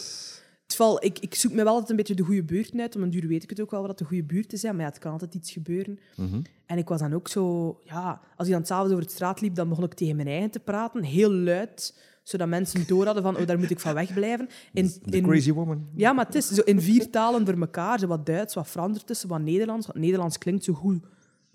het 0.73 0.81
val, 0.81 1.05
ik, 1.05 1.19
ik 1.19 1.35
zoek 1.35 1.53
me 1.53 1.63
wel 1.65 1.73
altijd 1.73 1.91
een 1.91 1.97
beetje 1.97 2.15
de 2.15 2.23
goede 2.23 2.43
buurt 2.43 2.73
uit. 2.81 2.97
Om 2.97 3.03
een 3.03 3.11
duur 3.11 3.27
weet 3.27 3.43
ik 3.43 3.51
het 3.51 3.61
ook 3.61 3.71
wel 3.71 3.87
wat 3.87 3.99
de 3.99 4.05
goede 4.05 4.23
buurt 4.25 4.53
is. 4.53 4.61
Ja, 4.61 4.73
maar 4.73 4.81
ja, 4.81 4.87
het 4.87 4.99
kan 4.99 5.13
altijd 5.13 5.35
iets 5.35 5.51
gebeuren. 5.51 5.99
Mhm. 6.17 6.41
En 6.67 6.79
ik 6.79 6.89
was 6.89 7.01
dan 7.01 7.13
ook 7.13 7.29
zo... 7.29 7.77
Ja, 7.85 8.21
als 8.37 8.47
ik 8.49 8.53
dan 8.53 8.67
s'avonds 8.67 8.93
over 8.93 9.05
de 9.07 9.11
straat 9.13 9.41
liep, 9.41 9.55
dan 9.55 9.69
begon 9.69 9.85
ik 9.85 9.95
tegen 9.95 10.17
mijn 10.17 10.29
eigen 10.29 10.51
te 10.51 10.61
praten. 10.61 11.03
Heel 11.03 11.33
luid, 11.33 11.99
zodat 12.23 12.49
mensen 12.49 12.87
door 12.87 13.05
hadden 13.05 13.23
van... 13.23 13.37
Oh, 13.37 13.47
daar 13.47 13.59
moet 13.59 13.71
ik 13.71 13.81
van 13.81 13.95
wegblijven. 13.95 14.49
In, 14.73 14.89
The 14.89 15.17
in- 15.17 15.23
crazy 15.23 15.53
woman. 15.53 15.87
ja, 15.97 16.13
maar 16.13 16.27
het 16.27 16.35
is 16.35 16.49
zo 16.49 16.63
in 16.63 16.81
vier 16.81 17.11
talen 17.11 17.45
door 17.45 17.61
elkaar. 17.61 17.99
Zo 17.99 18.07
wat 18.07 18.27
Duits, 18.27 18.55
wat 18.55 18.67
Frans 18.67 18.99
ertussen, 18.99 19.29
wat 19.29 19.41
Nederlands. 19.41 19.87
Want 19.87 19.99
Nederlands 19.99 20.39
klinkt 20.39 20.65
zo 20.65 20.73
goed 20.73 21.05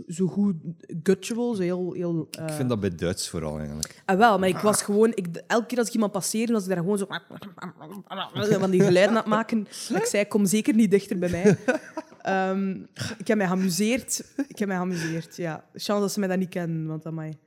zo 0.07 0.27
goed 0.27 0.55
guttural, 1.03 1.53
zo 1.53 1.61
heel... 1.61 1.93
heel 1.93 2.27
Ik 2.31 2.51
vind 2.51 2.69
dat 2.69 2.79
bij 2.79 2.95
Duits 2.95 3.29
vooral 3.29 3.57
eigenlijk. 3.57 4.01
Ah, 4.05 4.17
wel, 4.17 4.39
maar 4.39 4.49
ik 4.49 4.57
was 4.57 4.81
gewoon... 4.81 5.11
Ik, 5.13 5.27
elke 5.47 5.65
keer 5.65 5.77
als 5.77 5.87
ik 5.87 5.93
iemand 5.93 6.11
passeerde, 6.11 6.53
was 6.53 6.61
ik 6.63 6.69
daar 6.69 6.77
gewoon 6.77 6.97
zo... 6.97 7.07
van 8.59 8.71
die 8.71 8.83
geluiden 8.83 9.09
aan 9.09 9.21
het 9.21 9.25
maken. 9.25 9.67
Ik 9.95 10.05
zei, 10.05 10.25
kom 10.27 10.45
zeker 10.45 10.73
niet 10.73 10.91
dichter 10.91 11.17
bij 11.19 11.29
mij. 11.29 11.57
Ehm, 12.21 12.71
ik 13.17 13.27
heb 13.27 13.37
mij 13.37 13.47
geamuseerd. 13.47 14.33
Ik 14.47 14.59
heb 14.59 14.67
mij 14.67 14.77
geamuseerd, 14.77 15.35
ja. 15.35 15.65
Chance 15.73 16.01
dat 16.01 16.11
ze 16.11 16.19
mij 16.19 16.27
dat 16.27 16.37
niet 16.37 16.49
kennen, 16.49 16.87
want 16.87 17.05
amai. 17.05 17.37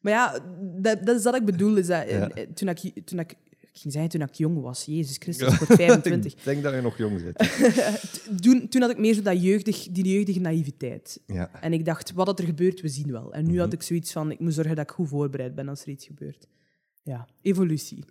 Maar 0.00 0.12
ja, 0.12 0.38
dat, 0.60 1.06
dat 1.06 1.16
is 1.16 1.24
wat 1.24 1.34
ik 1.34 1.44
bedoel. 1.44 1.76
Is 1.76 1.86
dat, 1.86 2.08
Ja. 2.10 2.28
eh, 2.28 2.46
toen, 2.54 2.68
ik, 2.68 3.06
toen 3.06 3.18
ik... 3.18 3.34
Ik 3.74 3.80
ging 3.80 3.92
zeggen 3.92 4.10
toen 4.10 4.20
ik 4.28 4.34
jong 4.34 4.60
was. 4.60 4.84
Jezus 4.84 5.16
Christus, 5.18 5.52
ik 5.52 5.58
word 5.58 5.74
25. 5.80 6.32
ik 6.32 6.38
denk 6.44 6.62
dat 6.62 6.74
je 6.74 6.80
nog 6.80 6.98
jong 6.98 7.22
bent. 7.22 7.38
Toen, 8.42 8.68
toen 8.68 8.80
had 8.80 8.90
ik 8.90 8.98
meer 8.98 9.14
zo 9.14 9.22
dat 9.22 9.42
jeugdig, 9.42 9.88
die 9.90 10.12
jeugdige 10.12 10.40
naïviteit. 10.40 11.20
Ja. 11.26 11.50
En 11.60 11.72
ik 11.72 11.84
dacht, 11.84 12.12
wat 12.12 12.26
dat 12.26 12.38
er 12.38 12.44
gebeurt, 12.44 12.80
we 12.80 12.88
zien 12.88 13.10
wel. 13.12 13.32
En 13.32 13.44
nu 13.44 13.50
Mhm. 13.52 13.60
had 13.60 13.72
ik 13.72 13.82
zoiets 13.82 14.12
van, 14.12 14.30
ik 14.30 14.40
moet 14.40 14.54
zorgen 14.54 14.76
dat 14.76 14.84
ik 14.84 14.90
goed 14.90 15.08
voorbereid 15.08 15.54
ben 15.54 15.68
als 15.68 15.82
er 15.82 15.88
iets 15.88 16.06
gebeurt. 16.06 16.46
Ja, 17.02 17.28
evolutie. 17.42 18.04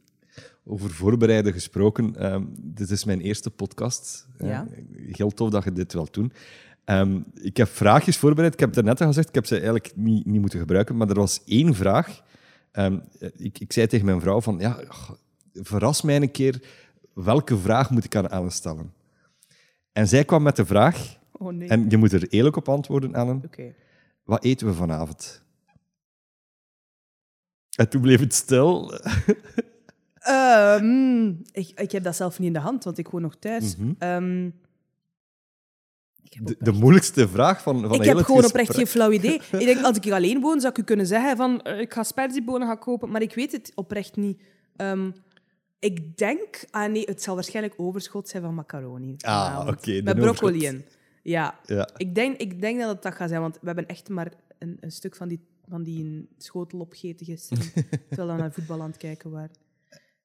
Over 0.66 0.89
voorbereiden 0.89 1.53
gesproken, 1.53 2.16
ehm, 2.16 2.43
dit 2.61 2.89
is 2.89 3.03
mijn 3.03 3.22
eerste 3.22 3.49
podcast. 3.49 4.28
Ja. 4.38 4.68
Heel 4.95 5.32
tof 5.32 5.49
dat 5.49 5.64
je 5.64 5.72
dit 5.72 5.93
wilt 5.93 6.14
doen. 6.14 6.32
Ehm, 6.86 7.20
ik 7.41 7.57
heb 7.57 7.68
vraagjes 7.68 8.18
voorbereid. 8.18 8.53
Ik 8.53 8.59
heb 8.59 8.76
het 8.76 8.86
net 8.86 9.01
al 9.01 9.07
gezegd, 9.07 9.28
ik 9.30 9.36
heb 9.36 9.45
ze 9.45 9.55
eigenlijk 9.55 9.91
niet, 9.95 10.26
niet 10.26 10.41
moeten 10.41 10.59
gebruiken, 10.59 10.97
maar 10.97 11.09
er 11.09 11.16
was 11.16 11.41
één 11.45 11.74
vraag. 11.76 12.22
Ehm, 12.72 12.99
ik, 13.38 13.59
ik 13.59 13.74
zei 13.74 13.88
tegen 13.88 14.05
mijn 14.05 14.22
vrouw 14.22 14.41
van, 14.41 14.57
ja, 14.59 14.80
verras 15.54 16.01
mij 16.01 16.16
een 16.16 16.32
keer, 16.32 16.62
welke 17.14 17.58
vraag 17.58 17.89
moet 17.89 18.04
ik 18.04 18.16
aan 18.16 18.28
Ellen 18.30 18.51
stellen? 18.51 18.93
En 19.91 20.08
zij 20.08 20.26
kwam 20.26 20.43
met 20.43 20.56
de 20.56 20.66
vraag, 20.66 21.18
Oh 21.32 21.54
nee. 21.54 21.68
en 21.70 21.89
je 21.89 21.97
moet 21.97 22.12
er 22.14 22.28
eerlijk 22.30 22.56
op 22.56 22.70
antwoorden, 22.70 23.14
Ellen, 23.14 23.41
Oké. 23.45 23.74
wat 24.24 24.43
eten 24.43 24.68
we 24.68 24.74
vanavond? 24.74 25.41
En 27.76 27.89
toen 27.89 28.01
bleef 28.01 28.20
het 28.20 28.34
stil. 28.34 28.93
Ehm, 30.14 31.28
ik, 31.51 31.72
ik 31.76 31.91
heb 31.91 32.04
dat 32.04 32.16
zelf 32.16 32.39
niet 32.39 32.47
in 32.47 32.54
de 32.54 32.60
hand, 32.60 32.84
want 32.84 32.97
ik 32.97 33.08
woon 33.08 33.22
nog 33.22 33.36
thuis. 33.39 33.76
Mhm. 33.76 33.91
Ehm, 33.97 34.49
De, 36.60 36.72
moeilijkste 36.72 37.28
vraag 37.28 37.62
van, 37.62 37.82
van 37.82 37.93
ik 37.93 38.04
heb 38.04 38.18
gewoon 38.18 38.41
gesprek. 38.41 38.62
oprecht 38.62 38.76
geen 38.76 38.88
flauw 38.88 39.12
idee. 39.12 39.34
ik 39.51 39.66
denk, 39.66 39.84
als 39.86 39.97
ik 39.97 40.04
hier 40.04 40.14
alleen 40.14 40.41
woon, 40.41 40.60
zou 40.60 40.74
ik 40.74 40.80
u 40.80 40.84
kunnen 40.84 41.08
zeggen 41.08 41.38
van, 41.38 41.62
eh, 41.62 41.80
ik 41.80 41.93
ga 41.93 42.04
sperziebonen 42.04 42.68
gaan 42.68 42.80
kopen, 42.80 43.10
maar 43.10 43.22
ik 43.22 43.36
weet 43.36 43.51
het 43.51 43.72
oprecht 43.76 44.16
niet. 44.16 44.41
Ehm, 44.76 45.12
ik 45.84 46.17
denk... 46.17 46.63
Ah 46.71 46.91
nee, 46.91 47.03
het 47.05 47.23
zal 47.23 47.36
waarschijnlijk 47.36 47.73
overschot 47.77 48.27
zijn 48.29 48.43
van 48.43 48.53
macaroni. 48.53 49.15
Ah, 49.19 49.65
oké, 49.67 50.01
Met 50.01 50.15
broccoli 50.19 50.55
overschot. 50.55 50.61
in. 50.79 50.86
Ja. 51.23 51.59
Ja. 51.65 51.89
Ik 51.97 52.15
denk, 52.15 52.38
ik 52.38 52.61
denk 52.61 52.79
dat 52.79 52.89
het 52.89 53.01
dat 53.01 53.15
gaat 53.15 53.29
zijn, 53.29 53.41
want 53.41 53.55
we 53.61 53.65
hebben 53.65 53.88
echt 53.88 54.09
maar 54.09 54.31
een, 54.59 54.77
een 54.79 54.91
stuk 54.91 55.15
van 55.15 55.27
die, 55.27 55.39
van 55.69 55.84
die 55.84 56.27
schotel 56.38 56.79
opgegeten 56.79 57.25
gisteren, 57.25 57.63
terwijl 58.09 58.31
we 58.36 58.41
naar 58.41 58.51
voetbal 58.51 58.81
aan 58.81 58.88
het 58.88 58.97
kijken 58.97 59.31
waren. 59.31 59.51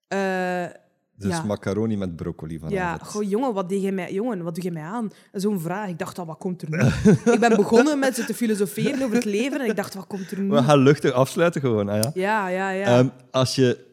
Eh, 0.08 0.76
Dus 1.16 1.30
ja. 1.36 1.42
macaroni 1.42 1.96
met 1.96 2.16
broccoli 2.16 2.58
vanavond. 2.58 2.80
ja, 2.80 2.98
goh, 2.98 3.28
jongen, 3.28 3.54
wat, 3.54 3.68
deed 3.68 3.82
jij 3.82 3.92
mij, 3.92 4.12
jongen, 4.12 4.42
wat 4.42 4.54
doe 4.54 4.64
je 4.64 4.70
mij 4.70 4.82
aan? 4.82 5.10
Zo'n 5.32 5.60
vraag. 5.60 5.88
Ik 5.88 5.98
dacht, 5.98 6.18
al, 6.18 6.26
wat 6.26 6.38
komt 6.38 6.62
er 6.62 6.70
nu? 6.70 6.78
ik 7.34 7.40
ben 7.40 7.56
begonnen 7.56 7.98
met 7.98 8.14
ze 8.14 8.24
te 8.24 8.34
filosoferen 8.34 9.02
over 9.02 9.14
het 9.16 9.24
leven 9.24 9.60
en 9.60 9.68
ik 9.68 9.76
dacht, 9.76 9.94
wat 9.94 10.06
komt 10.06 10.30
er 10.30 10.40
nu? 10.40 10.48
We 10.48 10.62
gaan 10.62 10.78
luchtig 10.78 11.12
afsluiten 11.12 11.60
gewoon. 11.60 11.88
Ah, 11.88 12.02
ja. 12.02 12.10
Ja, 12.14 12.48
ja, 12.48 12.70
ja. 12.70 12.98
Ehm, 12.98 13.08
als 13.30 13.54
je 13.54 13.86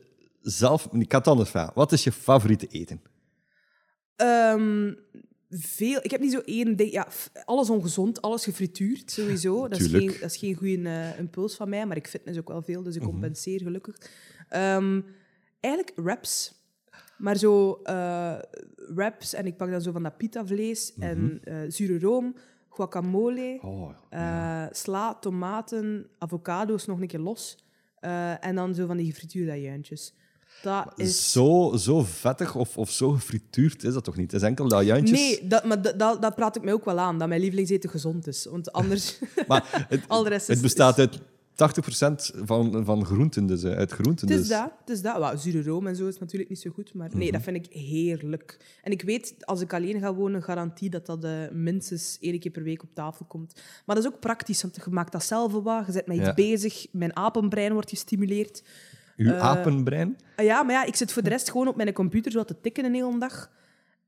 zelf... 0.51 0.87
Ik 0.91 1.11
had 1.11 1.25
het 1.25 1.33
anders 1.33 1.49
vragen. 1.49 1.71
Wat 1.75 1.91
is 1.91 2.03
je 2.03 2.11
favoriete 2.11 2.67
eten? 2.67 3.01
Ehm, 4.15 4.93
veel. 5.49 5.99
Ik 6.01 6.11
heb 6.11 6.21
niet 6.21 6.31
zo 6.31 6.39
één 6.39 6.75
ding. 6.75 6.91
Ja, 6.91 7.07
alles 7.45 7.69
ongezond, 7.69 8.21
alles 8.21 8.43
gefrituurd, 8.43 9.11
sowieso. 9.11 9.67
Dat 9.67 9.79
is 9.79 9.87
geen, 9.87 10.07
dat 10.07 10.29
is 10.31 10.37
geen 10.37 10.55
goede 10.55 10.89
eh, 10.89 11.19
impuls 11.19 11.55
van 11.55 11.69
mij, 11.69 11.85
maar 11.85 11.97
ik 11.97 12.07
fitness 12.07 12.39
ook 12.39 12.47
wel 12.47 12.61
veel, 12.61 12.83
dus 12.83 12.95
ik 12.95 13.01
Mhm. 13.01 13.11
compenseer 13.11 13.61
gelukkig. 13.61 13.95
Ehm, 14.49 15.01
eigenlijk 15.59 15.95
wraps. 15.95 16.53
Maar 17.17 17.37
zo 17.37 17.79
eh, 17.83 18.37
wraps, 18.95 19.33
en 19.33 19.45
ik 19.45 19.57
pak 19.57 19.69
dan 19.71 19.81
zo 19.81 19.91
van 19.91 20.03
dat 20.03 20.17
pita-vlees 20.17 20.93
en 20.99 21.39
eh, 21.43 21.57
zure 21.67 21.99
room, 21.99 22.35
guacamole, 22.69 23.57
Mhm. 23.61 23.67
Oh, 23.67 24.65
sla, 24.71 25.15
tomaten, 25.15 26.07
avocado's 26.17 26.85
nog 26.85 27.01
een 27.01 27.07
keer 27.07 27.19
los. 27.19 27.63
en 28.39 28.55
dan 28.55 28.75
zo 28.75 28.85
van 28.87 28.97
die 28.97 29.05
gefrituurde 29.11 29.51
ajuintjes. 29.51 30.13
Dat 30.63 30.91
is... 30.95 31.31
zo, 31.31 31.73
zo 31.77 32.03
vettig 32.03 32.55
of, 32.55 32.77
of 32.77 32.91
zo 32.91 33.11
gefrituurd 33.11 33.83
is 33.83 33.93
dat 33.93 34.03
toch 34.03 34.15
niet? 34.17 34.31
Het 34.31 34.41
is 34.41 34.47
enkel 34.47 34.67
dat 34.67 34.85
juintjes. 34.85 35.19
Nee, 35.19 35.47
dat, 35.47 35.63
maar 35.65 35.81
dat, 35.81 35.99
dat, 35.99 36.21
dat 36.21 36.35
praat 36.35 36.55
ik 36.55 36.63
mij 36.63 36.73
ook 36.73 36.85
wel 36.85 36.99
aan, 36.99 37.17
dat 37.19 37.27
mijn 37.27 37.41
lievelingseten 37.41 37.89
gezond 37.89 38.27
is. 38.27 38.45
Want 38.45 38.71
anders... 38.71 39.19
Maar 39.47 39.85
het, 39.89 40.01
Al 40.07 40.23
de 40.23 40.29
rest 40.29 40.47
het 40.47 40.55
is- 40.55 40.61
bestaat 40.61 40.99
uit 40.99 41.19
80% 41.19 42.35
van, 42.45 42.85
van 42.85 43.05
groenten, 43.05 43.45
dus, 43.45 43.63
uit 43.65 43.91
groenten. 43.91 44.27
Het 44.27 44.39
is 44.39 44.47
dus. 44.47 44.57
dat, 44.57 44.71
het 44.79 44.89
is 44.89 45.01
dat. 45.01 45.17
Wel, 45.17 45.37
zure 45.37 45.63
room 45.63 45.87
en 45.87 45.95
zo 45.95 46.07
is 46.07 46.19
natuurlijk 46.19 46.49
niet 46.49 46.59
zo 46.59 46.69
goed, 46.73 46.93
maar 46.93 47.09
nee, 47.13 47.23
Mhm. 47.23 47.31
dat 47.31 47.41
vind 47.41 47.55
ik 47.65 47.73
heerlijk. 47.73 48.57
En 48.83 48.91
ik 48.91 49.01
weet, 49.01 49.33
als 49.39 49.61
ik 49.61 49.73
alleen 49.73 49.99
ga 49.99 50.13
wonen, 50.13 50.43
garantie 50.43 50.89
dat 50.89 51.05
dat 51.05 51.23
eh, 51.23 51.31
minstens 51.51 52.17
één 52.21 52.39
keer 52.39 52.51
per 52.51 52.63
week 52.63 52.83
op 52.83 52.89
tafel 52.93 53.25
komt. 53.25 53.53
Maar 53.85 53.95
dat 53.95 54.05
is 54.05 54.11
ook 54.11 54.19
praktisch, 54.19 54.61
want 54.61 54.75
je 54.75 54.81
maakt 54.89 55.11
dat 55.11 55.23
zelf 55.23 55.51
wat, 55.51 55.85
je 55.85 55.91
bent 55.93 56.07
met 56.07 56.17
iets 56.17 56.25
Ja. 56.25 56.33
bezig, 56.33 56.87
mijn 56.91 57.15
apenbrein 57.15 57.73
wordt 57.73 57.89
gestimuleerd. 57.89 58.63
Uw 59.15 59.31
Eh, 59.31 59.39
apenbrein? 59.39 60.17
Ah 60.35 60.45
Ja, 60.45 60.63
maar 60.63 60.73
ja, 60.73 60.85
ik 60.85 60.95
zit 60.95 61.11
voor 61.11 61.23
de 61.23 61.29
rest 61.29 61.51
gewoon 61.51 61.67
op 61.67 61.75
mijn 61.75 61.93
computer 61.93 62.31
zo 62.31 62.43
te 62.43 62.61
tikken 62.61 62.85
een 62.85 62.93
hele 62.93 63.19
dag. 63.19 63.51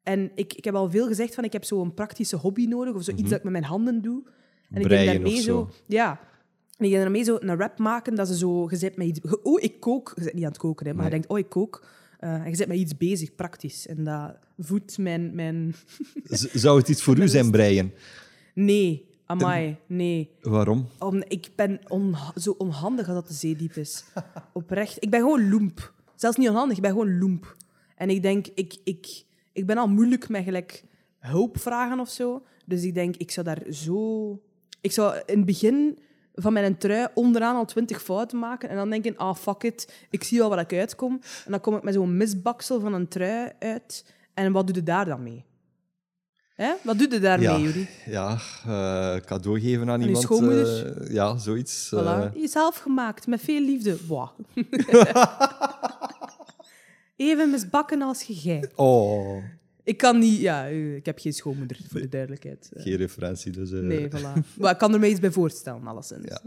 En 0.04 0.32
ik, 0.36 0.54
ik 0.54 0.64
heb 0.66 0.76
al 0.76 0.90
veel 0.90 1.08
gezegd 1.08 1.36
van 1.36 1.44
ik 1.44 1.54
heb 1.54 1.64
zo'n 1.64 1.94
praktische 1.94 2.36
hobby 2.36 2.66
nodig, 2.66 2.94
of 2.94 3.04
zoiets 3.04 3.30
dat 3.30 3.38
ik 3.38 3.44
met 3.44 3.52
mijn 3.52 3.64
handen 3.64 4.02
doe. 4.02 4.24
En 4.70 4.82
ik 4.82 4.88
Breien 4.88 5.06
denk 5.06 5.22
daarmee 5.24 5.42
zo... 5.42 5.70
zo. 5.72 5.84
Ja. 5.88 6.20
En 6.78 6.86
ik 6.86 6.90
denk 6.92 7.02
daarmee 7.02 7.24
zo 7.24 7.38
een 7.40 7.58
rap 7.58 7.80
maken, 7.80 8.16
dat 8.16 8.28
ze 8.28 8.38
zo... 8.38 8.68
Je 8.70 8.76
zit 8.76 8.98
met 8.98 9.08
iets... 9.08 9.20
Oh, 9.44 9.62
ik 9.64 9.80
kook. 9.80 10.12
Je 10.16 10.22
bent 10.24 10.34
niet 10.34 10.44
aan 10.44 10.50
het 10.50 10.58
koken, 10.60 10.86
hè, 10.86 10.92
maar 10.94 11.02
Nee. 11.02 11.12
je 11.14 11.18
denkt, 11.20 11.28
oh, 11.32 11.40
ik 11.40 11.50
kook. 11.50 11.86
Eh, 12.20 12.34
en 12.34 12.50
je 12.50 12.56
zit 12.56 12.68
met 12.68 12.78
iets 12.78 12.98
bezig, 12.98 13.36
praktisch. 13.36 13.88
En 13.88 14.04
dat 14.04 14.38
voedt 14.58 14.98
mijn... 14.98 15.36
mijn... 15.36 15.76
Zou 16.54 16.78
het 16.80 16.90
iets 16.90 17.02
voor 17.04 17.18
u 17.18 17.28
zijn, 17.28 17.52
breien? 17.52 17.94
Nee, 18.54 19.07
amai, 19.28 19.78
nee. 19.88 20.32
Waarom? 20.42 20.88
Om, 21.00 21.24
ik 21.28 21.50
ben 21.56 21.80
onha- 21.88 22.34
zo 22.36 22.56
onhandig 22.58 23.06
als 23.08 23.16
dat 23.16 23.28
de 23.28 23.34
zee 23.34 23.56
diep 23.56 23.76
is. 23.76 24.04
Oprecht. 24.54 24.98
Ik 25.04 25.10
ben 25.10 25.20
gewoon 25.20 25.50
loemp. 25.50 25.94
Zelfs 26.16 26.38
niet 26.38 26.50
onhandig, 26.50 26.76
ik 26.76 26.82
ben 26.82 26.92
gewoon 26.92 27.18
loemp. 27.20 27.56
En 27.96 28.10
ik 28.10 28.22
denk, 28.22 28.48
ik, 28.56 28.78
ik, 28.84 29.24
ik 29.54 29.66
ben 29.66 29.78
al 29.78 29.88
moeilijk 29.88 30.30
met 30.30 30.44
gelijk 30.44 30.84
hulp 31.20 31.60
vragen 31.60 32.00
of 32.00 32.10
zo. 32.10 32.44
Dus 32.66 32.84
ik 32.84 32.94
denk, 32.94 33.16
ik 33.16 33.32
zou 33.32 33.46
daar 33.46 33.62
zo... 33.72 34.32
Ik 34.82 34.92
zou 34.92 35.16
in 35.26 35.38
het 35.38 35.46
begin 35.46 35.98
van 36.34 36.54
mijn 36.54 36.78
trui 36.78 37.08
onderaan 37.14 37.56
al 37.56 37.66
twintig 37.66 38.04
fouten 38.04 38.40
maken 38.40 38.70
en 38.70 38.76
dan 38.76 38.90
denken, 38.90 39.18
ah, 39.18 39.36
fuck 39.36 39.64
it, 39.64 40.06
ik 40.10 40.24
zie 40.24 40.38
wel 40.40 40.50
waar 40.50 40.60
ik 40.60 40.74
uitkom. 40.74 41.20
En 41.46 41.52
dan 41.52 41.62
kom 41.62 41.76
ik 41.76 41.84
met 41.84 41.94
zo'n 41.94 42.18
misbaksel 42.18 42.80
van 42.80 42.94
een 42.94 43.08
trui 43.08 43.52
uit. 43.60 44.14
En 44.34 44.52
wat 44.52 44.68
doe 44.68 44.76
je 44.76 44.84
daar 44.84 45.06
dan 45.06 45.24
mee? 45.24 45.46
Hè? 46.58 46.74
Wat 46.84 46.98
doe 47.00 47.12
je 47.12 47.20
daarmee, 47.20 47.48
ja, 47.48 47.58
Juri? 47.60 47.88
ja 48.06 48.38
eh, 48.66 49.16
cadeau 49.26 49.60
geven 49.60 49.90
aan 49.90 50.02
iemand. 50.02 50.24
schoonmoeder? 50.24 50.98
eh, 51.02 51.14
ja, 51.14 51.38
zoiets. 51.38 51.92
Voilà. 51.96 51.98
eh. 51.98 52.26
Jezelf 52.36 52.78
gemaakt, 52.78 53.28
met 53.28 53.42
veel 53.42 53.62
liefde. 53.62 53.98
Wow. 54.08 54.30
Even 57.16 57.50
misbakken 57.52 58.02
als 58.02 58.22
je 58.24 58.34
gij. 58.36 58.70
oh, 58.76 59.44
Ik 59.84 59.98
kan 59.98 60.18
niet... 60.20 60.40
Ja, 60.40 60.64
ik 60.66 61.06
heb 61.06 61.20
geen 61.20 61.34
schoonmoeder, 61.34 61.80
voor 61.90 62.00
de 62.02 62.10
duidelijkheid. 62.10 62.70
Geen 62.76 62.96
referentie. 62.96 63.52
Dus. 63.52 63.70
Nee, 63.72 64.08
voilà. 64.08 64.58
Maar 64.60 64.72
ik 64.72 64.78
kan 64.78 64.94
er 64.94 65.00
me 65.00 65.10
iets 65.10 65.20
bij 65.20 65.32
voorstellen, 65.32 65.88
alleszins. 65.88 66.28
Ja. 66.28 66.42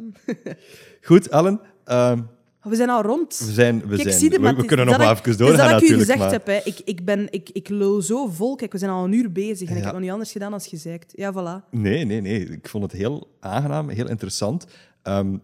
Goed, 1.03 1.29
Ellen. 1.29 1.61
ehm, 1.85 2.23
We 2.63 2.77
zijn 2.77 2.91
al 2.91 3.03
rond. 3.03 3.39
we 3.39 3.53
zijn, 3.53 3.81
we 3.87 3.97
Kijk, 3.97 4.11
zijn, 4.11 4.57
we, 4.57 4.65
kunnen 4.65 4.87
nog 4.87 4.97
wel 4.97 5.11
even 5.11 5.39
doorgaan 5.39 5.71
dat 5.71 5.83
ik 5.83 5.89
u 5.89 5.93
natuurlijk. 5.93 5.99
gezegd 6.01 6.19
maar... 6.19 6.31
heb, 6.31 6.47
hè. 6.47 6.61
Ik, 6.65 6.81
ik, 6.85 7.05
ben, 7.05 7.27
ik, 7.31 7.51
ik 7.51 7.69
lul 7.69 8.03
zo 8.03 8.27
vol. 8.27 8.55
Kijk, 8.55 8.73
we 8.73 8.79
zijn 8.79 8.91
al 8.91 9.05
een 9.05 9.13
uur 9.13 9.33
bezig 9.33 9.69
en 9.69 9.77
ik 9.77 9.83
heb 9.83 9.93
nog 9.93 10.01
niet 10.01 10.11
anders 10.11 10.33
gedaan 10.33 10.51
dan 10.51 10.61
gezegd. 10.61 11.13
Ja, 11.17 11.33
voilà. 11.33 11.71
Nee, 11.71 12.05
nee, 12.05 12.21
nee. 12.21 12.47
Ik 12.49 12.69
vond 12.69 12.83
het 12.83 12.93
heel 12.93 13.37
aangenaam, 13.41 13.89
heel 13.89 14.09
interessant. 14.09 14.67
Ehm, 15.03 15.37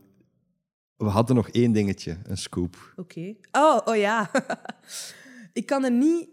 we 0.96 1.04
hadden 1.04 1.36
nog 1.36 1.48
één 1.48 1.72
dingetje, 1.72 2.16
een 2.24 2.38
scoop. 2.38 2.92
Oké. 2.96 3.34
Oh, 3.52 3.78
oh 3.84 3.96
ja. 3.96 4.30
ik 5.52 5.66
kan 5.66 5.84
er 5.84 5.92
niet 5.92 6.28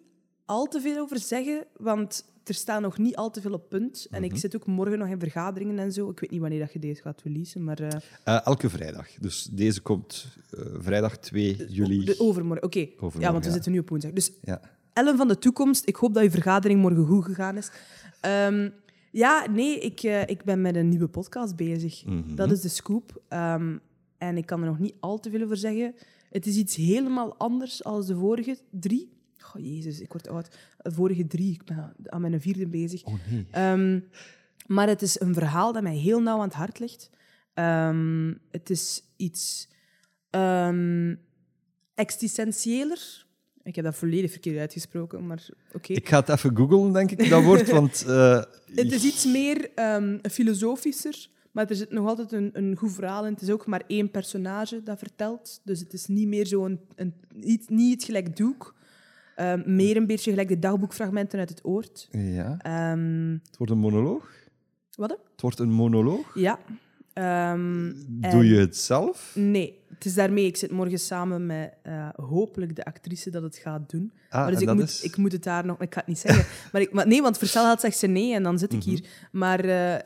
al 0.45 0.67
te 0.67 0.81
veel 0.81 0.97
over 0.97 1.19
zeggen, 1.19 1.65
want 1.77 2.25
er 2.43 2.53
staat 2.53 2.81
nog 2.81 2.97
niet 2.97 3.15
al 3.15 3.29
te 3.31 3.41
veel 3.41 3.53
op 3.53 3.69
punt. 3.69 4.07
En 4.11 4.21
Mhm. 4.21 4.31
ik 4.31 4.37
zit 4.39 4.55
ook 4.55 4.65
morgen 4.65 4.99
nog 4.99 5.07
in 5.07 5.19
vergaderingen 5.19 5.79
en 5.79 5.91
zo. 5.91 6.09
Ik 6.09 6.19
weet 6.19 6.31
niet 6.31 6.39
wanneer 6.41 6.59
dat 6.59 6.73
je 6.73 6.79
deze 6.79 7.01
gaat 7.01 7.21
releasen, 7.21 7.63
maar... 7.63 7.79
eh, 7.79 7.89
Eh, 8.23 8.45
elke 8.45 8.69
vrijdag. 8.69 9.07
Dus 9.19 9.43
deze 9.51 9.81
komt 9.81 10.25
eh, 10.51 10.59
vrijdag 10.79 11.17
2 11.17 11.65
juli. 11.67 12.05
De 12.05 12.19
overmorgen, 12.19 12.65
oké. 12.65 12.79
Ja, 13.19 13.31
want 13.31 13.43
we 13.43 13.49
ja. 13.49 13.51
zitten 13.55 13.71
nu 13.71 13.79
op 13.79 13.89
woensdag. 13.89 14.11
Dus 14.11 14.31
Ja. 14.41 14.61
Ellen 14.93 15.17
van 15.17 15.27
de 15.27 15.37
toekomst, 15.39 15.87
ik 15.87 15.95
hoop 15.95 16.13
dat 16.13 16.23
uw 16.23 16.29
vergadering 16.29 16.81
morgen 16.81 17.05
goed 17.05 17.25
gegaan 17.25 17.57
is. 17.57 17.71
Ehm, 18.21 18.69
ja, 19.11 19.47
nee, 19.49 19.79
ik, 19.79 20.01
ik 20.29 20.43
ben 20.43 20.61
met 20.61 20.75
een 20.75 20.89
nieuwe 20.89 21.07
podcast 21.07 21.55
bezig. 21.55 22.05
Mhm. 22.05 22.35
Dat 22.35 22.51
is 22.51 22.61
de 22.61 22.67
scoop. 22.69 23.21
Ehm, 23.27 23.77
en 24.17 24.37
ik 24.37 24.45
kan 24.45 24.59
er 24.61 24.65
nog 24.67 24.79
niet 24.79 24.93
al 24.99 25.19
te 25.19 25.29
veel 25.29 25.41
over 25.43 25.57
zeggen. 25.57 25.95
Het 26.29 26.45
is 26.45 26.55
iets 26.55 26.75
helemaal 26.75 27.35
anders 27.37 27.81
dan 27.85 28.07
de 28.07 28.15
vorige 28.15 28.57
drie. 28.69 29.11
Oh, 29.55 29.65
jezus, 29.65 29.99
ik 29.99 30.11
word 30.11 30.27
oud. 30.27 30.57
De 30.77 30.91
vorige 30.91 31.27
drie, 31.27 31.53
ik 31.53 31.63
ben 31.63 31.93
aan 32.05 32.21
mijn 32.21 32.41
vierde 32.41 32.67
bezig. 32.67 33.03
Oh 33.03 33.13
nee. 33.29 33.47
Ehm, 33.51 33.99
maar 34.67 34.87
het 34.87 35.01
is 35.01 35.19
een 35.19 35.33
verhaal 35.33 35.73
dat 35.73 35.83
mij 35.83 35.95
heel 35.95 36.21
nauw 36.21 36.37
aan 36.37 36.47
het 36.47 36.53
hart 36.53 36.79
ligt. 36.79 37.09
Ehm, 37.53 38.33
het 38.51 38.69
is 38.69 39.03
iets 39.15 39.67
ehm 40.29 41.15
existentiëler. 41.95 43.25
Ik 43.63 43.75
heb 43.75 43.85
dat 43.85 43.95
volledig 43.95 44.31
verkeerd 44.31 44.57
uitgesproken, 44.57 45.27
maar 45.27 45.45
oké. 45.73 45.93
Ik 45.93 46.09
ga 46.09 46.19
het 46.19 46.29
even 46.29 46.57
googlen, 46.57 46.93
denk 46.93 47.11
ik, 47.11 47.29
dat 47.29 47.43
woord, 47.43 47.69
want... 47.69 48.05
eh, 48.07 48.43
Het 48.65 48.91
is 48.91 49.03
iets 49.03 49.25
meer 49.25 49.69
filosofischer, 50.31 51.29
maar 51.51 51.69
er 51.69 51.75
zit 51.75 51.91
nog 51.91 52.07
altijd 52.07 52.31
een, 52.31 52.49
een 52.53 52.75
goed 52.75 52.93
verhaal 52.93 53.25
in. 53.25 53.33
Het 53.33 53.41
is 53.41 53.49
ook 53.49 53.65
maar 53.65 53.83
één 53.87 54.11
personage 54.11 54.83
dat 54.83 54.99
vertelt. 54.99 55.61
Dus 55.63 55.79
het 55.79 55.93
is 55.93 56.05
niet 56.07 56.27
meer 56.27 56.47
zo'n... 56.47 56.79
Een, 56.95 57.13
niet, 57.33 57.69
niet 57.69 57.93
het 57.93 58.03
gelijk 58.03 58.37
doek. 58.37 58.75
Ehm, 59.35 59.61
meer 59.75 59.97
een 59.97 60.07
beetje 60.07 60.29
gelijk 60.29 60.47
de 60.47 60.59
dagboekfragmenten 60.59 61.39
uit 61.39 61.49
het 61.49 61.65
oord. 61.65 62.07
Ja, 62.11 62.57
Ehm, 62.61 63.31
het 63.31 63.57
wordt 63.57 63.71
een 63.71 63.79
monoloog. 63.79 64.29
wat? 64.95 65.09
Het 65.31 65.41
wordt 65.41 65.59
een 65.59 65.71
monoloog. 65.71 66.31
Ja. 66.35 66.59
Ehm, 67.13 67.91
Doe 68.07 68.45
je 68.45 68.55
het 68.59 68.77
zelf? 68.77 69.31
Nee, 69.35 69.79
het 69.89 70.05
is 70.05 70.13
daarmee. 70.13 70.45
Ik 70.45 70.57
zit 70.57 70.71
morgen 70.71 70.99
samen 70.99 71.45
met 71.45 71.73
eh, 71.83 72.09
hopelijk 72.15 72.75
de 72.75 72.85
actrice 72.85 73.29
dat 73.29 73.43
het 73.43 73.55
gaat 73.55 73.89
doen. 73.89 74.11
Ah, 74.29 74.39
maar 74.39 74.45
dus 74.47 74.55
en 74.55 74.61
ik 74.61 74.67
dat 74.67 74.75
moet, 74.75 74.85
is... 74.89 75.01
ik 75.01 75.17
moet 75.17 75.31
het 75.31 75.43
daar 75.43 75.65
nog... 75.65 75.81
Ik 75.81 75.93
ga 75.93 75.99
het 75.99 76.07
niet 76.07 76.19
zeggen. 76.19 76.45
maar, 76.71 76.81
ik, 76.81 76.93
maar 76.93 77.07
nee, 77.07 77.21
want 77.21 77.37
Verstel 77.37 77.65
had 77.65 77.79
zegt 77.79 77.97
ze 77.97 78.07
nee 78.07 78.33
en 78.33 78.43
dan 78.43 78.59
zit 78.59 78.73
ik 78.73 78.83
hier. 78.83 79.03
Maar 79.31 79.59
eh, 79.59 79.99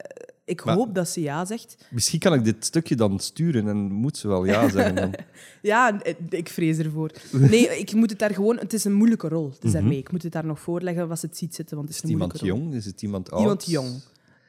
ik 0.48 0.66
Maar- 0.66 0.76
hoop 0.76 0.96
dat 0.96 1.10
ze 1.10 1.22
ja 1.22 1.46
zegt. 1.46 1.78
Misschien 1.90 2.20
kan 2.20 2.34
ik 2.34 2.44
dit 2.44 2.66
stukje 2.66 2.96
dan 2.96 3.20
sturen 3.20 3.68
en 3.68 3.78
moet 3.78 4.18
ze 4.18 4.28
wel 4.28 4.46
ja 4.46 4.70
zeggen 4.70 4.96
dan. 4.96 5.14
Ja, 5.62 6.02
eh, 6.02 6.14
ik 6.30 6.50
vrees 6.50 6.78
ervoor. 6.78 7.12
Nee, 7.32 7.68
ik 7.80 7.94
moet 7.94 8.10
het 8.10 8.20
daar 8.20 8.34
gewoon... 8.34 8.58
Het 8.58 8.74
is 8.74 8.84
een 8.84 8.94
moeilijke 8.94 9.28
rol. 9.28 9.46
Het 9.46 9.58
is 9.64 9.64
Mhm. 9.64 9.74
daarmee. 9.74 9.98
Ik 9.98 10.12
moet 10.12 10.24
het 10.24 10.32
daar 10.32 10.46
nog 10.46 10.60
voorleggen 10.60 11.10
als 11.10 11.22
het 11.22 11.38
ziet 11.38 11.56
zitten, 11.56 11.76
want 11.76 11.88
het 11.88 11.98
Is 11.98 12.04
is, 12.04 12.10
het 12.10 12.20
een 12.20 12.22
iemand 12.22 12.42
moeilijke 12.42 12.60
rol. 12.64 12.70
jong? 12.72 12.82
Is 12.82 12.86
het 12.92 13.02
iemand 13.02 13.32
oud? 13.32 13.42
Iemand 13.42 13.66
jong. 13.66 14.02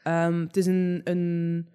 Ehm, 0.03 0.41
het 0.41 0.57
is 0.57 0.67
een, 0.67 1.01
een... 1.05 1.67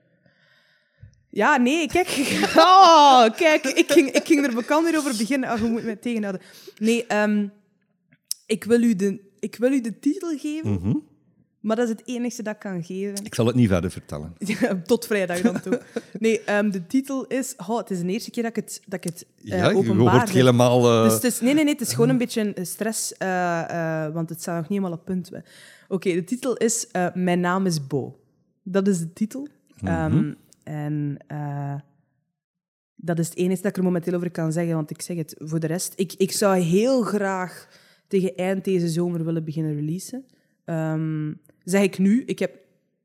Ja, 1.29 1.57
nee, 1.57 1.87
kijk. 1.87 2.07
Oh, 2.55 3.25
kijk, 3.35 3.65
ik 3.65 3.91
ging, 3.91 4.09
ik 4.11 4.25
ging 4.25 4.45
er 4.45 4.53
bekend 4.55 4.83
weer 4.83 4.97
over 4.97 5.17
beginnen. 5.17 5.51
Oh, 5.53 5.57
je 5.59 5.69
moet 5.69 5.83
me 5.83 5.99
tegenhouden. 5.99 6.41
Nee, 6.77 7.05
ehm, 7.05 7.47
ik, 8.45 8.63
wil 8.63 8.81
u 8.83 8.95
de, 8.95 9.19
ik 9.39 9.55
wil 9.55 9.71
u 9.71 9.81
de 9.81 9.99
titel 9.99 10.37
geven, 10.37 10.71
Mhm. 10.71 10.93
Maar 11.63 11.75
dat 11.75 11.85
is 11.85 11.91
het 11.91 12.01
enige 12.07 12.43
dat 12.43 12.53
ik 12.53 12.59
kan 12.59 12.83
geven. 12.83 13.25
Ik 13.25 13.35
zal 13.35 13.45
het 13.45 13.55
niet 13.55 13.67
verder 13.67 13.91
vertellen. 13.91 14.33
Tot 14.85 15.05
vrijdag 15.05 15.41
dan 15.41 15.61
toe. 15.61 15.81
Nee, 16.19 16.43
ehm, 16.43 16.71
de 16.71 16.87
titel 16.87 17.25
is... 17.25 17.53
Oh, 17.67 17.77
het 17.77 17.91
is 17.91 17.99
de 18.01 18.07
eerste 18.07 18.31
keer 18.31 18.43
dat 18.43 18.57
ik 18.57 18.63
het, 18.63 18.81
dat 18.85 18.93
ik 18.93 19.03
het 19.03 19.25
eh, 19.43 19.57
ja, 19.57 19.69
je 19.69 19.75
openbaar 19.75 20.27
zeg. 20.27 20.35
helemaal... 20.35 20.91
eh, 20.91 21.03
Dus 21.03 21.13
het 21.13 21.23
is, 21.23 21.39
nee, 21.39 21.53
nee, 21.53 21.63
nee, 21.63 21.73
het 21.73 21.81
is 21.81 21.93
gewoon 21.93 22.09
een 22.09 22.17
beetje 22.17 22.55
stress, 22.61 23.17
eh, 23.17 24.07
want 24.07 24.29
het 24.29 24.41
staat 24.41 24.53
nog 24.55 24.69
niet 24.69 24.77
helemaal 24.79 24.97
op 24.97 25.05
punt. 25.05 25.31
Oké, 25.87 26.13
de 26.13 26.23
titel 26.23 26.55
is 26.57 26.87
Mijn 27.13 27.39
naam 27.39 27.65
is 27.65 27.87
Bo. 27.87 28.19
Dat 28.63 28.87
is 28.87 28.99
de 28.99 29.13
titel. 29.13 29.47
Ehm, 29.83 30.33
en 30.63 31.17
dat 32.95 33.19
is 33.19 33.27
het 33.29 33.37
enige 33.37 33.61
dat 33.61 33.71
ik 33.71 33.77
er 33.77 33.83
momenteel 33.83 34.13
over 34.13 34.31
kan 34.31 34.51
zeggen, 34.51 34.75
want 34.75 34.89
ik 34.89 35.01
zeg 35.01 35.17
het 35.17 35.35
voor 35.39 35.59
de 35.59 35.67
rest. 35.67 35.93
Ik, 35.95 36.13
ik 36.13 36.31
zou 36.31 36.57
heel 36.57 37.01
graag 37.01 37.67
tegen 38.07 38.35
eind 38.35 38.63
deze 38.63 38.87
zomer 38.87 39.25
willen 39.25 39.43
beginnen 39.43 39.75
releasen. 39.75 40.25
Ehm, 40.65 41.33
zeg 41.63 41.81
ik 41.81 41.97
nu, 41.97 42.23
ik 42.23 42.39
heb, 42.39 42.55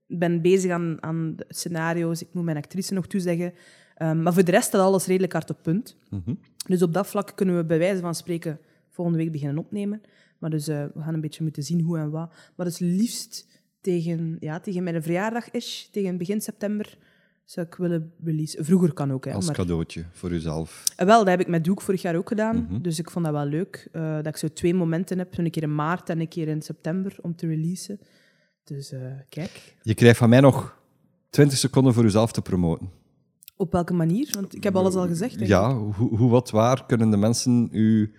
ben 0.06 0.42
bezig 0.42 0.70
aan, 0.70 0.96
aan 1.00 1.36
de 1.36 1.44
scenario's, 1.48 2.20
ik 2.20 2.28
moet 2.32 2.44
mijn 2.44 2.56
actrice 2.56 2.94
nog 2.94 3.06
toezeggen. 3.06 3.52
Ehm, 3.94 4.22
maar 4.22 4.32
voor 4.32 4.44
de 4.44 4.50
rest 4.50 4.66
staat 4.66 4.80
alles 4.80 5.06
redelijk 5.06 5.32
hard 5.32 5.50
op 5.50 5.58
punt. 5.62 5.96
mhm. 6.10 6.34
Dus 6.66 6.82
op 6.82 6.94
dat 6.94 7.06
vlak 7.06 7.32
kunnen 7.34 7.56
we 7.56 7.64
bij 7.64 7.78
wijze 7.78 8.00
van 8.00 8.14
spreken 8.14 8.58
volgende 8.88 9.18
week 9.18 9.32
beginnen 9.32 9.58
opnemen. 9.58 10.02
Maar 10.38 10.50
dus 10.50 10.68
eh, 10.68 10.84
we 10.94 11.00
gaan 11.00 11.14
een 11.14 11.20
beetje 11.20 11.42
moeten 11.42 11.62
zien 11.62 11.80
hoe 11.80 11.98
en 11.98 12.10
wat. 12.10 12.32
Maar 12.56 12.66
dus 12.66 12.78
liefst 12.78 13.46
tegen, 13.80 14.36
ja, 14.40 14.60
tegen 14.60 14.82
mijn 14.82 15.02
verjaardag 15.02 15.50
is, 15.50 15.88
tegen 15.92 16.16
begin 16.16 16.40
september, 16.40 16.98
zou 17.50 17.66
ik 17.66 17.74
willen 17.74 18.12
release. 18.24 18.64
Vroeger 18.64 18.92
kan 18.92 19.12
ook, 19.12 19.24
hè. 19.24 19.32
Als 19.32 19.46
maar, 19.46 19.54
cadeautje 19.54 20.04
voor 20.12 20.30
jezelf. 20.30 20.84
Eh, 20.96 21.06
wel, 21.06 21.18
dat 21.18 21.28
heb 21.28 21.40
ik 21.40 21.46
met 21.46 21.64
Doek 21.64 21.80
vorig 21.80 22.02
jaar 22.02 22.16
ook 22.16 22.28
gedaan. 22.28 22.66
Mhm. 22.70 22.80
Dus 22.82 22.98
ik 22.98 23.10
vond 23.10 23.24
dat 23.24 23.34
wel 23.34 23.44
leuk. 23.44 23.88
eh, 23.92 24.14
dat 24.16 24.26
ik 24.26 24.36
zo 24.36 24.48
twee 24.48 24.74
momenten 24.74 25.18
heb. 25.18 25.38
Een 25.38 25.50
keer 25.50 25.62
in 25.62 25.74
maart 25.74 26.08
en 26.10 26.20
een 26.20 26.28
keer 26.28 26.48
in 26.48 26.62
september 26.62 27.16
om 27.20 27.36
te 27.36 27.46
releasen. 27.46 28.00
Dus 28.64 28.92
eh, 28.92 29.00
kijk. 29.28 29.76
Je 29.82 29.94
krijgt 29.94 30.18
van 30.18 30.28
mij 30.28 30.40
nog 30.40 30.80
20 31.30 31.58
seconden 31.58 31.94
voor 31.94 32.02
jezelf 32.02 32.32
te 32.32 32.42
promoten. 32.42 32.90
Op 33.56 33.72
welke 33.72 33.94
manier? 33.94 34.28
Want 34.30 34.54
ik 34.54 34.64
heb 34.64 34.76
alles 34.76 34.94
al 34.94 35.06
gezegd. 35.06 35.46
Ja, 35.46 35.74
hoe, 35.74 36.16
hoe, 36.16 36.30
wat, 36.30 36.50
waar 36.50 36.86
kunnen 36.86 37.10
de 37.10 37.16
mensen 37.16 37.68
u 37.72 38.12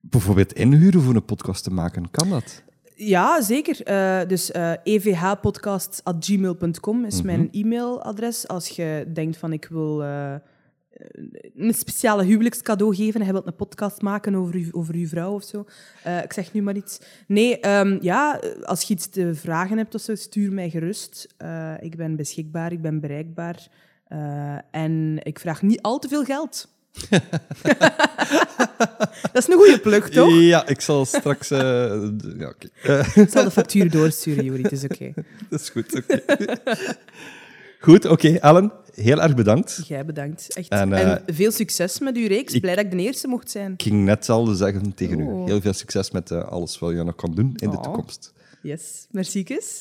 bijvoorbeeld 0.00 0.52
inhuren 0.52 1.00
voor 1.00 1.14
een 1.14 1.24
podcast 1.24 1.64
te 1.64 1.70
maken? 1.70 2.10
Kan 2.10 2.28
dat? 2.28 2.62
Ja, 3.02 3.42
zeker. 3.42 3.82
Eh, 3.82 4.20
dus 4.28 4.50
evhpodcasts.gmail.com 4.82 7.04
is 7.04 7.16
Mhm. 7.16 7.26
mijn 7.26 7.48
e-mailadres. 7.52 8.48
Als 8.48 8.68
je 8.68 9.06
denkt 9.12 9.36
van 9.36 9.52
ik 9.52 9.66
wil 9.70 10.02
eh, 10.02 10.34
een 11.56 11.74
speciale 11.74 12.24
huwelijkscadeau 12.24 12.94
geven 12.94 13.20
en 13.20 13.26
je 13.26 13.32
wilt 13.32 13.46
een 13.46 13.56
podcast 13.56 14.02
maken 14.02 14.34
over, 14.34 14.54
u, 14.56 14.68
over 14.72 14.94
uw 14.94 15.06
vrouw 15.06 15.34
of 15.34 15.44
zo. 15.44 15.64
Ik 16.22 16.32
zeg 16.32 16.52
nu 16.52 16.62
maar 16.62 16.76
iets. 16.76 17.00
Nee, 17.26 17.60
ehm, 17.60 17.98
ja, 18.00 18.40
als 18.62 18.82
je 18.82 18.94
iets 18.94 19.06
te 19.08 19.34
vragen 19.34 19.76
hebt 19.78 19.94
of 19.94 20.00
zo, 20.00 20.14
stuur 20.14 20.52
mij 20.52 20.70
gerust. 20.70 21.26
Ik 21.80 21.96
ben 21.96 22.16
beschikbaar, 22.16 22.72
ik 22.72 22.82
ben 22.82 23.00
bereikbaar. 23.00 23.68
En 24.70 25.18
ik 25.22 25.38
vraag 25.38 25.62
niet 25.62 25.82
al 25.82 25.98
te 25.98 26.08
veel 26.08 26.24
geld. 26.24 26.68
Dat 29.32 29.42
is 29.42 29.48
een 29.48 29.54
goede 29.54 29.78
plug, 29.80 30.08
toch? 30.10 30.32
Ja, 30.40 30.66
ik 30.66 30.80
zal 30.80 31.04
straks... 31.04 31.50
eh, 31.50 31.58
ja, 32.38 32.52
Ik 33.14 33.28
zal 33.30 33.44
de 33.44 33.50
factuur 33.50 33.90
doorsturen, 33.90 34.44
Juri. 34.44 34.62
Het 34.62 34.72
is 34.72 34.84
oké. 34.84 35.12
dat 35.50 35.60
is 35.60 35.68
goed. 35.68 35.94
oké. 35.96 36.22
goed, 37.86 38.04
oké. 38.04 38.28
Ellen, 38.28 38.72
heel 38.94 39.22
erg 39.22 39.34
bedankt. 39.34 39.80
Jij 39.86 40.04
bedankt. 40.04 40.54
Echt. 40.54 40.68
En, 40.68 40.92
En, 40.92 41.26
eh, 41.26 41.34
veel 41.34 41.50
succes 41.50 41.98
met 41.98 42.16
uw 42.16 42.26
reeks. 42.26 42.52
ik- 42.52 42.60
Blij 42.60 42.74
dat 42.76 42.84
ik 42.84 42.90
de 42.90 42.96
eerste 42.98 43.28
mocht 43.28 43.50
zijn. 43.50 43.72
Ik 43.72 43.82
ging 43.82 44.04
net 44.04 44.14
hetzelfde 44.16 44.54
zeggen 44.54 44.94
tegen 44.94 45.20
u. 45.20 45.24
Oh. 45.24 45.46
Heel 45.46 45.60
veel 45.60 45.72
succes 45.72 46.10
met 46.10 46.30
eh, 46.30 46.44
alles 46.44 46.78
wat 46.78 46.90
je 46.92 47.02
nog 47.04 47.14
kan 47.14 47.34
doen 47.34 47.52
in 47.56 47.70
de 47.70 47.76
Oh. 47.76 47.82
toekomst. 47.82 48.32
Yes. 48.62 49.06
Merci, 49.10 49.42
kus. 49.44 49.80